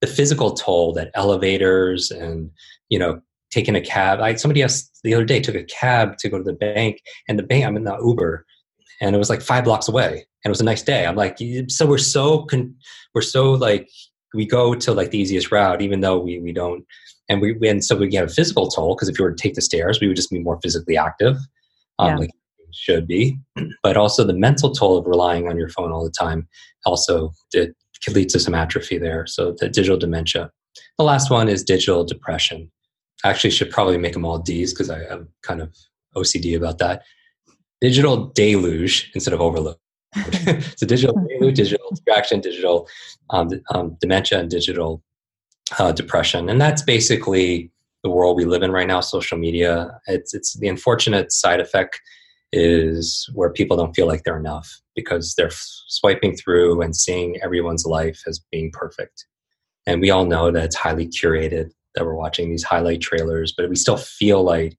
the 0.00 0.06
physical 0.06 0.52
toll 0.52 0.92
that 0.94 1.10
elevators 1.14 2.10
and, 2.10 2.50
you 2.88 2.98
know, 2.98 3.20
taking 3.50 3.76
a 3.76 3.80
cab. 3.80 4.20
I 4.20 4.34
somebody 4.34 4.62
else 4.62 4.90
the 5.04 5.14
other 5.14 5.24
day 5.24 5.40
took 5.40 5.54
a 5.54 5.64
cab 5.64 6.16
to 6.18 6.28
go 6.28 6.38
to 6.38 6.44
the 6.44 6.52
bank 6.52 7.00
and 7.28 7.38
the 7.38 7.42
bank, 7.42 7.64
I'm 7.64 7.76
in 7.76 7.84
the 7.84 7.96
Uber 8.02 8.46
and 9.00 9.14
it 9.14 9.18
was 9.18 9.30
like 9.30 9.42
five 9.42 9.64
blocks 9.64 9.88
away 9.88 10.26
and 10.44 10.50
it 10.50 10.50
was 10.50 10.60
a 10.60 10.64
nice 10.64 10.82
day. 10.82 11.06
I'm 11.06 11.16
like, 11.16 11.38
so 11.68 11.86
we're 11.86 11.98
so 11.98 12.44
con- 12.44 12.74
we're 13.14 13.22
so 13.22 13.52
like 13.52 13.88
we 14.34 14.46
go 14.46 14.74
to 14.74 14.92
like 14.92 15.10
the 15.10 15.18
easiest 15.18 15.50
route, 15.50 15.82
even 15.82 16.00
though 16.00 16.18
we 16.18 16.38
we 16.38 16.52
don't, 16.52 16.84
and 17.28 17.40
we 17.40 17.56
and 17.68 17.84
so 17.84 17.96
we 17.96 18.08
get 18.08 18.24
a 18.24 18.28
physical 18.28 18.68
toll 18.68 18.94
because 18.94 19.08
if 19.08 19.18
you 19.18 19.24
were 19.24 19.32
to 19.32 19.42
take 19.42 19.54
the 19.54 19.62
stairs, 19.62 20.00
we 20.00 20.06
would 20.06 20.16
just 20.16 20.30
be 20.30 20.38
more 20.38 20.58
physically 20.62 20.96
active, 20.96 21.36
um, 21.98 22.08
yeah. 22.08 22.16
like 22.16 22.30
should 22.72 23.06
be. 23.06 23.38
But 23.82 23.96
also 23.96 24.24
the 24.24 24.34
mental 24.34 24.72
toll 24.72 24.98
of 24.98 25.06
relying 25.06 25.48
on 25.48 25.56
your 25.56 25.68
phone 25.68 25.92
all 25.92 26.04
the 26.04 26.10
time 26.10 26.48
also 26.86 27.32
it 27.52 27.74
could 28.04 28.14
lead 28.14 28.28
to 28.30 28.38
some 28.38 28.54
atrophy 28.54 28.98
there. 28.98 29.26
So 29.26 29.54
the 29.58 29.68
digital 29.68 29.98
dementia. 29.98 30.50
The 30.98 31.04
last 31.04 31.30
one 31.30 31.48
is 31.48 31.62
digital 31.62 32.04
depression. 32.04 32.70
I 33.24 33.30
actually 33.30 33.50
should 33.50 33.70
probably 33.70 33.98
make 33.98 34.14
them 34.14 34.24
all 34.24 34.38
D's 34.38 34.72
because 34.72 34.88
I'm 34.88 35.28
kind 35.42 35.60
of 35.60 35.74
OCD 36.16 36.56
about 36.56 36.78
that. 36.78 37.02
Digital 37.80 38.26
deluge 38.34 39.10
instead 39.14 39.34
of 39.34 39.40
overload 39.40 39.76
so 40.76 40.86
digital 40.86 41.14
deluge, 41.28 41.56
digital 41.56 41.90
distraction, 41.90 42.40
digital 42.40 42.88
um, 43.30 43.50
um, 43.72 43.96
dementia, 44.00 44.38
and 44.38 44.50
digital 44.50 45.02
uh, 45.78 45.92
depression, 45.92 46.48
and 46.48 46.60
that's 46.60 46.82
basically 46.82 47.70
the 48.02 48.10
world 48.10 48.36
we 48.36 48.44
live 48.44 48.62
in 48.62 48.72
right 48.72 48.88
now. 48.88 49.00
Social 49.00 49.38
media. 49.38 50.00
It's 50.06 50.34
it's 50.34 50.58
the 50.58 50.68
unfortunate 50.68 51.32
side 51.32 51.60
effect 51.60 52.00
is 52.52 53.28
where 53.34 53.50
people 53.50 53.76
don't 53.76 53.94
feel 53.94 54.06
like 54.06 54.24
they're 54.24 54.38
enough 54.38 54.80
because 54.94 55.34
they're 55.34 55.52
swiping 55.52 56.34
through 56.34 56.82
and 56.82 56.96
seeing 56.96 57.40
everyone's 57.42 57.86
life 57.86 58.22
as 58.26 58.40
being 58.50 58.70
perfect. 58.72 59.26
And 59.86 60.00
we 60.00 60.10
all 60.10 60.24
know 60.24 60.50
that 60.50 60.64
it's 60.64 60.76
highly 60.76 61.06
curated, 61.06 61.70
that 61.94 62.04
we're 62.04 62.14
watching 62.14 62.50
these 62.50 62.64
highlight 62.64 63.00
trailers, 63.00 63.52
but 63.56 63.68
we 63.68 63.76
still 63.76 63.96
feel 63.96 64.42
like, 64.42 64.76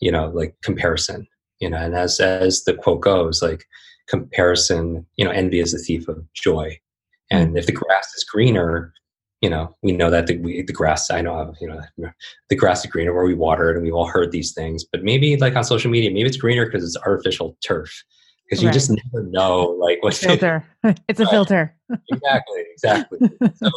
you 0.00 0.12
know, 0.12 0.28
like 0.28 0.54
comparison, 0.62 1.26
you 1.58 1.70
know, 1.70 1.78
and 1.78 1.94
as, 1.94 2.20
as 2.20 2.64
the 2.64 2.74
quote 2.74 3.00
goes, 3.00 3.42
like 3.42 3.64
comparison, 4.08 5.06
you 5.16 5.24
know, 5.24 5.30
envy 5.30 5.60
is 5.60 5.72
the 5.72 5.78
thief 5.78 6.08
of 6.08 6.24
joy. 6.34 6.78
And 7.30 7.54
mm. 7.54 7.58
if 7.58 7.66
the 7.66 7.72
grass 7.72 8.14
is 8.14 8.24
greener, 8.24 8.92
you 9.42 9.50
know, 9.50 9.76
we 9.82 9.92
know 9.92 10.10
that 10.10 10.26
the, 10.26 10.38
we, 10.38 10.62
the 10.62 10.72
grass, 10.72 11.10
I 11.10 11.20
know, 11.20 11.52
you 11.60 11.68
know, 11.68 11.80
the 12.48 12.56
grass 12.56 12.84
is 12.84 12.90
greener 12.90 13.14
where 13.14 13.24
we 13.26 13.34
water 13.34 13.70
it 13.70 13.76
and 13.76 13.84
we've 13.84 13.94
all 13.94 14.06
heard 14.06 14.32
these 14.32 14.52
things, 14.52 14.84
but 14.84 15.04
maybe 15.04 15.36
like 15.36 15.54
on 15.56 15.64
social 15.64 15.90
media, 15.90 16.10
maybe 16.10 16.28
it's 16.28 16.38
greener 16.38 16.64
because 16.64 16.84
it's 16.84 16.96
artificial 17.04 17.56
turf 17.62 18.02
because 18.46 18.62
you 18.62 18.68
right. 18.68 18.74
just 18.74 18.90
never 18.90 19.26
know 19.28 19.76
like 19.80 20.02
what 20.02 20.14
filter. 20.14 20.64
it's 21.08 21.20
a 21.20 21.26
filter. 21.26 21.74
exactly, 22.10 22.64
exactly. 22.72 23.18
so 23.56 23.70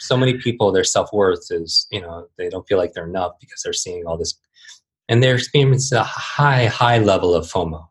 so 0.00 0.16
many 0.16 0.38
people, 0.38 0.72
their 0.72 0.84
self 0.84 1.12
worth 1.12 1.46
is 1.50 1.86
you 1.90 2.00
know 2.00 2.26
they 2.38 2.48
don't 2.48 2.66
feel 2.66 2.78
like 2.78 2.92
they're 2.92 3.08
enough 3.08 3.32
because 3.40 3.62
they're 3.62 3.72
seeing 3.72 4.04
all 4.06 4.16
this, 4.16 4.38
and 5.08 5.22
they're 5.22 5.34
experiencing 5.36 5.98
a 5.98 6.04
high 6.04 6.66
high 6.66 6.98
level 6.98 7.34
of 7.34 7.46
FOMO, 7.46 7.86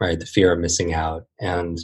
right? 0.00 0.18
The 0.18 0.26
fear 0.26 0.52
of 0.52 0.60
missing 0.60 0.94
out, 0.94 1.24
and 1.40 1.78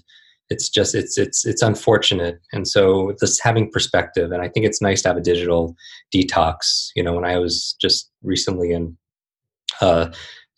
it's 0.51 0.69
just 0.69 0.95
it's 0.95 1.19
it's 1.19 1.45
it's 1.45 1.63
unfortunate. 1.63 2.41
And 2.53 2.67
so 2.67 3.15
just 3.21 3.43
having 3.43 3.71
perspective, 3.71 4.33
and 4.33 4.43
I 4.43 4.49
think 4.49 4.67
it's 4.67 4.81
nice 4.81 5.03
to 5.03 5.09
have 5.09 5.17
a 5.17 5.23
digital 5.23 5.77
detox. 6.15 6.89
You 6.97 7.03
know, 7.03 7.13
when 7.13 7.25
I 7.25 7.39
was 7.39 7.77
just 7.81 8.11
recently 8.23 8.73
in 8.73 8.97
uh, 9.81 10.11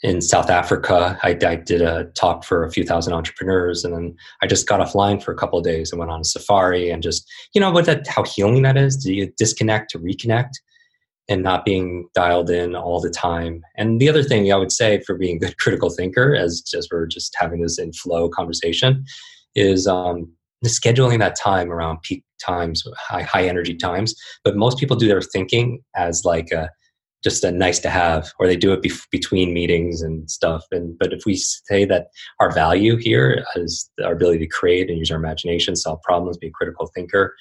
in 0.03 0.20
South 0.20 0.49
Africa. 0.49 1.18
I, 1.22 1.36
I, 1.45 1.57
did 1.57 1.82
a 1.82 2.05
talk 2.14 2.45
for 2.45 2.64
a 2.64 2.70
few 2.70 2.84
thousand 2.84 3.12
entrepreneurs, 3.12 3.84
and 3.84 3.95
then 3.95 4.16
I 4.43 4.47
just 4.47 4.66
got 4.66 4.80
offline 4.80 5.22
for 5.22 5.32
a 5.32 5.36
couple 5.36 5.59
of 5.59 5.64
days 5.64 5.93
and 5.93 5.99
went 5.99 6.11
on 6.11 6.20
a 6.20 6.24
safari 6.24 6.91
and 6.91 7.03
just 7.03 7.30
you 7.55 7.61
know 7.61 7.70
what 7.70 7.84
that 7.86 8.07
how 8.07 8.24
healing 8.24 8.62
that 8.62 8.76
is. 8.76 8.97
Do 8.97 9.12
you 9.12 9.30
disconnect 9.36 9.91
to 9.91 9.99
reconnect 9.99 10.53
and 11.28 11.43
not 11.43 11.64
being 11.64 12.09
dialed 12.14 12.51
in 12.51 12.74
all 12.74 13.01
the 13.01 13.11
time? 13.11 13.62
And 13.76 14.01
the 14.01 14.09
other 14.09 14.22
thing 14.22 14.51
I 14.51 14.57
would 14.57 14.72
say 14.72 15.03
for 15.03 15.16
being 15.16 15.36
a 15.36 15.41
good 15.41 15.59
critical 15.59 15.91
thinker, 15.91 16.34
as 16.34 16.61
just 16.62 16.88
we're 16.91 17.07
just 17.07 17.34
having 17.38 17.61
this 17.61 17.78
in 17.78 17.93
flow 17.93 18.28
conversation, 18.30 19.05
is 19.55 19.87
um, 19.87 20.31
scheduling 20.65 21.19
that 21.19 21.37
time 21.37 21.71
around 21.71 22.03
peak 22.03 22.25
times, 22.45 22.83
high 22.97 23.23
high 23.23 23.47
energy 23.47 23.75
times. 23.75 24.15
But 24.45 24.57
most 24.57 24.79
people 24.79 24.97
do 24.97 25.09
their 25.09 25.23
thinking 25.23 25.83
as 25.97 26.25
like 26.25 26.51
a 26.51 26.71
just 27.23 27.45
a 27.45 27.53
nice 27.53 27.79
to 27.81 27.91
have 27.91 28.33
or 28.39 28.47
they 28.47 28.57
do 28.57 28.73
it 28.73 28.83
be- 28.83 28.93
between 29.11 29.53
meetings 29.53 30.03
and 30.03 30.31
stuff 30.31 30.65
and 30.71 30.99
but 30.99 31.13
if 31.13 31.25
we 31.27 31.37
say 31.37 31.85
that 31.85 32.07
our 32.41 32.51
value 32.51 32.97
here 32.97 33.45
is 33.57 33.91
our 34.03 34.13
ability 34.13 34.39
to 34.39 34.47
create 34.47 34.89
and 34.89 34.99
use 34.99 35.11
our 35.11 35.19
imagination 35.19 35.77
solve 35.77 36.01
problems 36.03 36.39
be 36.39 36.47
a 36.47 36.51
critical 36.51 36.91
thinker 36.95 37.35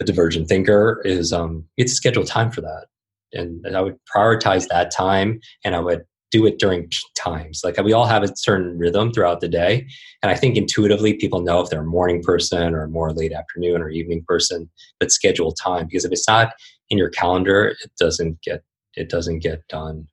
a 0.00 0.04
divergent 0.04 0.48
thinker 0.48 1.00
is 1.04 1.32
um 1.32 1.64
it's 1.76 1.92
scheduled 1.92 2.26
time 2.26 2.50
for 2.50 2.62
that 2.62 2.86
and 3.32 3.76
i 3.76 3.80
would 3.80 3.96
prioritize 4.14 4.66
that 4.68 4.90
time 4.90 5.38
and 5.64 5.76
i 5.76 5.80
would 5.80 6.02
do 6.32 6.46
it 6.46 6.58
during 6.58 6.82
peak 6.82 7.12
times. 7.14 7.60
Like 7.62 7.76
we 7.76 7.92
all 7.92 8.06
have 8.06 8.24
a 8.24 8.36
certain 8.36 8.76
rhythm 8.78 9.12
throughout 9.12 9.40
the 9.40 9.48
day. 9.48 9.86
And 10.22 10.30
i 10.30 10.34
think 10.34 10.56
intuitively 10.56 11.14
people 11.14 11.40
know 11.40 11.60
if 11.60 11.70
they're 11.70 11.82
a 11.82 11.84
morning 11.84 12.22
person 12.22 12.74
or 12.74 12.88
more 12.88 13.12
late 13.12 13.32
afternoon 13.32 13.82
or 13.82 13.90
evening 13.90 14.24
person 14.26 14.68
but 14.98 15.12
schedule 15.12 15.52
time 15.52 15.86
because 15.86 16.04
if 16.04 16.12
it's 16.12 16.28
not 16.28 16.54
in 16.90 16.98
your 16.98 17.10
calendar 17.10 17.74
it 17.82 17.90
doesn't 17.98 18.40
get 18.42 18.62
it 18.94 19.08
doesn't 19.08 19.40
get 19.40 19.66
done 19.68 20.06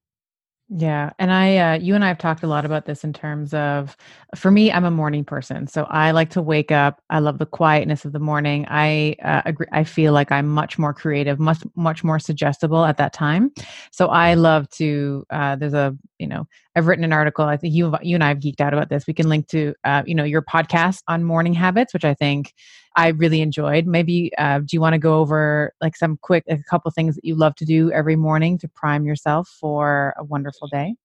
yeah. 0.71 1.09
And 1.17 1.31
I, 1.31 1.57
uh, 1.57 1.79
you 1.79 1.95
and 1.95 2.05
I 2.05 2.09
have 2.09 2.19
talked 2.19 2.43
a 2.43 2.47
lot 2.47 2.63
about 2.63 2.85
this 2.85 3.03
in 3.03 3.11
terms 3.11 3.55
of, 3.55 3.97
for 4.35 4.51
me, 4.51 4.71
I'm 4.71 4.85
a 4.85 4.91
morning 4.91 5.25
person. 5.25 5.65
So 5.65 5.85
I 5.85 6.11
like 6.11 6.29
to 6.31 6.43
wake 6.43 6.71
up. 6.71 7.01
I 7.09 7.17
love 7.19 7.39
the 7.39 7.47
quietness 7.47 8.05
of 8.05 8.11
the 8.11 8.19
morning. 8.19 8.67
I 8.69 9.15
uh, 9.23 9.41
agree. 9.45 9.65
I 9.71 9.83
feel 9.83 10.13
like 10.13 10.31
I'm 10.31 10.47
much 10.47 10.77
more 10.77 10.93
creative, 10.93 11.39
much, 11.39 11.63
much 11.75 12.03
more 12.03 12.19
suggestible 12.19 12.85
at 12.85 12.97
that 12.97 13.13
time. 13.13 13.51
So 13.91 14.09
I 14.09 14.35
love 14.35 14.69
to, 14.71 15.25
uh, 15.31 15.55
there's 15.55 15.73
a, 15.73 15.97
you 16.19 16.27
know, 16.27 16.47
I've 16.79 16.87
written 16.87 17.03
an 17.03 17.11
article. 17.11 17.43
I 17.45 17.57
think 17.57 17.73
you, 17.73 17.93
you 18.01 18.15
and 18.15 18.23
I 18.23 18.29
have 18.29 18.39
geeked 18.39 18.61
out 18.61 18.73
about 18.73 18.87
this. 18.87 19.05
We 19.05 19.13
can 19.13 19.27
link 19.27 19.47
to, 19.49 19.75
uh, 19.83 20.03
you 20.05 20.15
know, 20.15 20.23
your 20.23 20.41
podcast 20.41 21.03
on 21.09 21.25
morning 21.25 21.53
habits, 21.53 21.93
which 21.93 22.05
I 22.05 22.13
think 22.13 22.53
I 22.95 23.09
really 23.09 23.41
enjoyed. 23.41 23.85
Maybe 23.85 24.31
uh, 24.37 24.59
do 24.59 24.67
you 24.71 24.79
want 24.79 24.93
to 24.93 24.97
go 24.97 25.19
over 25.19 25.73
like 25.81 25.97
some 25.97 26.17
quick, 26.21 26.45
a 26.47 26.57
couple 26.63 26.89
things 26.91 27.15
that 27.15 27.25
you 27.25 27.35
love 27.35 27.55
to 27.55 27.65
do 27.65 27.91
every 27.91 28.15
morning 28.15 28.57
to 28.59 28.69
prime 28.69 29.05
yourself 29.05 29.49
for 29.59 30.13
a 30.17 30.23
wonderful 30.23 30.69
day? 30.69 30.95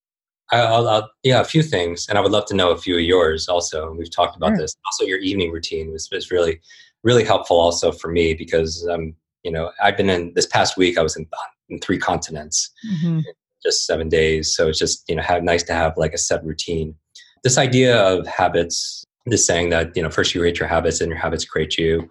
I'll, 0.53 0.89
I'll, 0.89 1.11
yeah, 1.23 1.41
a 1.41 1.45
few 1.45 1.63
things, 1.63 2.07
and 2.09 2.19
I 2.19 2.21
would 2.21 2.31
love 2.31 2.47
to 2.47 2.55
know 2.55 2.71
a 2.71 2.77
few 2.77 2.95
of 2.95 3.01
yours 3.01 3.49
also. 3.49 3.93
We've 3.93 4.11
talked 4.11 4.37
about 4.37 4.51
sure. 4.51 4.59
this. 4.59 4.77
Also, 4.87 5.05
your 5.05 5.19
evening 5.19 5.51
routine 5.51 5.91
was, 5.91 6.09
was 6.13 6.31
really, 6.31 6.61
really 7.03 7.25
helpful 7.25 7.59
also 7.59 7.91
for 7.91 8.13
me 8.13 8.35
because 8.35 8.87
um, 8.89 9.15
you 9.43 9.51
know 9.51 9.73
I've 9.83 9.97
been 9.97 10.11
in 10.11 10.33
this 10.35 10.47
past 10.47 10.77
week. 10.77 10.99
I 10.99 11.03
was 11.03 11.17
in, 11.17 11.27
in 11.71 11.81
three 11.81 11.99
continents, 11.99 12.71
mm-hmm. 12.87 13.21
Just 13.65 13.87
seven 13.87 14.09
days. 14.09 14.55
So 14.55 14.69
it's 14.69 14.79
just 14.79 15.05
you 15.09 15.17
know 15.17 15.23
have 15.23 15.43
nice 15.43 15.63
to 15.65 15.73
have 15.73 15.95
like 15.97 16.13
a 16.13 16.19
set 16.19 16.45
routine. 16.45 16.95
This 17.43 17.59
idea 17.59 18.01
of 18.01 18.27
habits 18.27 19.05
this 19.27 19.47
saying 19.47 19.71
that 19.71 19.97
you 19.97 20.03
know 20.03 20.11
first 20.11 20.35
you 20.35 20.41
create 20.41 20.59
your 20.59 20.69
habits 20.69 21.01
and 21.01 21.09
your 21.09 21.19
habits 21.19 21.45
create 21.45 21.79
you 21.79 22.09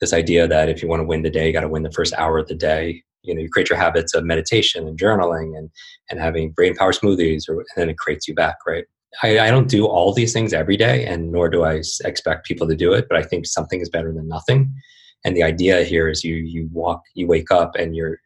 this 0.00 0.12
idea 0.12 0.46
that 0.46 0.68
if 0.68 0.82
you 0.82 0.88
want 0.88 1.00
to 1.00 1.06
win 1.06 1.22
the 1.22 1.30
day 1.30 1.46
you 1.46 1.52
got 1.52 1.60
to 1.60 1.68
win 1.68 1.82
the 1.82 1.92
first 1.92 2.12
hour 2.14 2.38
of 2.38 2.48
the 2.48 2.54
day 2.54 3.02
you 3.22 3.34
know 3.34 3.40
you 3.40 3.48
create 3.48 3.68
your 3.68 3.78
habits 3.78 4.14
of 4.14 4.24
meditation 4.24 4.86
and 4.86 4.98
journaling 4.98 5.56
and 5.56 5.70
and 6.10 6.20
having 6.20 6.50
brain 6.50 6.74
power 6.74 6.92
smoothies 6.92 7.48
or 7.48 7.60
and 7.60 7.76
then 7.76 7.88
it 7.88 7.98
creates 7.98 8.26
you 8.26 8.34
back 8.34 8.56
right 8.66 8.84
I, 9.22 9.38
I 9.38 9.50
don't 9.50 9.70
do 9.70 9.86
all 9.86 10.12
these 10.12 10.32
things 10.32 10.52
every 10.52 10.76
day 10.76 11.06
and 11.06 11.30
nor 11.30 11.48
do 11.48 11.62
i 11.64 11.80
expect 12.04 12.46
people 12.46 12.66
to 12.68 12.76
do 12.76 12.92
it 12.92 13.06
but 13.08 13.18
i 13.18 13.22
think 13.22 13.46
something 13.46 13.80
is 13.80 13.88
better 13.88 14.12
than 14.12 14.28
nothing 14.28 14.72
and 15.24 15.36
the 15.36 15.42
idea 15.42 15.84
here 15.84 16.08
is 16.08 16.24
you 16.24 16.34
you 16.36 16.68
walk 16.72 17.02
you 17.14 17.26
wake 17.26 17.50
up 17.50 17.74
and 17.76 17.94
you're 17.94 18.18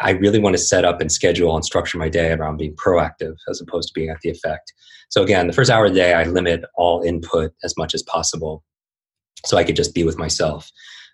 I 0.00 0.10
really 0.10 0.38
want 0.38 0.54
to 0.54 0.62
set 0.62 0.84
up 0.84 1.00
and 1.00 1.10
schedule 1.10 1.54
and 1.54 1.64
structure 1.64 1.98
my 1.98 2.08
day 2.08 2.32
around 2.32 2.58
being 2.58 2.76
proactive 2.76 3.34
as 3.48 3.60
opposed 3.60 3.88
to 3.88 3.94
being 3.94 4.10
at 4.10 4.20
the 4.22 4.30
effect. 4.30 4.72
So 5.08 5.22
again, 5.22 5.46
the 5.46 5.52
first 5.52 5.70
hour 5.70 5.86
of 5.86 5.92
the 5.92 5.98
day, 5.98 6.14
I 6.14 6.24
limit 6.24 6.64
all 6.76 7.02
input 7.02 7.52
as 7.64 7.74
much 7.78 7.94
as 7.94 8.02
possible, 8.02 8.64
so 9.44 9.56
I 9.56 9.64
could 9.64 9.76
just 9.76 9.94
be 9.94 10.04
with 10.04 10.18
myself 10.18 10.70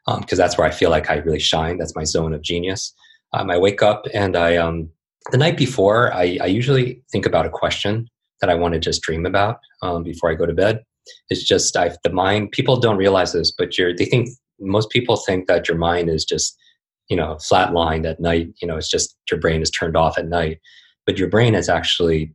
because 0.07 0.39
um, 0.39 0.43
that's 0.43 0.59
where 0.59 0.66
I 0.66 0.70
feel 0.70 0.91
like 0.91 1.11
I 1.11 1.16
really 1.16 1.39
shine. 1.39 1.78
That's 1.78 1.95
my 1.95 2.05
zone 2.05 2.33
of 2.33 2.43
genius. 2.43 2.93
Um, 3.33 3.51
I 3.51 3.59
wake 3.59 3.83
up 3.83 4.07
and 4.12 4.37
I 4.37 4.57
um, 4.57 4.91
the 5.30 5.39
night 5.39 5.57
before 5.57 6.12
I, 6.12 6.39
I, 6.43 6.47
usually 6.47 7.01
think 7.12 7.24
about 7.24 7.47
a 7.47 7.51
question 7.51 8.09
that 8.41 8.51
I 8.51 8.55
want 8.55 8.74
to 8.74 8.80
just 8.80 9.03
dream 9.03 9.24
about 9.24 9.59
um, 9.80 10.03
before 10.03 10.30
I 10.30 10.35
go 10.35 10.45
to 10.45 10.53
bed. 10.53 10.80
It's 11.30 11.45
just 11.45 11.76
I 11.76 11.95
the 12.03 12.12
mind. 12.12 12.51
People 12.53 12.78
don't 12.78 12.97
realize 12.97 13.33
this, 13.33 13.53
but 13.57 13.78
you're 13.78 13.95
they 13.95 14.07
think 14.07 14.28
most 14.61 14.91
people 14.91 15.16
think 15.16 15.47
that 15.47 15.68
your 15.68 15.78
mind 15.78 16.09
is 16.11 16.24
just 16.24 16.57
you 17.09 17.16
know 17.16 17.34
flatlined 17.34 18.09
at 18.09 18.20
night 18.20 18.48
you 18.61 18.68
know 18.68 18.76
it's 18.76 18.90
just 18.90 19.16
your 19.30 19.40
brain 19.40 19.62
is 19.62 19.70
turned 19.70 19.96
off 19.96 20.18
at 20.18 20.29
night. 20.29 20.61
But 21.04 21.18
your 21.18 21.29
brain 21.29 21.54
is 21.54 21.68
actually 21.68 22.33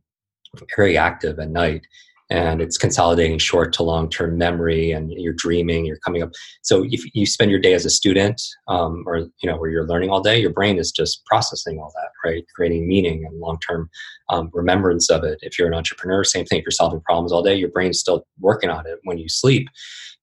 very 0.76 0.96
active 0.96 1.38
at 1.38 1.50
night 1.50 1.86
and 2.30 2.60
it's 2.60 2.76
consolidating 2.76 3.38
short 3.38 3.72
to 3.72 3.82
long 3.82 4.10
term 4.10 4.36
memory 4.36 4.90
and 4.90 5.10
you're 5.12 5.32
dreaming 5.32 5.86
you're 5.86 5.98
coming 6.04 6.22
up. 6.22 6.30
So 6.62 6.84
if 6.88 7.02
you 7.14 7.26
spend 7.26 7.50
your 7.50 7.60
day 7.60 7.74
as 7.74 7.86
a 7.86 7.90
student 7.90 8.42
um, 8.68 9.04
or 9.06 9.18
you 9.18 9.44
know 9.44 9.56
where 9.56 9.70
you're 9.70 9.86
learning 9.86 10.10
all 10.10 10.20
day 10.20 10.38
your 10.38 10.52
brain 10.52 10.78
is 10.78 10.90
just 10.90 11.24
processing 11.26 11.78
all 11.78 11.92
that 11.94 12.28
right? 12.28 12.44
Creating 12.54 12.86
meaning 12.86 13.24
and 13.24 13.38
long 13.40 13.58
term 13.66 13.88
um, 14.28 14.50
remembrance 14.52 15.10
of 15.10 15.24
it. 15.24 15.38
If 15.42 15.58
you're 15.58 15.68
an 15.68 15.74
entrepreneur 15.74 16.24
same 16.24 16.44
thing. 16.44 16.58
If 16.58 16.64
you're 16.64 16.72
solving 16.72 17.00
problems 17.00 17.32
all 17.32 17.42
day 17.42 17.54
your 17.54 17.70
brain's 17.70 17.98
still 17.98 18.26
working 18.38 18.70
on 18.70 18.86
it 18.86 18.98
when 19.04 19.18
you 19.18 19.28
sleep. 19.28 19.68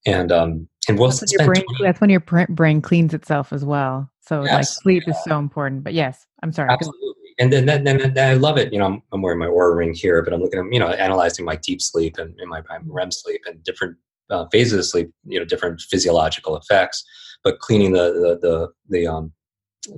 And 0.05 0.31
um, 0.31 0.67
and 0.87 0.99
we'll 0.99 1.09
that's, 1.09 1.35
when 1.35 1.47
brain, 1.47 1.63
20, 1.63 1.83
that's 1.83 1.99
when 1.99 2.11
your 2.11 2.19
brain 2.19 2.81
cleans 2.81 3.15
itself 3.15 3.51
as 3.51 3.65
well 3.65 4.11
so 4.27 4.43
yes, 4.43 4.53
like 4.53 4.65
sleep 4.65 5.03
yeah. 5.05 5.13
is 5.13 5.23
so 5.23 5.37
important. 5.37 5.83
But 5.83 5.93
yes, 5.93 6.25
I'm 6.41 6.51
sorry. 6.51 6.69
Absolutely. 6.71 7.13
And 7.37 7.51
then, 7.51 7.65
then, 7.65 7.83
then, 7.83 8.13
then 8.13 8.31
I 8.31 8.33
love 8.35 8.57
it. 8.57 8.71
You 8.71 8.79
know, 8.79 8.85
I'm, 8.85 9.01
I'm, 9.11 9.21
wearing 9.21 9.39
my 9.39 9.47
Oura 9.47 9.75
ring 9.75 9.93
here, 9.93 10.21
but 10.21 10.33
I'm 10.33 10.41
looking 10.41 10.59
at, 10.59 10.65
you 10.71 10.79
know, 10.79 10.89
analyzing 10.89 11.43
my 11.43 11.57
deep 11.57 11.81
sleep 11.81 12.17
and, 12.17 12.33
and 12.39 12.49
my, 12.49 12.61
my 12.69 12.79
REM 12.85 13.11
sleep 13.11 13.41
and 13.45 13.61
different 13.63 13.97
uh, 14.29 14.45
phases 14.51 14.79
of 14.79 14.85
sleep, 14.85 15.11
you 15.25 15.37
know, 15.37 15.45
different 15.45 15.81
physiological 15.81 16.55
effects, 16.55 17.03
but 17.43 17.59
cleaning 17.59 17.91
the, 17.91 18.39
the, 18.41 18.47
the, 18.47 18.69
the, 18.89 19.07
um, 19.07 19.33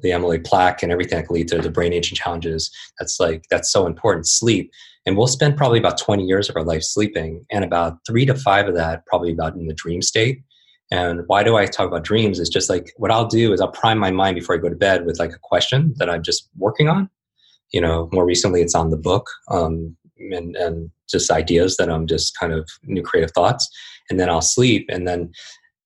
the 0.02 0.10
amyloid 0.10 0.46
plaque 0.46 0.84
and 0.84 0.92
everything 0.92 1.18
that 1.18 1.28
can 1.28 1.36
lead 1.36 1.48
to 1.48 1.60
the 1.60 1.70
brain 1.70 1.94
aging 1.94 2.16
challenges. 2.16 2.72
That's 3.00 3.20
like, 3.20 3.44
that's 3.50 3.72
so 3.72 3.86
important. 3.86 4.28
Sleep. 4.28 4.72
And 5.06 5.16
we'll 5.16 5.28
spend 5.28 5.56
probably 5.56 5.80
about 5.80 5.98
20 5.98 6.26
years 6.26 6.50
of 6.50 6.58
our 6.58 6.66
life 6.66 6.84
sleeping 6.84 7.46
and 7.52 7.64
about 7.64 8.00
three 8.06 8.26
to 8.26 8.36
five 8.36 8.68
of 8.68 8.76
that 8.76 9.06
probably 9.06 9.32
about 9.32 9.56
in 9.56 9.68
the 9.68 9.74
dream 9.74 10.02
state 10.02 10.42
and 10.92 11.22
why 11.28 11.44
do 11.44 11.58
I 11.58 11.66
talk 11.66 11.88
about 11.88 12.04
dreams? 12.04 12.40
Is 12.40 12.50
just 12.50 12.70
like 12.70 12.94
what 12.98 13.12
I'll 13.12 13.28
do 13.28 13.54
is 13.54 13.62
I'll 13.62 13.72
prime 13.72 13.98
my 13.98 14.12
mind 14.12 14.36
before 14.36 14.56
I 14.56 14.60
go 14.60 14.70
to 14.70 14.76
bed 14.76 15.06
with 15.06 15.20
like 15.20 15.34
a 15.34 15.40
question 15.42 15.94
that 15.98 16.10
I'm 16.10 16.24
just 16.24 16.50
working 16.58 16.88
on. 16.88 17.10
You 17.72 17.82
know, 17.82 18.10
more 18.14 18.26
recently 18.26 18.62
it's 18.62 18.76
on 18.76 18.92
the 18.92 18.98
book 18.98 19.30
um, 19.52 19.98
and, 20.32 20.56
and 20.56 20.90
just 21.10 21.30
ideas 21.30 21.76
that 21.78 21.90
I'm 21.90 22.08
just 22.08 22.38
kind 22.38 22.54
of 22.54 22.70
new 22.84 23.02
creative 23.02 23.32
thoughts. 23.32 23.70
and 24.10 24.20
then 24.20 24.30
I'll 24.30 24.42
sleep, 24.42 24.86
and 24.90 25.08
then 25.08 25.32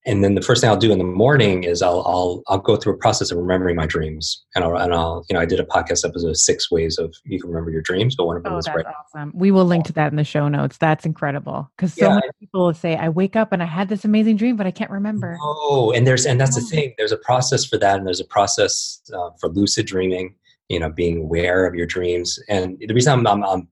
and 0.05 0.23
then 0.23 0.33
the 0.35 0.41
first 0.41 0.61
thing 0.61 0.69
I'll 0.69 0.77
do 0.77 0.91
in 0.91 0.97
the 0.97 1.03
morning 1.03 1.63
is 1.63 1.81
I'll 1.81 2.01
I'll 2.07 2.41
I'll 2.47 2.57
go 2.59 2.75
through 2.75 2.93
a 2.93 2.97
process 2.97 3.31
of 3.31 3.37
remembering 3.37 3.75
my 3.75 3.85
dreams, 3.85 4.43
and 4.55 4.63
I'll 4.63 4.75
and 4.75 4.93
I'll 4.93 5.23
you 5.29 5.33
know 5.35 5.39
I 5.39 5.45
did 5.45 5.59
a 5.59 5.63
podcast 5.65 6.07
episode 6.07 6.35
six 6.37 6.71
ways 6.71 6.97
of 6.97 7.13
you 7.23 7.39
can 7.39 7.49
remember 7.49 7.71
your 7.71 7.81
dreams, 7.81 8.15
but 8.15 8.25
one 8.25 8.37
of 8.37 8.43
them 8.43 8.53
Oh, 8.53 8.57
is 8.57 8.65
that's 8.65 8.77
right. 8.77 8.85
awesome. 8.85 9.31
We 9.35 9.51
will 9.51 9.65
link 9.65 9.85
to 9.85 9.93
that 9.93 10.11
in 10.11 10.17
the 10.17 10.23
show 10.23 10.47
notes. 10.47 10.77
That's 10.77 11.05
incredible. 11.05 11.69
Because 11.77 11.93
so 11.93 12.07
Yeah. 12.07 12.15
many 12.15 12.29
people 12.39 12.73
say, 12.73 12.95
I 12.95 13.09
wake 13.09 13.35
up 13.35 13.51
and 13.51 13.61
I 13.61 13.67
had 13.67 13.89
this 13.89 14.03
amazing 14.05 14.37
dream, 14.37 14.55
but 14.55 14.65
I 14.65 14.71
can't 14.71 14.91
remember. 14.91 15.37
Oh, 15.41 15.91
and 15.95 16.07
there's 16.07 16.25
and 16.25 16.39
that's 16.41 16.55
the 16.55 16.61
Oh. 16.65 16.69
thing. 16.69 16.93
There's 16.97 17.11
a 17.11 17.17
process 17.17 17.65
for 17.65 17.77
that, 17.77 17.97
and 17.97 18.07
there's 18.07 18.19
a 18.21 18.25
process 18.25 19.01
uh, 19.13 19.29
for 19.39 19.49
lucid 19.49 19.85
dreaming. 19.85 20.35
You 20.69 20.79
know, 20.79 20.89
being 20.89 21.17
aware 21.17 21.65
of 21.65 21.75
your 21.75 21.85
dreams. 21.85 22.39
And 22.47 22.77
the 22.79 22.93
reason 22.93 23.11
I'm, 23.11 23.27
I'm, 23.27 23.43
I'm 23.43 23.67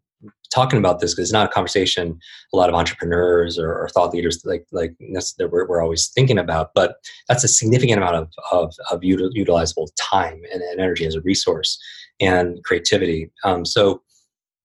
talking 0.49 0.79
about 0.79 0.99
this 0.99 1.13
because 1.13 1.29
it's 1.29 1.33
not 1.33 1.45
a 1.45 1.53
conversation 1.53 2.19
a 2.53 2.57
lot 2.57 2.69
of 2.69 2.75
entrepreneurs 2.75 3.59
or, 3.59 3.73
or 3.73 3.89
thought 3.89 4.13
leaders 4.13 4.43
like 4.45 4.65
like 4.71 4.95
that 4.99 5.49
we're, 5.51 5.67
we're 5.67 5.81
always 5.81 6.07
thinking 6.09 6.37
about. 6.37 6.71
But 6.73 6.95
that's 7.27 7.43
a 7.43 7.47
significant 7.47 7.99
amount 7.99 8.15
of 8.15 8.29
of, 8.51 8.73
of 8.91 9.01
util, 9.01 9.31
utilizable 9.35 9.87
time 9.97 10.41
and, 10.51 10.61
and 10.61 10.79
energy 10.79 11.05
as 11.05 11.15
a 11.15 11.21
resource 11.21 11.79
and 12.19 12.63
creativity. 12.63 13.31
Um, 13.43 13.65
so 13.65 14.01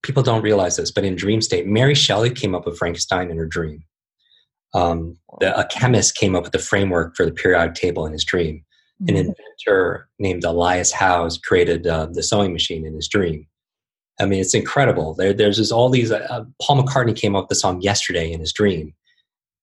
people 0.02 0.22
don't 0.22 0.42
realize 0.42 0.76
this, 0.76 0.90
but 0.90 1.04
in 1.04 1.16
dream 1.16 1.40
state, 1.40 1.66
Mary 1.66 1.94
Shelley 1.94 2.30
came 2.30 2.54
up 2.54 2.66
with 2.66 2.76
Frankenstein 2.78 3.30
in 3.30 3.36
her 3.38 3.46
dream. 3.46 3.84
Um, 4.74 5.16
the, 5.40 5.56
a 5.58 5.66
chemist 5.66 6.16
came 6.16 6.34
up 6.34 6.42
with 6.42 6.52
the 6.52 6.58
framework 6.58 7.16
for 7.16 7.24
the 7.24 7.32
periodic 7.32 7.74
table 7.74 8.06
in 8.06 8.12
his 8.12 8.24
dream. 8.24 8.64
An 9.08 9.14
Mhm. 9.14 9.18
inventor 9.28 10.08
named 10.18 10.44
Elias 10.44 10.92
Howes 10.92 11.38
created 11.38 11.86
uh, 11.86 12.06
the 12.06 12.22
sewing 12.22 12.52
machine 12.52 12.86
in 12.86 12.94
his 12.94 13.08
dream. 13.08 13.46
I 14.20 14.26
mean, 14.26 14.40
it's 14.40 14.54
incredible. 14.54 15.14
There, 15.14 15.32
there's 15.32 15.56
just 15.56 15.72
all 15.72 15.88
these. 15.88 16.12
Uh, 16.12 16.26
uh, 16.30 16.44
Paul 16.62 16.82
McCartney 16.82 17.16
came 17.16 17.34
up 17.34 17.44
with 17.44 17.48
the 17.48 17.54
song 17.56 17.80
"Yesterday" 17.80 18.32
in 18.32 18.40
his 18.40 18.52
dream. 18.52 18.94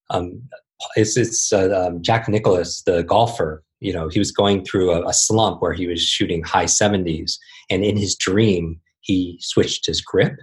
Um, 0.10 0.42
it's 0.96 1.16
it's 1.16 1.54
uh, 1.54 1.88
um, 1.88 2.02
Jack 2.02 2.28
Nicklaus, 2.28 2.82
the 2.84 3.04
golfer. 3.04 3.64
You 3.80 3.94
know, 3.94 4.10
he 4.10 4.20
was 4.20 4.32
going 4.32 4.64
through 4.64 4.92
a, 4.92 5.08
a 5.08 5.14
slump 5.14 5.62
where 5.62 5.74
he 5.74 5.88
was 5.88 6.04
shooting 6.04 6.44
high 6.44 6.66
70s, 6.66 7.38
and 7.70 7.84
in 7.84 7.98
his 7.98 8.16
dream, 8.16 8.80
he 9.00 9.40
switched 9.42 9.86
his 9.86 10.02
grip, 10.02 10.36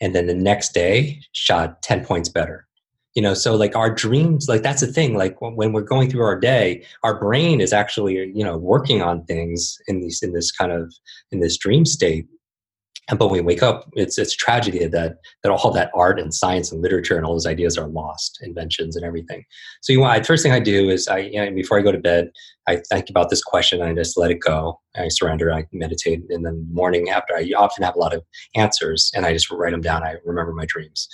and 0.00 0.14
then 0.14 0.26
the 0.26 0.34
next 0.34 0.72
day 0.72 1.20
shot 1.32 1.82
10 1.82 2.04
points 2.04 2.28
better. 2.28 2.66
You 3.14 3.22
know, 3.22 3.34
so 3.34 3.56
like 3.56 3.76
our 3.76 3.92
dreams, 3.92 4.48
like 4.48 4.62
that's 4.62 4.80
the 4.80 4.86
thing. 4.86 5.16
Like 5.16 5.40
when, 5.40 5.72
we're 5.72 5.82
going 5.82 6.08
through 6.08 6.22
our 6.22 6.38
day, 6.38 6.84
our 7.02 7.18
brain 7.18 7.60
is 7.60 7.72
actually 7.72 8.14
you 8.14 8.44
know 8.44 8.56
working 8.56 9.02
on 9.02 9.24
things 9.24 9.76
in 9.86 10.00
these 10.00 10.22
in 10.22 10.32
this 10.32 10.50
kind 10.50 10.72
of 10.72 10.94
in 11.30 11.40
this 11.40 11.58
dream 11.58 11.84
state 11.84 12.26
but 13.18 13.26
when 13.26 13.40
we 13.40 13.40
wake 13.40 13.62
up 13.62 13.88
it's 13.94 14.18
it's 14.18 14.34
tragedy 14.34 14.86
that 14.86 15.16
that 15.42 15.50
all 15.50 15.70
that 15.70 15.90
art 15.94 16.18
and 16.18 16.34
science 16.34 16.70
and 16.70 16.82
literature 16.82 17.16
and 17.16 17.24
all 17.26 17.32
those 17.32 17.46
ideas 17.46 17.76
are 17.76 17.88
lost 17.88 18.38
inventions 18.42 18.96
and 18.96 19.04
everything. 19.04 19.44
So 19.80 19.92
you 19.92 20.00
want 20.00 20.26
first 20.26 20.42
thing 20.42 20.52
i 20.52 20.60
do 20.60 20.88
is 20.88 21.08
i 21.08 21.18
you 21.18 21.44
know, 21.44 21.50
before 21.52 21.78
i 21.78 21.82
go 21.82 21.92
to 21.92 21.98
bed 21.98 22.30
i 22.66 22.80
think 22.90 23.10
about 23.10 23.30
this 23.30 23.42
question 23.42 23.80
and 23.80 23.90
i 23.90 23.94
just 23.94 24.16
let 24.16 24.30
it 24.30 24.40
go. 24.40 24.80
I 24.96 25.08
surrender 25.08 25.52
i 25.52 25.66
meditate 25.72 26.22
then 26.28 26.42
the 26.42 26.52
morning 26.72 27.10
after 27.10 27.34
i 27.36 27.50
often 27.56 27.84
have 27.84 27.96
a 27.96 27.98
lot 27.98 28.14
of 28.14 28.22
answers 28.54 29.10
and 29.14 29.26
i 29.26 29.32
just 29.32 29.50
write 29.50 29.72
them 29.72 29.80
down 29.80 30.02
i 30.02 30.16
remember 30.24 30.52
my 30.52 30.66
dreams. 30.66 31.08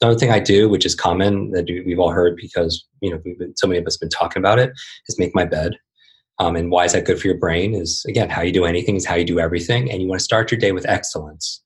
The 0.00 0.08
other 0.08 0.18
thing 0.18 0.30
i 0.30 0.40
do 0.40 0.68
which 0.68 0.86
is 0.86 0.94
common 0.94 1.50
that 1.52 1.66
we've 1.86 1.98
all 1.98 2.10
heard 2.10 2.36
because 2.36 2.86
you 3.00 3.10
know 3.10 3.20
so 3.56 3.66
many 3.66 3.78
of 3.78 3.86
us 3.86 3.96
have 3.96 4.00
been 4.00 4.08
talking 4.08 4.40
about 4.40 4.58
it 4.58 4.70
is 5.08 5.18
make 5.18 5.34
my 5.34 5.44
bed 5.44 5.76
um, 6.40 6.56
and 6.56 6.70
why 6.70 6.86
is 6.86 6.94
that 6.94 7.04
good 7.04 7.20
for 7.20 7.28
your 7.28 7.36
brain? 7.36 7.74
Is 7.74 8.02
again, 8.08 8.30
how 8.30 8.40
you 8.40 8.50
do 8.50 8.64
anything 8.64 8.96
is 8.96 9.04
how 9.04 9.14
you 9.14 9.26
do 9.26 9.38
everything. 9.38 9.90
And 9.90 10.00
you 10.00 10.08
want 10.08 10.20
to 10.20 10.24
start 10.24 10.50
your 10.50 10.58
day 10.58 10.72
with 10.72 10.88
excellence. 10.88 11.62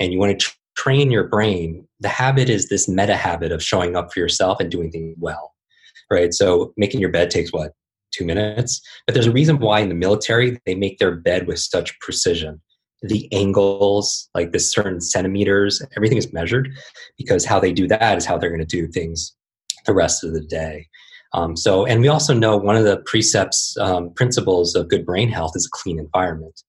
And 0.00 0.12
you 0.12 0.18
want 0.18 0.32
to 0.32 0.46
tr- 0.46 0.56
train 0.76 1.12
your 1.12 1.28
brain. 1.28 1.86
The 2.00 2.08
habit 2.08 2.50
is 2.50 2.68
this 2.68 2.88
meta 2.88 3.14
habit 3.14 3.52
of 3.52 3.62
showing 3.62 3.96
up 3.96 4.12
for 4.12 4.18
yourself 4.18 4.58
and 4.60 4.70
doing 4.70 4.90
things 4.90 5.16
well, 5.18 5.54
right? 6.10 6.34
So 6.34 6.74
making 6.76 7.00
your 7.00 7.10
bed 7.10 7.30
takes 7.30 7.52
what? 7.52 7.72
Two 8.12 8.24
minutes. 8.24 8.80
But 9.06 9.14
there's 9.14 9.28
a 9.28 9.32
reason 9.32 9.60
why 9.60 9.78
in 9.80 9.88
the 9.88 9.94
military 9.94 10.60
they 10.66 10.74
make 10.74 10.98
their 10.98 11.14
bed 11.14 11.46
with 11.46 11.60
such 11.60 11.98
precision. 12.00 12.60
The 13.02 13.32
angles, 13.32 14.28
like 14.34 14.50
this 14.50 14.72
certain 14.72 15.00
centimeters, 15.00 15.80
everything 15.96 16.18
is 16.18 16.32
measured 16.32 16.68
because 17.16 17.44
how 17.44 17.60
they 17.60 17.72
do 17.72 17.86
that 17.88 18.18
is 18.18 18.26
how 18.26 18.38
they're 18.38 18.50
going 18.50 18.58
to 18.58 18.66
do 18.66 18.88
things 18.88 19.36
the 19.84 19.94
rest 19.94 20.24
of 20.24 20.32
the 20.32 20.40
day. 20.40 20.88
Um, 21.32 21.56
so, 21.56 21.84
and 21.86 22.00
we 22.00 22.08
also 22.08 22.32
know 22.32 22.56
one 22.56 22.76
of 22.76 22.84
the 22.84 22.98
precepts, 22.98 23.76
um, 23.78 24.12
principles 24.14 24.74
of 24.74 24.88
good 24.88 25.04
brain 25.04 25.28
health 25.28 25.52
is 25.54 25.66
a 25.66 25.70
clean 25.70 25.98
environment. 25.98 26.62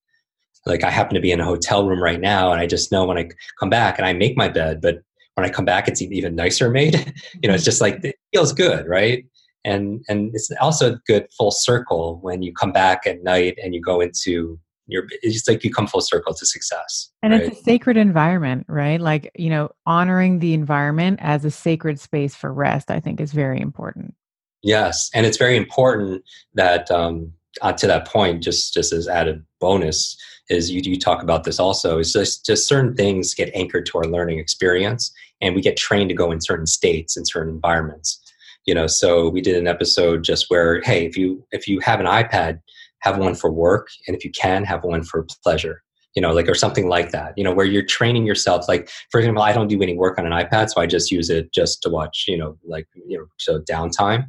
Like 0.66 0.84
I 0.84 0.90
happen 0.90 1.14
to 1.14 1.20
be 1.20 1.32
in 1.32 1.40
a 1.40 1.44
hotel 1.44 1.86
room 1.86 2.02
right 2.02 2.20
now, 2.20 2.52
and 2.52 2.60
I 2.60 2.66
just 2.66 2.92
know 2.92 3.06
when 3.06 3.16
I 3.16 3.28
come 3.58 3.70
back 3.70 3.98
and 3.98 4.06
I 4.06 4.12
make 4.12 4.36
my 4.36 4.48
bed, 4.48 4.80
but 4.80 4.98
when 5.34 5.46
I 5.46 5.50
come 5.50 5.64
back, 5.64 5.86
it's 5.86 6.02
even 6.02 6.34
nicer 6.34 6.68
made. 6.68 6.94
you 7.42 7.48
know, 7.48 7.54
it's 7.54 7.64
just 7.64 7.80
like 7.80 8.04
it 8.04 8.16
feels 8.34 8.52
good, 8.52 8.86
right? 8.86 9.24
And 9.64 10.04
and 10.08 10.30
it's 10.34 10.50
also 10.60 10.94
a 10.94 11.00
good 11.06 11.28
full 11.36 11.52
circle 11.52 12.18
when 12.22 12.42
you 12.42 12.52
come 12.52 12.72
back 12.72 13.06
at 13.06 13.22
night 13.22 13.56
and 13.62 13.74
you 13.74 13.80
go 13.80 14.00
into 14.00 14.58
your. 14.88 15.04
It's 15.22 15.34
just 15.34 15.48
like 15.48 15.62
you 15.62 15.72
come 15.72 15.86
full 15.86 16.00
circle 16.00 16.34
to 16.34 16.44
success. 16.44 17.10
And 17.22 17.32
right? 17.32 17.42
it's 17.42 17.60
a 17.60 17.62
sacred 17.62 17.96
environment, 17.96 18.66
right? 18.68 19.00
Like, 19.00 19.30
you 19.36 19.48
know, 19.48 19.70
honoring 19.86 20.40
the 20.40 20.54
environment 20.54 21.20
as 21.22 21.44
a 21.44 21.50
sacred 21.50 22.00
space 22.00 22.34
for 22.34 22.52
rest, 22.52 22.90
I 22.90 22.98
think 22.98 23.20
is 23.20 23.32
very 23.32 23.60
important. 23.60 24.14
Yes, 24.62 25.10
and 25.14 25.24
it's 25.24 25.36
very 25.36 25.56
important 25.56 26.22
that 26.54 26.90
um, 26.90 27.32
uh, 27.62 27.72
to 27.72 27.86
that 27.86 28.06
point, 28.06 28.42
just 28.42 28.74
just 28.74 28.92
as 28.92 29.08
added 29.08 29.44
bonus, 29.60 30.16
is 30.48 30.70
you 30.70 30.80
you 30.84 30.98
talk 30.98 31.22
about 31.22 31.44
this 31.44 31.60
also. 31.60 31.98
Is 31.98 32.12
just 32.12 32.44
just 32.44 32.68
certain 32.68 32.94
things 32.94 33.34
get 33.34 33.54
anchored 33.54 33.86
to 33.86 33.98
our 33.98 34.04
learning 34.04 34.38
experience, 34.38 35.12
and 35.40 35.54
we 35.54 35.60
get 35.60 35.76
trained 35.76 36.08
to 36.10 36.14
go 36.14 36.32
in 36.32 36.40
certain 36.40 36.66
states 36.66 37.16
in 37.16 37.24
certain 37.24 37.54
environments. 37.54 38.20
You 38.66 38.74
know, 38.74 38.86
so 38.86 39.28
we 39.28 39.40
did 39.40 39.56
an 39.56 39.66
episode 39.66 40.24
just 40.24 40.46
where, 40.50 40.82
hey, 40.82 41.06
if 41.06 41.16
you 41.16 41.46
if 41.52 41.68
you 41.68 41.80
have 41.80 42.00
an 42.00 42.06
iPad, 42.06 42.60
have 43.00 43.18
one 43.18 43.34
for 43.34 43.52
work, 43.52 43.88
and 44.06 44.16
if 44.16 44.24
you 44.24 44.30
can, 44.32 44.64
have 44.64 44.84
one 44.84 45.04
for 45.04 45.26
pleasure. 45.44 45.82
You 46.18 46.22
know, 46.22 46.32
like 46.32 46.48
or 46.48 46.54
something 46.54 46.88
like 46.88 47.10
that. 47.12 47.32
You 47.36 47.44
know, 47.44 47.52
where 47.52 47.66
you're 47.66 47.84
training 47.84 48.26
yourself. 48.26 48.68
Like, 48.68 48.90
for 49.10 49.20
example, 49.20 49.42
I 49.42 49.52
don't 49.52 49.68
do 49.68 49.80
any 49.80 49.96
work 49.96 50.18
on 50.18 50.26
an 50.26 50.32
iPad, 50.32 50.68
so 50.70 50.80
I 50.80 50.86
just 50.86 51.10
use 51.10 51.30
it 51.30 51.52
just 51.52 51.82
to 51.82 51.88
watch. 51.88 52.24
You 52.26 52.38
know, 52.38 52.58
like 52.66 52.88
you 53.06 53.18
know, 53.18 53.26
so 53.38 53.60
downtime 53.60 54.26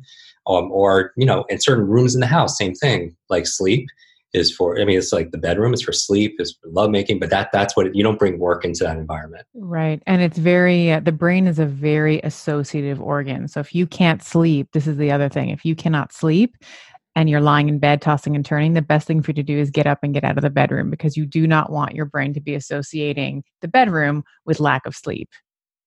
um, 0.50 0.72
or 0.72 1.14
you 1.16 1.26
know 1.26 1.46
in 1.50 1.60
certain 1.60 1.88
rooms 1.88 2.14
in 2.14 2.22
the 2.22 2.28
house 2.28 2.58
same 2.58 2.74
thing 2.74 3.16
like 3.30 3.48
sleep 3.48 3.88
is 4.34 4.54
for 4.54 4.80
i 4.80 4.86
mean 4.86 4.98
it's 4.98 5.14
like 5.14 5.32
the 5.32 5.38
bedroom 5.38 5.74
is 5.74 5.82
for 5.82 5.94
sleep 5.94 6.36
is 6.40 6.56
for 6.62 6.70
lovemaking 6.70 7.20
but 7.20 7.30
that 7.30 7.50
that's 7.52 7.76
what 7.76 7.88
it, 7.88 7.96
you 7.96 8.04
don't 8.04 8.20
bring 8.20 8.40
work 8.40 8.66
into 8.66 8.84
that 8.84 8.98
environment 8.98 9.46
Right. 9.70 10.02
And 10.08 10.22
it's 10.22 10.38
very, 10.38 10.92
uh, 10.92 11.00
the 11.00 11.12
brain 11.12 11.46
is 11.46 11.60
a 11.60 11.66
very 11.66 12.20
associative 12.24 13.00
organ. 13.02 13.48
So 13.48 13.60
if 13.60 13.76
you 13.76 13.86
can't 13.86 14.24
sleep, 14.24 14.70
this 14.72 14.88
is 14.88 14.98
the 14.98 15.12
other 15.12 15.30
thing. 15.30 15.50
If 15.50 15.64
you 15.64 15.76
cannot 15.76 16.12
sleep 16.12 16.56
and 17.16 17.30
you're 17.30 17.42
lying 17.42 17.70
in 17.70 17.80
bed, 17.80 18.02
tossing 18.02 18.36
and 18.36 18.46
turning, 18.46 18.74
the 18.74 18.82
best 18.82 19.08
thing 19.08 19.22
for 19.22 19.32
you 19.32 19.36
to 19.36 19.44
do 19.44 19.58
is 19.58 19.70
get 19.72 19.88
up 19.88 20.00
and 20.04 20.14
get 20.14 20.24
out 20.24 20.38
of 20.38 20.44
the 20.44 20.50
bedroom 20.50 20.90
because 20.90 21.18
you 21.18 21.26
do 21.26 21.48
not 21.48 21.72
want 21.72 21.96
your 21.96 22.06
brain 22.06 22.34
to 22.34 22.40
be 22.42 22.56
associating 22.56 23.44
the 23.62 23.68
bedroom 23.68 24.24
with 24.46 24.60
lack 24.60 24.86
of 24.86 24.96
sleep. 24.96 25.30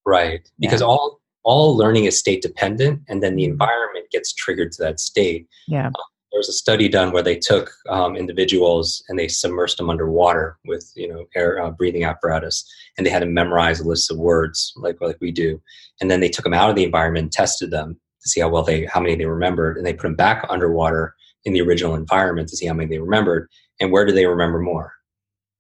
right 0.04 0.48
because 0.58 0.80
Yeah. 0.80 0.86
all 0.88 1.20
all 1.44 1.76
learning 1.76 2.04
is 2.04 2.18
state 2.18 2.40
dependent 2.42 3.00
and 3.08 3.22
then 3.22 3.34
the 3.36 3.44
environment 3.44 4.06
gets 4.10 4.32
triggered 4.32 4.70
to 4.72 4.82
that 4.82 4.98
state 5.00 5.46
Yeah. 5.68 5.90
there 6.32 6.38
was 6.38 6.48
a 6.48 6.52
study 6.52 6.88
done 6.88 7.12
where 7.12 7.22
they 7.22 7.36
took 7.36 7.70
um, 7.88 8.16
individuals 8.16 9.02
and 9.08 9.18
they 9.18 9.26
submersed 9.26 9.76
them 9.76 9.90
underwater 9.90 10.58
with 10.66 10.90
you 10.96 11.08
know 11.08 11.24
air 11.36 11.60
uh, 11.62 11.70
breathing 11.70 12.04
apparatus 12.04 12.64
and 12.98 13.06
they 13.06 13.10
had 13.10 13.20
to 13.20 13.26
memorize 13.26 13.78
a 13.80 13.86
list 13.88 14.10
of 14.10 14.18
words 14.18 14.72
like 14.76 14.96
like 15.00 15.18
we 15.20 15.30
do 15.30 15.60
and 16.00 16.10
then 16.10 16.20
they 16.20 16.28
took 16.28 16.44
them 16.44 16.54
out 16.54 16.68
of 16.70 16.74
the 16.76 16.84
environment 16.84 17.24
and 17.24 17.32
tested 17.32 17.70
them 17.70 17.98
to 18.22 18.28
see 18.28 18.40
how 18.40 18.48
well 18.48 18.62
they 18.62 18.86
how 18.86 19.00
many 19.00 19.14
they 19.14 19.26
remembered 19.26 19.76
and 19.76 19.86
they 19.86 19.92
put 19.92 20.02
them 20.04 20.14
back 20.14 20.44
underwater 20.48 21.14
in 21.44 21.52
the 21.52 21.60
original 21.60 21.94
environment 21.94 22.48
to 22.48 22.56
see 22.56 22.66
how 22.66 22.74
many 22.74 22.88
they 22.88 22.98
remembered 22.98 23.48
and 23.80 23.90
where 23.90 24.06
do 24.06 24.12
they 24.12 24.26
remember 24.26 24.60
more? 24.60 24.92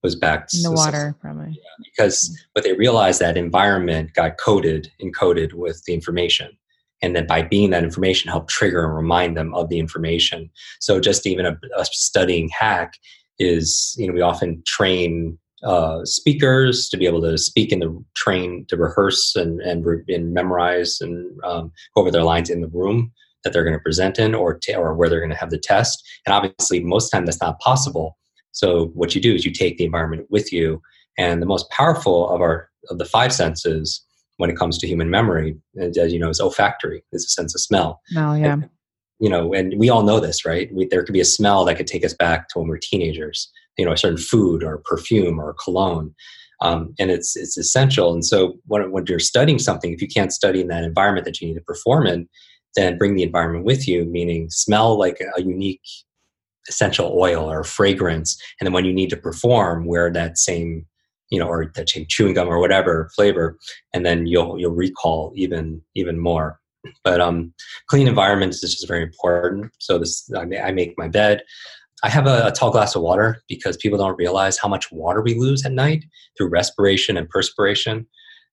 It 0.02 0.06
was 0.06 0.16
back 0.16 0.48
In 0.52 0.62
the 0.62 0.72
water, 0.72 1.14
probably. 1.20 1.60
because 1.84 2.30
mm. 2.30 2.34
but 2.54 2.64
they 2.64 2.72
realized 2.72 3.20
that 3.20 3.36
environment 3.36 4.14
got 4.14 4.38
coded 4.38 4.90
encoded 5.00 5.52
with 5.54 5.82
the 5.84 5.94
information 5.94 6.56
and 7.02 7.16
then 7.16 7.26
by 7.26 7.42
being 7.42 7.70
that 7.70 7.84
information 7.84 8.30
helped 8.30 8.50
trigger 8.50 8.84
and 8.84 8.94
remind 8.94 9.36
them 9.36 9.52
of 9.54 9.68
the 9.68 9.78
information. 9.78 10.48
So 10.80 11.00
just 11.00 11.26
even 11.26 11.46
a, 11.46 11.58
a 11.76 11.84
studying 11.84 12.48
hack 12.48 12.94
is 13.38 13.94
you 13.98 14.06
know 14.06 14.12
we 14.12 14.20
often 14.20 14.62
train 14.66 15.38
uh, 15.64 16.04
speakers 16.04 16.88
to 16.88 16.96
be 16.96 17.06
able 17.06 17.22
to 17.22 17.38
speak 17.38 17.72
in 17.72 17.80
the 17.80 18.04
train 18.14 18.64
to 18.68 18.76
rehearse 18.76 19.34
and 19.36 19.60
and, 19.60 19.84
re- 19.84 20.02
and 20.08 20.32
memorize 20.32 20.98
and 21.00 21.38
um, 21.44 21.72
go 21.94 22.02
over 22.02 22.10
their 22.10 22.24
lines 22.24 22.50
in 22.50 22.60
the 22.60 22.68
room 22.68 23.12
that 23.44 23.52
they're 23.52 23.64
going 23.64 23.76
to 23.76 23.82
present 23.82 24.18
in 24.18 24.34
or 24.34 24.54
t- 24.54 24.74
or 24.74 24.94
where 24.94 25.08
they're 25.08 25.20
going 25.20 25.30
to 25.30 25.36
have 25.36 25.50
the 25.50 25.58
test 25.58 26.02
and 26.26 26.34
obviously 26.34 26.80
most 26.80 27.10
time 27.10 27.26
that's 27.26 27.40
not 27.40 27.58
possible 27.60 28.16
so 28.52 28.86
what 28.88 29.14
you 29.14 29.20
do 29.20 29.34
is 29.34 29.44
you 29.44 29.52
take 29.52 29.78
the 29.78 29.84
environment 29.84 30.26
with 30.30 30.52
you 30.52 30.80
and 31.18 31.40
the 31.40 31.46
most 31.46 31.68
powerful 31.70 32.28
of 32.30 32.40
our 32.40 32.68
of 32.90 32.98
the 32.98 33.04
five 33.04 33.32
senses 33.32 34.04
when 34.38 34.50
it 34.50 34.56
comes 34.56 34.78
to 34.78 34.86
human 34.86 35.10
memory, 35.10 35.56
as 35.78 36.12
you 36.12 36.18
know, 36.18 36.28
is 36.28 36.40
olfactory. 36.40 37.04
Is 37.12 37.24
a 37.24 37.28
sense 37.28 37.54
of 37.54 37.60
smell. 37.60 38.00
No, 38.12 38.34
yeah. 38.34 38.56
You 39.20 39.28
know, 39.28 39.54
and 39.54 39.78
we 39.78 39.88
all 39.88 40.02
know 40.02 40.18
this, 40.18 40.44
right? 40.44 40.72
We, 40.74 40.86
there 40.86 41.04
could 41.04 41.12
be 41.12 41.20
a 41.20 41.24
smell 41.24 41.64
that 41.64 41.76
could 41.76 41.86
take 41.86 42.04
us 42.04 42.12
back 42.12 42.48
to 42.48 42.58
when 42.58 42.66
we 42.66 42.70
we're 42.70 42.78
teenagers. 42.78 43.52
You 43.78 43.86
know, 43.86 43.92
a 43.92 43.96
certain 43.96 44.18
food 44.18 44.62
or 44.62 44.82
perfume 44.84 45.38
or 45.38 45.54
cologne, 45.54 46.14
um, 46.60 46.94
and 46.98 47.10
it's 47.10 47.36
it's 47.36 47.56
essential. 47.56 48.12
And 48.12 48.24
so 48.24 48.54
when 48.66 48.90
when 48.92 49.04
you're 49.06 49.18
studying 49.18 49.58
something, 49.58 49.92
if 49.92 50.02
you 50.02 50.08
can't 50.08 50.32
study 50.32 50.60
in 50.60 50.68
that 50.68 50.84
environment 50.84 51.24
that 51.24 51.40
you 51.40 51.48
need 51.48 51.54
to 51.54 51.62
perform 51.62 52.06
in, 52.06 52.28
then 52.76 52.98
bring 52.98 53.14
the 53.14 53.22
environment 53.22 53.64
with 53.64 53.88
you, 53.88 54.04
meaning 54.04 54.48
smell 54.50 54.98
like 54.98 55.20
a 55.36 55.42
unique 55.42 55.80
essential 56.68 57.16
oil 57.18 57.50
or 57.50 57.64
fragrance. 57.64 58.40
And 58.60 58.66
then 58.66 58.72
when 58.72 58.84
you 58.84 58.92
need 58.92 59.10
to 59.10 59.16
perform, 59.16 59.84
wear 59.84 60.12
that 60.12 60.38
same, 60.38 60.86
you 61.30 61.38
know, 61.38 61.48
or 61.48 61.72
that 61.74 61.90
same 61.90 62.06
chewing 62.08 62.34
gum 62.34 62.48
or 62.48 62.60
whatever 62.60 63.10
flavor, 63.14 63.58
and 63.92 64.06
then 64.06 64.26
you'll 64.26 64.58
you'll 64.58 64.74
recall 64.74 65.32
even 65.34 65.82
even 65.94 66.18
more. 66.18 66.60
But 67.04 67.20
um, 67.20 67.54
clean 67.88 68.08
environments 68.08 68.62
is 68.62 68.74
just 68.74 68.88
very 68.88 69.02
important. 69.02 69.70
So 69.78 69.98
this, 69.98 70.28
I, 70.36 70.42
I 70.58 70.72
make 70.72 70.98
my 70.98 71.08
bed. 71.08 71.42
I 72.02 72.08
have 72.08 72.26
a, 72.26 72.46
a, 72.48 72.52
tall 72.52 72.70
glass 72.70 72.94
of 72.96 73.02
water 73.02 73.42
because 73.48 73.76
people 73.76 73.98
don't 73.98 74.16
realize 74.16 74.58
how 74.58 74.68
much 74.68 74.90
water 74.90 75.22
we 75.22 75.34
lose 75.34 75.64
at 75.64 75.72
night 75.72 76.04
through 76.36 76.48
respiration 76.48 77.16
and 77.16 77.28
perspiration. 77.28 78.06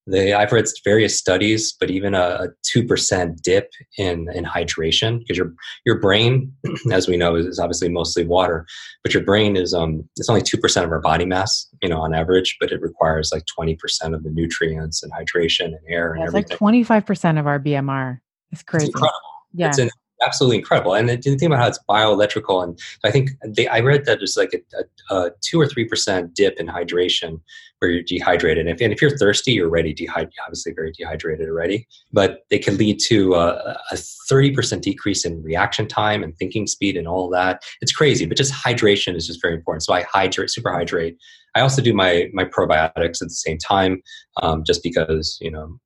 They, 0.06 0.34
I've 0.34 0.52
read 0.52 0.66
various 0.84 1.18
studies, 1.18 1.76
but 1.80 1.92
even 1.92 2.16
a 2.16 2.48
two 2.64 2.86
percent 2.86 3.42
dip 3.44 3.72
in 3.98 4.28
in 4.34 4.44
hydration 4.44 5.20
because 5.20 5.38
your 5.38 5.54
your 5.86 6.00
brain, 6.00 6.52
as 6.92 7.08
we 7.08 7.16
know, 7.18 7.36
is, 7.36 7.60
obviously 7.60 7.90
mostly 7.90 8.26
water, 8.26 8.66
but 9.04 9.14
your 9.14 9.24
brain 9.24 9.56
is 9.56 9.74
um 9.74 10.08
it's 10.16 10.30
only 10.30 10.42
two 10.42 10.58
percent 10.58 10.86
of 10.86 10.92
our 10.92 11.02
body 11.02 11.26
mass, 11.26 11.68
you 11.82 11.90
know, 11.90 12.02
on 12.02 12.16
average, 12.16 12.58
but 12.60 12.72
it 12.72 12.82
requires 12.82 13.32
like 13.32 13.46
twenty 13.46 13.76
percent 13.76 14.16
of 14.16 14.24
the 14.24 14.32
nutrients 14.32 15.04
and 15.04 15.12
hydration 15.12 15.66
and 15.66 15.80
air 15.88 16.14
and 16.14 16.24
it's 16.24 16.30
everything. 16.30 16.50
like 16.50 16.58
twenty 16.58 16.84
five 16.84 17.06
percent 17.06 17.38
of 17.38 17.46
our 17.46 17.60
BMR. 17.60 18.20
It's 18.52 18.64
crazy. 18.64 18.88
It's 18.88 18.96
incredible. 18.96 19.20
Yeah. 19.54 19.68
It's 19.68 19.80
absolutely 20.26 20.58
incredible. 20.58 20.94
And 20.94 21.10
the 21.10 21.18
thing 21.18 21.46
about 21.46 21.60
how 21.60 21.68
it's 21.68 21.80
bioelectrical, 21.90 22.64
and 22.64 22.80
I 23.04 23.12
think 23.12 23.32
they, 23.46 23.68
I 23.68 23.80
read 23.80 24.06
that 24.06 24.20
there's 24.20 24.38
like 24.38 24.54
a, 24.54 25.14
a, 25.14 25.16
a 25.16 25.32
two 25.42 25.60
or 25.60 25.68
three 25.68 25.86
percent 25.86 26.34
dip 26.34 26.60
in 26.60 26.68
hydration 26.68 27.42
where 27.80 27.92
you're 27.92 28.04
dehydrated. 28.04 28.68
And 28.68 28.76
if, 28.76 28.82
and 28.82 28.92
if 28.92 29.02
you're 29.02 29.18
thirsty, 29.18 29.54
you're 29.54 29.70
already 29.70 29.94
dehydrated, 29.94 30.34
obviously 30.46 30.74
very 30.74 30.92
dehydrated 30.92 31.48
already. 31.48 31.88
But 32.12 32.46
they 32.50 32.60
can 32.60 32.78
lead 32.78 33.00
to 33.08 33.36
a, 33.36 33.78
a 33.92 33.96
30% 33.96 34.82
decrease 34.82 35.26
in 35.26 35.42
reaction 35.42 35.88
time 35.88 36.22
and 36.22 36.36
thinking 36.38 36.68
speed 36.68 36.98
and 36.98 37.08
all 37.08 37.30
that. 37.30 37.64
It's 37.82 37.94
crazy, 37.94 38.26
but 38.26 38.38
just 38.38 38.54
hydration 38.54 39.16
is 39.16 39.28
just 39.28 39.42
very 39.42 39.56
important. 39.56 39.84
So 39.84 39.94
I 39.94 40.04
hydrate, 40.04 40.50
super 40.50 40.72
hydrate. 40.72 41.18
I 41.56 41.62
also 41.62 41.82
do 41.82 41.94
my 41.94 42.30
my 42.34 42.46
probiotics 42.46 43.22
at 43.22 43.28
the 43.28 43.30
same 43.30 43.58
time, 43.58 44.04
um, 44.44 44.64
just 44.64 44.84
because 44.84 45.38
you 45.42 45.50
know 45.50 45.80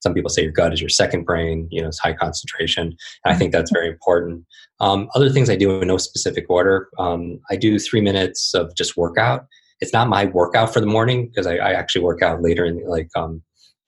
some 0.00 0.14
people 0.14 0.30
say 0.30 0.42
your 0.42 0.52
gut 0.52 0.72
is 0.72 0.80
your 0.80 0.88
second 0.88 1.24
brain 1.24 1.68
you 1.70 1.80
know 1.80 1.88
it's 1.88 1.98
high 1.98 2.12
concentration 2.14 2.94
and 3.24 3.34
i 3.34 3.34
think 3.34 3.52
that's 3.52 3.70
very 3.72 3.88
important 3.88 4.44
um, 4.80 5.08
other 5.14 5.30
things 5.30 5.50
i 5.50 5.56
do 5.56 5.80
in 5.80 5.88
no 5.88 5.96
specific 5.96 6.46
order 6.48 6.88
um, 6.98 7.40
i 7.50 7.56
do 7.56 7.78
three 7.78 8.00
minutes 8.00 8.54
of 8.54 8.74
just 8.76 8.96
workout 8.96 9.46
it's 9.80 9.92
not 9.92 10.08
my 10.08 10.26
workout 10.26 10.72
for 10.72 10.80
the 10.80 10.86
morning 10.86 11.28
because 11.28 11.46
I, 11.46 11.56
I, 11.56 11.72
actually 11.72 12.02
work 12.02 12.20
out 12.20 12.42
later 12.42 12.64
in 12.64 12.84
like 12.84 13.08
um, 13.14 13.42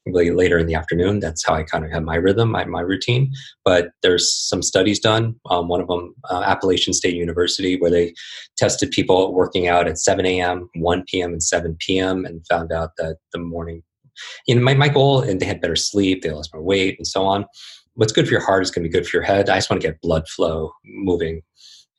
later 0.06 0.58
in 0.58 0.66
the 0.66 0.74
afternoon. 0.74 1.20
That's 1.20 1.44
how 1.44 1.54
I 1.54 1.62
kind 1.62 1.84
of 1.84 1.90
have 1.90 2.02
my 2.02 2.16
rhythm, 2.16 2.50
my, 2.50 2.64
my 2.64 2.80
routine. 2.80 3.32
But 3.64 3.90
there's 4.02 4.32
some 4.32 4.62
studies 4.62 4.98
done. 4.98 5.36
Um, 5.50 5.68
one 5.68 5.80
of 5.80 5.88
them, 5.88 6.14
uh, 6.30 6.42
Appalachian 6.46 6.94
State 6.94 7.14
University, 7.14 7.78
where 7.80 7.90
they 7.90 8.14
tested 8.56 8.90
people 8.90 9.34
working 9.34 9.68
out 9.68 9.86
at 9.88 9.98
7 9.98 10.24
a.m., 10.24 10.68
1 10.74 11.04
p.m., 11.06 11.32
and 11.32 11.42
7 11.42 11.76
p.m. 11.80 12.24
and 12.24 12.46
found 12.48 12.72
out 12.72 12.90
that 12.98 13.16
the 13.32 13.38
morning, 13.38 13.82
you 14.46 14.54
know, 14.54 14.62
my, 14.62 14.74
my 14.74 14.88
goal, 14.88 15.20
and 15.20 15.40
they 15.40 15.46
had 15.46 15.60
better 15.60 15.76
sleep, 15.76 16.22
they 16.22 16.30
lost 16.30 16.54
more 16.54 16.62
weight, 16.62 16.96
and 16.98 17.06
so 17.06 17.24
on. 17.24 17.44
What's 17.94 18.12
good 18.12 18.26
for 18.26 18.32
your 18.32 18.44
heart 18.44 18.62
is 18.62 18.70
going 18.70 18.82
to 18.82 18.88
be 18.88 18.92
good 18.92 19.06
for 19.06 19.16
your 19.16 19.24
head. 19.24 19.50
I 19.50 19.56
just 19.56 19.70
want 19.70 19.82
to 19.82 19.88
get 19.88 20.00
blood 20.00 20.28
flow 20.28 20.72
moving. 20.84 21.42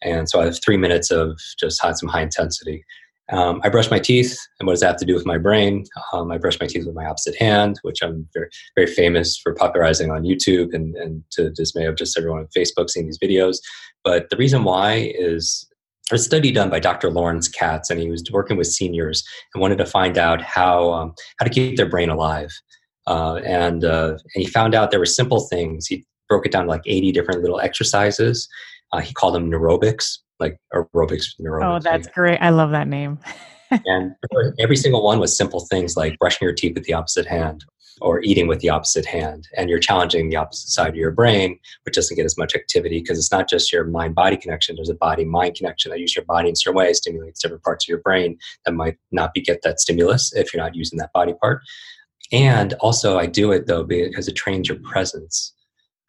And 0.02 0.30
so 0.30 0.42
I 0.42 0.46
have 0.46 0.60
three 0.64 0.78
minutes 0.78 1.12
of 1.12 1.40
just 1.60 1.82
had 1.82 1.98
some 1.98 2.10
high 2.10 2.24
intensity. 2.24 2.84
Um, 3.32 3.62
I 3.64 3.70
brush 3.70 3.90
my 3.90 4.00
teeth, 4.00 4.38
and 4.60 4.68
what 4.68 4.74
does 4.74 4.82
that 4.82 4.88
have 4.88 4.98
to 4.98 5.06
do 5.06 5.14
with 5.14 5.26
my 5.26 5.38
brain? 5.38 5.86
Um, 6.12 6.32
I 6.32 6.38
brush 6.38 6.60
my 6.60 6.68
teeth 6.68 6.86
with 6.86 6.96
my 6.96 7.06
opposite 7.06 7.36
hand, 7.38 7.80
which 7.82 8.00
I'm 8.02 8.28
very, 8.34 8.50
very 8.76 8.88
famous 8.88 9.38
for 9.38 9.54
popularizing 9.54 10.12
on 10.12 10.24
YouTube 10.24 10.74
and, 10.74 10.96
and 10.98 11.24
to 11.32 11.50
dismay 11.50 11.86
of 11.86 11.96
just 11.96 12.18
everyone 12.18 12.40
on 12.40 12.48
Facebook 12.48 12.90
seeing 12.90 13.06
these 13.06 13.20
videos. 13.20 13.58
But 14.04 14.30
the 14.32 14.38
reason 14.38 14.66
why 14.66 15.14
is 15.18 15.66
a 16.12 16.18
study 16.18 16.52
done 16.52 16.70
by 16.70 16.80
Dr. 16.80 17.10
Lawrence 17.10 17.48
Katz, 17.48 17.90
and 17.90 18.00
he 18.00 18.10
was 18.10 18.24
working 18.32 18.58
with 18.58 18.68
seniors 18.68 19.24
and 19.54 19.62
wanted 19.62 19.78
to 19.78 19.86
find 19.86 20.18
out 20.18 20.42
how 20.42 20.92
um, 20.92 21.14
how 21.40 21.46
to 21.46 21.52
keep 21.52 21.78
their 21.78 21.90
brain 21.90 22.10
alive. 22.10 22.52
Uh, 23.08 23.36
and 23.38 23.84
uh, 23.84 24.18
and 24.36 24.44
he 24.44 24.46
found 24.46 24.76
out 24.76 24.92
there 24.92 25.00
were 25.00 25.06
simple 25.06 25.42
things. 25.42 25.88
He 25.88 26.06
broke 26.30 26.46
it 26.46 26.52
down 26.52 26.66
to 26.66 26.70
like 26.70 26.84
80 26.86 27.12
different 27.12 27.42
little 27.42 27.60
exercises. 27.60 28.48
Uh, 28.94 29.00
he 29.00 29.14
called 29.14 29.36
them 29.36 29.50
neurobics, 29.50 30.18
like 30.40 30.58
aerobics. 30.74 31.26
Oh, 31.40 31.80
that's 31.80 32.08
great. 32.08 32.40
I 32.42 32.50
love 32.50 32.72
that 32.72 32.88
name. 32.88 33.20
and 33.86 34.14
every 34.60 34.76
single 34.76 35.04
one 35.04 35.20
was 35.20 35.36
simple 35.36 35.62
things 35.62 35.96
like 35.96 36.20
brushing 36.20 36.46
your 36.46 36.54
teeth 36.54 36.76
with 36.76 36.84
the 36.84 36.94
opposite 36.94 37.26
hand 37.26 37.64
or 38.02 38.22
eating 38.24 38.48
with 38.48 38.60
the 38.60 38.70
opposite 38.70 39.06
hand. 39.06 39.48
And 39.56 39.70
you're 39.70 39.80
challenging 39.80 40.30
the 40.30 40.36
opposite 40.36 40.70
side 40.70 40.90
of 40.90 40.96
your 40.96 41.12
brain, 41.12 41.60
which 41.84 41.96
doesn't 41.96 42.16
get 42.16 42.26
as 42.26 42.38
much 42.38 42.56
activity 42.56 43.00
because 43.00 43.18
it's 43.18 43.32
not 43.32 43.50
just 43.50 43.72
your 43.72 43.86
mind 43.86 44.16
body 44.16 44.38
connection, 44.38 44.76
there's 44.76 44.90
a 44.90 44.96
body 44.96 45.26
mind 45.26 45.56
connection 45.56 45.92
that 45.92 46.00
uses 46.00 46.16
your 46.16 46.26
body 46.26 46.50
in 46.50 46.56
certain 46.56 46.78
ways, 46.78 46.98
stimulates 46.98 47.42
different 47.42 47.64
parts 47.64 47.86
of 47.86 47.90
your 47.90 48.00
brain 48.00 48.38
that 48.66 48.74
might 48.74 48.98
not 49.12 49.34
be 49.34 49.42
get 49.42 49.62
that 49.64 49.80
stimulus 49.80 50.34
if 50.34 50.54
you're 50.54 50.64
not 50.64 50.76
using 50.76 50.98
that 51.00 51.14
body 51.14 51.34
part. 51.42 51.62
And 52.32 52.74
also, 52.74 53.18
I 53.18 53.26
do 53.26 53.52
it 53.52 53.68
though 53.68 53.84
because 53.84 54.28
it 54.28 54.36
trains 54.36 54.70
your 54.70 54.80
presence 54.80 55.54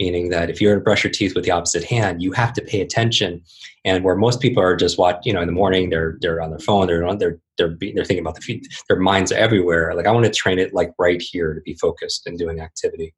meaning 0.00 0.30
that 0.30 0.50
if 0.50 0.60
you're 0.60 0.72
going 0.72 0.80
to 0.80 0.84
brush 0.84 1.04
your 1.04 1.10
teeth 1.12 1.34
with 1.34 1.44
the 1.44 1.50
opposite 1.50 1.84
hand, 1.84 2.22
you 2.22 2.32
have 2.32 2.52
to 2.54 2.62
pay 2.62 2.80
attention. 2.80 3.42
And 3.84 4.04
where 4.04 4.16
most 4.16 4.40
people 4.40 4.62
are 4.62 4.76
just 4.76 4.98
watch, 4.98 5.18
you 5.24 5.32
know, 5.32 5.40
in 5.40 5.46
the 5.46 5.52
morning 5.52 5.90
they're 5.90 6.16
they're 6.20 6.40
on 6.40 6.50
their 6.50 6.58
phone, 6.58 6.86
they're 6.86 7.06
on 7.06 7.18
they're 7.18 7.38
they're 7.58 7.76
they're 7.80 8.04
thinking 8.04 8.20
about 8.20 8.36
the 8.36 8.40
feet, 8.40 8.66
their 8.88 8.98
minds 8.98 9.32
are 9.32 9.38
everywhere. 9.38 9.94
Like 9.94 10.06
I 10.06 10.12
want 10.12 10.26
to 10.26 10.32
train 10.32 10.58
it 10.58 10.74
like 10.74 10.92
right 10.98 11.20
here 11.20 11.54
to 11.54 11.60
be 11.60 11.74
focused 11.74 12.26
and 12.26 12.38
doing 12.38 12.60
activity. 12.60 13.14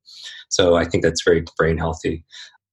So 0.48 0.76
I 0.76 0.84
think 0.84 1.02
that's 1.02 1.22
very 1.22 1.44
brain 1.56 1.78
healthy. 1.78 2.24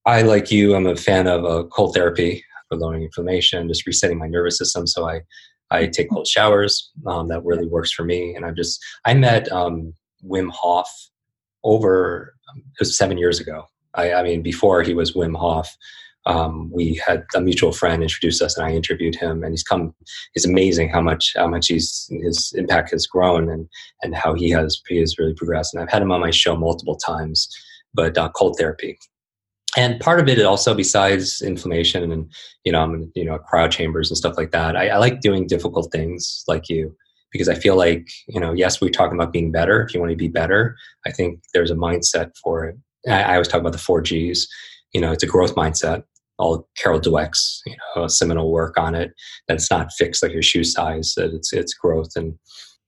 I 0.06 0.24
like 0.24 0.52
you, 0.52 0.76
I'm 0.76 0.88
a 0.88 0.96
fan 0.96 1.28
of 1.28 1.46
uh, 1.46 1.64
cold 1.68 1.94
therapy 1.94 2.44
for 2.70 2.78
lowering 2.78 3.04
inflammation, 3.04 3.68
just 3.68 3.86
resetting 3.86 4.18
my 4.18 4.28
nervous 4.28 4.58
system. 4.58 4.88
So 4.88 5.08
I 5.08 5.22
I 5.70 5.88
take 5.88 6.10
cold 6.10 6.28
showers. 6.28 6.92
Um, 7.06 7.30
that 7.30 7.46
really 7.46 7.68
works 7.68 7.92
for 7.92 8.04
me. 8.04 8.36
And 8.36 8.46
I've 8.46 8.56
just 8.56 8.84
I 9.06 9.14
met 9.14 9.52
um, 9.52 9.94
Wim 10.24 10.50
Hof 10.50 10.90
over 11.64 12.34
it 12.58 12.80
was 12.80 12.98
seven 12.98 13.18
years 13.18 13.40
ago 13.40 13.66
I, 13.96 14.14
I 14.14 14.24
mean, 14.24 14.42
before 14.42 14.84
he 14.84 14.94
was 14.94 15.14
Wim 15.14 15.36
Hof, 15.36 15.78
um, 16.26 16.70
we 16.72 17.02
had 17.06 17.24
a 17.36 17.42
mutual 17.42 17.72
friend 17.72 18.04
introduce 18.04 18.42
us, 18.42 18.56
and 18.56 18.66
I 18.66 18.72
interviewed 18.72 19.16
him. 19.16 19.44
And 19.44 19.54
he's 19.54 19.64
come. 19.64 19.94
It's 20.36 20.46
amazing 20.46 20.90
how 20.90 21.02
much 21.02 21.34
how 21.36 21.48
much 21.48 21.68
he's 21.68 22.08
his 22.24 22.54
impact 22.56 22.92
has 22.92 23.08
grown, 23.08 23.50
and 23.50 23.68
and 24.04 24.16
how 24.16 24.34
he 24.34 24.50
has 24.52 24.82
he 24.88 24.98
has 24.98 25.18
really 25.18 25.34
progressed. 25.34 25.74
And 25.74 25.82
I've 25.82 25.90
had 25.90 26.02
him 26.02 26.12
on 26.12 26.22
my 26.22 26.32
show 26.32 26.56
multiple 26.56 26.96
times. 26.96 27.50
But 27.94 28.18
uh, 28.18 28.30
cold 28.30 28.56
therapy, 28.58 28.98
and 29.76 30.00
part 30.00 30.20
of 30.20 30.28
it 30.30 30.42
also 30.44 30.74
besides 30.74 31.42
inflammation 31.42 32.12
and 32.12 32.32
you 32.64 32.72
know 32.72 32.82
I'm 32.82 33.12
you 33.16 33.26
know 33.26 33.40
cryo 33.52 33.70
chambers 33.70 34.10
and 34.10 34.18
stuff 34.18 34.38
like 34.38 34.52
that. 34.52 34.76
I, 34.76 34.90
I 34.90 34.98
like 34.98 35.22
doing 35.22 35.48
difficult 35.48 35.92
things 35.92 36.44
like 36.48 36.70
you 36.70 36.96
because 37.32 37.50
I 37.50 37.56
feel 37.56 37.76
like 37.76 38.08
you 38.28 38.40
know 38.40 38.54
yes 38.54 38.80
we're 38.80 38.92
talking 38.92 39.18
about 39.18 39.34
being 39.34 39.52
better. 39.52 39.82
If 39.82 39.94
you 39.94 40.00
want 40.00 40.12
to 40.12 40.16
be 40.16 40.30
better, 40.30 40.78
I 41.06 41.12
think 41.12 41.42
there's 41.54 41.72
a 41.72 41.76
mindset 41.76 42.32
for 42.42 42.66
it 42.66 42.78
I, 43.08 43.22
I 43.24 43.32
always 43.34 43.48
talk 43.48 43.62
about 43.62 43.74
the 43.74 43.78
four 43.78 44.02
G's. 44.02 44.48
You 44.94 45.02
know, 45.02 45.12
it's 45.12 45.24
a 45.24 45.28
growth 45.28 45.56
mindset. 45.56 46.04
All 46.38 46.68
Carol 46.78 47.00
Dweck's, 47.00 47.62
you 47.66 47.76
know, 47.96 48.08
seminal 48.08 48.52
work 48.52 48.78
on 48.78 48.96
it. 48.96 49.14
That 49.48 49.56
it's 49.56 49.72
not 49.72 49.92
fixed 49.98 50.24
like 50.24 50.34
your 50.34 50.42
shoe 50.42 50.64
size. 50.64 51.14
That 51.16 51.34
it's 51.34 51.54
it's 51.54 51.74
growth 51.74 52.12
and, 52.16 52.36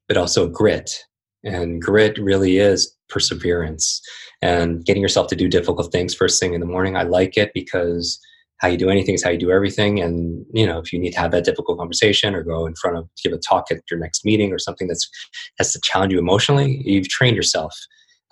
but 0.08 0.18
also 0.18 0.48
grit. 0.48 0.92
And 1.44 1.82
grit 1.82 2.18
really 2.18 2.58
is 2.58 2.96
perseverance 3.10 4.02
and 4.42 4.84
getting 4.86 5.02
yourself 5.02 5.28
to 5.28 5.36
do 5.36 5.48
difficult 5.48 5.92
things 5.92 6.16
first 6.16 6.40
thing 6.40 6.54
in 6.54 6.62
the 6.62 6.66
morning. 6.66 6.96
I 6.96 7.04
like 7.04 7.38
it 7.38 7.52
because 7.54 8.20
how 8.58 8.70
you 8.70 8.78
do 8.78 8.90
anything 8.90 9.14
is 9.14 9.24
how 9.24 9.30
you 9.30 9.38
do 9.38 9.52
everything. 9.52 10.00
And 10.00 10.46
you 10.54 10.66
know, 10.66 10.80
if 10.80 10.94
you 10.94 11.00
need 11.00 11.12
to 11.12 11.20
have 11.20 11.32
that 11.32 11.44
difficult 11.44 11.78
conversation 11.78 12.34
or 12.34 12.44
go 12.44 12.66
in 12.66 12.76
front 12.76 12.98
of 12.98 13.10
give 13.22 13.34
a 13.34 13.38
talk 13.38 13.66
at 13.72 13.82
your 13.92 14.00
next 14.00 14.26
meeting 14.26 14.52
or 14.52 14.58
something 14.58 14.88
that's 14.88 15.08
has 15.60 15.74
to 15.74 15.82
challenge 15.84 16.14
you 16.14 16.20
emotionally, 16.20 16.82
you've 16.86 17.10
trained 17.10 17.36
yourself 17.36 17.76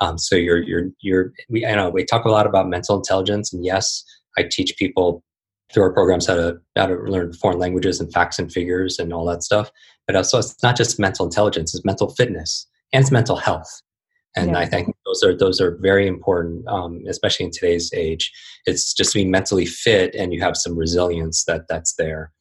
um, 0.02 0.18
so 0.18 0.36
you're 0.36 0.62
you're 0.64 0.90
you're 1.00 1.32
we 1.50 1.66
I 1.66 1.76
know 1.76 1.90
we 1.90 2.04
talk 2.04 2.26
a 2.26 2.30
lot 2.30 2.48
about 2.48 2.68
mental 2.68 2.98
intelligence, 2.98 3.54
and 3.54 3.64
yes, 3.64 4.04
I 4.38 4.44
teach 4.44 4.76
people 4.78 5.24
through 5.72 5.84
our 5.84 5.94
programs 5.94 6.28
how 6.28 6.36
to 6.36 6.58
how 6.76 6.88
to 6.88 6.96
learn 6.96 7.34
foreign 7.34 7.60
languages 7.60 8.02
and 8.02 8.12
facts 8.12 8.40
and 8.40 8.52
figures 8.52 9.00
and 9.00 9.14
all 9.14 9.26
that 9.28 9.44
stuff. 9.44 9.72
But 10.08 10.16
also, 10.16 10.40
it's 10.40 10.62
not 10.64 10.76
just 10.76 11.00
mental 11.00 11.26
intelligence; 11.26 11.76
it's 11.76 11.86
mental 11.86 12.10
fitness 12.10 12.68
and 12.92 13.04
it's 13.04 13.12
mental 13.12 13.38
health. 13.38 13.82
And 14.36 14.52
yeah. 14.52 14.60
I 14.60 14.66
think 14.66 14.96
those 15.06 15.24
are 15.24 15.38
those 15.38 15.62
are 15.62 15.78
very 15.82 16.08
important, 16.08 16.68
um, 16.68 17.04
especially 17.08 17.46
in 17.46 17.52
today's 17.52 17.92
age. 17.94 18.32
It's 18.66 18.94
just 18.94 19.14
being 19.14 19.30
mentally 19.30 19.68
fit, 19.68 20.16
and 20.16 20.34
you 20.34 20.42
have 20.42 20.58
some 20.58 20.76
resilience 20.76 21.44
that 21.46 21.68
that's 21.70 21.94
there. 21.96 22.32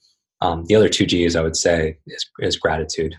Um, 0.41 0.65
the 0.67 0.77
other 0.77 0.89
two 0.89 1.05
G's, 1.05 1.37
I 1.37 1.43
would 1.43 1.57
say, 1.57 1.99
is, 2.07 2.25
is 2.41 2.57
gratitude 2.57 3.17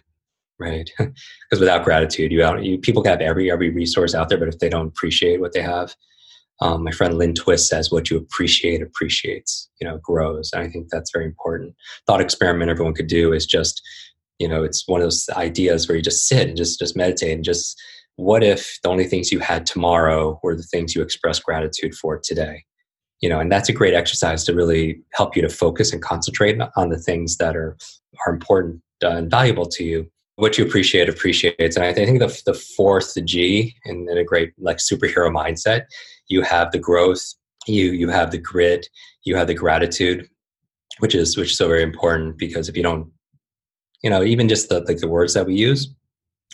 right? 0.62 0.90
Because 1.00 1.60
without 1.60 1.84
gratitude, 1.84 2.32
you, 2.32 2.58
you 2.60 2.78
people 2.78 3.04
have 3.04 3.20
every 3.20 3.52
every 3.52 3.70
resource 3.70 4.16
out 4.16 4.30
there, 4.30 4.38
but 4.38 4.48
if 4.48 4.60
they 4.60 4.70
don't 4.70 4.88
appreciate 4.88 5.42
what 5.42 5.52
they 5.52 5.62
have, 5.62 5.96
um, 6.62 6.84
my 6.84 6.92
friend 6.92 7.18
Lynn 7.18 7.34
Twist 7.34 7.68
says, 7.68 7.92
"What 7.92 8.10
you 8.10 8.18
appreciate 8.18 8.82
appreciates, 8.82 9.70
you 9.82 9.88
know, 9.88 9.98
grows." 10.02 10.52
And 10.54 10.64
I 10.64 10.70
think 10.70 10.88
that's 10.90 11.12
very 11.12 11.26
important. 11.26 11.76
Thought 12.08 12.22
experiment 12.22 12.72
everyone 12.72 12.94
could 12.94 13.08
do 13.08 13.34
is 13.34 13.46
just, 13.46 13.82
you 14.40 14.48
know, 14.48 14.64
it's 14.64 14.88
one 14.88 15.02
of 15.02 15.06
those 15.06 15.28
ideas 15.32 15.88
where 15.88 15.98
you 15.98 16.02
just 16.02 16.28
sit 16.28 16.48
and 16.48 16.56
just 16.56 16.80
just 16.80 16.96
meditate 16.96 17.36
and 17.36 17.44
just, 17.44 17.78
what 18.16 18.44
if 18.44 18.80
the 18.84 18.90
only 18.90 19.06
things 19.06 19.32
you 19.32 19.40
had 19.40 19.66
tomorrow 19.66 20.40
were 20.44 20.56
the 20.56 20.64
things 20.64 20.96
you 20.96 21.02
express 21.02 21.40
gratitude 21.40 21.96
for 21.96 22.18
today? 22.18 22.64
you 23.22 23.30
know, 23.30 23.40
and 23.40 23.52
that's 23.52 23.70
a 23.70 23.74
great 23.74 23.94
exercise 23.94 24.44
to 24.44 24.54
really 24.54 25.00
help 25.14 25.36
you 25.36 25.42
to 25.44 25.50
focus 25.50 25.94
and 25.94 26.02
concentrate 26.02 26.60
on 26.76 26.90
the 26.90 26.98
things 26.98 27.38
that 27.38 27.56
are 27.56 27.78
are 28.26 28.34
important 28.34 28.82
uh, 29.04 29.10
and 29.10 29.32
valuable 29.32 29.66
to 29.66 29.84
you. 29.84 30.12
What 30.42 30.58
you 30.58 30.66
appreciate 30.66 31.08
appreciates, 31.08 31.76
and 31.76 31.86
I 31.86 31.94
think 31.94 32.18
the 32.18 32.42
the 32.48 32.56
fourth 32.56 33.16
G 33.26 33.76
in, 33.86 34.08
in 34.10 34.18
a 34.18 34.24
great 34.24 34.54
like 34.58 34.78
superhero 34.78 35.32
mindset, 35.32 35.84
you 36.30 36.42
have 36.42 36.72
the 36.72 36.80
growth, 36.80 37.22
you 37.68 37.92
you 37.92 38.10
have 38.10 38.32
the 38.32 38.40
grit, 38.40 38.90
you 39.24 39.36
have 39.36 39.46
the 39.46 39.54
gratitude, 39.54 40.28
which 40.98 41.14
is 41.14 41.38
which 41.38 41.52
is 41.52 41.58
so 41.58 41.68
very 41.68 41.84
important 41.84 42.40
because 42.40 42.68
if 42.68 42.76
you 42.76 42.82
don't, 42.82 43.12
you 44.04 44.10
know, 44.10 44.24
even 44.24 44.50
just 44.50 44.70
the 44.70 44.80
like 44.80 44.98
the 44.98 45.08
words 45.08 45.36
that 45.36 45.46
we 45.46 45.54
use, 45.54 45.94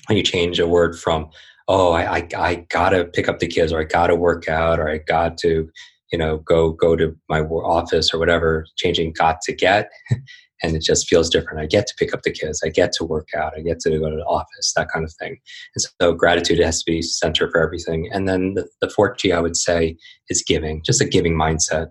when 0.08 0.18
you 0.18 0.24
change 0.24 0.60
a 0.60 0.68
word 0.68 1.00
from 1.00 1.30
oh 1.70 1.94
I, 1.94 2.18
I 2.18 2.28
i 2.38 2.56
gotta 2.70 3.06
pick 3.06 3.30
up 3.30 3.40
the 3.40 3.48
kids 3.48 3.72
or 3.72 3.80
i 3.80 3.84
gotta 3.84 4.16
work 4.16 4.50
out 4.50 4.80
or 4.80 4.90
i 4.90 4.98
got 4.98 5.38
to 5.40 5.70
you 6.12 6.18
know 6.18 6.40
go 6.40 6.72
go 6.72 6.96
to 6.96 7.16
my 7.30 7.42
office 7.42 8.14
or 8.14 8.20
whatever 8.20 8.66
changing 8.76 9.14
got 9.14 9.42
to 9.42 9.54
get 9.54 9.90
and 10.64 10.76
it 10.76 10.82
just 10.82 11.08
feels 11.08 11.30
different 11.30 11.60
i 11.60 11.66
get 11.66 11.88
to 11.88 11.96
pick 11.98 12.14
up 12.14 12.22
the 12.24 12.32
kids 12.32 12.62
i 12.64 12.70
get 12.70 12.92
to 12.92 13.04
work 13.04 13.30
out 13.36 13.54
i 13.58 13.62
get 13.62 13.80
to 13.80 13.90
go 14.00 14.10
to 14.10 14.16
the 14.16 14.26
office 14.26 14.74
that 14.76 14.90
kind 14.90 15.06
of 15.06 15.14
thing 15.14 15.38
and 15.76 15.86
so 16.02 16.14
gratitude 16.14 16.60
has 16.60 16.84
to 16.84 16.92
be 16.92 17.02
center 17.02 17.50
for 17.50 17.62
everything 17.62 18.10
and 18.12 18.28
then 18.28 18.54
the, 18.54 18.68
the 18.82 18.90
fourth 18.90 19.18
g 19.18 19.32
i 19.32 19.40
would 19.40 19.58
say 19.58 19.96
is 20.30 20.44
giving 20.46 20.82
just 20.84 21.02
a 21.02 21.06
giving 21.06 21.36
mindset 21.36 21.90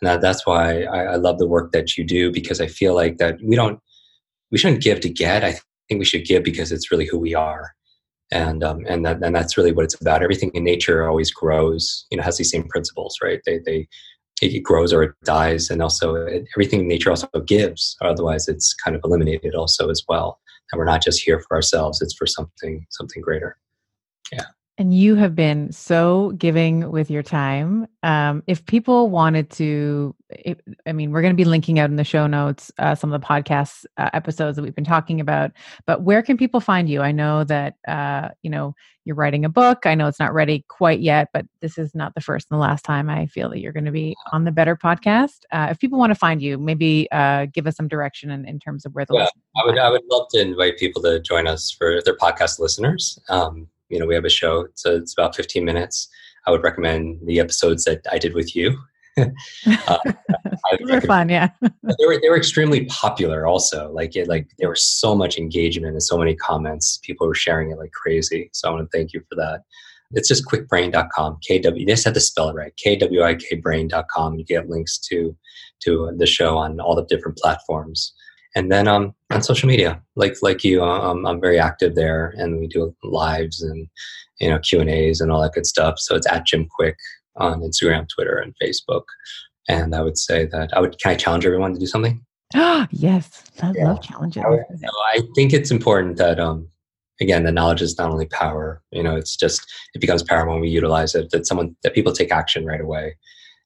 and 0.00 0.08
that, 0.08 0.20
that's 0.20 0.46
why 0.46 0.82
I, 0.84 1.04
I 1.04 1.16
love 1.16 1.38
the 1.38 1.48
work 1.48 1.72
that 1.72 1.96
you 1.96 2.04
do 2.04 2.30
because 2.30 2.60
i 2.60 2.66
feel 2.66 2.94
like 2.94 3.18
that 3.18 3.38
we 3.42 3.56
don't 3.56 3.80
we 4.50 4.58
shouldn't 4.58 4.82
give 4.82 5.00
to 5.00 5.08
get 5.08 5.44
i 5.44 5.52
think 5.88 5.98
we 5.98 6.04
should 6.04 6.24
give 6.24 6.42
because 6.42 6.72
it's 6.72 6.90
really 6.90 7.06
who 7.06 7.18
we 7.18 7.34
are 7.34 7.72
and 8.30 8.62
um, 8.62 8.84
and 8.86 9.04
that, 9.06 9.22
and 9.22 9.34
that's 9.34 9.56
really 9.56 9.72
what 9.72 9.84
it's 9.84 9.98
about. 10.00 10.22
Everything 10.22 10.50
in 10.54 10.64
nature 10.64 11.08
always 11.08 11.30
grows. 11.30 12.06
You 12.10 12.18
know, 12.18 12.22
has 12.22 12.36
these 12.36 12.50
same 12.50 12.64
principles, 12.68 13.16
right? 13.22 13.40
They 13.46 13.58
they 13.64 13.88
it 14.42 14.60
grows 14.60 14.92
or 14.92 15.02
it 15.02 15.12
dies, 15.24 15.70
and 15.70 15.82
also 15.82 16.14
it, 16.14 16.46
everything 16.56 16.80
in 16.80 16.88
nature 16.88 17.10
also 17.10 17.28
gives. 17.46 17.96
Otherwise, 18.00 18.48
it's 18.48 18.74
kind 18.74 18.96
of 18.96 19.02
eliminated 19.04 19.54
also 19.54 19.90
as 19.90 20.02
well. 20.08 20.40
And 20.70 20.78
we're 20.78 20.84
not 20.84 21.02
just 21.02 21.22
here 21.22 21.40
for 21.40 21.56
ourselves; 21.56 22.02
it's 22.02 22.14
for 22.14 22.26
something 22.26 22.86
something 22.90 23.22
greater. 23.22 23.56
Yeah. 24.32 24.46
And 24.78 24.94
you 24.94 25.16
have 25.16 25.34
been 25.34 25.72
so 25.72 26.32
giving 26.38 26.92
with 26.92 27.10
your 27.10 27.24
time. 27.24 27.88
Um, 28.04 28.44
if 28.46 28.64
people 28.64 29.10
wanted 29.10 29.50
to, 29.50 30.14
it, 30.30 30.60
I 30.86 30.92
mean, 30.92 31.10
we're 31.10 31.20
going 31.20 31.32
to 31.32 31.36
be 31.36 31.44
linking 31.44 31.80
out 31.80 31.90
in 31.90 31.96
the 31.96 32.04
show 32.04 32.28
notes 32.28 32.70
uh, 32.78 32.94
some 32.94 33.12
of 33.12 33.20
the 33.20 33.26
podcast 33.26 33.86
uh, 33.96 34.10
episodes 34.12 34.54
that 34.54 34.62
we've 34.62 34.76
been 34.76 34.84
talking 34.84 35.20
about. 35.20 35.50
But 35.84 36.02
where 36.02 36.22
can 36.22 36.36
people 36.36 36.60
find 36.60 36.88
you? 36.88 37.02
I 37.02 37.10
know 37.10 37.42
that 37.42 37.74
uh, 37.88 38.28
you 38.42 38.50
know 38.50 38.76
you're 39.04 39.16
writing 39.16 39.44
a 39.44 39.48
book. 39.48 39.84
I 39.84 39.96
know 39.96 40.06
it's 40.06 40.20
not 40.20 40.32
ready 40.32 40.64
quite 40.68 41.00
yet, 41.00 41.30
but 41.32 41.44
this 41.60 41.76
is 41.76 41.92
not 41.92 42.14
the 42.14 42.20
first 42.20 42.46
and 42.48 42.56
the 42.56 42.62
last 42.62 42.84
time 42.84 43.10
I 43.10 43.26
feel 43.26 43.50
that 43.50 43.58
you're 43.58 43.72
going 43.72 43.84
to 43.86 43.90
be 43.90 44.14
on 44.30 44.44
the 44.44 44.52
Better 44.52 44.76
podcast. 44.76 45.40
Uh, 45.50 45.68
if 45.72 45.80
people 45.80 45.98
want 45.98 46.10
to 46.10 46.18
find 46.18 46.40
you, 46.40 46.56
maybe 46.56 47.08
uh, 47.10 47.46
give 47.46 47.66
us 47.66 47.74
some 47.74 47.88
direction 47.88 48.30
in, 48.30 48.46
in 48.46 48.60
terms 48.60 48.86
of 48.86 48.94
where 48.94 49.04
the. 49.06 49.14
Yeah, 49.14 49.26
I 49.60 49.66
would. 49.66 49.76
I 49.76 49.90
would 49.90 50.02
love 50.08 50.28
to 50.34 50.40
invite 50.40 50.78
people 50.78 51.02
to 51.02 51.18
join 51.18 51.48
us 51.48 51.68
for 51.68 52.00
their 52.04 52.16
podcast 52.16 52.60
listeners. 52.60 53.18
Um, 53.28 53.66
you 53.88 53.98
know, 53.98 54.06
we 54.06 54.14
have 54.14 54.24
a 54.24 54.30
show, 54.30 54.66
so 54.74 54.96
it's 54.96 55.12
about 55.12 55.36
15 55.36 55.64
minutes. 55.64 56.08
I 56.46 56.50
would 56.50 56.62
recommend 56.62 57.20
the 57.24 57.40
episodes 57.40 57.84
that 57.84 58.04
I 58.10 58.18
did 58.18 58.34
with 58.34 58.54
you. 58.54 58.78
uh, 59.18 59.98
were 60.80 61.00
fun, 61.06 61.28
yeah. 61.28 61.50
they 61.62 62.06
were 62.06 62.18
they 62.20 62.28
were 62.28 62.36
extremely 62.36 62.84
popular. 62.86 63.46
Also, 63.46 63.90
like 63.92 64.16
it, 64.16 64.28
like 64.28 64.48
there 64.58 64.68
was 64.68 64.84
so 64.84 65.14
much 65.14 65.38
engagement 65.38 65.92
and 65.92 66.02
so 66.02 66.16
many 66.18 66.34
comments. 66.34 66.98
People 67.02 67.26
were 67.26 67.34
sharing 67.34 67.70
it 67.70 67.78
like 67.78 67.92
crazy. 67.92 68.50
So 68.52 68.68
I 68.68 68.72
want 68.72 68.90
to 68.90 68.96
thank 68.96 69.12
you 69.12 69.20
for 69.28 69.34
that. 69.36 69.62
It's 70.12 70.28
just 70.28 70.46
kwikbrain.com. 70.46 71.38
KW. 71.48 71.86
They 71.86 71.92
just 71.92 72.04
had 72.04 72.14
to 72.14 72.20
spell 72.20 72.48
it 72.48 72.54
right. 72.54 72.72
KWIKbrain.com. 72.84 74.38
You 74.38 74.44
get 74.44 74.68
links 74.68 74.98
to 74.98 75.36
to 75.80 76.12
the 76.16 76.26
show 76.26 76.56
on 76.56 76.80
all 76.80 76.94
the 76.94 77.04
different 77.04 77.38
platforms 77.38 78.12
and 78.54 78.72
then 78.72 78.88
um, 78.88 79.14
on 79.30 79.42
social 79.42 79.68
media 79.68 80.00
like 80.16 80.34
like 80.42 80.64
you 80.64 80.82
um, 80.82 81.26
i'm 81.26 81.40
very 81.40 81.58
active 81.58 81.94
there 81.94 82.34
and 82.36 82.58
we 82.58 82.66
do 82.66 82.94
lives 83.02 83.62
and 83.62 83.88
you 84.40 84.48
know 84.48 84.58
q 84.58 84.80
and 84.80 84.90
a's 84.90 85.20
and 85.20 85.30
all 85.30 85.42
that 85.42 85.52
good 85.52 85.66
stuff. 85.66 85.98
So 85.98 86.16
it's 86.16 86.30
at 86.30 86.46
jim 86.46 86.68
Kwik 86.78 86.96
on 87.36 87.60
instagram 87.60 88.08
twitter 88.08 88.36
and 88.36 88.54
facebook. 88.62 89.04
And 89.68 89.94
i 89.94 90.00
would 90.00 90.18
say 90.18 90.46
that 90.46 90.70
i 90.74 90.80
would 90.80 90.98
can 90.98 91.12
i 91.12 91.14
challenge 91.14 91.46
everyone 91.46 91.74
to 91.74 91.80
do 91.80 91.86
something? 91.86 92.24
Ah, 92.54 92.88
yes. 92.90 93.44
I 93.62 93.72
yeah. 93.74 93.88
love 93.88 94.02
challenges. 94.02 94.42
I, 94.42 94.56
so 94.76 94.88
I 95.14 95.20
think 95.34 95.52
it's 95.52 95.70
important 95.70 96.16
that 96.16 96.40
um 96.40 96.68
again 97.20 97.44
the 97.44 97.52
knowledge 97.52 97.82
is 97.82 97.98
not 97.98 98.10
only 98.10 98.26
power 98.26 98.80
you 98.92 99.02
know 99.02 99.16
it's 99.16 99.36
just 99.36 99.60
it 99.94 100.00
becomes 100.00 100.22
power 100.22 100.48
when 100.48 100.60
we 100.60 100.68
utilize 100.68 101.14
it 101.14 101.30
that 101.30 101.46
someone 101.46 101.76
that 101.82 101.94
people 101.94 102.12
take 102.12 102.32
action 102.32 102.64
right 102.64 102.80
away. 102.80 103.16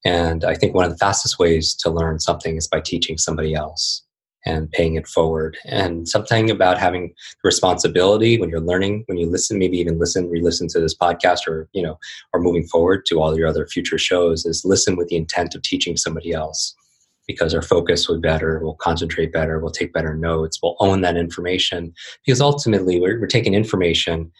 And 0.04 0.44
i 0.44 0.56
think 0.56 0.74
one 0.74 0.84
of 0.84 0.90
the 0.90 0.98
fastest 0.98 1.38
ways 1.38 1.76
to 1.76 1.88
learn 1.88 2.18
something 2.18 2.56
is 2.56 2.66
by 2.66 2.80
teaching 2.80 3.18
somebody 3.18 3.54
else 3.54 4.02
and 4.44 4.70
paying 4.70 4.96
it 4.96 5.06
forward. 5.06 5.56
And 5.64 6.08
something 6.08 6.50
about 6.50 6.78
having 6.78 7.14
responsibility 7.44 8.38
when 8.38 8.50
you're 8.50 8.60
learning, 8.60 9.04
when 9.06 9.18
you 9.18 9.30
listen, 9.30 9.58
maybe 9.58 9.78
even 9.78 9.98
listen, 9.98 10.28
re-listen 10.30 10.68
to 10.68 10.80
this 10.80 10.96
podcast 10.96 11.46
or, 11.46 11.68
you 11.72 11.82
know, 11.82 11.98
or 12.32 12.40
moving 12.40 12.64
forward 12.64 13.06
to 13.06 13.20
all 13.20 13.36
your 13.36 13.48
other 13.48 13.66
future 13.66 13.98
shows 13.98 14.44
is 14.44 14.64
listen 14.64 14.96
with 14.96 15.08
the 15.08 15.16
intent 15.16 15.54
of 15.54 15.62
teaching 15.62 15.96
somebody 15.96 16.32
else 16.32 16.74
because 17.26 17.54
our 17.54 17.62
focus 17.62 18.08
will 18.08 18.16
be 18.16 18.28
better, 18.28 18.60
we'll 18.62 18.74
concentrate 18.74 19.32
better, 19.32 19.60
we'll 19.60 19.70
take 19.70 19.92
better 19.92 20.14
notes, 20.14 20.58
we'll 20.62 20.76
own 20.80 21.02
that 21.02 21.16
information 21.16 21.94
because 22.26 22.40
ultimately 22.40 23.00
we're, 23.00 23.20
we're 23.20 23.26
taking 23.26 23.54
information 23.54 24.30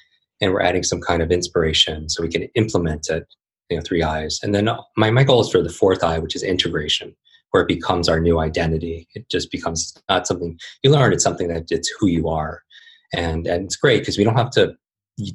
and 0.41 0.53
we're 0.53 0.63
adding 0.63 0.83
some 0.83 1.01
kind 1.01 1.23
of 1.23 1.31
inspiration 1.31 2.09
so 2.09 2.23
we 2.23 2.29
can 2.29 2.43
implement 2.57 3.09
it, 3.09 3.25
you 3.71 3.77
know, 3.77 3.83
three 3.87 4.03
eyes. 4.03 4.41
And 4.43 4.53
then 4.53 4.69
my, 4.97 5.11
my 5.11 5.23
goal 5.23 5.41
is 5.41 5.51
for 5.51 5.63
the 5.63 5.69
fourth 5.69 6.03
eye, 6.03 6.19
which 6.19 6.35
is 6.35 6.43
integration 6.43 7.15
where 7.53 7.63
it 7.63 7.69
becomes 7.69 8.09
our 8.09 8.19
new 8.19 8.41
identity. 8.41 9.07
It 9.15 9.31
just 9.31 9.51
becomes 9.51 9.95
not 10.09 10.27
something 10.27 10.59
you 10.83 10.91
learn, 10.91 11.13
it's 11.13 11.25
something 11.25 11.49
that 11.49 11.71
it's 11.71 11.91
who 11.99 12.09
you 12.09 12.29
are. 12.29 12.63
And, 13.15 13.47
and 13.47 13.65
it's 13.65 13.77
great 13.77 14.01
because 14.01 14.19
we 14.19 14.25
don't 14.25 14.37
have 14.37 14.51
to 14.53 14.75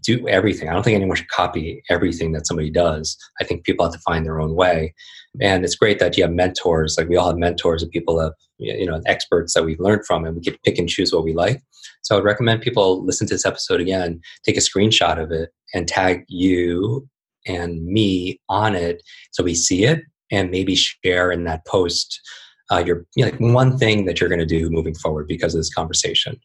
do 0.01 0.27
everything. 0.27 0.67
I 0.67 0.73
don't 0.73 0.83
think 0.83 0.95
anyone 0.95 1.15
should 1.15 1.29
copy 1.29 1.83
everything 1.89 2.31
that 2.31 2.47
somebody 2.47 2.71
does. 2.71 3.15
I 3.39 3.43
think 3.43 3.63
people 3.63 3.85
have 3.85 3.93
to 3.93 3.99
find 3.99 4.25
their 4.25 4.41
own 4.41 4.55
way. 4.55 4.93
And 5.39 5.63
it's 5.63 5.75
great 5.75 5.99
that 5.99 6.17
you 6.17 6.23
have 6.23 6.33
mentors. 6.33 6.95
Like 6.97 7.07
we 7.07 7.15
all 7.15 7.27
have 7.27 7.37
mentors 7.37 7.83
and 7.83 7.91
people 7.91 8.19
have, 8.19 8.33
you 8.57 8.87
know, 8.87 8.99
experts 9.05 9.53
that 9.53 9.63
we've 9.63 9.79
learned 9.79 10.05
from 10.05 10.25
and 10.25 10.35
we 10.35 10.41
can 10.41 10.57
pick 10.65 10.79
and 10.79 10.89
choose 10.89 11.13
what 11.13 11.23
we 11.23 11.33
like. 11.33 11.61
So 12.01 12.15
I 12.15 12.17
would 12.17 12.25
recommend 12.25 12.61
people 12.61 13.05
listen 13.05 13.27
to 13.27 13.35
this 13.35 13.45
episode 13.45 13.79
again, 13.79 14.19
take 14.43 14.57
a 14.57 14.61
screenshot 14.61 15.21
of 15.21 15.31
it 15.31 15.51
and 15.75 15.87
tag 15.87 16.23
you 16.27 17.07
and 17.45 17.85
me 17.85 18.39
on 18.49 18.75
it 18.75 19.01
so 19.31 19.43
we 19.43 19.55
see 19.55 19.85
it 19.85 20.01
and 20.31 20.51
maybe 20.51 20.75
share 20.75 21.31
in 21.31 21.43
that 21.45 21.65
post 21.65 22.19
uh, 22.71 22.83
your 22.85 23.05
you 23.15 23.25
know, 23.25 23.31
like 23.31 23.39
one 23.39 23.77
thing 23.77 24.05
that 24.05 24.19
you're 24.19 24.29
going 24.29 24.39
to 24.39 24.45
do 24.45 24.69
moving 24.69 24.95
forward 24.95 25.27
because 25.27 25.53
of 25.53 25.59
this 25.59 25.73
conversation. 25.73 26.39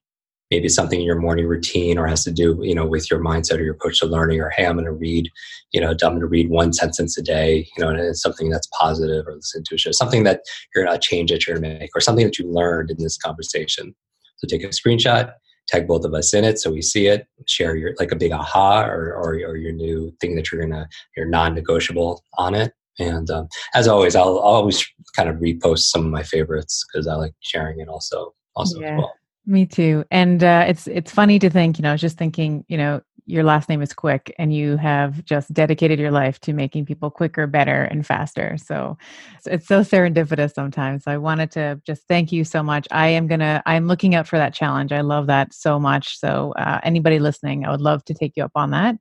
Maybe 0.51 0.69
something 0.69 1.01
in 1.01 1.07
your 1.07 1.19
morning 1.19 1.47
routine 1.47 1.97
or 1.97 2.07
has 2.07 2.25
to 2.25 2.31
do, 2.31 2.59
you 2.61 2.75
know, 2.75 2.87
with 2.87 3.11
your 3.11 3.21
mindset 3.21 3.59
or 3.59 3.63
your 3.63 3.73
approach 3.73 4.01
to 4.01 4.07
learning 4.07 4.39
or, 4.39 4.51
hey, 4.51 4.67
I'm 4.67 4.75
going 4.75 4.85
to 4.85 4.93
read, 4.93 5.31
you 5.73 5.81
know, 5.81 5.91
I'm 5.91 5.97
going 5.97 6.21
to 6.21 6.27
read 6.27 6.51
one 6.51 6.75
sentence 6.75 7.17
a 7.17 7.23
day, 7.23 7.67
you 7.75 7.83
know, 7.83 7.89
and 7.89 7.99
it's 7.99 8.21
something 8.21 8.51
that's 8.51 8.69
positive 8.79 9.27
or 9.27 9.35
listen 9.35 9.65
to 9.65 9.75
a 9.77 9.79
show, 9.79 9.93
something 9.93 10.25
that 10.25 10.43
you're 10.75 10.85
going 10.85 10.95
to 10.95 11.01
change 11.01 11.31
that 11.31 11.47
you're 11.47 11.57
going 11.57 11.73
to 11.73 11.79
make 11.79 11.91
or 11.97 12.03
something 12.03 12.27
that 12.27 12.39
you 12.39 12.47
learned 12.53 12.91
in 12.91 12.99
this 12.99 13.17
conversation. 13.17 13.95
So 14.37 14.47
take 14.47 14.63
a 14.63 14.69
screenshot, 14.69 15.33
tag 15.69 15.89
both 15.89 16.05
of 16.05 16.13
us 16.13 16.35
in 16.35 16.45
it 16.45 16.59
so 16.59 16.71
we 16.71 16.83
see 16.83 17.07
it, 17.07 17.27
share 17.47 17.75
your, 17.75 17.95
like 17.99 18.13
a 18.13 18.17
big 18.17 18.33
aha 18.33 18.85
or, 18.85 19.15
or, 19.15 19.33
or 19.33 19.57
your 19.57 19.73
new 19.73 20.15
thing 20.21 20.35
that 20.35 20.53
you're 20.53 20.67
to, 20.67 20.87
your 21.17 21.27
non-negotiable 21.27 22.23
on 22.37 22.55
it 22.55 22.75
and 22.99 23.31
um, 23.31 23.49
as 23.75 23.89
always, 23.89 24.15
I'll, 24.15 24.39
I'll, 24.39 24.63
always 24.63 24.87
kind 25.17 25.29
of 25.29 25.37
repost 25.37 25.85
some 25.85 26.05
of 26.05 26.11
my 26.11 26.23
favorites 26.23 26.85
because 26.93 27.07
I 27.07 27.15
like 27.15 27.35
sharing 27.41 27.81
it 27.81 27.89
also. 27.89 28.35
Also, 28.55 28.81
yeah, 28.81 28.99
well. 28.99 29.15
me 29.47 29.65
too. 29.65 30.05
And 30.11 30.45
uh, 30.45 30.65
it's 30.69 30.87
it's 30.87 31.11
funny 31.11 31.39
to 31.39 31.49
think, 31.49 31.79
you 31.79 31.83
know, 31.83 31.97
just 31.97 32.19
thinking, 32.19 32.65
you 32.69 32.77
know, 32.77 33.01
your 33.25 33.45
last 33.45 33.69
name 33.69 33.81
is 33.81 33.95
Kwik, 33.95 34.31
and 34.39 34.55
you 34.55 34.77
have 34.77 35.25
just 35.25 35.53
dedicated 35.55 35.99
your 35.99 36.11
life 36.11 36.39
to 36.41 36.53
making 36.53 36.85
people 36.85 37.11
quicker, 37.11 37.47
better, 37.47 37.85
and 37.85 38.07
faster. 38.07 38.59
So 38.59 38.99
it's 39.47 39.67
so 39.67 39.81
serendipitous 39.81 40.53
sometimes. 40.53 41.05
So 41.05 41.13
I 41.13 41.17
wanted 41.17 41.51
to 41.53 41.81
just 41.87 42.03
thank 42.09 42.31
you 42.31 42.45
so 42.45 42.63
much. 42.63 42.87
I 42.91 43.09
am 43.09 43.27
gonna, 43.27 43.63
I'm 43.65 43.87
looking 43.87 44.15
out 44.15 44.27
for 44.27 44.39
that 44.39 44.53
challenge. 44.53 44.93
I 44.93 45.01
love 45.01 45.29
that 45.29 45.55
so 45.55 45.79
much. 45.79 46.19
So 46.19 46.53
uh, 46.59 46.81
anybody 46.83 47.19
listening, 47.21 47.65
I 47.65 47.71
would 47.71 47.81
love 47.81 48.05
to 48.07 48.15
take 48.15 48.33
you 48.37 48.45
up 48.45 48.53
on 48.55 48.71
that 48.73 48.97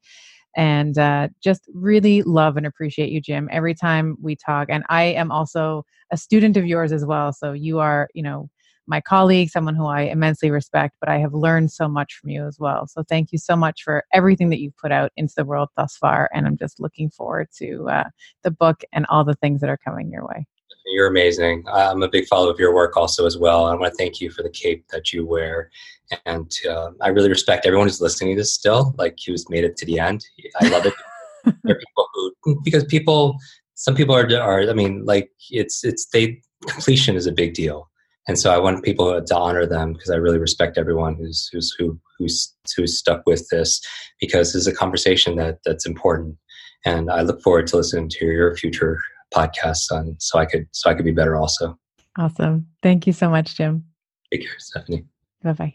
and 0.56 0.98
uh, 0.98 1.28
just 1.42 1.62
really 1.74 2.22
love 2.24 2.58
and 2.58 2.66
appreciate 2.66 3.10
you 3.10 3.22
jim 3.22 3.48
every 3.52 3.74
time 3.74 4.18
we 4.22 4.36
talk 4.36 4.68
and 4.70 4.84
i 4.90 5.04
am 5.04 5.32
also 5.32 5.84
a 6.12 6.18
student 6.18 6.58
of 6.58 6.66
yours 6.66 6.92
as 6.92 7.06
well 7.06 7.32
so 7.32 7.54
you 7.54 7.80
are 7.80 8.10
you 8.14 8.24
know 8.24 8.50
my 8.88 9.00
colleague 9.00 9.50
someone 9.50 9.76
who 9.76 9.86
i 9.86 10.02
immensely 10.02 10.52
respect 10.52 10.96
but 11.00 11.10
i 11.10 11.18
have 11.18 11.34
learned 11.34 11.72
so 11.72 11.88
much 11.88 12.16
from 12.16 12.30
you 12.30 12.46
as 12.46 12.58
well 12.60 12.88
so 12.88 13.04
thank 13.08 13.32
you 13.32 13.38
so 13.38 13.56
much 13.56 13.84
for 13.84 14.04
everything 14.14 14.50
that 14.50 14.60
you've 14.60 14.78
put 14.78 14.92
out 14.92 15.12
into 15.18 15.34
the 15.38 15.46
world 15.46 15.70
thus 15.78 15.96
far 15.98 16.30
and 16.34 16.46
i'm 16.46 16.58
just 16.58 16.80
looking 16.80 17.10
forward 17.10 17.48
to 17.56 17.88
uh, 17.90 18.10
the 18.44 18.52
book 18.52 18.82
and 18.92 19.06
all 19.10 19.24
the 19.24 19.36
things 19.36 19.62
that 19.62 19.70
are 19.70 19.78
coming 19.78 20.12
your 20.12 20.26
way 20.26 20.46
you're 20.92 21.08
amazing. 21.08 21.64
I'm 21.72 22.04
a 22.04 22.10
big 22.10 22.28
follower 22.28 22.52
of 22.52 22.60
your 22.60 22.74
work 22.74 22.98
also 22.98 23.26
as 23.26 23.38
well. 23.38 23.66
I 23.66 23.76
want 23.76 23.92
to 23.92 23.98
thank 23.98 24.22
you 24.22 24.30
for 24.30 24.44
the 24.44 24.50
cape 24.50 24.86
that 24.92 25.12
you 25.14 25.26
wear. 25.26 25.70
And 26.26 26.52
uh, 26.70 26.92
I 27.02 27.10
really 27.10 27.30
respect 27.30 27.66
everyone 27.66 27.88
who's 27.88 28.02
listening 28.02 28.36
to 28.36 28.42
this 28.42 28.54
still, 28.54 28.94
like 28.98 29.18
who's 29.26 29.50
made 29.50 29.64
it 29.64 29.78
to 29.78 29.86
the 29.86 30.00
end. 30.00 30.26
I 30.60 30.68
love 30.68 30.86
it. 30.86 30.94
there 31.64 31.76
are 31.76 31.80
people 31.80 32.10
who, 32.44 32.62
because 32.64 32.84
people 32.84 33.38
some 33.76 33.96
people 33.96 34.16
are 34.16 34.28
are 34.40 34.70
I 34.70 34.74
mean 34.74 35.06
like 35.06 35.32
it's 35.50 35.84
it's 35.84 36.06
they 36.08 36.42
completion 36.68 37.16
is 37.16 37.26
a 37.26 37.32
big 37.32 37.54
deal, 37.54 37.90
and 38.28 38.38
so 38.38 38.54
I 38.54 38.60
want 38.60 38.84
people 38.84 39.20
to 39.20 39.36
honor 39.36 39.66
them 39.66 39.94
because 39.94 40.12
I 40.12 40.18
really 40.18 40.38
respect 40.38 40.78
everyone 40.78 41.16
who's 41.16 41.50
who's 41.52 41.74
who 41.80 42.00
who's 42.20 42.54
who's 42.76 43.00
stuck 43.00 43.24
with 43.26 43.48
this 43.50 43.82
because 44.20 44.54
this 44.54 44.62
is 44.62 44.68
a 44.68 44.76
conversation 44.76 45.36
that 45.38 45.60
that's 45.66 45.88
important, 45.88 46.38
and 46.86 47.10
I 47.10 47.22
look 47.22 47.42
forward 47.42 47.68
to 47.68 47.78
listening 47.78 48.10
to 48.10 48.26
your 48.26 48.56
future 48.56 49.00
podcasts 49.34 49.92
on 49.92 50.16
so 50.20 50.40
I 50.40 50.46
could 50.46 50.68
so 50.72 50.90
I 50.90 50.94
could 50.94 51.06
be 51.06 51.12
better 51.12 51.36
also. 51.36 51.78
Awesome. 52.18 52.68
Thank 52.84 53.08
you 53.08 53.14
so 53.14 53.30
much, 53.30 53.56
Jim. 53.56 53.86
Take 54.32 54.42
care, 54.42 54.60
Stephanie. 54.60 55.06
Bye 55.44 55.54
bye. 55.54 55.74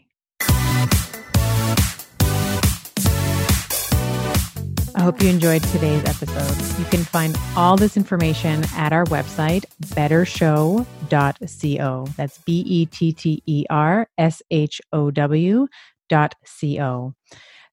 I 4.95 5.01
hope 5.01 5.21
you 5.21 5.29
enjoyed 5.29 5.61
today's 5.65 6.03
episode. 6.05 6.79
You 6.79 6.85
can 6.85 7.03
find 7.03 7.37
all 7.55 7.77
this 7.77 7.97
information 7.97 8.63
at 8.75 8.91
our 8.91 9.05
website, 9.05 9.65
bettershow.co. 9.83 12.07
That's 12.17 12.39
B 12.39 12.63
E 12.65 12.87
T 12.87 13.13
T 13.13 13.43
E 13.45 13.65
R 13.69 14.09
S 14.17 14.41
H 14.49 14.81
O 14.91 15.11
W 15.11 15.67
dot 16.09 16.33
co. 16.59 17.13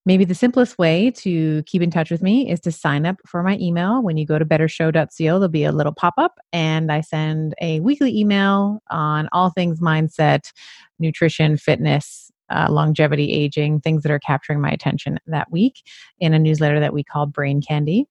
Maybe 0.07 0.27
the 0.27 0.35
simplest 0.35 0.77
way 0.79 1.11
to 1.13 1.63
keep 1.63 1.81
in 1.81 1.91
touch 1.91 2.11
with 2.11 2.23
me 2.23 2.51
is 2.51 2.61
to 2.61 2.73
sign 2.73 3.07
up 3.07 3.17
for 3.27 3.43
my 3.43 3.57
email. 3.59 4.03
When 4.03 4.19
you 4.19 4.27
go 4.27 4.39
to 4.39 4.45
bettershow.co, 4.45 5.25
there'll 5.25 5.49
be 5.49 5.65
a 5.65 5.73
little 5.73 5.95
pop 5.95 6.15
up, 6.19 6.39
and 6.53 6.93
I 6.93 7.01
send 7.01 7.55
a 7.63 7.81
weekly 7.81 8.15
email 8.19 8.83
on 8.91 9.29
all 9.33 9.51
things 9.51 9.81
mindset, 9.81 10.53
nutrition, 10.99 11.57
fitness, 11.57 12.31
uh, 12.51 12.67
longevity, 12.71 13.33
aging, 13.33 13.81
things 13.81 14.03
that 14.03 14.13
are 14.13 14.19
capturing 14.19 14.61
my 14.61 14.71
attention 14.71 15.19
that 15.27 15.51
week 15.51 15.83
in 16.19 16.35
a 16.35 16.39
newsletter 16.39 16.81
that 16.81 16.93
we 16.93 17.03
call 17.03 17.25
Brain 17.25 17.63
Candy. 17.63 18.07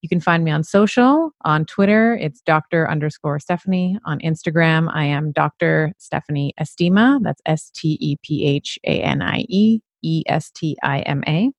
You 0.00 0.08
can 0.08 0.20
find 0.20 0.44
me 0.44 0.50
on 0.50 0.62
social. 0.62 1.30
On 1.44 1.64
Twitter, 1.64 2.16
it's 2.20 2.40
Dr. 2.40 2.88
underscore 2.88 3.38
Stephanie. 3.40 3.98
On 4.04 4.18
Instagram, 4.20 4.90
I 4.92 5.04
am 5.04 5.32
Dr. 5.32 5.92
Stephanie 5.98 6.54
Estima. 6.60 7.20
That's 7.22 7.40
S 7.46 7.70
T 7.70 7.98
E 8.00 8.16
P 8.22 8.44
H 8.44 8.78
A 8.84 9.00
N 9.00 9.22
I 9.22 9.44
E 9.48 9.80
E 10.02 10.22
S 10.26 10.50
T 10.50 10.76
I 10.82 11.00
M 11.00 11.22
A. 11.26 11.50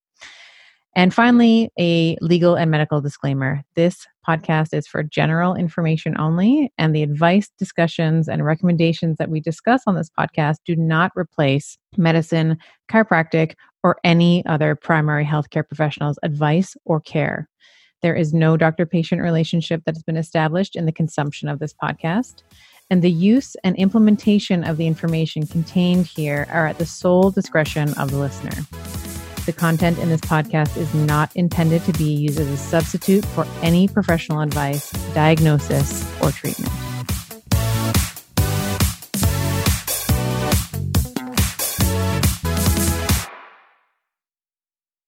And 0.95 1.11
finally, 1.11 1.71
a 1.79 2.17
legal 2.21 2.53
and 2.55 2.69
medical 2.69 3.01
disclaimer. 3.01 3.63
This 3.75 4.05
podcast 4.27 4.75
is 4.75 4.85
for 4.85 5.01
general 5.01 5.55
information 5.55 6.15
only, 6.19 6.71
and 6.77 6.95
the 6.95 7.01
advice, 7.01 7.49
discussions, 7.57 8.29
and 8.29 8.45
recommendations 8.45 9.17
that 9.17 9.29
we 9.29 9.39
discuss 9.39 9.81
on 9.87 9.95
this 9.95 10.11
podcast 10.17 10.57
do 10.65 10.75
not 10.75 11.11
replace 11.15 11.77
medicine, 11.97 12.57
chiropractic, 12.91 13.55
or 13.83 13.97
any 14.03 14.45
other 14.45 14.75
primary 14.75 15.25
healthcare 15.25 15.67
professional's 15.67 16.19
advice 16.21 16.77
or 16.85 17.01
care. 17.01 17.49
There 18.03 18.15
is 18.15 18.33
no 18.33 18.55
doctor 18.55 18.85
patient 18.85 19.21
relationship 19.21 19.81
that 19.85 19.95
has 19.95 20.03
been 20.03 20.17
established 20.17 20.75
in 20.75 20.85
the 20.85 20.91
consumption 20.91 21.49
of 21.49 21.59
this 21.59 21.73
podcast, 21.73 22.43
and 22.93 23.01
the 23.01 23.09
use 23.09 23.55
and 23.63 23.75
implementation 23.77 24.63
of 24.63 24.77
the 24.77 24.85
information 24.85 25.47
contained 25.47 26.05
here 26.05 26.45
are 26.51 26.67
at 26.67 26.77
the 26.77 26.85
sole 26.85 27.31
discretion 27.31 27.91
of 27.95 28.11
the 28.11 28.17
listener. 28.17 28.51
The 29.47 29.51
content 29.51 29.97
in 29.97 30.09
this 30.09 30.21
podcast 30.21 30.77
is 30.77 30.93
not 30.93 31.35
intended 31.35 31.83
to 31.85 31.93
be 31.93 32.13
used 32.13 32.39
as 32.39 32.47
a 32.47 32.55
substitute 32.55 33.25
for 33.25 33.47
any 33.63 33.87
professional 33.87 34.41
advice, 34.41 34.91
diagnosis, 35.15 36.07
or 36.21 36.29
treatment. 36.29 36.92